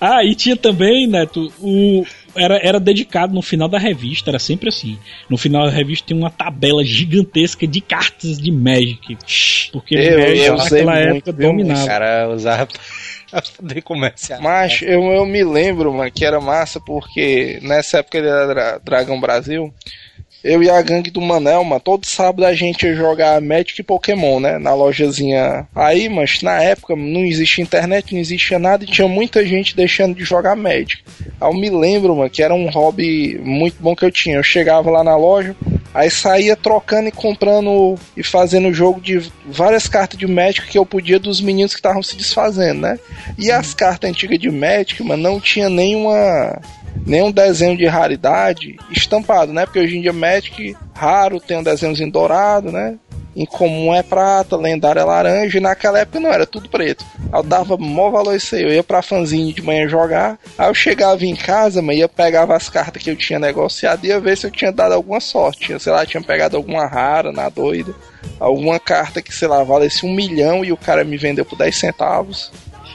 Ah, 0.00 0.24
e 0.24 0.34
tinha 0.34 0.56
também, 0.56 1.06
Neto, 1.06 1.52
o. 1.60 2.04
Era, 2.36 2.58
era 2.62 2.78
dedicado 2.80 3.34
no 3.34 3.42
final 3.42 3.68
da 3.68 3.78
revista, 3.78 4.30
era 4.30 4.38
sempre 4.38 4.68
assim. 4.68 4.98
No 5.28 5.36
final 5.36 5.64
da 5.66 5.70
revista 5.70 6.08
tem 6.08 6.16
uma 6.16 6.30
tabela 6.30 6.84
gigantesca 6.84 7.66
de 7.66 7.80
cartas 7.80 8.38
de 8.38 8.50
Magic. 8.50 9.16
Porque 9.72 9.94
Eu- 9.94 10.18
Magic 10.20 10.44
eu 10.44 10.54
usei 10.54 10.84
naquela 10.84 11.04
muito, 11.10 11.16
época 11.16 11.32
viu, 11.32 11.48
O 11.48 11.52
dominava. 11.52 11.86
cara 11.86 12.28
usava 12.30 12.66
pra 13.30 13.42
poder 13.56 13.82
comerciar. 13.82 14.40
Mas 14.40 14.82
eu, 14.82 15.02
eu 15.12 15.26
me 15.26 15.42
lembro, 15.44 15.92
mano, 15.92 16.10
que 16.10 16.24
era 16.24 16.40
massa 16.40 16.80
porque 16.80 17.58
nessa 17.62 17.98
época 17.98 18.18
ele 18.18 18.28
era 18.28 18.46
Dra- 18.46 18.78
Dragão 18.84 19.20
Brasil. 19.20 19.72
Eu 20.46 20.62
e 20.62 20.70
a 20.70 20.80
gangue 20.80 21.10
do 21.10 21.20
Manel, 21.20 21.64
mano, 21.64 21.80
todo 21.80 22.06
sábado 22.06 22.46
a 22.46 22.54
gente 22.54 22.86
ia 22.86 22.94
jogar 22.94 23.40
Magic 23.40 23.80
e 23.80 23.82
Pokémon, 23.82 24.38
né? 24.38 24.58
Na 24.58 24.74
lojazinha. 24.74 25.66
Aí, 25.74 26.08
mas 26.08 26.40
na 26.40 26.62
época 26.62 26.94
não 26.94 27.24
existia 27.24 27.64
internet, 27.64 28.14
não 28.14 28.20
existia 28.20 28.56
nada 28.56 28.84
e 28.84 28.86
tinha 28.86 29.08
muita 29.08 29.44
gente 29.44 29.74
deixando 29.74 30.14
de 30.14 30.22
jogar 30.22 30.54
Magic. 30.54 31.02
Aí 31.40 31.50
eu 31.50 31.52
me 31.52 31.68
lembro, 31.68 32.14
mano, 32.14 32.30
que 32.30 32.44
era 32.44 32.54
um 32.54 32.70
hobby 32.70 33.36
muito 33.42 33.82
bom 33.82 33.96
que 33.96 34.04
eu 34.04 34.10
tinha. 34.12 34.36
Eu 34.36 34.42
chegava 34.44 34.88
lá 34.88 35.02
na 35.02 35.16
loja, 35.16 35.56
aí 35.92 36.08
saía 36.08 36.54
trocando 36.54 37.08
e 37.08 37.12
comprando 37.12 37.96
e 38.16 38.22
fazendo 38.22 38.72
jogo 38.72 39.00
de 39.00 39.28
várias 39.46 39.88
cartas 39.88 40.16
de 40.16 40.28
Magic 40.28 40.68
que 40.68 40.78
eu 40.78 40.86
podia 40.86 41.18
dos 41.18 41.40
meninos 41.40 41.72
que 41.72 41.80
estavam 41.80 42.04
se 42.04 42.16
desfazendo, 42.16 42.82
né? 42.82 43.00
E 43.36 43.50
as 43.50 43.74
cartas 43.74 44.08
antigas 44.08 44.38
de 44.38 44.48
Magic, 44.48 45.02
mano, 45.02 45.24
não 45.24 45.40
tinha 45.40 45.68
nenhuma 45.68 46.56
nenhum 47.04 47.30
desenho 47.30 47.76
de 47.76 47.86
raridade 47.86 48.76
estampado, 48.90 49.52
né? 49.52 49.66
Porque 49.66 49.80
hoje 49.80 49.96
em 49.96 50.02
dia 50.02 50.12
Magic 50.12 50.76
raro 50.94 51.40
tem 51.40 51.58
um 51.58 51.62
desenhozinho 51.62 52.10
dourado, 52.10 52.70
né? 52.70 52.96
Incomum 53.36 53.94
é 53.94 54.02
prata, 54.02 54.56
lendário 54.56 54.98
é 54.98 55.04
laranja, 55.04 55.58
e 55.58 55.60
naquela 55.60 55.98
época 55.98 56.18
não, 56.18 56.32
era 56.32 56.46
tudo 56.46 56.70
preto. 56.70 57.04
Eu 57.30 57.42
dava 57.42 57.76
mó 57.76 58.08
valor 58.08 58.34
isso 58.34 58.54
aí. 58.54 58.62
Eu 58.62 58.72
ia 58.72 58.82
pra 58.82 59.02
fanzine 59.02 59.52
de 59.52 59.60
manhã 59.60 59.86
jogar, 59.86 60.38
aí 60.56 60.68
eu 60.68 60.74
chegava 60.74 61.22
em 61.26 61.36
casa, 61.36 61.82
mas 61.82 61.98
ia 61.98 62.08
pegava 62.08 62.56
as 62.56 62.70
cartas 62.70 63.02
que 63.02 63.10
eu 63.10 63.16
tinha 63.16 63.38
negociado 63.38 64.04
e 64.04 64.08
ia 64.08 64.18
ver 64.18 64.38
se 64.38 64.46
eu 64.46 64.50
tinha 64.50 64.72
dado 64.72 64.92
alguma 64.92 65.20
sorte. 65.20 65.78
Sei 65.78 65.92
lá, 65.92 66.06
tinha 66.06 66.22
pegado 66.22 66.56
alguma 66.56 66.86
rara 66.86 67.30
na 67.30 67.50
doida, 67.50 67.94
alguma 68.40 68.80
carta 68.80 69.20
que, 69.20 69.34
sei 69.34 69.48
lá, 69.48 69.62
valesse 69.62 70.06
um 70.06 70.14
milhão 70.14 70.64
e 70.64 70.72
o 70.72 70.76
cara 70.76 71.04
me 71.04 71.18
vendeu 71.18 71.44
por 71.44 71.58
10 71.58 71.76
centavos. 71.76 72.50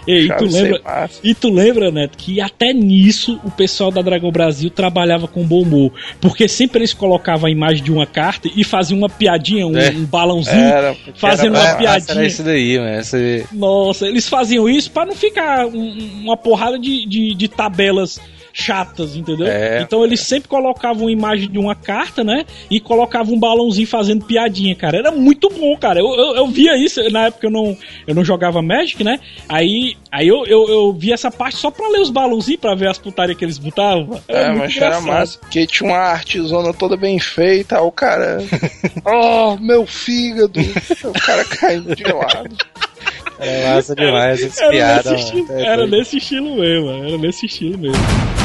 E 0.08 0.28
Já 0.28 0.36
tu 0.36 0.50
sei 0.50 0.64
lembra. 0.64 1.10
E 1.24 1.36
tu 1.36 1.50
lembra, 1.50 1.92
Neto, 1.92 2.18
que 2.18 2.42
até 2.42 2.74
nisso 2.74 3.40
o 3.44 3.52
pessoal 3.52 3.92
da 3.92 4.02
Dragão 4.02 4.32
Brasil 4.32 4.70
trabalhava 4.70 5.28
com 5.28 5.44
bom 5.44 5.62
humor. 5.62 5.92
Porque 6.20 6.48
sempre 6.48 6.80
eles 6.80 6.94
colocavam 6.94 7.48
a 7.48 7.52
imagem 7.52 7.84
de 7.84 7.92
uma 7.92 8.06
carta 8.06 8.50
e 8.56 8.64
faziam 8.64 8.98
uma 8.98 9.10
piadinha, 9.10 9.68
um, 9.68 9.78
É. 9.78 9.92
um 9.92 10.06
balãozinho, 10.06 10.56
Era, 10.58 10.96
fazendo 11.16 11.56
era 11.56 11.64
uma 11.64 11.64
massa. 11.66 11.78
piadinha. 11.78 12.16
Era 12.18 12.26
isso 12.28 12.44
daí, 12.44 12.78
mano. 12.80 13.00
Esse... 13.00 13.46
Nossa, 13.54 14.08
eles 14.08 14.28
faziam 14.28 14.68
isso 14.68 14.90
pra 14.92 15.06
não 15.06 15.16
ficar 15.16 15.68
um- 15.68 16.22
uma 16.24 16.36
porrada 16.38 16.80
de, 16.80 17.06
de, 17.06 17.36
de 17.36 17.48
tabelas 17.48 18.20
chatas, 18.54 19.16
entendeu? 19.16 19.48
É. 19.48 19.82
Então 19.82 20.04
eles 20.04 20.20
sempre 20.22 20.50
colocavam 20.50 21.04
uma 21.04 21.12
imagem 21.12 21.50
de 21.50 21.58
uma 21.58 21.76
carta, 21.76 22.24
né? 22.24 22.46
E 22.70 22.80
colocavam 22.80 23.34
um 23.36 23.40
balãozinho 23.40 23.88
fazendo 23.88 24.26
piadinha, 24.26 24.76
cara. 24.76 24.98
Era 24.98 25.12
muito 25.12 25.50
bom, 25.50 25.76
cara. 25.78 26.00
Eu, 26.00 26.08
eu, 26.16 26.36
eu 26.36 26.48
via 26.48 26.78
isso, 26.78 27.02
na 27.12 27.28
época 27.28 27.48
eu 27.48 27.52
não, 27.52 27.78
eu 28.08 28.16
não 28.16 28.24
jogava 28.24 28.62
Magic, 28.62 29.04
né? 29.04 29.20
Aí, 29.48 29.96
aí 30.12 30.28
eu, 30.28 30.46
eu, 30.46 30.68
eu 30.70 30.94
via 30.94 31.14
essa 31.14 31.32
parte 31.32 31.58
só 31.58 31.72
pra 31.72 31.88
ler 31.90 32.02
os 32.02 32.10
balãozinhos, 32.10 32.60
pra 32.62 32.76
ver 32.76 32.90
as 32.90 32.98
putarias 32.98 33.38
que 33.38 33.46
eles 33.46 33.58
botavam. 33.58 34.20
Era 34.28 34.40
É, 34.40 34.52
mas 34.52 34.76
era 34.78 34.88
engraçado. 34.98 35.06
massa. 35.08 35.40
Porque 35.40 35.66
tinha 35.68 35.90
uma 35.90 35.98
artezona 35.98 36.74
toda 36.74 36.96
bem 36.98 37.20
feita, 37.20 37.82
o 37.82 37.92
cara. 37.92 38.38
oh, 39.06 39.58
meu 39.58 39.86
fígado! 39.86 40.60
o 41.04 41.14
cara 41.14 41.46
caindo 41.46 41.96
de 41.96 42.04
lado. 42.04 42.56
Era 43.40 43.76
massa 43.76 43.96
demais, 43.96 44.60
Era, 44.60 44.70
piadas, 44.70 45.12
nesse, 45.12 45.34
mano. 45.34 45.40
estilo, 45.42 45.60
É 45.60 45.66
era 45.66 45.88
nesse 45.88 46.18
estilo 46.18 46.56
mesmo, 46.58 46.90
era 46.92 47.18
nesse 47.18 47.46
estilo 47.48 47.78
mesmo. 47.78 48.41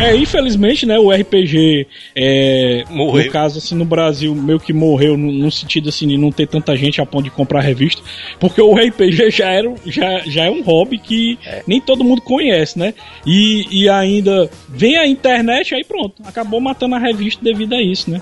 É, 0.00 0.14
infelizmente, 0.16 0.84
né, 0.84 0.98
o 0.98 1.10
RPG, 1.10 1.86
é, 2.16 2.84
Morreu. 2.90 3.24
no 3.24 3.30
caso, 3.30 3.58
assim, 3.58 3.74
no 3.74 3.84
Brasil, 3.84 4.34
meio 4.34 4.58
que 4.58 4.72
morreu 4.72 5.16
no, 5.16 5.30
no 5.30 5.50
sentido, 5.50 5.88
assim, 5.88 6.08
de 6.08 6.18
não 6.18 6.32
ter 6.32 6.48
tanta 6.48 6.76
gente 6.76 7.00
a 7.00 7.06
ponto 7.06 7.24
de 7.24 7.30
comprar 7.30 7.60
revista, 7.60 8.02
porque 8.40 8.60
o 8.60 8.74
RPG 8.74 9.30
já, 9.32 9.50
era, 9.50 9.72
já, 9.86 10.18
já 10.26 10.44
é 10.44 10.50
um 10.50 10.62
hobby 10.62 10.98
que 10.98 11.38
nem 11.66 11.80
todo 11.80 12.04
mundo 12.04 12.20
conhece, 12.20 12.78
né, 12.78 12.92
e, 13.24 13.66
e 13.70 13.88
ainda 13.88 14.50
vem 14.68 14.98
a 14.98 15.06
internet, 15.06 15.74
aí 15.74 15.84
pronto, 15.84 16.22
acabou 16.24 16.60
matando 16.60 16.96
a 16.96 16.98
revista 16.98 17.42
devido 17.42 17.74
a 17.74 17.80
isso, 17.80 18.10
né. 18.10 18.20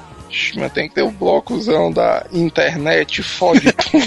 Mas 0.54 0.72
tem 0.72 0.88
que 0.88 0.94
ter 0.94 1.02
o 1.02 1.10
blocozão 1.10 1.92
da 1.92 2.26
internet, 2.32 3.22
fode 3.22 3.70
tudo. 3.72 4.06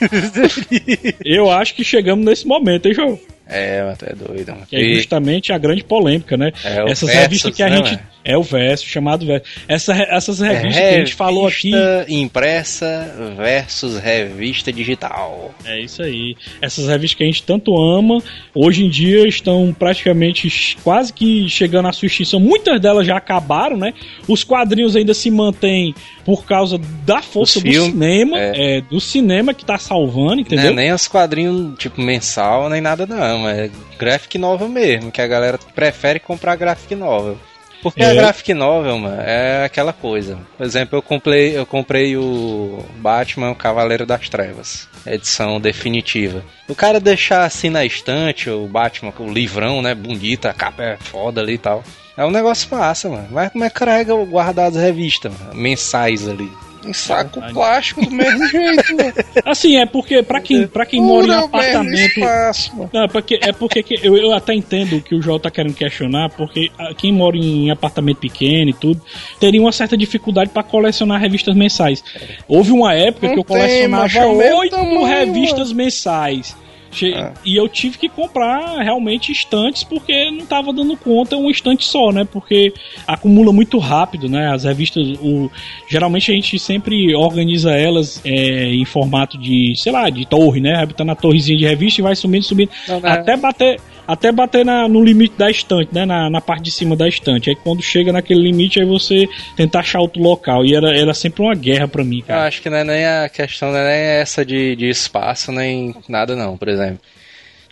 Eu 1.22 1.50
acho 1.50 1.74
que 1.74 1.84
chegamos 1.84 2.24
nesse 2.24 2.46
momento, 2.46 2.86
hein, 2.86 2.94
João? 2.94 3.18
É, 3.46 3.94
tu 3.98 4.06
é 4.06 4.14
doido, 4.14 4.52
mano. 4.52 4.66
Que 4.66 4.76
é 4.76 4.94
justamente 4.94 5.52
a 5.52 5.58
grande 5.58 5.84
polêmica, 5.84 6.36
né? 6.36 6.52
É, 6.64 6.90
essas 6.90 7.08
versus, 7.08 7.12
revistas 7.12 7.54
que 7.54 7.62
a 7.62 7.68
né, 7.68 7.76
gente. 7.76 7.92
mano? 7.92 8.13
É 8.24 8.36
o 8.38 8.42
verso, 8.42 8.86
chamado 8.86 9.26
verso. 9.26 9.44
Essa, 9.68 9.92
essas 9.92 10.40
revistas 10.40 10.76
que 10.76 10.94
a 10.94 10.98
gente 10.98 11.14
falou 11.14 11.46
aqui. 11.46 11.70
Revista 11.70 12.06
impressa 12.08 13.14
versus 13.36 13.98
revista 13.98 14.72
digital. 14.72 15.54
É 15.64 15.80
isso 15.80 16.02
aí. 16.02 16.36
Essas 16.60 16.88
revistas 16.88 17.18
que 17.18 17.22
a 17.22 17.26
gente 17.26 17.42
tanto 17.42 17.76
ama, 17.76 18.22
hoje 18.54 18.84
em 18.84 18.88
dia 18.88 19.28
estão 19.28 19.74
praticamente 19.78 20.76
quase 20.82 21.12
que 21.12 21.48
chegando 21.48 21.88
à 21.88 21.92
sua 21.92 22.06
extinção. 22.06 22.40
Muitas 22.40 22.80
delas 22.80 23.06
já 23.06 23.16
acabaram, 23.16 23.76
né? 23.76 23.92
Os 24.26 24.42
quadrinhos 24.42 24.96
ainda 24.96 25.12
se 25.12 25.30
mantêm 25.30 25.94
por 26.24 26.44
causa 26.46 26.78
da 27.04 27.20
força 27.20 27.60
do 27.60 27.70
cinema, 27.70 28.38
é. 28.38 28.78
é, 28.78 28.80
do 28.80 29.00
cinema 29.00 29.52
que 29.52 29.64
tá 29.64 29.76
salvando, 29.76 30.36
Não 30.36 30.40
entendeu? 30.40 30.70
é 30.70 30.74
nem 30.74 30.92
os 30.92 31.06
quadrinhos 31.06 31.78
tipo 31.78 32.00
mensal, 32.00 32.70
nem 32.70 32.80
nada 32.80 33.06
não. 33.06 33.48
É 33.48 33.70
graphic 33.98 34.38
novel 34.38 34.68
mesmo, 34.68 35.10
que 35.10 35.20
a 35.20 35.26
galera 35.26 35.58
prefere 35.74 36.18
comprar 36.18 36.56
graphic 36.56 36.94
novel. 36.94 37.38
Porque 37.84 38.02
É. 38.02 38.10
a 38.10 38.14
graphic 38.14 38.54
novel, 38.54 38.98
mano, 38.98 39.20
é 39.20 39.64
aquela 39.66 39.92
coisa. 39.92 40.38
Por 40.56 40.64
exemplo, 40.64 40.96
eu 40.96 41.02
comprei, 41.02 41.56
eu 41.56 41.66
comprei 41.66 42.16
o 42.16 42.82
Batman 42.96 43.50
o 43.50 43.54
Cavaleiro 43.54 44.06
das 44.06 44.26
Trevas, 44.28 44.88
edição 45.06 45.60
definitiva. 45.60 46.42
O 46.66 46.74
cara 46.74 46.98
deixar 46.98 47.44
assim 47.44 47.68
na 47.68 47.84
estante, 47.84 48.48
o 48.48 48.66
Batman 48.66 49.12
com 49.12 49.26
o 49.26 49.32
livrão, 49.32 49.82
né, 49.82 49.94
bonita, 49.94 50.48
a 50.48 50.54
capa 50.54 50.82
é 50.82 50.96
foda 50.98 51.42
ali 51.42 51.52
e 51.52 51.58
tal. 51.58 51.84
É 52.16 52.24
um 52.24 52.30
negócio 52.30 52.68
massa, 52.74 53.08
mano. 53.10 53.28
Mas 53.30 53.52
como 53.52 53.64
é 53.64 53.68
que 53.68 53.76
carrega 53.76 54.14
o 54.14 54.24
guardar 54.24 54.68
as 54.68 54.76
revistas, 54.76 55.30
mano, 55.38 55.54
mensais 55.54 56.26
ali? 56.26 56.50
Em 56.84 56.92
saco 56.92 57.40
plástico 57.52 58.04
do 58.04 58.10
mesmo 58.10 58.46
jeito, 58.48 58.94
né? 58.96 59.12
Assim, 59.44 59.76
é 59.76 59.86
porque 59.86 60.22
pra 60.22 60.40
quem, 60.40 60.66
pra 60.66 60.84
quem 60.86 61.00
mora 61.00 61.26
em 61.26 61.30
apartamento. 61.32 62.18
espaço. 62.18 62.88
Não, 62.92 63.04
é 63.04 63.08
porque, 63.08 63.38
é 63.42 63.52
porque 63.52 63.82
que- 63.82 63.98
eu, 64.02 64.16
eu 64.16 64.32
até 64.32 64.54
entendo 64.54 64.96
o 64.96 65.02
que 65.02 65.14
o 65.14 65.22
João 65.22 65.38
tá 65.38 65.50
querendo 65.50 65.74
questionar, 65.74 66.30
porque 66.30 66.70
ah, 66.78 66.92
quem 66.96 67.12
mora 67.12 67.36
em 67.36 67.70
apartamento 67.70 68.18
pequeno 68.18 68.70
e 68.70 68.74
tudo, 68.74 69.00
teria 69.40 69.60
uma 69.60 69.72
certa 69.72 69.96
dificuldade 69.96 70.50
pra 70.50 70.62
colecionar 70.62 71.20
revistas 71.20 71.54
mensais. 71.56 72.02
Houve 72.46 72.72
uma 72.72 72.94
época 72.94 73.26
Não 73.28 73.34
que 73.34 73.40
eu 73.40 73.44
colecionava 73.44 74.18
é 74.18 74.54
oito 74.54 75.04
revistas 75.04 75.72
mensais. 75.72 76.56
Che- 76.94 77.12
Ah. 77.14 77.32
E 77.44 77.56
eu 77.56 77.68
tive 77.68 77.98
que 77.98 78.08
comprar 78.08 78.78
realmente 78.82 79.32
estantes 79.32 79.82
porque 79.84 80.30
não 80.30 80.46
tava 80.46 80.72
dando 80.72 80.96
conta 80.96 81.36
um 81.36 81.50
estante 81.50 81.84
só, 81.84 82.10
né? 82.12 82.24
Porque 82.30 82.72
acumula 83.06 83.52
muito 83.52 83.78
rápido, 83.78 84.28
né? 84.28 84.52
As 84.52 84.64
revistas, 84.64 85.06
o, 85.20 85.50
geralmente 85.88 86.30
a 86.30 86.34
gente 86.34 86.58
sempre 86.58 87.14
organiza 87.14 87.72
elas 87.72 88.20
é, 88.24 88.66
em 88.74 88.84
formato 88.84 89.36
de, 89.36 89.74
sei 89.76 89.92
lá, 89.92 90.08
de 90.08 90.24
torre, 90.26 90.60
né? 90.60 90.84
Botando 90.86 91.08
na 91.08 91.14
torrezinha 91.14 91.58
de 91.58 91.64
revista 91.66 92.00
e 92.00 92.02
vai 92.04 92.14
subindo, 92.16 92.42
subindo, 92.44 92.70
Não, 92.88 93.00
né? 93.00 93.10
até 93.10 93.36
bater. 93.36 93.80
Até 94.06 94.30
bater 94.30 94.64
na- 94.64 94.86
no 94.88 95.02
limite 95.02 95.34
da 95.38 95.50
estante, 95.50 95.88
né? 95.92 96.04
Na, 96.04 96.28
na 96.28 96.40
parte 96.40 96.62
de 96.64 96.70
cima 96.70 96.94
da 96.94 97.08
estante. 97.08 97.50
Aí 97.50 97.56
quando 97.56 97.82
chega 97.82 98.12
naquele 98.12 98.40
limite, 98.42 98.78
aí 98.80 98.86
você 98.86 99.26
tenta 99.56 99.78
achar 99.78 100.00
outro 100.00 100.22
local. 100.22 100.64
E 100.64 100.74
era, 100.74 100.94
era 100.96 101.14
sempre 101.14 101.42
uma 101.42 101.54
guerra 101.54 101.88
pra 101.88 102.04
mim, 102.04 102.18
Eu 102.20 102.24
cara. 102.26 102.46
acho 102.46 102.60
que 102.60 102.68
não 102.70 102.76
é 102.78 102.84
nem 102.84 103.04
a 103.06 103.28
questão, 103.28 103.70
não 103.70 103.78
é 103.78 103.84
nem 103.96 104.20
essa 104.20 104.44
de, 104.44 104.76
de 104.76 104.88
espaço, 104.88 105.50
nem 105.52 105.94
nada 106.08 106.36
não, 106.36 106.56
por 106.56 106.68
exemplo. 106.68 107.00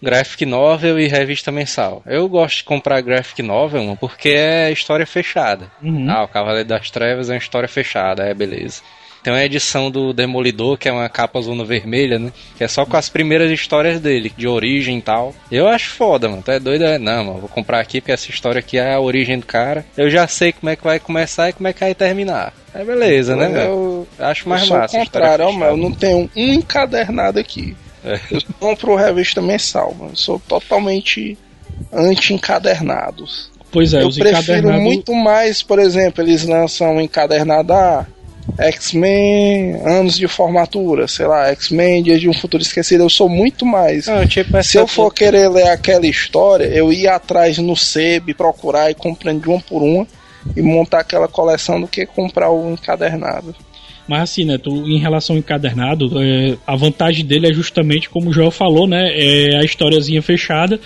Graphic 0.02 0.44
novel 0.44 0.98
e 0.98 1.06
revista 1.06 1.52
mensal. 1.52 2.02
Eu 2.06 2.28
gosto 2.28 2.56
de 2.58 2.64
comprar 2.64 3.00
graphic 3.02 3.40
novel 3.40 3.82
mano, 3.84 3.96
porque 3.96 4.30
é 4.30 4.72
história 4.72 5.06
fechada. 5.06 5.70
Uhum. 5.80 6.10
Ah, 6.10 6.24
o 6.24 6.28
Cavaleiro 6.28 6.68
das 6.68 6.90
Trevas 6.90 7.30
é 7.30 7.34
uma 7.34 7.38
história 7.38 7.68
fechada, 7.68 8.24
é 8.24 8.34
beleza. 8.34 8.82
Tem 9.22 9.32
uma 9.32 9.44
edição 9.44 9.90
do 9.90 10.12
Demolidor, 10.12 10.76
que 10.76 10.88
é 10.88 10.92
uma 10.92 11.08
capa 11.08 11.40
zona 11.40 11.64
vermelha, 11.64 12.18
né? 12.18 12.32
Que 12.56 12.64
é 12.64 12.68
só 12.68 12.84
com 12.84 12.96
as 12.96 13.08
primeiras 13.08 13.50
histórias 13.50 14.00
dele, 14.00 14.32
de 14.36 14.48
origem 14.48 14.98
e 14.98 15.02
tal. 15.02 15.32
Eu 15.50 15.68
acho 15.68 15.90
foda, 15.90 16.28
mano. 16.28 16.42
Tu 16.42 16.50
é 16.50 16.58
doido? 16.58 16.84
É? 16.84 16.98
Não, 16.98 17.24
mano, 17.24 17.38
vou 17.38 17.48
comprar 17.48 17.78
aqui 17.80 18.00
porque 18.00 18.10
essa 18.12 18.28
história 18.30 18.58
aqui 18.58 18.78
é 18.78 18.94
a 18.94 19.00
origem 19.00 19.38
do 19.38 19.46
cara. 19.46 19.84
Eu 19.96 20.10
já 20.10 20.26
sei 20.26 20.52
como 20.52 20.70
é 20.70 20.76
que 20.76 20.82
vai 20.82 20.98
começar 20.98 21.48
e 21.48 21.52
como 21.52 21.68
é 21.68 21.72
que 21.72 21.80
vai 21.80 21.94
terminar. 21.94 22.52
É 22.74 22.82
beleza, 22.84 23.36
né, 23.36 23.48
velho? 23.48 23.70
Eu, 23.70 24.08
Eu 24.18 24.26
acho 24.26 24.48
mais 24.48 24.62
eu 24.62 24.68
sou 24.68 24.76
massa. 24.78 24.96
o 24.96 25.00
a 25.00 25.02
história 25.04 25.28
contrário, 25.28 25.44
ó, 25.44 25.64
eu 25.70 25.76
não 25.76 25.92
tenho 25.92 26.18
um 26.18 26.28
encadernado 26.34 27.38
aqui. 27.38 27.76
É. 28.04 28.18
Eu 28.30 28.40
compro 28.58 28.96
revista 28.96 29.40
mensal, 29.40 29.94
mano. 29.94 30.12
Eu 30.12 30.16
sou 30.16 30.40
totalmente 30.48 31.38
anti-encadernados. 31.92 33.50
Pois 33.70 33.94
é, 33.94 34.02
eu 34.02 34.08
os 34.08 34.18
prefiro 34.18 34.38
encadernados. 34.42 34.82
muito 34.82 35.14
mais, 35.14 35.62
por 35.62 35.78
exemplo, 35.78 36.22
eles 36.22 36.44
lançam 36.44 36.96
um 36.96 37.00
encadernado 37.00 37.72
ah, 37.72 38.06
X-Men 38.58 39.76
anos 39.84 40.16
de 40.16 40.28
formatura, 40.28 41.08
sei 41.08 41.26
lá, 41.26 41.48
X-Men 41.48 42.02
Dias 42.02 42.20
de 42.20 42.28
um 42.28 42.34
Futuro 42.34 42.62
Esquecido. 42.62 43.02
Eu 43.02 43.10
sou 43.10 43.28
muito 43.28 43.64
mais. 43.64 44.06
Não, 44.06 44.26
tipo, 44.26 44.62
Se 44.62 44.76
eu 44.76 44.86
for 44.86 45.12
querer 45.12 45.48
ler 45.48 45.68
aquela 45.68 46.06
história, 46.06 46.64
eu 46.64 46.92
ia 46.92 47.14
atrás 47.14 47.58
no 47.58 47.76
SEB, 47.76 48.34
procurar 48.34 48.90
e 48.90 48.94
comprando 48.94 49.42
de 49.42 49.48
uma 49.48 49.60
por 49.60 49.82
uma 49.82 50.06
e 50.56 50.62
montar 50.62 51.00
aquela 51.00 51.28
coleção 51.28 51.80
do 51.80 51.86
que 51.86 52.04
comprar 52.04 52.50
o 52.50 52.72
encadernado. 52.72 53.54
Mas 54.06 54.22
assim, 54.22 54.44
né, 54.44 54.58
tu, 54.58 54.88
em 54.88 54.98
relação 54.98 55.36
ao 55.36 55.38
encadernado, 55.38 56.10
é, 56.20 56.56
a 56.66 56.74
vantagem 56.76 57.24
dele 57.24 57.48
é 57.48 57.52
justamente, 57.52 58.10
como 58.10 58.30
o 58.30 58.32
Joel 58.32 58.50
falou, 58.50 58.86
né, 58.86 59.10
é 59.14 59.56
a 59.56 59.64
historiazinha 59.64 60.20
fechada. 60.20 60.80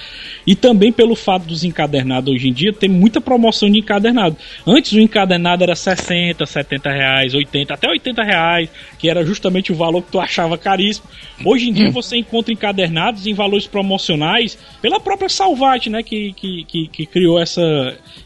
E 0.47 0.55
também 0.55 0.93
pelo 0.93 1.17
fato 1.17 1.47
dos 1.47 1.65
encadernados 1.65 2.33
hoje 2.33 2.49
em 2.49 2.53
dia, 2.53 2.73
tem 2.73 2.89
muita 2.89 3.21
promoção 3.21 3.71
de 3.71 3.79
encadernado. 3.79 4.37
Antes 4.67 4.93
o 4.93 5.01
encadernado 5.01 5.63
era 5.63 5.75
60, 5.75 6.45
70 6.45 6.91
reais, 6.91 7.35
80, 7.35 7.75
até 7.75 7.89
80 7.89 8.23
reais, 8.23 8.69
que 8.99 9.09
era 9.09 9.25
justamente 9.25 9.73
o 9.73 9.75
valor 9.75 10.03
que 10.03 10.13
tu 10.13 10.21
achava 10.21 10.57
caríssimo. 10.59 11.07
Hoje 11.45 11.69
em 11.69 11.73
dia 11.73 11.91
você 11.91 12.17
encontra 12.17 12.53
encadernados 12.53 13.27
em 13.27 13.35
valores 13.35 13.67
promocionais 13.67 14.59
pela 14.81 15.01
própria 15.01 15.29
Salvat, 15.29 15.89
né, 15.89 16.03
que, 16.03 16.33
que, 16.33 16.65
que, 16.65 16.89
que 16.89 17.07
criou 17.07 17.41
essa... 17.41 17.63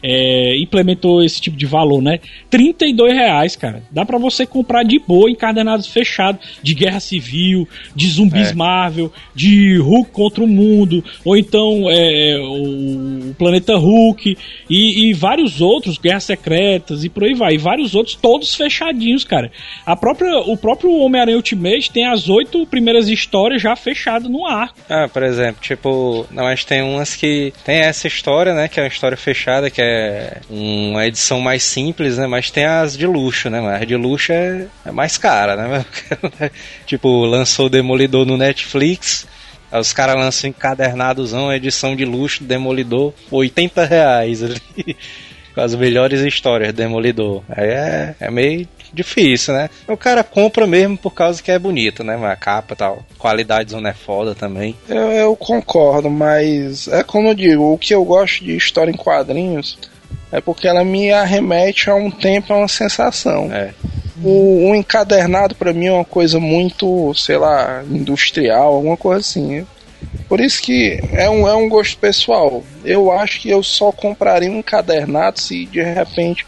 é, 0.03 0.57
implementou 0.61 1.23
esse 1.23 1.41
tipo 1.41 1.57
de 1.57 1.65
valor, 1.65 2.01
né? 2.01 2.19
32 2.49 3.13
reais, 3.13 3.55
cara. 3.55 3.83
Dá 3.91 4.05
pra 4.05 4.17
você 4.17 4.45
comprar 4.45 4.80
de 4.83 4.99
boa 4.99 5.29
encadernados 5.29 5.87
fechados 5.87 6.59
de 6.61 6.73
guerra 6.73 6.99
civil, 6.99 7.67
de 7.95 8.07
zumbis 8.07 8.51
É. 8.51 8.53
Marvel, 8.53 9.11
de 9.33 9.77
Hulk 9.77 10.11
contra 10.11 10.43
o 10.43 10.47
mundo, 10.47 11.03
ou 11.23 11.37
então 11.37 11.85
é, 11.89 12.37
o 12.39 13.33
Planeta 13.37 13.75
Hulk 13.77 14.37
e, 14.69 15.09
e 15.09 15.13
vários 15.13 15.61
outros, 15.61 15.97
Guerras 15.97 16.23
Secretas 16.23 17.03
e 17.03 17.09
por 17.09 17.23
aí 17.23 17.33
vai. 17.33 17.53
E 17.53 17.57
vários 17.57 17.95
outros, 17.95 18.15
todos 18.15 18.55
fechadinhos, 18.55 19.23
cara. 19.23 19.51
A 19.85 19.95
própria, 19.95 20.39
o 20.39 20.57
próprio 20.57 20.91
Homem-Aranha 20.91 21.37
Ultimate 21.37 21.91
tem 21.91 22.07
as 22.07 22.29
oito 22.29 22.65
primeiras 22.65 23.09
histórias 23.09 23.61
já 23.61 23.75
fechadas 23.75 24.29
no 24.29 24.45
arco. 24.45 24.75
Ah, 24.89 25.07
por 25.11 25.23
exemplo, 25.23 25.61
tipo, 25.61 26.25
não, 26.31 26.43
mas 26.43 26.63
tem 26.63 26.81
umas 26.81 27.15
que 27.15 27.53
tem 27.63 27.77
essa 27.77 28.07
história, 28.07 28.53
né, 28.53 28.67
que 28.67 28.79
é 28.79 28.83
uma 28.83 28.89
história 28.89 29.17
fechada, 29.17 29.69
que 29.69 29.81
é 29.81 30.41
uma 30.49 31.05
edição 31.05 31.39
mais 31.39 31.63
simples, 31.63 32.17
né, 32.17 32.27
mas 32.27 32.49
tem 32.49 32.65
as 32.65 32.97
de 32.97 33.07
luxo, 33.07 33.49
né, 33.49 33.61
mas 33.61 33.87
de 33.87 33.95
luxo 33.95 34.31
é, 34.31 34.67
é 34.85 34.91
mais 34.91 35.17
cara, 35.17 35.55
né, 35.55 35.85
tipo, 36.85 37.25
lançou 37.25 37.67
o 37.67 37.69
Demolidor 37.69 38.25
no 38.25 38.37
Netflix, 38.37 39.27
aí 39.71 39.79
os 39.79 39.93
caras 39.93 40.15
lançam 40.15 40.49
encadernadozão, 40.49 41.53
edição 41.53 41.95
de 41.95 42.05
luxo, 42.05 42.43
Demolidor, 42.43 43.13
80 43.29 43.85
reais 43.85 44.43
ali, 44.43 44.61
com 45.53 45.61
as 45.61 45.75
melhores 45.75 46.21
histórias 46.21 46.73
do 46.73 46.77
Demolidor, 46.77 47.43
aí 47.49 47.69
é, 47.69 48.15
é 48.19 48.31
meio 48.31 48.67
difícil, 48.93 49.53
né, 49.53 49.69
o 49.87 49.95
cara 49.95 50.23
compra 50.23 50.65
mesmo 50.65 50.97
por 50.97 51.11
causa 51.11 51.41
que 51.41 51.51
é 51.51 51.59
bonito, 51.59 52.03
né, 52.03 52.15
a 52.25 52.35
capa 52.35 52.73
e 52.73 52.77
tal, 52.77 53.05
qualidade 53.17 53.71
zona 53.71 53.89
é 53.89 53.93
foda 53.93 54.33
também. 54.33 54.75
Eu, 54.89 55.11
eu 55.11 55.35
concordo, 55.35 56.09
mas 56.09 56.87
é 56.87 57.03
como 57.03 57.29
eu 57.29 57.35
digo, 57.35 57.71
o 57.71 57.77
que 57.77 57.93
eu 57.93 58.03
gosto 58.03 58.43
de 58.43 58.55
história 58.55 58.91
em 58.91 58.97
quadrinhos 58.97 59.77
é 60.31 60.39
porque 60.39 60.67
ela 60.67 60.83
me 60.83 61.11
arremete 61.11 61.89
a 61.89 61.95
um 61.95 62.09
tempo, 62.09 62.53
a 62.53 62.57
uma 62.57 62.67
sensação. 62.67 63.51
É. 63.51 63.73
O, 64.23 64.69
o 64.69 64.75
encadernado 64.75 65.55
pra 65.55 65.73
mim 65.73 65.87
é 65.87 65.91
uma 65.91 66.05
coisa 66.05 66.39
muito, 66.39 67.13
sei 67.15 67.37
lá, 67.37 67.83
industrial, 67.89 68.75
alguma 68.75 68.95
coisa 68.95 69.19
assim. 69.19 69.65
Por 70.27 70.39
isso 70.39 70.61
que 70.61 70.99
é 71.11 71.29
um, 71.29 71.47
é 71.47 71.55
um 71.55 71.67
gosto 71.67 71.97
pessoal. 71.97 72.63
Eu 72.85 73.11
acho 73.11 73.41
que 73.41 73.49
eu 73.49 73.61
só 73.61 73.91
compraria 73.91 74.49
um 74.49 74.59
encadernado 74.59 75.39
se 75.39 75.65
de 75.65 75.81
repente 75.81 76.45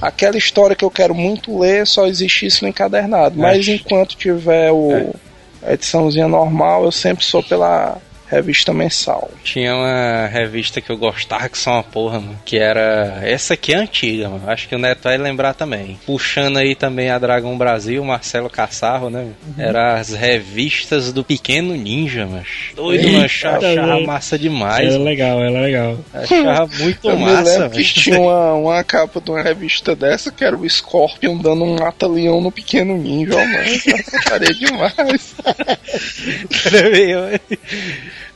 aquela 0.00 0.36
história 0.36 0.76
que 0.76 0.84
eu 0.84 0.90
quero 0.90 1.14
muito 1.14 1.58
ler 1.58 1.86
só 1.86 2.06
existisse 2.06 2.62
no 2.62 2.68
encadernado. 2.68 3.38
Mas 3.38 3.60
Acho. 3.60 3.72
enquanto 3.72 4.16
tiver 4.16 4.70
o, 4.72 5.14
a 5.62 5.72
ediçãozinha 5.72 6.28
normal, 6.28 6.84
eu 6.84 6.92
sempre 6.92 7.24
sou 7.24 7.42
pela 7.42 7.98
revista 8.28 8.72
mensal. 8.72 9.30
Tinha 9.42 9.74
uma 9.74 10.26
revista 10.26 10.80
que 10.80 10.90
eu 10.90 10.96
gostava 10.96 11.48
que 11.48 11.58
só 11.58 11.74
uma 11.74 11.82
porra, 11.82 12.20
mano. 12.20 12.38
Que 12.44 12.58
era. 12.58 13.20
Essa 13.22 13.54
aqui 13.54 13.72
é 13.72 13.76
antiga, 13.76 14.28
mano. 14.28 14.48
Acho 14.48 14.68
que 14.68 14.74
o 14.74 14.78
Neto 14.78 15.04
vai 15.04 15.16
lembrar 15.16 15.54
também. 15.54 15.98
Puxando 16.04 16.58
aí 16.58 16.74
também 16.74 17.10
a 17.10 17.18
Dragão 17.18 17.56
Brasil, 17.56 18.04
Marcelo 18.04 18.50
Caçarro, 18.50 19.10
né? 19.10 19.28
Era 19.58 19.98
as 19.98 20.10
revistas 20.10 21.12
do 21.12 21.24
Pequeno 21.24 21.74
Ninja, 21.74 22.26
mas. 22.26 22.46
Doido, 22.74 23.08
mano. 23.10 23.24
Achava 23.24 24.00
massa 24.00 24.38
demais. 24.38 24.88
Era 24.88 24.92
mano. 24.92 25.04
legal, 25.04 25.40
era 25.40 25.60
legal. 25.60 25.98
Achava 26.12 26.66
muito 26.78 27.08
Eu 27.08 27.16
me 27.16 27.24
massa, 27.24 27.68
velho. 27.68 27.84
tinha 27.84 28.20
uma, 28.20 28.54
uma 28.54 28.84
capa 28.84 29.20
de 29.20 29.30
uma 29.30 29.42
revista 29.42 29.94
dessa 29.94 30.30
que 30.32 30.44
era 30.44 30.56
o 30.56 30.68
Scorpion 30.68 31.36
dando 31.38 31.64
um 31.64 31.76
mata-leão 31.76 32.40
no 32.40 32.50
pequeno 32.50 32.96
ninja, 32.96 33.34
ó, 33.34 33.38
mano. 33.38 33.58
Essa 33.58 33.96
putaria 34.10 34.54
demais. 34.54 35.34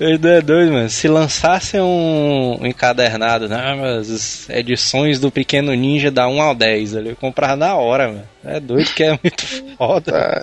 Ele 0.00 0.28
é 0.28 0.40
doido, 0.40 0.72
mano. 0.72 0.88
Se 0.88 1.06
lançassem 1.06 1.78
um, 1.78 2.58
encadernado, 2.64 3.46
né? 3.46 3.76
Mas 3.78 4.10
as 4.10 4.48
edições 4.48 5.20
do 5.20 5.30
Pequeno 5.30 5.74
Ninja 5.74 6.10
da 6.10 6.26
1 6.26 6.40
ao 6.40 6.54
10 6.54 6.96
ali, 6.96 7.10
eu 7.10 7.16
comprava 7.16 7.54
na 7.54 7.74
hora, 7.74 8.08
mano. 8.08 8.28
É 8.42 8.58
doido 8.58 8.90
que 8.94 9.04
é 9.04 9.10
muito 9.22 9.46
foda. 9.76 10.42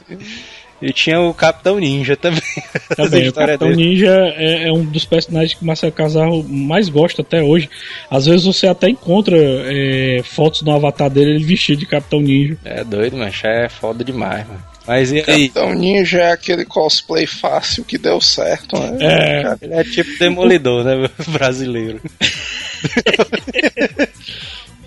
E 0.79 0.93
tinha 0.93 1.19
o 1.19 1.33
Capitão 1.33 1.79
Ninja 1.79 2.15
também. 2.15 2.41
Também, 2.95 3.27
o 3.27 3.33
Capitão 3.33 3.69
dele. 3.69 3.83
Ninja 3.83 4.13
é, 4.35 4.67
é 4.67 4.71
um 4.71 4.85
dos 4.85 5.05
personagens 5.05 5.55
que 5.55 5.63
o 5.63 5.65
Marcelo 5.65 5.91
Casarro 5.91 6.43
mais 6.47 6.87
gosta 6.87 7.23
até 7.23 7.41
hoje. 7.41 7.67
Às 8.11 8.27
vezes 8.27 8.45
você 8.45 8.67
até 8.67 8.87
encontra 8.87 9.35
é, 9.35 10.21
fotos 10.23 10.61
no 10.61 10.71
avatar 10.71 11.09
dele 11.09 11.31
ele 11.31 11.43
vestido 11.43 11.79
de 11.79 11.87
Capitão 11.87 12.21
Ninja. 12.21 12.57
É 12.63 12.83
doido, 12.83 13.17
mano. 13.17 13.31
É 13.43 13.69
foda 13.69 14.03
demais, 14.03 14.47
mano. 14.47 14.76
Mas 14.87 15.11
e 15.11 15.23
aí? 15.27 15.45
Então 15.45 15.73
Ninja 15.73 16.19
é 16.21 16.31
aquele 16.31 16.63
cosplay 16.65 17.27
fácil 17.27 17.83
que 17.83 17.97
deu 17.97 18.21
certo, 18.21 18.79
né? 18.79 18.97
É. 19.01 19.43
Cara, 19.43 19.57
Ele 19.61 19.73
é 19.73 19.83
tipo 19.83 20.17
demolidor, 20.17 20.83
né? 20.83 21.09
Brasileiro. 21.27 21.99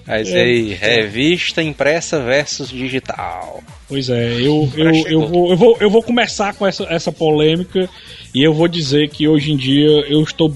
Mas 0.06 0.32
aí, 0.34 0.74
revista 0.74 1.62
impressa 1.62 2.20
versus 2.20 2.68
digital. 2.68 3.62
Pois 3.88 4.08
é, 4.08 4.32
eu, 4.40 4.68
eu, 4.76 4.90
eu, 5.06 5.26
vou, 5.28 5.50
eu, 5.50 5.56
vou, 5.56 5.76
eu 5.80 5.90
vou 5.90 6.02
começar 6.02 6.52
com 6.54 6.66
essa, 6.66 6.82
essa 6.84 7.12
polêmica 7.12 7.88
e 8.34 8.42
eu 8.42 8.52
vou 8.52 8.66
dizer 8.66 9.08
que 9.10 9.28
hoje 9.28 9.52
em 9.52 9.56
dia 9.56 9.86
eu 10.08 10.20
estou, 10.22 10.52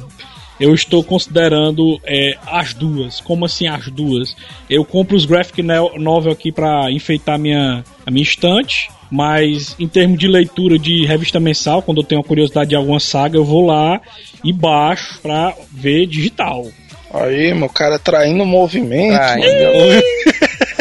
eu 0.58 0.74
estou 0.74 1.04
considerando 1.04 2.00
é, 2.04 2.36
as 2.46 2.74
duas. 2.74 3.20
Como 3.20 3.44
assim 3.44 3.68
as 3.68 3.86
duas? 3.88 4.34
Eu 4.68 4.84
compro 4.84 5.16
os 5.16 5.24
graphic 5.24 5.62
no- 5.62 5.98
novel 6.00 6.32
aqui 6.32 6.50
pra 6.50 6.90
enfeitar 6.90 7.38
minha, 7.38 7.84
a 8.04 8.10
minha 8.10 8.24
estante, 8.24 8.88
mas 9.14 9.76
em 9.78 9.86
termos 9.86 10.18
de 10.18 10.26
leitura 10.26 10.76
de 10.76 11.06
revista 11.06 11.38
mensal, 11.38 11.80
quando 11.80 12.00
eu 12.00 12.04
tenho 12.04 12.20
uma 12.20 12.26
curiosidade 12.26 12.70
de 12.70 12.74
alguma 12.74 12.98
saga, 12.98 13.36
eu 13.36 13.44
vou 13.44 13.64
lá 13.64 14.00
e 14.42 14.52
baixo 14.52 15.20
pra 15.22 15.54
ver 15.70 16.06
digital. 16.06 16.66
Aí, 17.12 17.54
meu 17.54 17.68
cara 17.68 17.96
traindo 17.96 18.42
o 18.42 18.46
movimento. 18.46 19.14
Ah, 19.14 19.36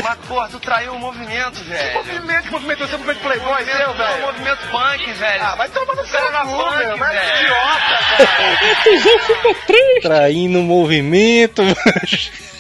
Mas, 0.04 0.18
porra, 0.28 0.48
tu 0.50 0.60
traiu 0.60 0.94
o 0.94 1.00
movimento, 1.00 1.64
velho. 1.64 1.94
movimento? 1.94 2.44
Que 2.46 2.50
movimento? 2.52 2.80
Você 2.80 2.96
é 2.96 2.98
movimento 2.98 3.20
playboy, 3.22 3.66
seu, 3.66 3.94
velho? 3.94 4.02
É 4.02 4.16
o 4.16 4.22
movimento 4.26 4.60
punk, 4.72 5.14
velho. 5.14 5.44
Ah, 5.44 5.56
vai 5.56 5.70
tomar 5.70 5.96
no 5.96 6.06
seu 6.08 6.20
cu, 6.22 6.78
meu. 6.80 6.98
Mas 6.98 7.16
é 7.16 7.44
idiota, 7.44 8.00
cara. 8.26 9.56
Triste. 9.68 10.02
Traindo 10.02 10.60
o 10.60 10.64
movimento, 10.64 11.62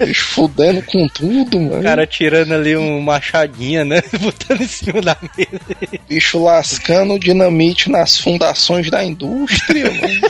Eles 0.00 0.18
fudendo 0.18 0.82
com 0.82 1.08
tudo, 1.08 1.60
mano. 1.60 1.80
o 1.80 1.82
cara 1.82 2.06
tirando 2.06 2.52
ali 2.52 2.76
um 2.76 3.00
machadinha, 3.00 3.84
né? 3.84 4.02
Botando 4.20 4.62
em 4.62 4.68
cima 4.68 5.00
da 5.00 5.16
mesa. 5.36 6.00
Bicho 6.08 6.42
lascando 6.42 7.14
o 7.14 7.18
dinamite 7.18 7.90
nas 7.90 8.18
fundações 8.18 8.90
da 8.90 9.04
indústria, 9.04 9.90
mano. 9.90 10.20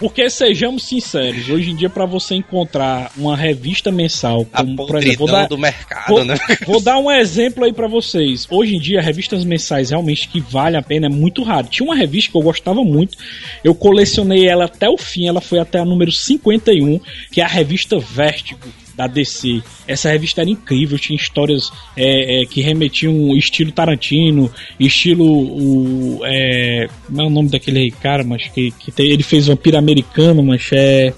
Porque 0.00 0.30
sejamos 0.30 0.84
sinceros, 0.84 1.50
hoje 1.50 1.72
em 1.72 1.76
dia 1.76 1.90
pra 1.90 2.06
você 2.06 2.34
encontrar 2.34 3.12
uma 3.18 3.36
revista 3.36 3.92
mensal, 3.92 4.46
A 4.50 4.64
como 4.64 4.74
por 4.86 4.96
exemplo, 4.96 5.18
vou 5.18 5.28
dar, 5.28 5.46
do 5.46 5.58
mercado, 5.58 6.08
vou, 6.08 6.24
né? 6.24 6.38
vou 6.66 6.80
dar 6.80 6.96
um 6.96 7.10
exemplo 7.10 7.64
aí 7.64 7.72
pra 7.72 7.86
vocês. 7.86 8.46
Hoje 8.50 8.76
em 8.76 8.80
dia, 8.80 9.02
revistas 9.02 9.44
mensais 9.44 9.90
realmente 9.90 10.26
que 10.28 10.40
vale 10.40 10.78
a 10.78 10.82
pena 10.82 11.04
é 11.04 11.10
muito 11.10 11.42
raro. 11.42 11.66
Tinha 11.66 11.86
uma 11.86 11.94
revista 11.94 12.30
que 12.32 12.38
eu 12.38 12.42
gostava 12.42 12.82
muito, 12.82 13.18
eu 13.62 13.74
colecionei 13.74 14.48
ela 14.48 14.64
até 14.64 14.88
o 14.88 14.96
fim, 14.96 15.28
ela 15.28 15.42
foi 15.42 15.58
até 15.58 15.78
a 15.78 15.84
número 15.84 16.10
51, 16.10 16.98
que 17.30 17.42
é 17.42 17.44
a 17.44 17.48
revista 17.48 17.98
Vertigo 17.98 18.58
da 19.00 19.06
DC. 19.06 19.62
Essa 19.88 20.10
revista 20.10 20.42
era 20.42 20.50
incrível, 20.50 20.98
tinha 20.98 21.16
histórias 21.16 21.70
é, 21.96 22.42
é, 22.42 22.46
que 22.46 22.60
remetiam 22.60 23.34
estilo 23.36 23.72
Tarantino, 23.72 24.50
estilo 24.78 25.24
o 25.24 26.20
é, 26.24 26.86
como 27.06 27.22
é 27.22 27.24
o 27.24 27.30
nome 27.30 27.48
daquele 27.48 27.90
cara, 27.90 28.22
mas 28.22 28.46
que, 28.48 28.70
que 28.72 28.92
tem- 28.92 29.06
ele 29.08 29.22
fez 29.22 29.46
Vampiro 29.46 29.78
Americano, 29.78 30.42
mas 30.42 30.68
é 30.72 31.14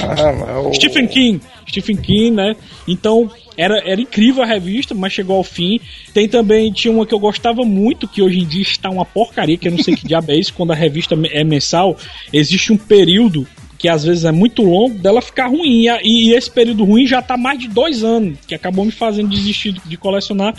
Ah, 0.00 0.60
o... 0.60 0.74
Stephen 0.74 1.06
King. 1.06 1.40
Stephen 1.68 1.96
King, 1.96 2.30
né? 2.32 2.54
Então, 2.86 3.30
era, 3.56 3.78
era 3.88 4.00
incrível 4.00 4.42
a 4.42 4.46
revista, 4.46 4.94
mas 4.94 5.12
chegou 5.12 5.36
ao 5.36 5.44
fim. 5.44 5.80
Tem 6.12 6.28
também, 6.28 6.70
tinha 6.72 6.92
uma 6.92 7.06
que 7.06 7.14
eu 7.14 7.18
gostava 7.18 7.64
muito, 7.64 8.06
que 8.06 8.20
hoje 8.22 8.40
em 8.40 8.46
dia 8.46 8.62
está 8.62 8.90
uma 8.90 9.04
porcaria, 9.04 9.56
que 9.56 9.66
eu 9.68 9.72
não 9.72 9.82
sei 9.82 9.94
que 9.96 10.06
diabo 10.06 10.30
é 10.32 10.36
isso, 10.36 10.52
quando 10.52 10.72
a 10.72 10.74
revista 10.74 11.16
é 11.30 11.42
mensal, 11.44 11.96
existe 12.32 12.72
um 12.72 12.76
período 12.76 13.46
que 13.78 13.88
às 13.88 14.04
vezes 14.04 14.24
é 14.24 14.32
muito 14.32 14.62
longo 14.62 14.94
dela 14.98 15.20
ficar 15.20 15.46
ruim. 15.48 15.86
E, 16.02 16.28
e 16.30 16.32
esse 16.34 16.50
período 16.50 16.84
ruim 16.84 17.06
já 17.06 17.20
tá 17.22 17.36
mais 17.36 17.58
de 17.58 17.68
dois 17.68 18.02
anos, 18.04 18.38
que 18.46 18.54
acabou 18.54 18.84
me 18.84 18.90
fazendo 18.92 19.28
desistir 19.28 19.72
de- 19.84 19.96
colecionar, 19.96 20.54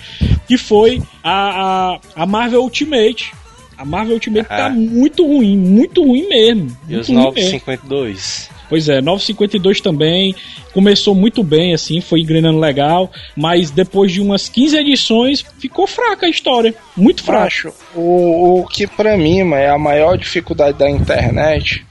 que 0.47 0.57
foi 0.57 1.01
a, 1.23 1.93
a, 2.15 2.23
a 2.23 2.25
Marvel 2.25 2.61
Ultimate. 2.61 3.31
A 3.77 3.85
Marvel 3.85 4.15
Ultimate 4.15 4.47
Ah. 4.49 4.57
tá 4.57 4.69
muito 4.69 5.25
ruim, 5.25 5.55
muito 5.57 6.03
ruim 6.03 6.27
mesmo. 6.27 6.75
E 6.89 6.95
os 6.95 7.07
muito 7.09 7.23
ruim 7.25 7.33
mesmo. 7.35 7.51
952. 7.51 8.49
Pois 8.69 8.89
é, 8.89 8.99
952 9.01 9.79
também 9.79 10.35
começou 10.73 11.15
muito 11.15 11.41
bem, 11.41 11.73
assim, 11.73 12.01
foi 12.01 12.19
engrenando 12.19 12.59
legal, 12.59 13.09
mas 13.35 13.71
depois 13.71 14.11
de 14.11 14.19
umas 14.21 14.49
15 14.49 14.75
edições 14.77 15.45
ficou 15.57 15.87
fraca 15.87 16.25
a 16.25 16.29
história, 16.29 16.75
muito 16.95 17.23
fraca. 17.23 17.45
Macho, 17.45 17.73
o, 17.95 18.59
o 18.59 18.67
que 18.67 18.85
pra 18.85 19.15
mim 19.17 19.39
é 19.53 19.69
a 19.69 19.77
maior 19.77 20.17
dificuldade 20.17 20.77
da 20.77 20.89
internet 20.89 21.85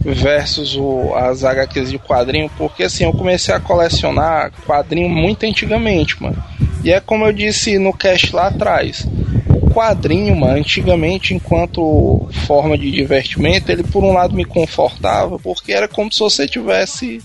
versus 0.00 0.76
o, 0.76 1.14
as 1.14 1.44
HQs 1.44 1.90
de 1.90 1.98
quadrinho, 1.98 2.50
porque 2.56 2.84
assim, 2.84 3.04
eu 3.04 3.12
comecei 3.12 3.54
a 3.54 3.60
colecionar 3.60 4.52
quadrinho 4.66 5.08
muito 5.08 5.44
antigamente, 5.44 6.20
mano. 6.22 6.42
E 6.84 6.92
é 6.92 7.00
como 7.00 7.26
eu 7.26 7.32
disse 7.32 7.78
no 7.78 7.92
cast 7.92 8.34
lá 8.34 8.48
atrás. 8.48 9.06
O 9.48 9.70
quadrinho, 9.70 10.34
mano, 10.36 10.58
antigamente, 10.58 11.34
enquanto 11.34 12.28
forma 12.46 12.78
de 12.78 12.90
divertimento, 12.90 13.70
ele 13.70 13.82
por 13.82 14.04
um 14.04 14.12
lado 14.12 14.34
me 14.34 14.44
confortava, 14.44 15.38
porque 15.38 15.72
era 15.72 15.88
como 15.88 16.12
se 16.12 16.20
você 16.20 16.46
tivesse, 16.46 17.20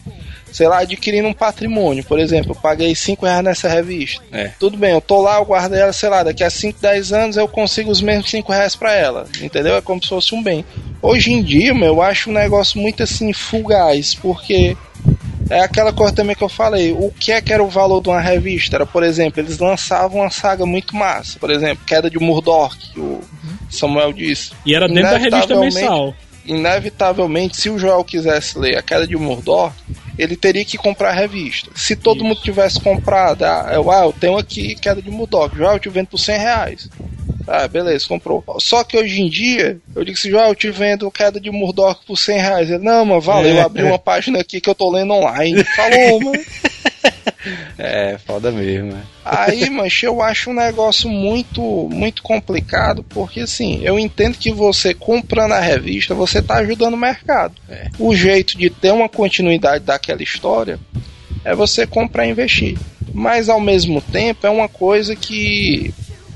sei 0.53 0.67
lá, 0.67 0.79
adquirindo 0.79 1.27
um 1.27 1.33
patrimônio. 1.33 2.03
Por 2.03 2.19
exemplo, 2.19 2.51
eu 2.51 2.55
paguei 2.55 2.95
5 2.95 3.25
reais 3.25 3.43
nessa 3.43 3.67
revista. 3.67 4.23
É. 4.31 4.51
Tudo 4.59 4.77
bem, 4.77 4.91
eu 4.91 5.01
tô 5.01 5.21
lá, 5.21 5.37
eu 5.37 5.45
guardei 5.45 5.81
ela, 5.81 5.91
sei 5.91 6.09
lá, 6.09 6.23
daqui 6.23 6.43
a 6.43 6.49
5, 6.49 6.79
10 6.79 7.11
anos 7.11 7.37
eu 7.37 7.47
consigo 7.47 7.91
os 7.91 8.01
mesmos 8.01 8.29
5 8.29 8.51
reais 8.51 8.75
pra 8.75 8.93
ela. 8.93 9.25
Entendeu? 9.41 9.75
É 9.75 9.81
como 9.81 10.01
se 10.01 10.09
fosse 10.09 10.33
um 10.33 10.41
bem. 10.41 10.63
Hoje 11.01 11.33
em 11.33 11.41
dia, 11.41 11.73
meu, 11.73 11.95
eu 11.95 12.01
acho 12.01 12.29
um 12.29 12.33
negócio 12.33 12.79
muito 12.79 13.03
assim, 13.03 13.33
fugaz, 13.33 14.13
porque 14.13 14.77
é 15.49 15.59
aquela 15.59 15.91
coisa 15.91 16.13
também 16.13 16.35
que 16.35 16.43
eu 16.43 16.49
falei. 16.49 16.91
O 16.91 17.11
que 17.11 17.31
é 17.31 17.41
que 17.41 17.51
era 17.51 17.63
o 17.63 17.67
valor 17.67 18.01
de 18.01 18.09
uma 18.09 18.21
revista? 18.21 18.77
Era, 18.77 18.85
por 18.85 19.03
exemplo, 19.03 19.41
eles 19.41 19.57
lançavam 19.57 20.21
uma 20.21 20.29
saga 20.29 20.65
muito 20.65 20.95
massa. 20.95 21.39
Por 21.39 21.51
exemplo, 21.51 21.83
Queda 21.85 22.09
de 22.09 22.19
Murdoch, 22.19 22.77
que 22.77 22.99
o 22.99 23.21
Samuel 23.69 24.13
disse. 24.13 24.51
E 24.65 24.75
era 24.75 24.87
dentro 24.87 25.09
da 25.09 25.17
revista 25.17 25.59
mensal. 25.59 26.13
Inevitavelmente, 26.45 27.57
se 27.57 27.69
o 27.69 27.77
Joel 27.79 28.03
quisesse 28.03 28.57
ler 28.57 28.77
A 28.77 28.81
Queda 28.81 29.07
de 29.07 29.15
Murdoch, 29.15 29.73
ele 30.17 30.35
teria 30.35 30.65
que 30.65 30.77
comprar 30.77 31.09
a 31.09 31.13
revista. 31.13 31.71
Se 31.75 31.95
todo 31.95 32.17
Isso. 32.17 32.25
mundo 32.25 32.41
tivesse 32.41 32.79
comprado, 32.79 33.43
ah, 33.43 33.69
eu, 33.73 33.89
ah, 33.91 34.03
eu 34.05 34.13
tenho 34.13 34.37
aqui 34.37 34.75
Queda 34.75 35.01
de 35.01 35.09
Murdoch, 35.09 35.55
Joel, 35.55 35.73
eu 35.73 35.79
te 35.79 35.89
vendo 35.89 36.07
por 36.07 36.19
100 36.19 36.37
reais. 36.37 36.89
Ah, 37.47 37.67
beleza, 37.67 38.07
comprou. 38.07 38.43
Só 38.59 38.83
que 38.83 38.97
hoje 38.97 39.21
em 39.21 39.29
dia, 39.29 39.77
eu 39.95 40.05
digo 40.05 40.17
assim, 40.17 40.29
Joel, 40.29 40.49
eu 40.49 40.55
te 40.55 40.69
vendo 40.71 41.11
Queda 41.11 41.39
de 41.39 41.51
Murdoch 41.51 41.99
por 42.05 42.17
100 42.17 42.37
reais. 42.39 42.69
Ele, 42.69 42.83
não, 42.83 43.03
mano, 43.05 43.19
valeu, 43.21 43.55
É. 43.55 43.59
eu 43.59 43.65
abri 43.65 43.83
uma 43.83 43.99
página 43.99 44.39
aqui 44.39 44.61
que 44.61 44.69
eu 44.69 44.75
tô 44.75 44.89
lendo 44.91 45.13
online. 45.13 45.63
Falou, 45.75 46.21
mano. 46.21 46.39
É, 47.77 48.17
foda 48.25 48.51
mesmo. 48.51 48.93
é. 48.93 49.01
Aí, 49.25 49.69
mancha, 49.69 50.05
eu 50.05 50.21
acho 50.21 50.49
um 50.49 50.53
negócio 50.53 51.09
muito, 51.09 51.61
muito 51.91 52.23
complicado, 52.23 53.03
porque 53.03 53.41
assim, 53.41 53.81
eu 53.83 53.99
entendo 53.99 54.37
que 54.37 54.51
você 54.51 54.93
comprando 54.93 55.51
a 55.51 55.59
revista, 55.59 56.15
você 56.15 56.41
tá 56.41 56.55
ajudando 56.55 56.93
o 56.93 56.97
mercado. 56.97 57.55
É. 57.67 57.89
O 57.99 58.15
jeito 58.15 58.57
de 58.57 58.69
ter 58.69 58.93
uma 58.93 59.09
continuidade 59.09 59.83
daquela 59.83 60.23
história 60.23 60.79
é 61.43 61.53
você 61.53 61.85
comprar 61.85 62.25
e 62.25 62.29
investir. 62.29 62.77
Mas 63.13 63.49
ao 63.49 63.59
mesmo 63.59 64.01
tempo 64.01 64.47
é 64.47 64.49
uma 64.49 64.69
coisa 64.69 65.15
que 65.15 65.93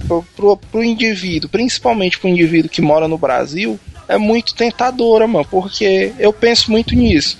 pro, 0.07 0.23
pro, 0.35 0.57
pro 0.57 0.83
indivíduo, 0.83 1.49
principalmente 1.49 2.19
pro 2.19 2.29
indivíduo 2.29 2.69
que 2.69 2.81
mora 2.81 3.07
no 3.07 3.17
Brasil, 3.17 3.79
é 4.07 4.17
muito 4.17 4.55
tentadora, 4.55 5.27
mano, 5.27 5.45
porque 5.49 6.13
eu 6.19 6.31
penso 6.31 6.71
muito 6.71 6.95
nisso. 6.95 7.37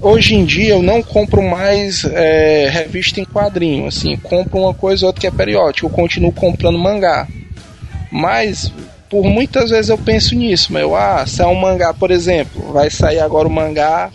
Hoje 0.00 0.34
em 0.34 0.44
dia 0.44 0.74
eu 0.74 0.82
não 0.82 1.02
compro 1.02 1.42
mais 1.42 2.04
é, 2.04 2.68
revista 2.70 3.20
em 3.20 3.24
quadrinho, 3.24 3.86
assim, 3.86 4.16
compro 4.16 4.58
uma 4.58 4.74
coisa 4.74 5.04
ou 5.04 5.08
outra 5.08 5.20
que 5.20 5.26
é 5.26 5.30
periódica, 5.30 5.86
eu 5.86 5.90
continuo 5.90 6.32
comprando 6.32 6.78
mangá. 6.78 7.26
Mas 8.10 8.70
por 9.08 9.24
muitas 9.24 9.70
vezes 9.70 9.88
eu 9.88 9.98
penso 9.98 10.34
nisso, 10.34 10.72
meu, 10.72 10.94
ah, 10.94 11.24
se 11.26 11.42
é 11.42 11.46
um 11.46 11.54
mangá, 11.54 11.94
por 11.94 12.10
exemplo, 12.10 12.72
vai 12.72 12.90
sair 12.90 13.20
agora 13.20 13.48
o 13.48 13.50
mangá 13.50 14.10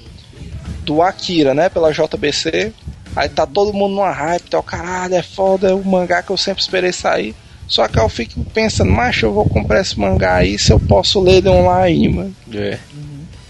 do 0.83 1.01
Akira, 1.01 1.53
né, 1.53 1.69
pela 1.69 1.91
JBC. 1.91 2.73
Aí 3.15 3.27
tá 3.27 3.45
todo 3.45 3.73
mundo 3.73 3.95
numa 3.95 4.11
hype, 4.11 4.49
tá 4.49 4.59
o 4.59 4.63
caralho, 4.63 5.15
é 5.15 5.21
foda, 5.21 5.69
é 5.69 5.73
o 5.73 5.83
mangá 5.83 6.23
que 6.23 6.31
eu 6.31 6.37
sempre 6.37 6.61
esperei 6.61 6.91
sair. 6.93 7.35
Só 7.71 7.87
que 7.87 7.97
eu 7.97 8.09
fico 8.09 8.43
pensando, 8.53 8.91
macho, 8.91 9.25
eu 9.25 9.33
vou 9.33 9.47
comprar 9.47 9.79
esse 9.79 9.97
mangá 9.97 10.35
aí 10.35 10.59
se 10.59 10.71
eu 10.71 10.79
posso 10.79 11.21
ler 11.21 11.37
ele 11.37 11.49
online, 11.49 12.09
mano. 12.09 12.35
É. 12.53 12.77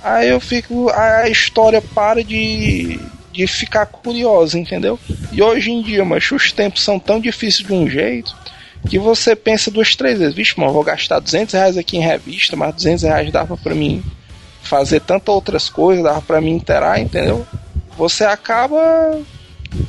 Aí 0.04 0.30
eu 0.30 0.40
fico. 0.40 0.90
A 0.92 1.28
história 1.28 1.82
para 1.82 2.24
de, 2.24 3.00
de 3.34 3.48
ficar 3.48 3.88
curiosa, 3.88 4.60
entendeu? 4.60 5.00
E 5.32 5.42
hoje 5.42 5.72
em 5.72 5.82
dia, 5.82 6.06
mas 6.06 6.32
os 6.32 6.52
tempos 6.52 6.84
são 6.84 7.00
tão 7.00 7.20
difíceis 7.20 7.68
de 7.68 7.74
um 7.74 7.90
jeito 7.90 8.40
que 8.88 9.00
você 9.00 9.36
pensa 9.36 9.72
duas, 9.72 9.96
três 9.96 10.20
vezes. 10.20 10.36
Vixe, 10.36 10.54
mano, 10.56 10.70
eu 10.70 10.76
vou 10.76 10.84
gastar 10.84 11.20
200 11.20 11.54
reais 11.56 11.78
aqui 11.78 11.98
em 11.98 12.02
revista, 12.02 12.56
mas 12.56 12.76
200 12.76 13.04
reais 13.04 13.32
dava 13.32 13.58
pra 13.58 13.74
mim 13.74 14.04
fazer 14.62 15.02
tantas 15.02 15.34
outras 15.34 15.68
coisas, 15.68 16.04
dava 16.04 16.22
pra 16.22 16.40
mim 16.40 16.52
interar, 16.52 17.02
entendeu? 17.02 17.46
Você 17.98 18.24
acaba, 18.24 19.20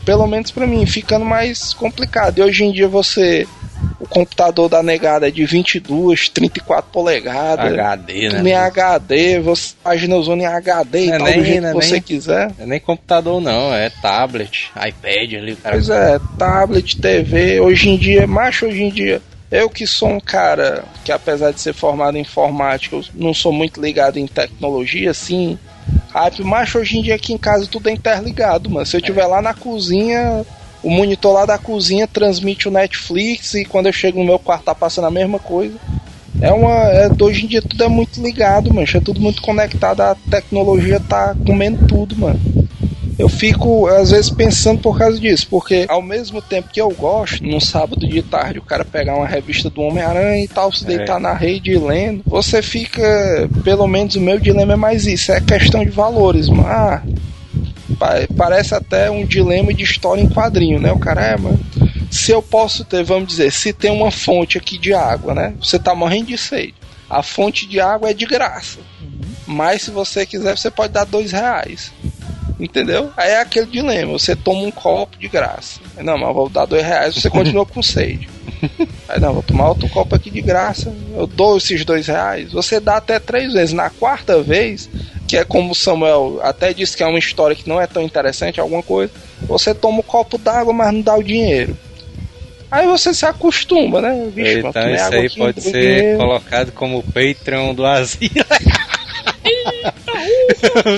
pelo 0.07 0.27
menos 0.27 0.51
pra 0.51 0.67
mim, 0.67 0.85
ficando 0.87 1.25
mais 1.25 1.75
complicado. 1.75 2.39
E 2.39 2.43
hoje 2.43 2.65
em 2.65 2.73
dia 2.73 2.89
você. 2.89 3.47
O 4.03 4.07
computador 4.09 4.69
da 4.69 4.83
negada 4.83 5.29
é 5.29 5.31
de 5.31 5.45
22, 5.47 6.29
34 6.29 6.91
polegadas. 6.91 7.73
HD, 7.73 8.29
né? 8.31 8.37
Tudo 8.37 8.47
em 8.49 8.53
HD, 8.55 9.39
você 9.39 9.75
página 9.81 10.17
usando 10.17 10.41
em 10.41 10.47
HD 10.47 11.05
e 11.07 11.11
é 11.13 11.19
tal, 11.19 11.27
nem- 11.29 11.39
do 11.39 11.45
jeito 11.45 11.67
é 11.67 11.69
que 11.71 11.75
você 11.77 11.93
nem- 11.93 12.03
quiser. 12.03 12.51
É 12.59 12.67
nem 12.67 12.81
computador 12.81 13.41
não, 13.41 13.73
é 13.73 13.89
tablet, 13.91 14.73
iPad 14.77 15.35
ali, 15.35 15.55
cara. 15.55 15.77
Pois 15.77 15.89
é, 15.89 16.19
tablet, 16.37 17.01
TV, 17.01 17.61
hoje 17.61 17.91
em 17.91 17.97
dia, 17.97 18.27
macho 18.27 18.67
hoje 18.67 18.83
em 18.83 18.91
dia. 18.91 19.23
Eu 19.49 19.71
que 19.71 19.87
sou 19.87 20.09
um 20.09 20.19
cara 20.19 20.83
que 21.05 21.13
apesar 21.13 21.53
de 21.53 21.61
ser 21.61 21.73
formado 21.73 22.17
em 22.19 22.23
informática, 22.23 22.97
eu 22.97 23.05
não 23.15 23.33
sou 23.33 23.53
muito 23.53 23.81
ligado 23.81 24.19
em 24.19 24.27
tecnologia, 24.27 25.13
assim, 25.13 25.57
hype, 26.11 26.43
macho, 26.43 26.79
hoje 26.81 26.99
em 26.99 27.03
dia 27.03 27.15
aqui 27.15 27.33
em 27.35 27.39
casa 27.39 27.69
tudo 27.71 27.89
é 27.89 27.93
interligado, 27.93 28.69
mano. 28.69 28.85
Se 28.85 28.97
eu 28.97 29.01
tiver 29.01 29.27
lá 29.27 29.41
na 29.41 29.55
cozinha, 29.55 30.45
o 30.83 30.91
monitor 30.91 31.33
lá 31.33 31.47
da 31.47 31.59
cozinha 31.59 32.07
transmite 32.07 32.69
o 32.69 32.71
Netflix 32.71 33.55
e 33.55 33.65
quando 33.65 33.87
eu 33.87 33.93
chego 33.93 34.19
no 34.19 34.25
meu 34.25 34.39
quarto 34.39 34.65
tá 34.65 34.75
passando 34.75 35.07
a 35.07 35.11
mesma 35.11 35.39
coisa. 35.39 35.75
É 36.41 36.53
uma. 36.53 36.73
É, 36.73 37.09
hoje 37.21 37.45
em 37.45 37.49
dia 37.49 37.63
tudo 37.63 37.85
é 37.85 37.89
muito 37.89 38.21
ligado, 38.21 38.73
mano. 38.73 38.87
É 38.93 39.01
tudo 39.01 39.21
muito 39.21 39.43
conectado. 39.43 40.01
A 40.01 40.17
tecnologia 40.31 40.99
tá 40.99 41.37
comendo 41.47 41.87
tudo, 41.87 42.17
mano. 42.17 42.41
Eu 43.19 43.29
fico, 43.29 43.87
às 43.87 44.11
vezes, 44.11 44.31
pensando 44.31 44.81
por 44.81 44.99
causa 44.99 45.21
disso, 45.21 45.47
porque 45.49 45.85
ao 45.89 46.03
mesmo 46.03 46.41
tempo 46.41 46.71
que 46.73 46.81
eu 46.81 46.89
gosto, 46.91 47.45
num 47.45 47.61
sábado 47.61 48.09
de 48.09 48.23
tarde, 48.23 48.59
o 48.59 48.63
cara 48.63 48.85
pegar 48.85 49.15
uma 49.15 49.27
revista 49.27 49.69
do 49.69 49.83
Homem-Aranha 49.83 50.43
e 50.43 50.49
tal, 50.49 50.73
se 50.73 50.85
deitar 50.85 51.21
na 51.21 51.33
rede 51.33 51.71
e 51.71 51.79
lendo, 51.79 52.23
você 52.27 52.63
fica, 52.63 53.49
pelo 53.63 53.87
menos 53.87 54.17
o 54.17 54.21
meu 54.21 54.41
dilema 54.41 54.73
é 54.73 54.77
mais 54.77 55.07
isso, 55.07 55.31
é 55.31 55.41
questão 55.41 55.85
de 55.85 55.91
valores, 55.91 56.49
mano. 56.49 56.67
Ah, 56.67 57.03
parece 58.37 58.75
até 58.75 59.11
um 59.11 59.25
dilema 59.25 59.73
de 59.73 59.83
história 59.83 60.21
em 60.21 60.29
quadrinho, 60.29 60.81
né? 60.81 60.93
O 60.93 60.99
cara 60.99 61.25
é, 61.25 61.37
mano. 61.37 61.61
Se 62.11 62.31
eu 62.31 62.43
posso 62.43 62.85
ter, 62.85 63.03
vamos 63.03 63.29
dizer, 63.29 63.51
se 63.51 63.73
tem 63.73 63.91
uma 63.91 64.11
fonte 64.11 64.59
aqui 64.59 64.77
de 64.77 64.93
água, 64.93 65.35
né? 65.35 65.55
Você 65.61 65.79
tá 65.79 65.95
morrendo 65.95 66.27
de 66.27 66.39
sede. 66.39 66.75
A 67.09 67.23
fonte 67.23 67.67
de 67.67 67.81
água 67.81 68.11
é 68.11 68.15
de 68.15 68.27
graça. 68.27 68.79
Mas 69.47 69.83
se 69.83 69.91
você 69.91 70.25
quiser, 70.25 70.57
você 70.57 70.71
pode 70.71 70.93
dar 70.93 71.05
dois 71.05 71.33
reais. 71.33 71.93
Entendeu? 72.61 73.11
Aí 73.17 73.31
é 73.31 73.41
aquele 73.41 73.67
dilema, 73.67 74.13
você 74.13 74.37
toma 74.37 74.63
um 74.63 74.71
copo 74.71 75.19
de 75.19 75.29
graça. 75.29 75.81
Não, 75.99 76.17
mas 76.17 76.29
eu 76.29 76.35
vou 76.35 76.49
dar 76.49 76.65
dois 76.65 76.85
reais, 76.85 77.15
você 77.15 77.29
continua 77.29 77.67
com 77.67 77.83
sede. 77.83 78.29
Aí 79.09 79.21
não, 79.21 79.35
vou 79.35 79.43
tomar 79.43 79.69
outro 79.69 79.89
copo 79.89 80.15
aqui 80.15 80.31
de 80.31 80.41
graça, 80.41 80.95
eu 81.15 81.27
dou 81.27 81.57
esses 81.57 81.85
dois 81.85 82.07
reais. 82.07 82.53
Você 82.53 82.79
dá 82.79 82.97
até 82.97 83.19
três 83.19 83.53
vezes. 83.53 83.73
Na 83.73 83.91
quarta 83.91 84.43
vez, 84.43 84.89
que 85.27 85.37
é 85.37 85.45
como 85.45 85.73
o 85.73 85.75
Samuel 85.75 86.41
até 86.43 86.73
disse 86.73 86.97
que 86.97 87.03
é 87.03 87.07
uma 87.07 87.19
história 87.19 87.57
que 87.57 87.69
não 87.69 87.81
é 87.81 87.87
tão 87.87 88.03
interessante, 88.03 88.61
alguma 88.61 88.83
coisa, 88.83 89.13
você 89.43 89.75
toma 89.75 89.99
um 89.99 90.03
copo 90.03 90.39
d'água, 90.39 90.73
mas 90.73 90.93
não 90.93 91.01
dá 91.01 91.17
o 91.17 91.23
dinheiro. 91.23 91.77
Aí 92.71 92.87
você 92.87 93.13
se 93.13 93.27
acostuma, 93.27 94.01
né? 94.01 94.33
Então 94.35 94.95
isso 94.95 95.15
aí 95.15 95.31
pode 95.31 95.61
ser 95.61 95.73
dinheiro. 95.73 96.19
colocado 96.19 96.73
como 96.73 97.03
Patreon 97.03 97.75
do 97.75 97.85
Asilo. 97.85 98.33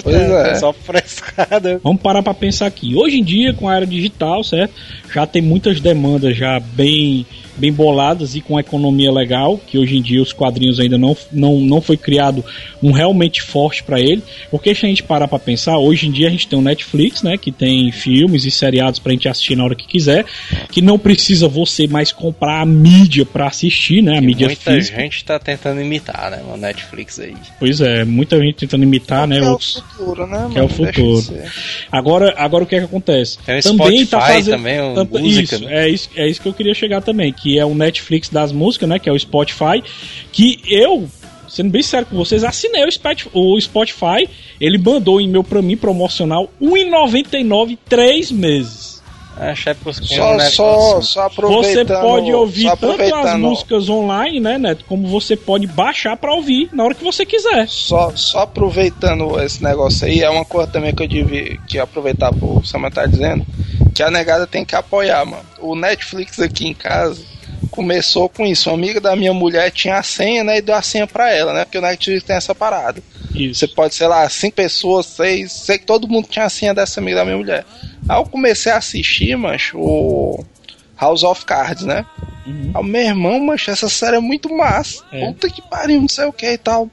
Pois 0.03 0.15
é. 0.15 0.55
Só 0.57 0.73
frescada. 0.73 1.81
Vamos 1.83 2.01
parar 2.03 2.23
pra 2.23 2.35
pensar 2.35 2.67
aqui. 2.67 2.95
Hoje 2.95 3.19
em 3.19 3.25
dia, 3.25 3.53
com 3.55 3.69
a 3.69 3.77
era 3.77 3.87
digital, 3.87 4.43
certo? 4.45 4.75
Já 5.13 5.27
tem 5.27 5.43
muitas 5.43 5.81
demandas 5.81 6.37
já 6.37 6.59
bem 6.61 7.27
bem 7.57 7.73
boladas 7.73 8.35
e 8.35 8.41
com 8.41 8.59
economia 8.59 9.13
legal, 9.13 9.57
que 9.59 9.79
hoje 9.79 9.97
em 9.97 10.03
dia 10.03 10.21
os 10.21 10.33
quadrinhos 10.33 10.81
ainda 10.81 10.99
não, 10.99 11.17
não, 11.31 11.61
não 11.61 11.81
foi 11.81 11.97
criado 11.97 12.45
um 12.83 12.91
realmente 12.91 13.41
forte 13.41 13.81
pra 13.85 14.01
ele. 14.01 14.23
Porque 14.51 14.75
se 14.75 14.85
a 14.85 14.89
gente 14.89 15.05
parar 15.05 15.29
pra 15.29 15.39
pensar, 15.39 15.79
hoje 15.79 16.09
em 16.09 16.11
dia 16.11 16.27
a 16.27 16.31
gente 16.33 16.49
tem 16.49 16.59
o 16.59 16.63
Netflix, 16.63 17.23
né, 17.23 17.39
que 17.39 17.53
tem 17.53 17.93
filmes 17.93 18.45
e 18.45 18.51
seriados 18.51 18.99
pra 18.99 19.13
gente 19.13 19.29
assistir 19.29 19.55
na 19.57 19.63
hora 19.63 19.77
que 19.77 19.87
quiser, 19.87 20.25
que 20.71 20.83
não 20.83 20.99
precisa 20.99 21.47
você 21.47 21.87
mais 21.87 22.11
comprar 22.11 22.61
a 22.61 22.67
mídia 22.67 23.25
pra 23.25 23.47
assistir, 23.47 24.03
né, 24.03 24.15
a 24.17 24.21
Que 24.21 24.27
mídia 24.27 24.47
muita 24.49 24.73
física. 24.73 25.01
gente 25.01 25.25
tá 25.25 25.39
tentando 25.39 25.81
imitar, 25.81 26.33
né? 26.33 26.43
O 26.53 26.57
Netflix 26.57 27.21
aí. 27.21 27.35
Pois 27.61 27.81
é, 27.81 28.05
muita 28.05 28.37
gente 28.41 28.54
tentando 28.57 28.83
imitar, 28.85 29.27
né, 29.27 29.39
Que 29.41 29.45
é 29.45 29.51
o 29.51 29.59
futuro, 29.59 30.27
né? 30.27 30.49
que 30.53 30.59
é 30.59 30.63
o 30.63 30.69
futuro. 30.69 31.25
Agora, 31.91 32.35
agora 32.37 32.65
o 32.65 32.67
que 32.67 32.75
é 32.77 32.79
que 32.81 32.85
acontece? 32.85 33.39
Tem 33.45 33.59
o 33.59 33.63
Spotify 34.07 34.11
também, 34.51 34.81
o 34.81 34.95
tam- 34.95 35.09
música, 35.21 35.57
isso, 35.57 35.65
né? 35.65 35.85
é 35.85 35.89
isso, 35.89 36.09
é 36.17 36.29
isso 36.29 36.41
que 36.41 36.49
eu 36.49 36.53
queria 36.55 36.75
chegar 36.75 37.01
também, 37.03 37.33
que 37.33 37.59
é 37.59 37.65
o 37.65 37.75
Netflix 37.75 38.29
das 38.29 38.53
músicas, 38.53 38.89
né? 38.89 38.99
Que 38.99 39.09
é 39.09 39.13
o 39.13 39.19
Spotify, 39.19 39.83
que 40.33 40.61
eu 40.67 41.09
Sendo 41.47 41.71
bem 41.71 41.83
sério 41.85 42.05
com 42.09 42.17
vocês, 42.17 42.43
assinei 42.43 42.85
o 42.85 42.89
Spot- 42.89 43.27
o 43.33 43.61
Spotify. 43.61 44.29
Ele 44.61 44.77
mandou 44.77 45.21
em 45.21 45.29
meu 45.29 45.45
pra 45.45 45.63
mim 45.63 45.77
promocional 45.77 46.51
R$1,99 46.61 47.79
três 47.89 48.33
meses. 48.33 48.94
É 49.39 49.55
Só, 49.55 50.17
só, 50.17 50.37
negócio. 50.37 50.51
só 50.51 51.01
Você 51.01 51.19
aproveitando. 51.21 52.01
pode 52.01 52.33
ouvir 52.33 52.63
só 52.69 52.77
tanto 52.77 53.15
as 53.15 53.39
músicas 53.39 53.89
online, 53.89 54.41
né, 54.41 54.59
Neto? 54.59 54.85
Como 54.87 55.09
você 55.09 55.37
pode 55.37 55.67
baixar 55.67 56.17
pra 56.17 56.33
ouvir 56.33 56.69
na 56.73 56.85
hora 56.85 56.95
que 56.95 57.03
você 57.03 57.27
quiser. 57.27 57.69
Só, 57.69 58.13
só 58.15 58.41
aproveitando 58.41 59.41
esse 59.43 59.63
negócio 59.63 60.07
aí, 60.07 60.21
é 60.21 60.31
uma 60.31 60.45
coisa 60.45 60.71
também 60.71 60.95
que 60.95 61.03
eu 61.03 61.09
tive 61.09 61.61
que 61.67 61.79
aproveitar 61.79 62.33
pro 62.33 62.65
Samuel 62.65 62.93
tá 62.93 63.07
dizendo, 63.07 63.45
que 63.95 64.03
a 64.03 64.11
negada 64.11 64.47
tem 64.47 64.65
que 64.65 64.77
apoiar, 64.77 65.25
mano. 65.25 65.45
O 65.61 65.75
Netflix 65.75 66.39
aqui 66.39 66.69
em 66.69 66.75
casa 66.75 67.21
começou 67.71 68.29
com 68.29 68.47
isso. 68.47 68.71
Uma 68.71 68.77
amiga 68.77 69.01
da 69.01 69.17
minha 69.17 69.33
mulher 69.33 69.71
tinha 69.73 69.97
a 69.99 70.03
senha, 70.03 70.45
né? 70.45 70.59
E 70.59 70.63
deu 70.63 70.75
a 70.77 70.83
senha 70.83 71.07
pra 71.07 71.33
ela, 71.33 71.53
né? 71.53 71.65
Porque 71.65 71.79
o 71.79 71.83
Netflix 71.83 72.23
tem 72.23 72.37
essa 72.37 72.55
parada. 72.55 73.03
Isso. 73.35 73.61
Você 73.61 73.69
pode, 73.69 73.95
sei 73.95 74.07
lá, 74.07 74.29
cinco 74.29 74.57
pessoas, 74.57 75.07
seis, 75.07 75.53
sei 75.53 75.79
que 75.79 75.87
todo 75.87 76.09
mundo 76.09 76.29
tinha 76.29 76.45
a 76.45 76.51
senha 76.51 76.75
dessa 76.75 77.01
amiga 77.01 77.19
da 77.19 77.25
minha 77.25 77.37
mulher. 77.37 77.65
Aí 78.09 78.19
eu 78.19 78.25
comecei 78.25 78.73
a 78.73 78.77
assistir, 78.77 79.37
mancho, 79.37 79.79
o 79.79 80.45
House 80.99 81.23
of 81.23 81.45
Cards, 81.45 81.85
né? 81.85 82.07
Uhum. 82.47 82.73
Aí 82.75 82.85
meu 82.85 83.01
irmão, 83.01 83.41
mancho, 83.41 83.71
essa 83.71 83.89
série 83.89 84.17
é 84.17 84.21
muito 84.21 84.55
massa. 84.55 85.03
É. 85.11 85.27
Puta 85.27 85.49
que 85.49 85.63
pariu, 85.63 86.01
não 86.01 86.09
sei 86.09 86.27
o 86.27 86.33
que 86.33 86.53
e 86.53 86.59
tal. 86.59 86.91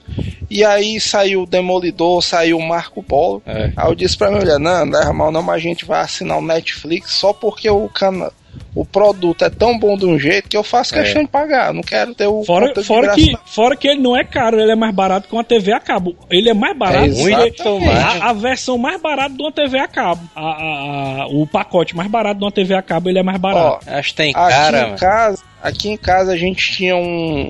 E 0.50 0.64
aí 0.64 1.00
saiu 1.00 1.44
o 1.44 1.46
Demolidor, 1.46 2.22
saiu 2.22 2.58
o 2.58 2.68
Marco 2.68 3.04
Polo. 3.04 3.42
É. 3.46 3.72
Aí 3.76 3.88
eu 3.90 3.96
disse 3.96 4.18
pra 4.18 4.30
minha 4.30 4.40
mulher, 4.40 4.60
não, 4.60 4.86
não 4.86 5.00
leva 5.00 5.14
mal 5.14 5.32
não, 5.32 5.44
mas 5.44 5.58
a 5.58 5.60
gente 5.60 5.86
vai 5.86 6.02
assinar 6.02 6.38
o 6.38 6.42
Netflix 6.42 7.12
só 7.12 7.34
porque 7.34 7.70
o 7.70 7.88
cana 7.90 8.32
o 8.74 8.86
produto 8.86 9.44
é 9.44 9.50
tão 9.50 9.78
bom 9.78 9.98
de 9.98 10.06
um 10.06 10.18
jeito 10.18 10.48
que 10.48 10.56
eu 10.56 10.64
faço 10.64 10.96
É. 10.96 11.02
questão 11.04 11.22
de 11.24 11.28
pagar. 11.28 11.74
Não 11.74 11.82
quero 11.82 12.16
ter 12.16 12.28
o 12.28 12.44
Fora, 12.44 12.68
conta 12.70 12.82
de 12.82 12.88
fora, 12.88 13.02
graça, 13.08 13.20
que, 13.22 13.38
fora 13.46 13.76
que 13.76 13.88
ele 13.88 14.00
não 14.02 14.16
é 14.16 14.24
caro, 14.24 14.60
ele 14.60 14.72
é 14.72 14.76
mais 14.76 14.94
barato 14.96 15.28
que 15.28 15.34
uma 15.34 15.44
TV 15.44 15.74
a 15.74 15.80
cabo. 15.80 16.16
Ele 16.30 16.50
é 16.50 16.54
mais 16.54 16.78
barato 16.78 17.04
É, 17.06 17.80
mais. 17.86 18.22
a, 18.22 18.30
a 18.30 18.34
versão 18.34 18.78
mais 18.78 19.02
barata 19.02 19.36
de 19.36 19.42
uma 19.42 19.52
TV 19.52 19.78
a 19.78 19.88
cabo. 19.88 20.22
A- 20.36 20.42
a- 20.42 21.22
a- 21.24 21.28
o 21.28 21.46
pacote 21.46 21.96
mais 21.96 22.10
barato 22.10 22.40
de 22.40 22.46
uma 22.46 22.52
TV 22.52 22.74
a 22.74 22.82
cabo, 22.82 23.10
ele 23.10 23.20
é 23.20 23.24
mais 23.24 23.38
barato. 23.40 23.86
Ó, 23.88 23.92
Acho 23.98 24.10
que 24.10 24.16
tem 24.16 24.30
Aqui 24.32 24.50
cara, 24.50 24.78
em 24.80 24.84
mano. 24.84 24.98
casa, 24.98 25.44
aqui 25.62 25.90
em 25.90 25.98
casa 25.98 26.32
a 26.32 26.38
gente 26.38 26.72
tinha 26.74 26.96
um 26.96 27.50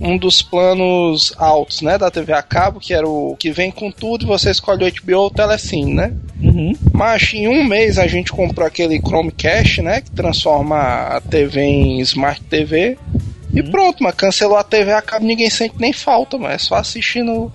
um 0.00 0.16
dos 0.16 0.42
planos 0.42 1.32
altos, 1.36 1.82
né, 1.82 1.96
da 1.96 2.10
TV 2.10 2.32
a 2.32 2.42
cabo, 2.42 2.80
que 2.80 2.92
era 2.92 3.08
o 3.08 3.36
que 3.38 3.50
vem 3.50 3.70
com 3.70 3.90
tudo 3.90 4.24
e 4.24 4.26
você 4.26 4.50
escolhe 4.50 4.84
o 4.84 4.92
HBO 4.92 5.18
ou 5.18 5.26
o 5.26 5.30
Telecine, 5.30 5.94
né? 5.94 6.12
Uhum. 6.40 6.72
Mas 6.92 7.32
em 7.34 7.48
um 7.48 7.64
mês 7.64 7.98
a 7.98 8.06
gente 8.06 8.30
comprou 8.30 8.66
aquele 8.66 8.98
Chromecast, 8.98 9.82
né, 9.82 10.00
que 10.00 10.10
transforma 10.10 10.76
a 10.78 11.20
TV 11.20 11.60
em 11.62 12.00
Smart 12.00 12.40
TV. 12.42 12.98
E 13.52 13.62
pronto, 13.62 14.02
mas 14.02 14.14
cancelou 14.14 14.58
a 14.58 14.62
TV 14.62 14.92
a 14.92 15.00
cabo, 15.00 15.24
ninguém 15.24 15.48
sente 15.48 15.74
nem 15.78 15.92
falta, 15.92 16.36
mas 16.36 16.52
é 16.52 16.58
só 16.58 16.74
assistir 16.74 17.22
no 17.22 17.50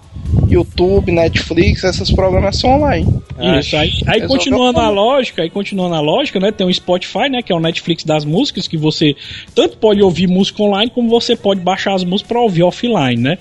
YouTube, 0.47 1.11
Netflix, 1.11 1.83
essas 1.83 2.11
programações 2.11 2.73
online. 2.75 3.23
Isso, 3.59 3.75
aí, 3.75 3.89
aí 4.05 4.19
resolveu 4.21 4.27
continuando 4.29 4.79
a 4.79 4.89
lógica, 4.89 5.41
aí 5.41 5.49
continuando 5.49 5.95
a 5.95 5.99
lógica, 5.99 6.39
né? 6.39 6.51
Tem 6.51 6.67
o 6.67 6.73
Spotify, 6.73 7.29
né? 7.29 7.41
Que 7.41 7.51
é 7.51 7.55
o 7.55 7.59
Netflix 7.59 8.03
das 8.03 8.23
músicas, 8.25 8.67
que 8.67 8.77
você 8.77 9.15
tanto 9.55 9.77
pode 9.77 10.01
ouvir 10.01 10.27
música 10.27 10.61
online, 10.61 10.91
como 10.91 11.09
você 11.09 11.35
pode 11.35 11.59
baixar 11.61 11.93
as 11.95 12.03
músicas 12.03 12.27
pra 12.29 12.41
ouvir 12.41 12.63
offline, 12.63 13.17
né? 13.21 13.37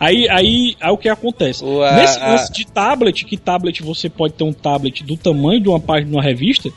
Aí, 0.00 0.28
aí, 0.28 0.76
aí 0.80 0.90
o 0.92 0.96
que 0.96 1.08
acontece? 1.08 1.64
O, 1.64 1.82
a- 1.82 1.92
Nesse 1.92 2.18
a- 2.18 2.28
lance 2.30 2.52
de 2.52 2.66
tablet, 2.66 3.24
que 3.24 3.36
tablet 3.36 3.82
você 3.82 4.08
pode 4.08 4.34
ter 4.34 4.44
um 4.44 4.52
tablet 4.52 5.04
do 5.04 5.16
tamanho 5.16 5.60
de 5.60 5.68
uma 5.68 5.80
página 5.80 6.10
de 6.10 6.16
uma 6.16 6.22
revista. 6.22 6.70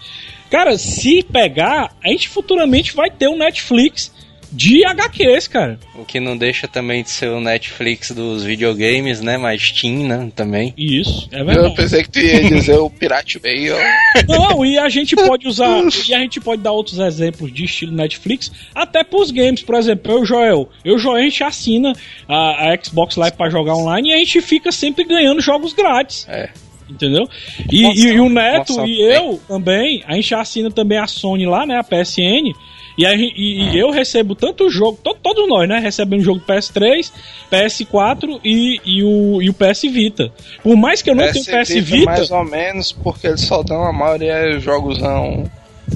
Cara, 0.50 0.78
se 0.78 1.24
pegar, 1.24 1.96
a 2.04 2.10
gente 2.10 2.28
futuramente 2.30 2.94
vai 2.96 3.10
ter 3.10 3.28
um 3.30 3.38
Netflix 3.38 4.12
de 4.52 4.86
HQs, 4.86 5.48
cara. 5.48 5.80
O 5.96 6.04
que 6.04 6.20
não 6.20 6.36
deixa 6.38 6.68
também 6.68 7.04
de 7.04 7.10
ser 7.10 7.30
o 7.30 7.40
Netflix 7.40 8.12
dos 8.12 8.44
videogames, 8.44 9.22
né? 9.22 9.38
Mas 9.38 9.62
Steam, 9.62 10.08
né? 10.08 10.32
Também. 10.36 10.74
Isso, 10.78 11.30
é 11.32 11.42
Eu 11.42 11.46
verdade. 11.46 11.76
pensei 11.76 12.04
que 12.04 12.10
tu 12.12 12.20
ia 12.20 12.44
dizer 12.44 12.78
o 12.78 12.90
Pirate 12.90 13.40
Bay, 13.40 13.72
ó. 13.72 13.78
Não, 14.28 14.66
e 14.66 14.78
a 14.78 14.90
gente 14.90 15.16
pode 15.16 15.48
usar, 15.48 15.82
e 16.08 16.14
a 16.14 16.20
gente 16.20 16.40
pode 16.42 16.62
dar 16.62 16.72
outros 16.74 17.00
exemplos 17.00 17.54
de 17.54 17.64
estilo 17.66 17.94
Netflix, 17.94 18.52
até 18.76 19.04
pros 19.04 19.32
games, 19.32 19.62
por 19.64 19.76
exemplo, 19.76 20.12
eu 20.12 20.26
Joel. 20.26 20.70
Eu 20.84 20.94
e 20.94 20.96
o 20.96 21.00
Joel, 21.00 21.18
a 21.18 21.22
gente 21.24 21.44
assina 21.44 21.94
a, 22.28 22.72
a 22.74 22.78
Xbox 22.84 23.16
Live 23.16 23.38
pra 23.38 23.50
jogar 23.50 23.76
online 23.76 24.10
e 24.10 24.14
a 24.14 24.18
gente 24.18 24.42
fica 24.42 24.72
sempre 24.72 25.04
ganhando 25.06 25.42
jogos 25.42 25.74
grátis. 25.74 26.26
É. 26.30 26.50
Entendeu? 26.90 27.26
E, 27.72 27.84
Nossa, 27.84 28.00
e- 28.00 28.04
e 28.14 28.20
o 28.20 28.28
Neto 28.28 28.74
nossa, 28.76 28.86
e 28.88 29.02
eu 29.02 29.40
também, 29.48 30.04
a 30.06 30.14
gente 30.16 30.36
assina 30.36 30.70
também 30.70 30.98
a 30.98 31.08
Sony 31.08 31.46
lá, 31.46 31.66
né? 31.66 31.78
A 31.78 31.84
PSN. 31.84 32.52
E, 32.98 33.06
a 33.06 33.16
gen- 33.16 33.34
e- 33.36 33.70
e 33.74 33.80
eu 33.80 33.90
recebo 33.92 34.36
tanto 34.36 34.66
o 34.66 34.70
jogo, 34.70 35.00
to- 35.04 35.16
todos 35.22 35.48
nós, 35.48 35.68
né? 35.68 35.80
Recebemos 35.80 36.26
jogo 36.26 36.42
PS3, 36.42 37.12
PS4 37.52 38.40
e, 38.44 38.80
e, 38.86 39.04
o, 39.04 39.42
e 39.42 39.50
o 39.50 39.54
PS 39.54 39.84
Vita. 39.84 40.32
Por 40.64 40.76
mais 40.76 41.02
que 41.02 41.10
eu 41.10 41.16
não 41.16 41.32
tenha 41.32 41.44
PS 41.64 41.70
Vita, 41.82 42.06
mais 42.06 42.32
ou 42.32 42.44
menos, 42.46 42.92
porque 42.92 43.28
eles 43.28 43.42
só 43.42 43.62
dão 43.64 43.84
a 43.84 43.94
maioria 43.94 44.34
é 44.34 44.60
jogosão 44.60 45.50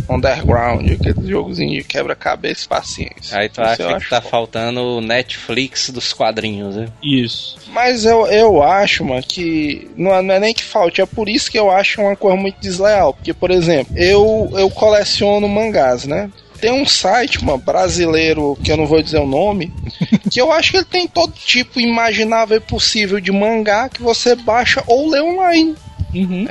underground, 0.09 0.91
aqueles 0.91 1.27
jogozinhos 1.27 1.77
de 1.77 1.83
quebra-cabeça 1.83 2.65
e 2.65 2.67
paciência. 2.67 3.37
Aí 3.37 3.47
tu 3.49 3.61
Isso 3.61 3.83
acha 3.83 3.99
que 3.99 4.09
tá 4.09 4.21
foda. 4.21 4.29
faltando 4.29 4.81
o 4.81 5.01
Netflix 5.01 5.89
dos 5.89 6.11
quadrinhos, 6.13 6.75
né? 6.75 6.87
isso. 7.01 7.57
Mas 7.69 8.05
eu, 8.05 8.25
eu 8.27 8.61
acho, 8.63 9.03
mano, 9.05 9.23
que 9.27 9.89
não 9.97 10.13
é, 10.13 10.21
não 10.21 10.33
é 10.35 10.39
nem 10.39 10.53
que 10.53 10.63
falte, 10.63 11.01
é 11.01 11.05
por 11.05 11.27
isso 11.29 11.49
que 11.51 11.57
eu 11.59 11.69
acho 11.71 12.01
uma 12.01 12.15
coisa 12.15 12.37
muito 12.37 12.59
desleal. 12.59 13.13
Porque, 13.13 13.33
por 13.33 13.51
exemplo, 13.51 13.97
eu, 13.97 14.49
eu 14.53 14.69
coleciono 14.69 15.47
mangás, 15.47 16.05
né? 16.05 16.29
Tem 16.59 16.71
um 16.71 16.85
site, 16.85 17.43
mano, 17.43 17.57
brasileiro, 17.57 18.57
que 18.63 18.71
eu 18.71 18.77
não 18.77 18.85
vou 18.85 19.01
dizer 19.01 19.19
o 19.19 19.27
nome, 19.27 19.73
que 20.31 20.39
eu 20.39 20.51
acho 20.51 20.71
que 20.71 20.77
ele 20.77 20.85
tem 20.85 21.07
todo 21.07 21.33
tipo 21.33 21.79
imaginável 21.79 22.57
e 22.57 22.61
possível 22.61 23.19
de 23.19 23.31
mangá 23.31 23.89
que 23.89 24.01
você 24.01 24.35
baixa 24.35 24.83
ou 24.87 25.09
lê 25.09 25.21
online. 25.21 25.75
Uhum. 26.13 26.47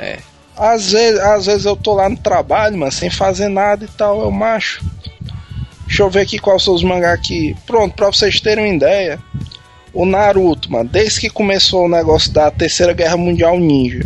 Às 0.55 0.91
vezes, 0.91 1.19
às 1.19 1.45
vezes 1.45 1.65
eu 1.65 1.75
tô 1.75 1.93
lá 1.93 2.07
no 2.07 2.17
trabalho, 2.17 2.77
mano, 2.77 2.91
sem 2.91 3.09
fazer 3.09 3.49
nada 3.49 3.83
e 3.85 3.87
tal, 3.87 4.21
eu 4.21 4.31
macho. 4.31 4.83
Deixa 5.85 6.03
eu 6.03 6.09
ver 6.09 6.21
aqui 6.21 6.39
quais 6.39 6.63
são 6.63 6.73
os 6.73 6.83
mangá 6.83 7.13
aqui. 7.13 7.55
Pronto, 7.65 7.93
pra 7.93 8.07
vocês 8.07 8.39
terem 8.39 8.65
uma 8.65 8.75
ideia. 8.75 9.19
O 9.93 10.05
Naruto, 10.05 10.71
mano, 10.71 10.89
desde 10.89 11.21
que 11.21 11.29
começou 11.29 11.85
o 11.85 11.89
negócio 11.89 12.31
da 12.31 12.51
Terceira 12.51 12.91
Guerra 12.91 13.15
Mundial 13.15 13.57
Ninja, 13.57 14.05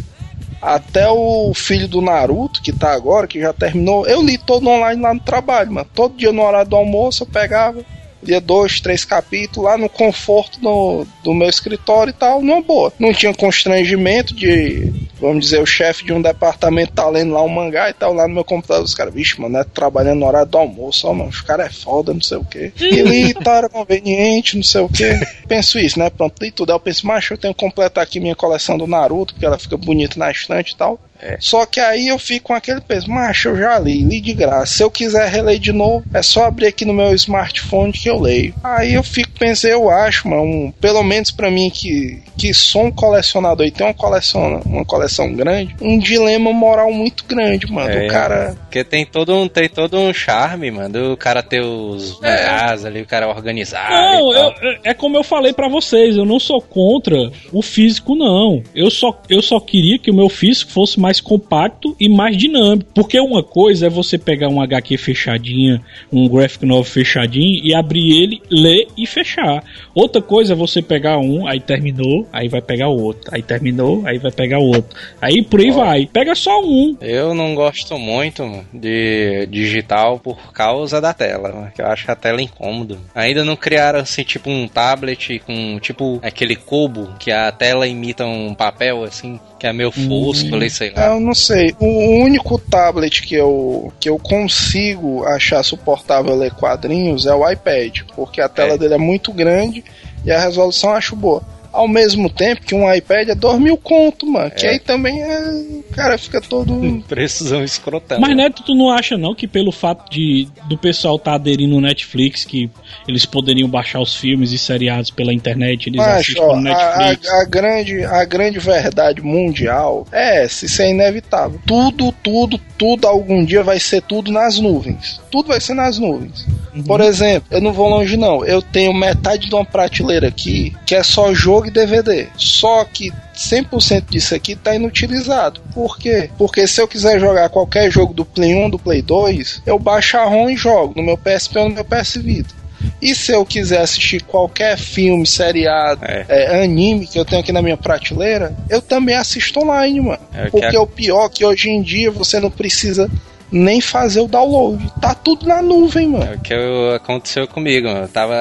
até 0.61 1.09
o 1.09 1.53
filho 1.53 1.87
do 1.87 2.01
Naruto, 2.01 2.61
que 2.61 2.73
tá 2.73 2.93
agora, 2.93 3.27
que 3.27 3.39
já 3.39 3.53
terminou, 3.53 4.05
eu 4.07 4.21
li 4.21 4.37
todo 4.37 4.67
online 4.67 5.01
lá 5.01 5.13
no 5.13 5.19
trabalho, 5.19 5.71
mano. 5.71 5.89
Todo 5.93 6.17
dia 6.17 6.31
no 6.31 6.43
horário 6.43 6.69
do 6.69 6.75
almoço 6.75 7.23
eu 7.23 7.27
pegava, 7.27 7.83
lia 8.21 8.41
dois, 8.41 8.79
três 8.79 9.05
capítulos 9.05 9.69
lá 9.69 9.77
no 9.77 9.89
conforto 9.89 10.59
no- 10.61 11.05
do 11.23 11.33
meu 11.33 11.49
escritório 11.49 12.11
e 12.11 12.13
tal, 12.13 12.41
numa 12.41 12.61
boa. 12.61 12.91
Não 12.99 13.13
tinha 13.13 13.33
constrangimento 13.33 14.33
de, 14.35 14.91
vamos 15.19 15.45
dizer, 15.45 15.61
o 15.61 15.65
chefe 15.65 16.03
de 16.05 16.13
um 16.13 16.21
departamento 16.21 16.93
tá 16.93 17.07
lendo 17.09 17.33
lá 17.33 17.41
um 17.43 17.49
mangá 17.49 17.89
e 17.89 17.93
tal, 17.93 18.13
lá 18.13 18.27
no 18.27 18.33
meu 18.33 18.43
computador, 18.43 18.83
os 18.83 18.93
caras, 18.95 19.13
vixe, 19.13 19.39
mano, 19.39 19.57
é 19.57 19.63
trabalhando 19.63 20.19
no 20.19 20.25
horário 20.27 20.49
do 20.49 20.57
almoço, 20.57 21.07
ó, 21.07 21.13
mano, 21.13 21.29
os 21.29 21.41
caras 21.41 21.67
é 21.67 21.69
foda, 21.69 22.13
não 22.13 22.21
sei 22.21 22.37
o 22.37 22.45
quê. 22.45 22.71
E 22.79 23.01
li, 23.01 23.33
tá, 23.33 23.55
era 23.57 23.69
conveniente, 23.69 24.55
não 24.55 24.63
sei 24.63 24.81
o 24.81 24.89
quê. 24.89 25.19
Penso 25.47 25.79
isso, 25.79 25.97
né? 25.99 26.09
Pronto, 26.09 26.35
li 26.41 26.51
tudo. 26.51 26.71
Aí 26.71 26.75
eu 26.75 26.79
penso, 26.79 27.05
macho, 27.07 27.33
eu 27.33 27.37
tenho 27.37 27.53
que 27.53 27.59
completar 27.63 28.03
aqui 28.03 28.19
minha 28.19 28.35
coleção 28.35 28.77
do 28.77 28.87
Naruto, 28.87 29.33
porque 29.33 29.45
ela 29.45 29.57
fica 29.59 29.77
bonita 29.77 30.17
na 30.19 30.29
estante 30.31 30.73
e 30.73 30.75
tal. 30.75 30.99
Só 31.39 31.65
que 31.65 31.79
aí 31.79 32.07
eu 32.07 32.17
fico 32.17 32.47
com 32.47 32.53
aquele 32.53 32.81
peso, 32.81 33.09
macho, 33.09 33.49
eu 33.49 33.57
já 33.57 33.77
li, 33.79 34.03
li 34.03 34.21
de 34.21 34.33
graça. 34.33 34.73
Se 34.77 34.83
eu 34.83 34.89
quiser 34.91 35.29
reler 35.29 35.59
de 35.59 35.71
novo, 35.71 36.03
é 36.13 36.21
só 36.21 36.45
abrir 36.45 36.67
aqui 36.67 36.85
no 36.85 36.93
meu 36.93 37.13
smartphone 37.15 37.91
que 37.91 38.09
eu 38.09 38.19
leio. 38.19 38.53
Aí 38.63 38.93
eu 38.93 39.03
fico 39.03 39.29
pensei, 39.39 39.71
eu 39.73 39.89
acho, 39.89 40.27
mano, 40.27 40.43
um- 40.43 40.71
pelo 40.81 41.01
menos 41.03 41.31
pra 41.31 41.49
mim 41.49 41.69
que, 41.69 42.21
que 42.37 42.53
sou 42.53 42.85
um 42.85 42.91
colecionador 42.91 43.65
e 43.65 43.71
tenho 43.71 43.89
uma 43.89 43.93
coleção, 43.93 44.61
uma 44.65 44.83
coleção 44.85 45.33
grande, 45.33 45.75
um 45.81 45.97
dilema 45.97 46.51
moral 46.51 46.91
muito 46.91 47.23
grande, 47.25 47.71
mano. 47.71 47.89
É. 47.89 48.05
O 48.05 48.09
cara. 48.09 48.55
Porque 48.59 48.83
tem 48.83 49.05
todo 49.05 49.35
um, 49.35 49.47
tem 49.47 49.67
todo 49.69 49.97
um 49.97 50.13
charme, 50.13 50.69
mano, 50.71 50.89
do 51.11 51.17
cara 51.17 51.41
ter 51.41 51.61
os 51.61 52.19
mangás 52.21 52.85
ali, 52.85 53.01
o 53.01 53.05
cara 53.05 53.27
organizado. 53.29 53.93
Não, 53.93 54.31
e 54.31 54.35
tal. 54.35 54.53
eu- 54.61 54.77
é 54.83 54.93
como 54.93 55.17
eu 55.17 55.23
falei 55.23 55.53
pra 55.53 55.67
vocês, 55.67 56.15
eu 56.17 56.25
não 56.25 56.39
sou 56.39 56.61
contra 56.61 57.15
o 57.51 57.61
físico, 57.61 58.15
não. 58.15 58.61
Eu 58.75 58.89
só, 58.91 59.17
eu 59.29 59.41
só 59.41 59.59
queria 59.59 59.97
que 59.97 60.11
o 60.11 60.13
meu 60.15 60.29
físico 60.29 60.71
fosse 60.71 60.99
mais 60.99 61.08
compacto 61.19 61.95
e 61.97 62.09
mais 62.09 62.35
dinâmico. 62.35 62.91
Porque 62.93 63.17
uma 63.19 63.41
coisa 63.41 63.87
é 63.87 63.89
você 63.89 64.17
pegar 64.17 64.49
um 64.49 64.61
HQ 64.61 64.97
fechadinha, 64.97 65.81
um 66.11 66.27
graphic 66.27 66.65
novel 66.65 66.83
fechadinho 66.83 67.61
e 67.63 67.73
abrir 67.73 68.21
ele, 68.21 68.41
ler 68.51 68.87
e 68.97 69.07
fechar. 69.07 69.63
Outra 69.95 70.21
coisa 70.21 70.53
é 70.53 70.55
você 70.55 70.81
pegar 70.81 71.17
um, 71.17 71.47
aí 71.47 71.61
terminou, 71.61 72.27
aí 72.33 72.49
vai 72.49 72.61
pegar 72.61 72.89
o 72.89 73.01
outro. 73.01 73.33
Aí 73.33 73.41
terminou, 73.41 74.05
aí 74.05 74.17
vai 74.17 74.31
pegar 74.31 74.59
o 74.59 74.67
outro. 74.67 74.97
Aí 75.21 75.41
por 75.41 75.61
aí 75.61 75.71
vai. 75.71 76.05
Pega 76.05 76.35
só 76.35 76.61
um. 76.61 76.97
Eu 76.99 77.33
não 77.33 77.55
gosto 77.55 77.97
muito 77.97 78.65
de 78.73 79.47
digital 79.47 80.19
por 80.19 80.51
causa 80.51 80.99
da 80.99 81.13
tela, 81.13 81.71
que 81.73 81.81
eu 81.81 81.87
acho 81.87 82.11
a 82.11 82.15
tela 82.15 82.41
incômodo. 82.41 82.99
Ainda 83.15 83.45
não 83.45 83.55
criaram 83.55 83.99
assim, 83.99 84.23
tipo 84.23 84.49
um 84.49 84.67
tablet 84.67 85.39
com 85.39 85.79
tipo 85.79 86.19
aquele 86.21 86.55
cubo 86.55 87.13
que 87.19 87.31
a 87.31 87.51
tela 87.51 87.87
imita 87.87 88.25
um 88.25 88.53
papel 88.53 89.03
assim, 89.03 89.39
que 89.59 89.67
é 89.67 89.73
meio 89.73 89.91
fosco, 89.91 90.55
ali, 90.55 90.69
sei 90.69 90.91
lá. 90.91 91.07
Eu 91.07 91.19
não 91.19 91.35
sei. 91.35 91.75
O 91.79 92.21
único 92.23 92.57
tablet 92.57 93.21
que 93.21 93.35
eu, 93.35 93.91
que 93.99 94.09
eu 94.09 94.17
consigo 94.17 95.23
achar 95.25 95.61
suportável 95.63 96.33
ler 96.35 96.51
quadrinhos 96.53 97.25
é 97.25 97.33
o 97.35 97.47
iPad, 97.49 97.99
porque 98.15 98.39
a 98.41 98.47
tela 98.49 98.73
É. 98.73 98.77
dele 98.77 98.93
é 98.93 98.97
muito 98.97 99.31
grande 99.33 99.83
e 100.25 100.31
a 100.31 100.39
resolução 100.39 100.91
eu 100.91 100.95
acho 100.95 101.15
boa. 101.15 101.43
Ao 101.71 101.87
mesmo 101.87 102.29
tempo 102.29 102.61
que 102.65 102.73
um 102.75 102.91
iPad 102.93 103.29
é 103.29 103.35
2 103.35 103.59
mil 103.59 103.77
conto, 103.77 104.25
mano. 104.25 104.51
Que 104.51 104.65
É. 104.65 104.69
aí 104.71 104.79
também 104.79 105.21
é. 105.21 105.39
O 105.79 105.83
cara 105.93 106.17
fica 106.17 106.41
todo. 106.41 107.03
Precisão 107.07 107.63
escrotão. 107.63 108.19
Mas 108.19 108.35
Neto, 108.35 108.63
tu 108.63 108.73
não 108.75 108.89
acha 108.89 109.17
não 109.17 109.35
que 109.35 109.47
pelo 109.47 109.71
fato 109.71 110.09
de 110.09 110.47
do 110.67 110.77
pessoal 110.77 111.17
tá 111.19 111.33
aderindo 111.33 111.75
no 111.75 111.81
Netflix, 111.81 112.43
que 112.45 112.69
eles 113.07 113.25
poderiam 113.25 113.67
baixar 113.69 113.99
os 113.99 114.15
filmes 114.15 114.51
e 114.51 114.57
seriados 114.57 115.09
pela 115.11 115.33
internet, 115.33 115.87
eles 115.87 115.97
Mas, 115.97 116.07
assistem 116.21 116.43
ó, 116.43 116.47
no 116.47 116.53
a, 116.55 116.61
Netflix? 116.61 117.27
a- 117.29 117.41
a 117.41 117.45
grande, 117.45 118.03
a 118.03 118.25
grande 118.25 118.59
verdade 118.59 119.21
mundial 119.21 120.05
é 120.11 120.43
essa, 120.43 120.65
isso 120.65 120.81
é 120.81 120.89
inevitável. 120.91 121.59
Tudo, 121.65 122.11
tudo, 122.23 122.59
tudo 122.77 123.07
algum 123.07 123.43
dia 123.43 123.63
vai 123.63 123.79
ser 123.79 124.01
tudo 124.01 124.31
nas 124.31 124.59
nuvens. 124.59 125.19
Tudo 125.31 125.47
vai 125.49 125.59
ser 125.59 125.73
nas 125.73 125.99
nuvens. 125.99 126.45
Uhum. 126.75 126.83
Por 126.83 127.01
exemplo, 127.01 127.47
eu 127.51 127.61
não 127.61 127.73
vou 127.73 127.89
longe 127.89 128.15
não. 128.15 128.45
Eu 128.45 128.61
tenho 128.61 128.93
metade 128.93 129.47
de 129.49 129.55
uma 129.55 129.65
prateleira 129.65 130.27
aqui 130.27 130.75
que 130.85 130.93
é 130.95 131.01
só 131.03 131.33
jogo 131.33 131.58
e 131.67 131.71
DVD. 131.71 132.27
Só 132.37 132.83
que 132.85 133.11
100% 133.35 134.05
disso 134.09 134.35
aqui 134.35 134.55
tá 134.55 134.75
inutilizado. 134.75 135.61
Por 135.73 135.97
quê? 135.97 136.29
Porque 136.37 136.67
se 136.67 136.81
eu 136.81 136.87
quiser 136.87 137.19
jogar 137.19 137.49
qualquer 137.49 137.91
jogo 137.91 138.13
do 138.13 138.25
Play 138.25 138.53
1, 138.55 138.69
do 138.69 138.79
Play 138.79 139.01
2, 139.01 139.63
eu 139.65 139.77
baixo 139.79 140.17
a 140.17 140.23
ROM 140.25 140.49
e 140.49 140.55
jogo 140.57 140.93
no 140.95 141.03
meu 141.03 141.17
PSP 141.17 141.59
ou 141.59 141.69
no 141.69 141.75
meu 141.75 141.85
PS 141.85 142.15
Vita. 142.17 142.59
E 143.01 143.13
se 143.13 143.31
eu 143.33 143.45
quiser 143.45 143.81
assistir 143.81 144.21
qualquer 144.23 144.77
filme, 144.77 145.25
seriado, 145.27 145.99
É. 146.05 146.25
é, 146.29 146.63
anime 146.63 147.05
que 147.07 147.19
eu 147.19 147.25
tenho 147.25 147.41
aqui 147.41 147.51
na 147.51 147.61
minha 147.61 147.75
prateleira, 147.75 148.55
eu 148.69 148.81
também 148.81 149.15
assisto 149.15 149.59
online, 149.59 149.99
mano. 149.99 150.19
É, 150.33 150.45
que 150.45 150.51
Porque 150.51 150.75
é- 150.75 150.79
o 150.79 150.87
pior 150.87 151.25
é 151.25 151.29
que 151.29 151.45
hoje 151.45 151.69
em 151.69 151.81
dia 151.81 152.09
você 152.09 152.39
não 152.39 152.49
precisa 152.49 153.09
nem 153.51 153.81
fazer 153.81 154.21
o 154.21 154.27
download. 154.27 154.91
Tá 155.01 155.13
tudo 155.13 155.47
na 155.47 155.61
nuvem, 155.61 156.05
É 156.05 156.09
mano. 156.09 156.33
o 156.35 156.39
que 156.39 156.53
eu- 156.53 156.93
aconteceu 156.95 157.47
comigo, 157.47 157.87
mano. 157.87 158.01
Eu 158.01 158.07
tava. 158.07 158.35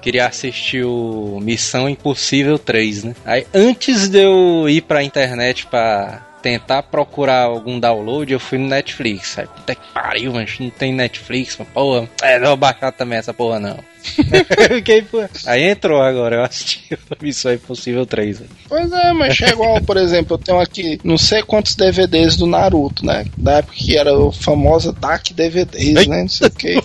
Queria 0.00 0.26
assistir 0.26 0.84
o 0.84 1.38
Missão 1.42 1.88
Impossível 1.88 2.58
3, 2.58 3.04
né? 3.04 3.14
Aí 3.24 3.46
antes 3.54 4.08
de 4.08 4.18
eu 4.22 4.68
ir 4.68 4.82
pra 4.82 5.02
internet 5.02 5.66
pra 5.66 6.26
tentar 6.48 6.82
procurar 6.84 7.42
algum 7.42 7.78
download, 7.78 8.32
eu 8.32 8.40
fui 8.40 8.56
no 8.56 8.68
Netflix. 8.68 9.38
Aí, 9.38 9.46
puta 9.46 9.74
que 9.74 9.92
pariu, 9.92 10.32
mano. 10.32 10.46
Não 10.58 10.70
tem 10.70 10.94
Netflix, 10.94 11.56
mas 11.58 11.68
porra. 11.68 12.08
É, 12.22 12.38
não 12.38 12.48
vou 12.48 12.56
baixar 12.56 12.90
também 12.90 13.18
essa 13.18 13.34
porra, 13.34 13.60
não. 13.60 13.78
Fiquei, 14.68 15.02
pô. 15.02 15.22
Aí 15.44 15.64
entrou 15.64 16.00
agora, 16.00 16.36
eu 16.36 16.42
assisti 16.42 16.94
o 16.94 17.22
Missão 17.22 17.52
Impossível 17.52 18.06
3. 18.06 18.38
velho. 18.38 18.50
Pois 18.66 18.90
é, 18.90 19.12
mas 19.12 19.38
é 19.42 19.50
igual, 19.50 19.82
por 19.82 19.98
exemplo, 19.98 20.34
eu 20.34 20.38
tenho 20.38 20.58
aqui 20.58 20.98
não 21.04 21.18
sei 21.18 21.42
quantos 21.42 21.74
DVDs 21.74 22.36
do 22.36 22.46
Naruto, 22.46 23.04
né? 23.04 23.26
Da 23.36 23.58
época 23.58 23.74
que 23.76 23.98
era 23.98 24.18
o 24.18 24.32
famoso 24.32 24.92
DAC 24.92 25.34
DVDs, 25.34 26.06
né? 26.06 26.22
Não 26.22 26.28
sei 26.28 26.46
o 26.46 26.50
que. 26.50 26.76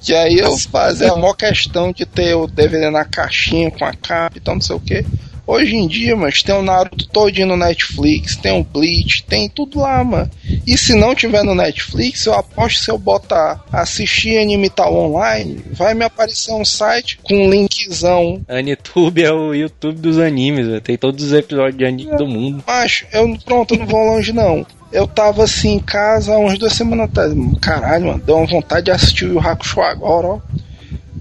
Que 0.00 0.14
aí 0.14 0.38
eu 0.38 0.56
fazia 0.56 1.10
a 1.10 1.16
maior 1.16 1.34
questão 1.34 1.90
de 1.90 2.06
ter 2.06 2.34
o 2.34 2.46
DVD 2.46 2.90
na 2.90 3.04
caixinha 3.04 3.70
com 3.72 3.84
a 3.84 3.92
capa 3.92 4.36
e 4.36 4.40
tal, 4.40 4.54
não 4.54 4.62
sei 4.62 4.76
o 4.76 4.80
que. 4.80 5.04
Hoje 5.46 5.76
em 5.76 5.86
dia, 5.86 6.16
mas 6.16 6.42
tem 6.42 6.54
o 6.54 6.62
Naruto 6.62 7.06
todinho 7.08 7.48
no 7.48 7.56
Netflix, 7.56 8.36
tem 8.36 8.58
o 8.58 8.64
Bleach, 8.64 9.22
tem 9.24 9.48
tudo 9.48 9.80
lá, 9.80 10.02
mano. 10.02 10.30
E 10.66 10.76
se 10.78 10.94
não 10.94 11.14
tiver 11.14 11.44
no 11.44 11.54
Netflix, 11.54 12.24
eu 12.26 12.34
aposto 12.34 12.78
que 12.78 12.84
se 12.84 12.90
eu 12.90 12.98
botar 12.98 13.62
assistir 13.70 14.38
anime 14.38 14.70
tal 14.70 14.94
online, 14.94 15.62
vai 15.72 15.94
me 15.94 16.04
aparecer 16.04 16.52
um 16.52 16.64
site 16.64 17.18
com 17.22 17.34
um 17.34 17.50
linkzão 17.50 18.42
Anitube 18.48 19.22
é 19.22 19.32
o 19.32 19.54
YouTube 19.54 20.00
dos 20.00 20.18
animes, 20.18 20.66
velho. 20.66 20.80
Tem 20.80 20.96
todos 20.96 21.24
os 21.24 21.32
episódios 21.32 21.76
de 21.76 21.84
anime 21.84 22.16
do 22.16 22.26
mundo. 22.26 22.62
Macho, 22.66 23.06
eu 23.12 23.36
pronto, 23.44 23.74
eu 23.74 23.78
não 23.80 23.86
vou 23.86 24.04
longe 24.04 24.32
não. 24.32 24.66
Eu 24.92 25.06
tava 25.06 25.44
assim 25.44 25.74
em 25.74 25.80
casa 25.80 26.34
há 26.34 26.38
umas 26.38 26.58
duas 26.58 26.72
semanas 26.72 27.10
atrás. 27.10 27.32
Caralho, 27.60 28.06
mano, 28.06 28.22
deu 28.24 28.36
uma 28.36 28.46
vontade 28.46 28.86
de 28.86 28.90
assistir 28.90 29.26
o 29.26 29.40
Hakusho 29.40 29.80
agora, 29.80 30.26
ó. 30.26 30.40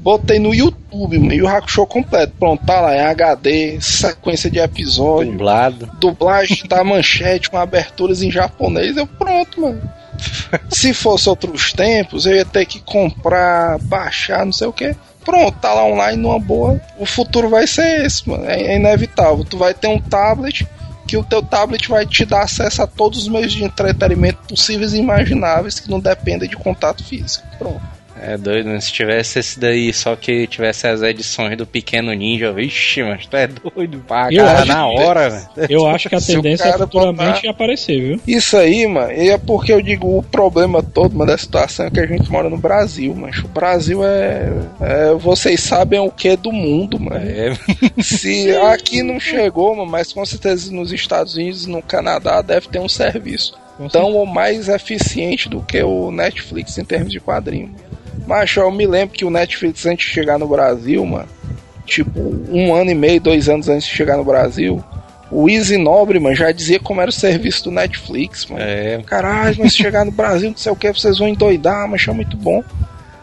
Botei 0.04 0.38
no 0.38 0.54
YouTube, 0.54 1.18
mano, 1.18 1.34
Yu 1.34 1.48
Hakusho 1.48 1.86
completo. 1.88 2.34
Pronto, 2.38 2.66
tá 2.66 2.82
lá, 2.82 2.94
é 2.94 3.06
HD, 3.06 3.80
sequência 3.80 4.52
de 4.52 4.60
episódio, 4.60 5.32
Dublado. 5.32 5.90
dublagem 5.98 6.68
da 6.68 6.84
manchete 6.86 7.50
com 7.50 7.58
aberturas 7.58 8.22
em 8.22 8.30
japonês. 8.30 8.98
Eu 8.98 9.08
pronto, 9.08 9.62
mano. 9.62 9.82
Se 10.70 10.94
fosse 10.94 11.30
outros 11.30 11.72
tempos, 11.72 12.26
eu 12.26 12.36
ia 12.36 12.46
ter 12.46 12.66
que 12.66 12.82
comprar, 12.82 13.80
baixar, 13.80 14.46
não 14.46 14.52
sei 14.52 14.68
o 14.68 14.74
que. 14.74 14.94
Pronto, 15.24 15.58
tá 15.60 15.74
lá 15.74 15.86
online 15.86 16.22
numa 16.22 16.38
boa. 16.38 16.82
O 17.00 17.06
futuro 17.06 17.50
vai 17.50 17.66
ser 17.66 18.06
esse, 18.06 18.28
mano. 18.28 18.46
É, 18.46 18.62
é 18.62 18.76
inevitável. 18.76 19.46
Tu 19.46 19.58
vai 19.58 19.74
ter 19.74 19.88
um 19.88 20.00
tablet 20.00 20.68
que 21.08 21.16
o 21.16 21.24
teu 21.24 21.42
tablet 21.42 21.88
vai 21.88 22.06
te 22.06 22.26
dar 22.26 22.44
acesso 22.44 22.82
a 22.82 22.88
todos 22.88 23.20
os 23.20 23.28
meios 23.30 23.54
de 23.54 23.64
entretenimento 23.64 24.40
possíveis 24.50 24.94
e 24.94 24.98
imagináveis 25.00 25.80
que 25.80 25.90
não 25.90 26.00
dependem 26.00 26.50
de 26.50 26.58
contato 26.58 27.04
físico. 27.04 27.48
Pronto. 27.58 27.82
É 28.22 28.38
doido, 28.38 28.70
né? 28.70 28.80
Se 28.80 28.92
tivesse 28.92 29.40
esse 29.40 29.60
daí, 29.60 29.92
só 29.92 30.16
que 30.16 30.46
tivesse 30.48 30.88
as 30.88 31.02
edições 31.02 31.58
do 31.58 31.66
Pequeno 31.66 32.14
Ninja, 32.14 32.52
vixe, 32.54 33.04
mas 33.04 33.26
tu 33.26 33.36
é 33.36 33.48
doido, 33.48 34.04
pá, 34.08 34.30
cara, 34.32 34.66
na 34.66 34.88
hora, 34.88 35.30
velho. 35.30 35.48
Eu 35.70 35.86
acho 35.88 36.08
que 36.10 36.16
a 36.16 36.22
tendência 36.22 36.66
é 36.70 36.78
futuramente 36.78 37.42
botar- 37.42 37.50
aparecer, 37.50 38.00
viu? 38.02 38.20
Isso 38.28 38.56
aí, 38.56 38.88
mano, 38.88 39.12
e 39.12 39.30
é 39.30 39.38
porque 39.38 39.74
eu 39.74 39.82
digo 39.82 40.18
o 40.18 40.24
problema 40.24 40.82
todo, 40.84 41.16
mano, 41.16 41.32
da 41.32 41.38
situação 41.38 41.88
é 41.88 41.90
que 41.92 42.00
a 42.00 42.06
gente 42.06 42.32
mora 42.32 42.50
no 42.50 42.58
Brasil, 42.58 43.14
mas 43.16 43.40
o 43.40 43.48
Brasil 43.48 44.04
é, 44.06 44.50
é- 44.82 45.14
Vocês 45.16 45.60
sabem 45.62 46.00
o 46.00 46.12
que 46.12 46.36
do 46.38 46.52
mundo, 46.52 47.00
mano. 47.00 47.18
É, 47.26 47.54
Se 48.02 48.56
aqui 48.68 49.02
não 49.04 49.20
chegou, 49.20 49.76
mano, 49.76 49.90
mas 49.90 50.14
com 50.14 50.26
certeza 50.26 50.72
nos 50.72 50.92
Estados 50.94 51.36
Unidos 51.36 51.66
e 51.66 51.70
no 51.70 51.82
Canadá 51.82 52.42
deve 52.42 52.68
ter 52.68 52.80
um 52.80 52.90
serviço. 52.90 53.62
Tão 53.92 54.14
ou 54.14 54.26
mais 54.26 54.70
eficiente 54.70 55.50
do 55.50 55.60
que 55.62 55.82
o 55.82 56.12
Netflix 56.12 56.78
em 56.78 56.86
termos 56.86 57.12
de 57.12 57.20
quadrinho. 57.20 57.74
Mas 58.26 58.56
eu 58.56 58.72
me 58.72 58.86
lembro 58.86 59.16
que 59.16 59.26
o 59.26 59.30
Netflix, 59.30 59.86
antes 59.86 60.08
de 60.08 60.14
chegar 60.14 60.38
no 60.38 60.48
Brasil, 60.48 61.06
mano, 61.06 61.28
tipo, 61.86 62.20
um 62.50 62.74
ano 62.74 62.92
e 62.92 62.96
meio, 62.96 63.20
dois 63.20 63.50
anos 63.50 63.70
antes 63.70 63.88
de 63.88 63.94
chegar 63.94 64.18
no 64.18 64.24
Brasil, 64.24 64.84
o 65.30 65.50
Easy 65.50 65.78
Nobre, 65.78 66.20
mano, 66.20 66.36
já 66.36 66.52
dizia 66.52 66.80
como 66.80 67.02
era 67.02 67.10
o 67.10 67.14
serviço 67.14 67.66
do 67.66 67.72
Netflix, 67.72 68.46
mano. 68.46 68.64
É, 68.64 69.02
Caralho, 69.06 69.58
mas 69.60 69.74
se 69.74 69.80
chegar 69.80 70.06
no 70.06 70.12
Brasil, 70.14 70.50
não 70.50 70.58
sei 70.58 70.72
o 70.72 70.76
que, 70.76 70.92
vocês 70.92 71.18
vão 71.18 71.28
endoidar, 71.28 71.88
mas 71.88 72.08
é 72.08 72.12
muito 72.12 72.38
bom. 72.38 72.64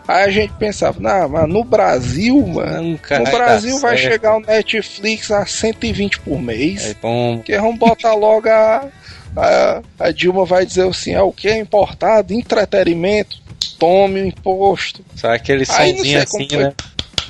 Aí 0.08 0.24
a 0.24 0.30
gente 0.30 0.52
pensava, 0.54 0.98
não, 0.98 1.28
mas 1.28 1.48
no 1.48 1.62
Brasil, 1.62 2.44
mano, 2.44 2.82
nunca 2.82 3.20
no 3.20 3.30
Brasil 3.30 3.78
vai 3.78 3.96
certo. 3.96 4.12
chegar 4.12 4.36
o 4.36 4.40
Netflix 4.40 5.30
a 5.30 5.46
120 5.46 6.18
por 6.20 6.42
mês. 6.42 6.90
É 6.90 6.94
bom. 7.00 7.36
Porque 7.36 7.56
vamos 7.56 7.78
botar 7.78 8.14
logo 8.14 8.48
a, 8.48 8.88
a, 9.36 9.82
a 10.00 10.10
Dilma 10.10 10.44
vai 10.44 10.66
dizer 10.66 10.88
assim, 10.88 11.12
é 11.12 11.22
o 11.22 11.30
que 11.30 11.46
é 11.46 11.58
importado? 11.58 12.34
Entretenimento, 12.34 13.39
tome 13.78 14.22
o 14.22 14.26
imposto. 14.26 15.04
Só 15.14 15.32
aquele 15.32 15.64
Aí 15.68 15.96
somzinho 15.96 16.22
assim, 16.22 16.48
né? 16.56 16.72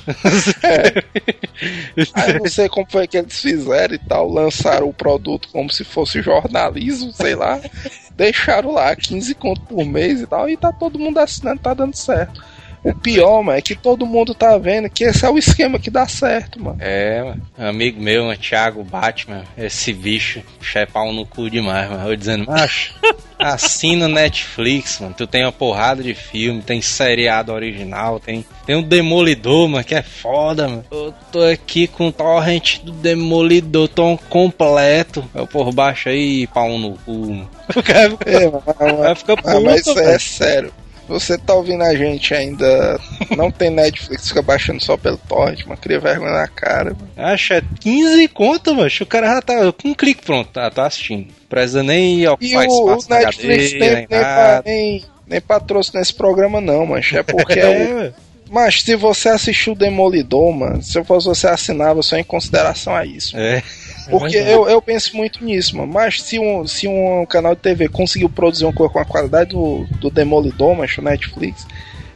Aí 2.13 2.33
eu 2.33 2.39
não 2.39 2.49
sei 2.49 2.67
como 2.67 2.87
foi 2.89 3.07
que 3.07 3.17
eles 3.17 3.39
fizeram 3.39 3.93
e 3.93 3.99
tal, 3.99 4.27
lançaram 4.27 4.89
o 4.89 4.93
produto 4.93 5.47
como 5.51 5.69
se 5.69 5.83
fosse 5.83 6.21
jornalismo, 6.21 7.13
sei 7.13 7.35
lá. 7.35 7.59
Deixaram 8.15 8.71
lá 8.71 8.95
15 8.95 9.33
conto 9.35 9.61
por 9.61 9.85
mês 9.85 10.21
e 10.21 10.27
tal, 10.27 10.49
e 10.49 10.57
tá 10.57 10.71
todo 10.71 10.99
mundo 10.99 11.19
assinando, 11.19 11.61
tá 11.61 11.73
dando 11.73 11.95
certo. 11.95 12.43
O 12.83 12.95
pior, 12.95 13.43
mano, 13.43 13.57
é 13.57 13.61
que 13.61 13.75
todo 13.75 14.07
mundo 14.07 14.33
tá 14.33 14.57
vendo 14.57 14.89
que 14.89 15.03
esse 15.03 15.23
é 15.23 15.29
o 15.29 15.37
esquema 15.37 15.77
que 15.77 15.91
dá 15.91 16.07
certo, 16.07 16.59
mano. 16.59 16.77
É, 16.79 17.23
mano. 17.23 17.41
Amigo 17.57 18.01
meu, 18.01 18.25
mano, 18.25 18.37
Thiago 18.37 18.83
Batman, 18.83 19.43
esse 19.55 19.93
bicho, 19.93 20.41
é 20.73 20.85
pau 20.87 21.13
no 21.13 21.23
cu 21.25 21.47
demais, 21.49 21.87
mano. 21.89 22.09
Eu 22.09 22.15
dizendo, 22.15 22.45
macho, 22.47 22.95
assina 23.37 24.07
Netflix, 24.07 24.99
mano. 24.99 25.13
Tu 25.15 25.27
tem 25.27 25.43
uma 25.45 25.51
porrada 25.51 26.01
de 26.01 26.15
filme, 26.15 26.61
tem 26.63 26.81
seriado 26.81 27.51
original, 27.53 28.19
tem, 28.19 28.43
tem 28.65 28.75
um 28.75 28.81
Demolidor, 28.81 29.67
mano, 29.69 29.83
que 29.83 29.93
é 29.93 30.01
foda, 30.01 30.67
mano. 30.67 30.83
Eu 30.89 31.13
tô 31.31 31.43
aqui 31.43 31.85
com 31.87 32.07
o 32.07 32.11
torrent 32.11 32.79
do 32.79 32.91
Demolidor, 32.91 33.87
tão 33.89 34.17
completo. 34.29 35.23
Eu 35.35 35.45
por 35.45 35.71
baixo 35.71 36.09
aí, 36.09 36.47
pau 36.47 36.77
no 36.79 36.93
cu, 37.05 37.11
mano. 37.31 37.49
O 37.75 37.83
cara 37.83 38.09
fica- 38.09 38.29
É, 38.31 38.45
mano, 38.49 38.63
Vai 38.97 39.15
ficar 39.15 39.35
Ah, 39.45 39.59
mas 39.61 39.83
puto, 39.83 39.99
é 39.99 40.19
sério. 40.19 40.73
Você 41.11 41.37
tá 41.37 41.53
ouvindo 41.53 41.83
a 41.83 41.93
gente 41.93 42.33
ainda 42.33 42.99
não 43.35 43.51
tem 43.51 43.69
Netflix, 43.69 44.29
fica 44.29 44.41
baixando 44.41 44.83
só 44.83 44.95
pelo 44.95 45.17
torrent, 45.17 45.65
mano. 45.65 45.79
Cria 45.79 45.99
vergonha 45.99 46.31
na 46.31 46.47
cara. 46.47 46.91
Mano. 46.93 47.09
Acha 47.17 47.55
é 47.55 47.63
15 47.79 48.27
conto, 48.29 48.73
mano. 48.73 48.89
O 49.01 49.05
cara 49.05 49.27
já 49.27 49.41
tá 49.41 49.71
com 49.73 49.89
um 49.89 49.93
clique 49.93 50.23
pronto, 50.23 50.49
tá, 50.51 50.69
tá 50.69 50.85
assistindo. 50.85 51.27
Precisa 51.49 51.83
nem 51.83 52.21
E 52.21 52.27
ocupar 52.27 52.65
o, 52.67 52.85
o 52.85 52.95
espaço 52.95 53.09
Netflix 53.09 53.73
HD, 53.73 53.79
nem, 53.79 54.07
nem 54.09 54.61
nem, 54.65 55.05
nem, 55.27 55.41
patrocina 55.41 56.01
esse 56.01 56.13
programa, 56.13 56.61
não, 56.61 56.85
mancha. 56.85 57.19
É 57.19 57.23
porque 57.23 57.59
é. 57.59 57.65
É. 57.65 58.13
Mas 58.51 58.81
se 58.81 58.95
você 58.97 59.29
assistiu 59.29 59.71
o 59.71 59.75
Demolidor, 59.77 60.51
mano, 60.51 60.83
se 60.83 60.99
eu 60.99 61.05
fosse 61.05 61.25
você 61.25 61.47
assinava 61.47 62.03
só 62.03 62.17
em 62.17 62.23
consideração 62.23 62.93
a 62.93 63.05
isso. 63.05 63.37
é. 63.37 63.63
Porque 64.09 64.35
eu, 64.35 64.67
eu 64.67 64.81
penso 64.81 65.15
muito 65.15 65.43
nisso, 65.45 65.77
mano. 65.77 65.93
Mas 65.93 66.21
se 66.21 66.37
um, 66.37 66.67
se 66.67 66.85
um 66.87 67.25
canal 67.25 67.55
de 67.55 67.61
TV 67.61 67.87
conseguiu 67.87 68.27
produzir 68.27 68.65
uma 68.65 68.73
coisa 68.73 68.91
com 68.91 68.99
a 68.99 69.05
qualidade 69.05 69.51
do, 69.51 69.85
do 70.01 70.09
Demolidor, 70.09 70.75
mas 70.75 70.97
o 70.97 71.01
Netflix, 71.01 71.65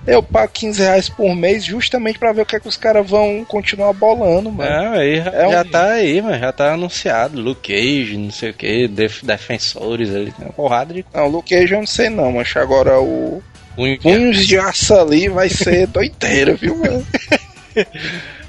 eu 0.05 0.21
pago 0.21 0.51
15 0.51 0.81
reais 0.81 1.07
por 1.07 1.33
mês 1.35 1.63
justamente 1.63 2.19
pra 2.19 2.33
ver 2.33 2.41
o 2.41 2.45
que, 2.45 2.55
é 2.57 2.59
que 2.59 2.67
os 2.67 2.75
caras 2.75 3.07
vão 3.09 3.45
continuar 3.47 3.93
bolando, 3.93 4.51
mano. 4.51 4.69
Não, 4.69 4.93
aí 4.93 5.17
já, 5.23 5.29
É 5.31 5.47
um- 5.47 5.51
já 5.51 5.63
tá 5.63 5.91
aí, 5.93 6.21
mano. 6.21 6.39
Já 6.39 6.51
tá 6.51 6.73
anunciado. 6.73 7.39
Luke 7.39 7.71
Cage, 7.71 8.17
não 8.17 8.31
sei 8.31 8.49
o 8.49 8.53
que, 8.53 8.87
def, 8.89 9.23
defensores 9.23 10.09
ali. 10.13 10.31
Tem 10.33 10.47
uma 10.47 10.53
porrada 10.53 10.93
de 10.93 11.05
Não, 11.13 11.27
Luke 11.27 11.55
Cage 11.55 11.71
eu 11.73 11.79
não 11.79 11.87
sei 11.87 12.09
não, 12.09 12.33
mas 12.33 12.53
agora 12.57 12.99
o 12.99 13.41
punho 13.75 13.99
Punhos 13.99 14.45
de 14.47 14.57
Aço 14.57 14.93
ali 14.95 15.27
vai 15.29 15.49
ser 15.49 15.87
doideira, 15.91 16.55
viu, 16.55 16.77
mano? 16.77 17.05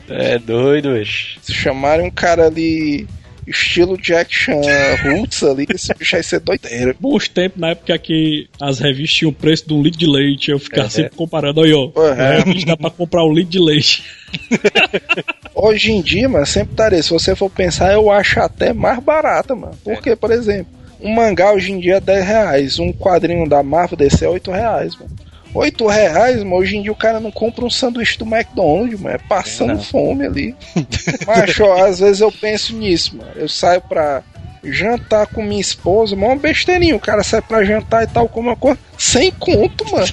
é 0.08 0.38
doido, 0.38 0.94
bicho. 0.94 1.38
Se 1.42 1.52
chamarem 1.52 2.06
um 2.06 2.10
cara 2.10 2.46
ali 2.46 3.06
estilo 3.46 3.96
Jack 3.96 4.34
Chan 4.34 4.60
Roots 5.04 5.42
ali, 5.44 5.66
esse 5.72 5.94
bicho 5.94 6.16
vai 6.16 6.22
ser 6.22 6.40
doideira. 6.40 6.96
Bons 6.98 7.28
tempos, 7.28 7.60
na 7.60 7.70
época 7.70 7.96
que 7.98 8.48
as 8.60 8.80
revistas 8.80 9.18
tinham 9.18 9.30
o 9.30 9.34
preço 9.34 9.68
de 9.68 9.72
um 9.74 9.82
litro 9.82 9.98
de 10.00 10.06
leite, 10.06 10.50
eu 10.50 10.58
ficava 10.58 10.88
É. 10.88 10.90
sempre 10.90 11.16
comparando, 11.16 11.62
aí 11.62 11.72
ó, 11.72 11.84
Uhum. 11.94 12.10
a 12.12 12.30
revista 12.42 12.66
dá 12.70 12.76
pra 12.76 12.90
comprar 12.90 13.24
um 13.24 13.32
litro 13.32 13.50
de 13.52 13.58
leite. 13.60 14.04
Hoje 15.54 15.92
em 15.92 16.02
dia, 16.02 16.28
mano, 16.28 16.44
sempre 16.44 16.72
estaria. 16.72 17.02
Se 17.02 17.10
você 17.10 17.34
for 17.34 17.48
pensar, 17.50 17.92
eu 17.92 18.10
acho 18.10 18.40
até 18.40 18.72
mais 18.72 18.98
barata, 18.98 19.54
mano. 19.54 19.76
Porque, 19.82 20.14
por 20.16 20.30
exemplo, 20.30 20.66
um 21.00 21.14
mangá 21.14 21.52
hoje 21.52 21.72
em 21.72 21.80
dia 21.80 21.96
é 21.96 22.00
10 22.00 22.24
reais, 22.26 22.78
um 22.78 22.92
quadrinho 22.92 23.48
da 23.48 23.62
Marvel 23.62 23.96
DC 23.96 24.24
é 24.24 24.28
8 24.28 24.50
reais, 24.50 24.96
mano. 24.96 25.10
8 25.54 25.86
reais, 25.86 26.36
mano, 26.42 26.56
hoje 26.56 26.76
em 26.76 26.82
dia 26.82 26.92
o 26.92 26.96
cara 26.96 27.18
não 27.18 27.30
compra 27.30 27.64
um 27.64 27.70
sanduíche 27.70 28.18
do 28.18 28.26
McDonald's, 28.26 29.00
mano, 29.00 29.14
é 29.14 29.18
passando 29.18 29.74
Não. 29.74 29.82
fome 29.82 30.26
ali. 30.26 30.54
Mas, 31.26 31.58
ó, 31.60 31.84
às 31.84 32.00
vezes 32.00 32.20
eu 32.20 32.30
penso 32.30 32.74
nisso, 32.76 33.16
mano. 33.16 33.30
Eu 33.34 33.48
saio 33.48 33.80
pra 33.80 34.22
jantar 34.62 35.26
com 35.28 35.42
minha 35.42 35.60
esposa, 35.60 36.14
mano, 36.14 36.34
uma 36.34 36.36
besteirinha. 36.36 36.96
O 36.96 37.00
cara 37.00 37.22
sai 37.22 37.40
pra 37.40 37.64
jantar 37.64 38.04
e 38.04 38.06
tal, 38.06 38.28
como 38.28 38.48
uma 38.48 38.56
coisa, 38.56 38.78
sem 38.98 39.30
conto, 39.30 39.90
mano. 39.90 40.06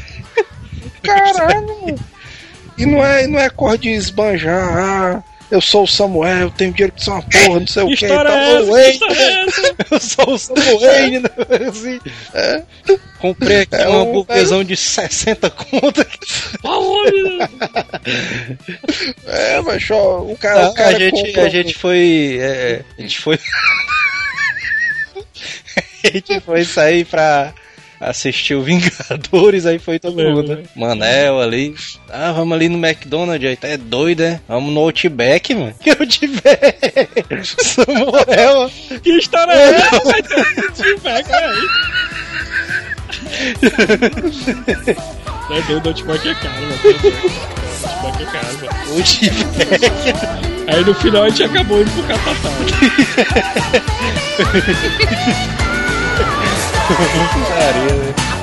Caralho, 1.03 1.81
mano. 1.81 1.99
E 2.77 2.85
não 2.85 3.05
é, 3.05 3.27
não 3.27 3.39
é 3.39 3.49
cor 3.49 3.77
de 3.77 3.89
esbanjar, 3.89 4.77
ah, 4.77 5.23
eu 5.53 5.61
sou 5.61 5.83
o 5.83 5.87
Samuel, 5.87 6.39
eu 6.41 6.49
tenho 6.51 6.73
dinheiro 6.73 6.93
pra 6.93 7.03
ser 7.03 7.11
uma 7.11 7.21
porra, 7.21 7.59
não 7.59 7.67
sei 7.67 7.83
o 7.83 7.87
Que 7.89 7.95
que. 7.97 8.05
história 8.05 8.29
é 8.29 8.53
essa? 8.55 8.71
Que 8.83 8.89
história 8.91 9.15
é 9.19 9.45
essa? 9.45 9.75
Eu 9.91 9.99
sou 9.99 10.29
o 10.33 10.37
Samuel, 10.39 11.21
né? 11.21 11.29
Assim. 11.69 11.99
É. 12.33 12.63
Comprei 13.19 13.61
aqui 13.61 13.75
É 13.75 13.87
um 13.87 13.93
um- 13.93 14.01
hamburguesão 14.09 14.63
de 14.63 14.75
60 14.75 15.49
conto. 15.49 16.05
Aonde? 16.63 17.39
É, 19.25 19.61
mas 19.61 19.89
ó, 19.91 20.19
o 20.21 20.37
cara, 20.37 20.63
Não, 20.63 20.71
o 20.71 20.73
cara 20.73 20.95
a, 20.95 20.99
gente, 20.99 21.23
comprou 21.23 21.45
a 21.45 21.49
gente 21.49 21.73
foi. 21.75 22.37
é, 22.41 22.81
a 22.97 23.01
gente 23.01 23.19
foi. 23.19 23.39
a 26.03 26.07
gente 26.11 26.39
foi 26.41 26.63
sair 26.65 27.05
pra 27.05 27.53
assistir 28.09 28.55
o 28.55 28.61
Vingadores, 28.61 29.65
aí 29.65 29.79
foi 29.79 29.99
todo 29.99 30.15
mundo. 30.21 30.55
né? 30.55 30.63
Manel 30.75 31.39
ali. 31.41 31.75
Ah, 32.09 32.31
vamos 32.31 32.53
ali 32.55 32.69
no 32.69 32.77
McDonald's, 32.77 33.47
aí 33.49 33.55
tá 33.55 33.67
é 33.67 33.77
doido, 33.77 34.21
é? 34.23 34.39
Vamos 34.47 34.73
no 34.73 34.79
Outback, 34.81 35.53
mano. 35.55 35.73
Que 35.81 35.89
Outback? 35.91 37.43
Samuel. 37.63 38.71
Que 39.01 39.17
história 39.17 39.51
é 39.53 39.75
essa? 39.75 39.99
Vai 40.03 40.21
ter 40.23 40.39
um 40.39 40.43
feedback, 40.75 41.25
olha 41.31 41.49
aí. 41.49 41.67
É 45.51 45.61
doido, 45.67 45.89
Outback 45.89 46.29
é 46.29 46.35
caro, 46.35 46.61
mano. 46.61 46.73
Outback 47.83 48.21
é 48.21 48.25
caro, 48.25 48.47
mano. 48.61 48.69
Outback. 48.97 50.13
Aí 50.67 50.85
no 50.85 50.93
final 50.95 51.23
a 51.23 51.29
gente 51.29 51.43
acabou 51.43 51.81
indo 51.81 51.91
pro 51.91 52.03
Catatal. 52.03 52.53
Break 56.89 58.42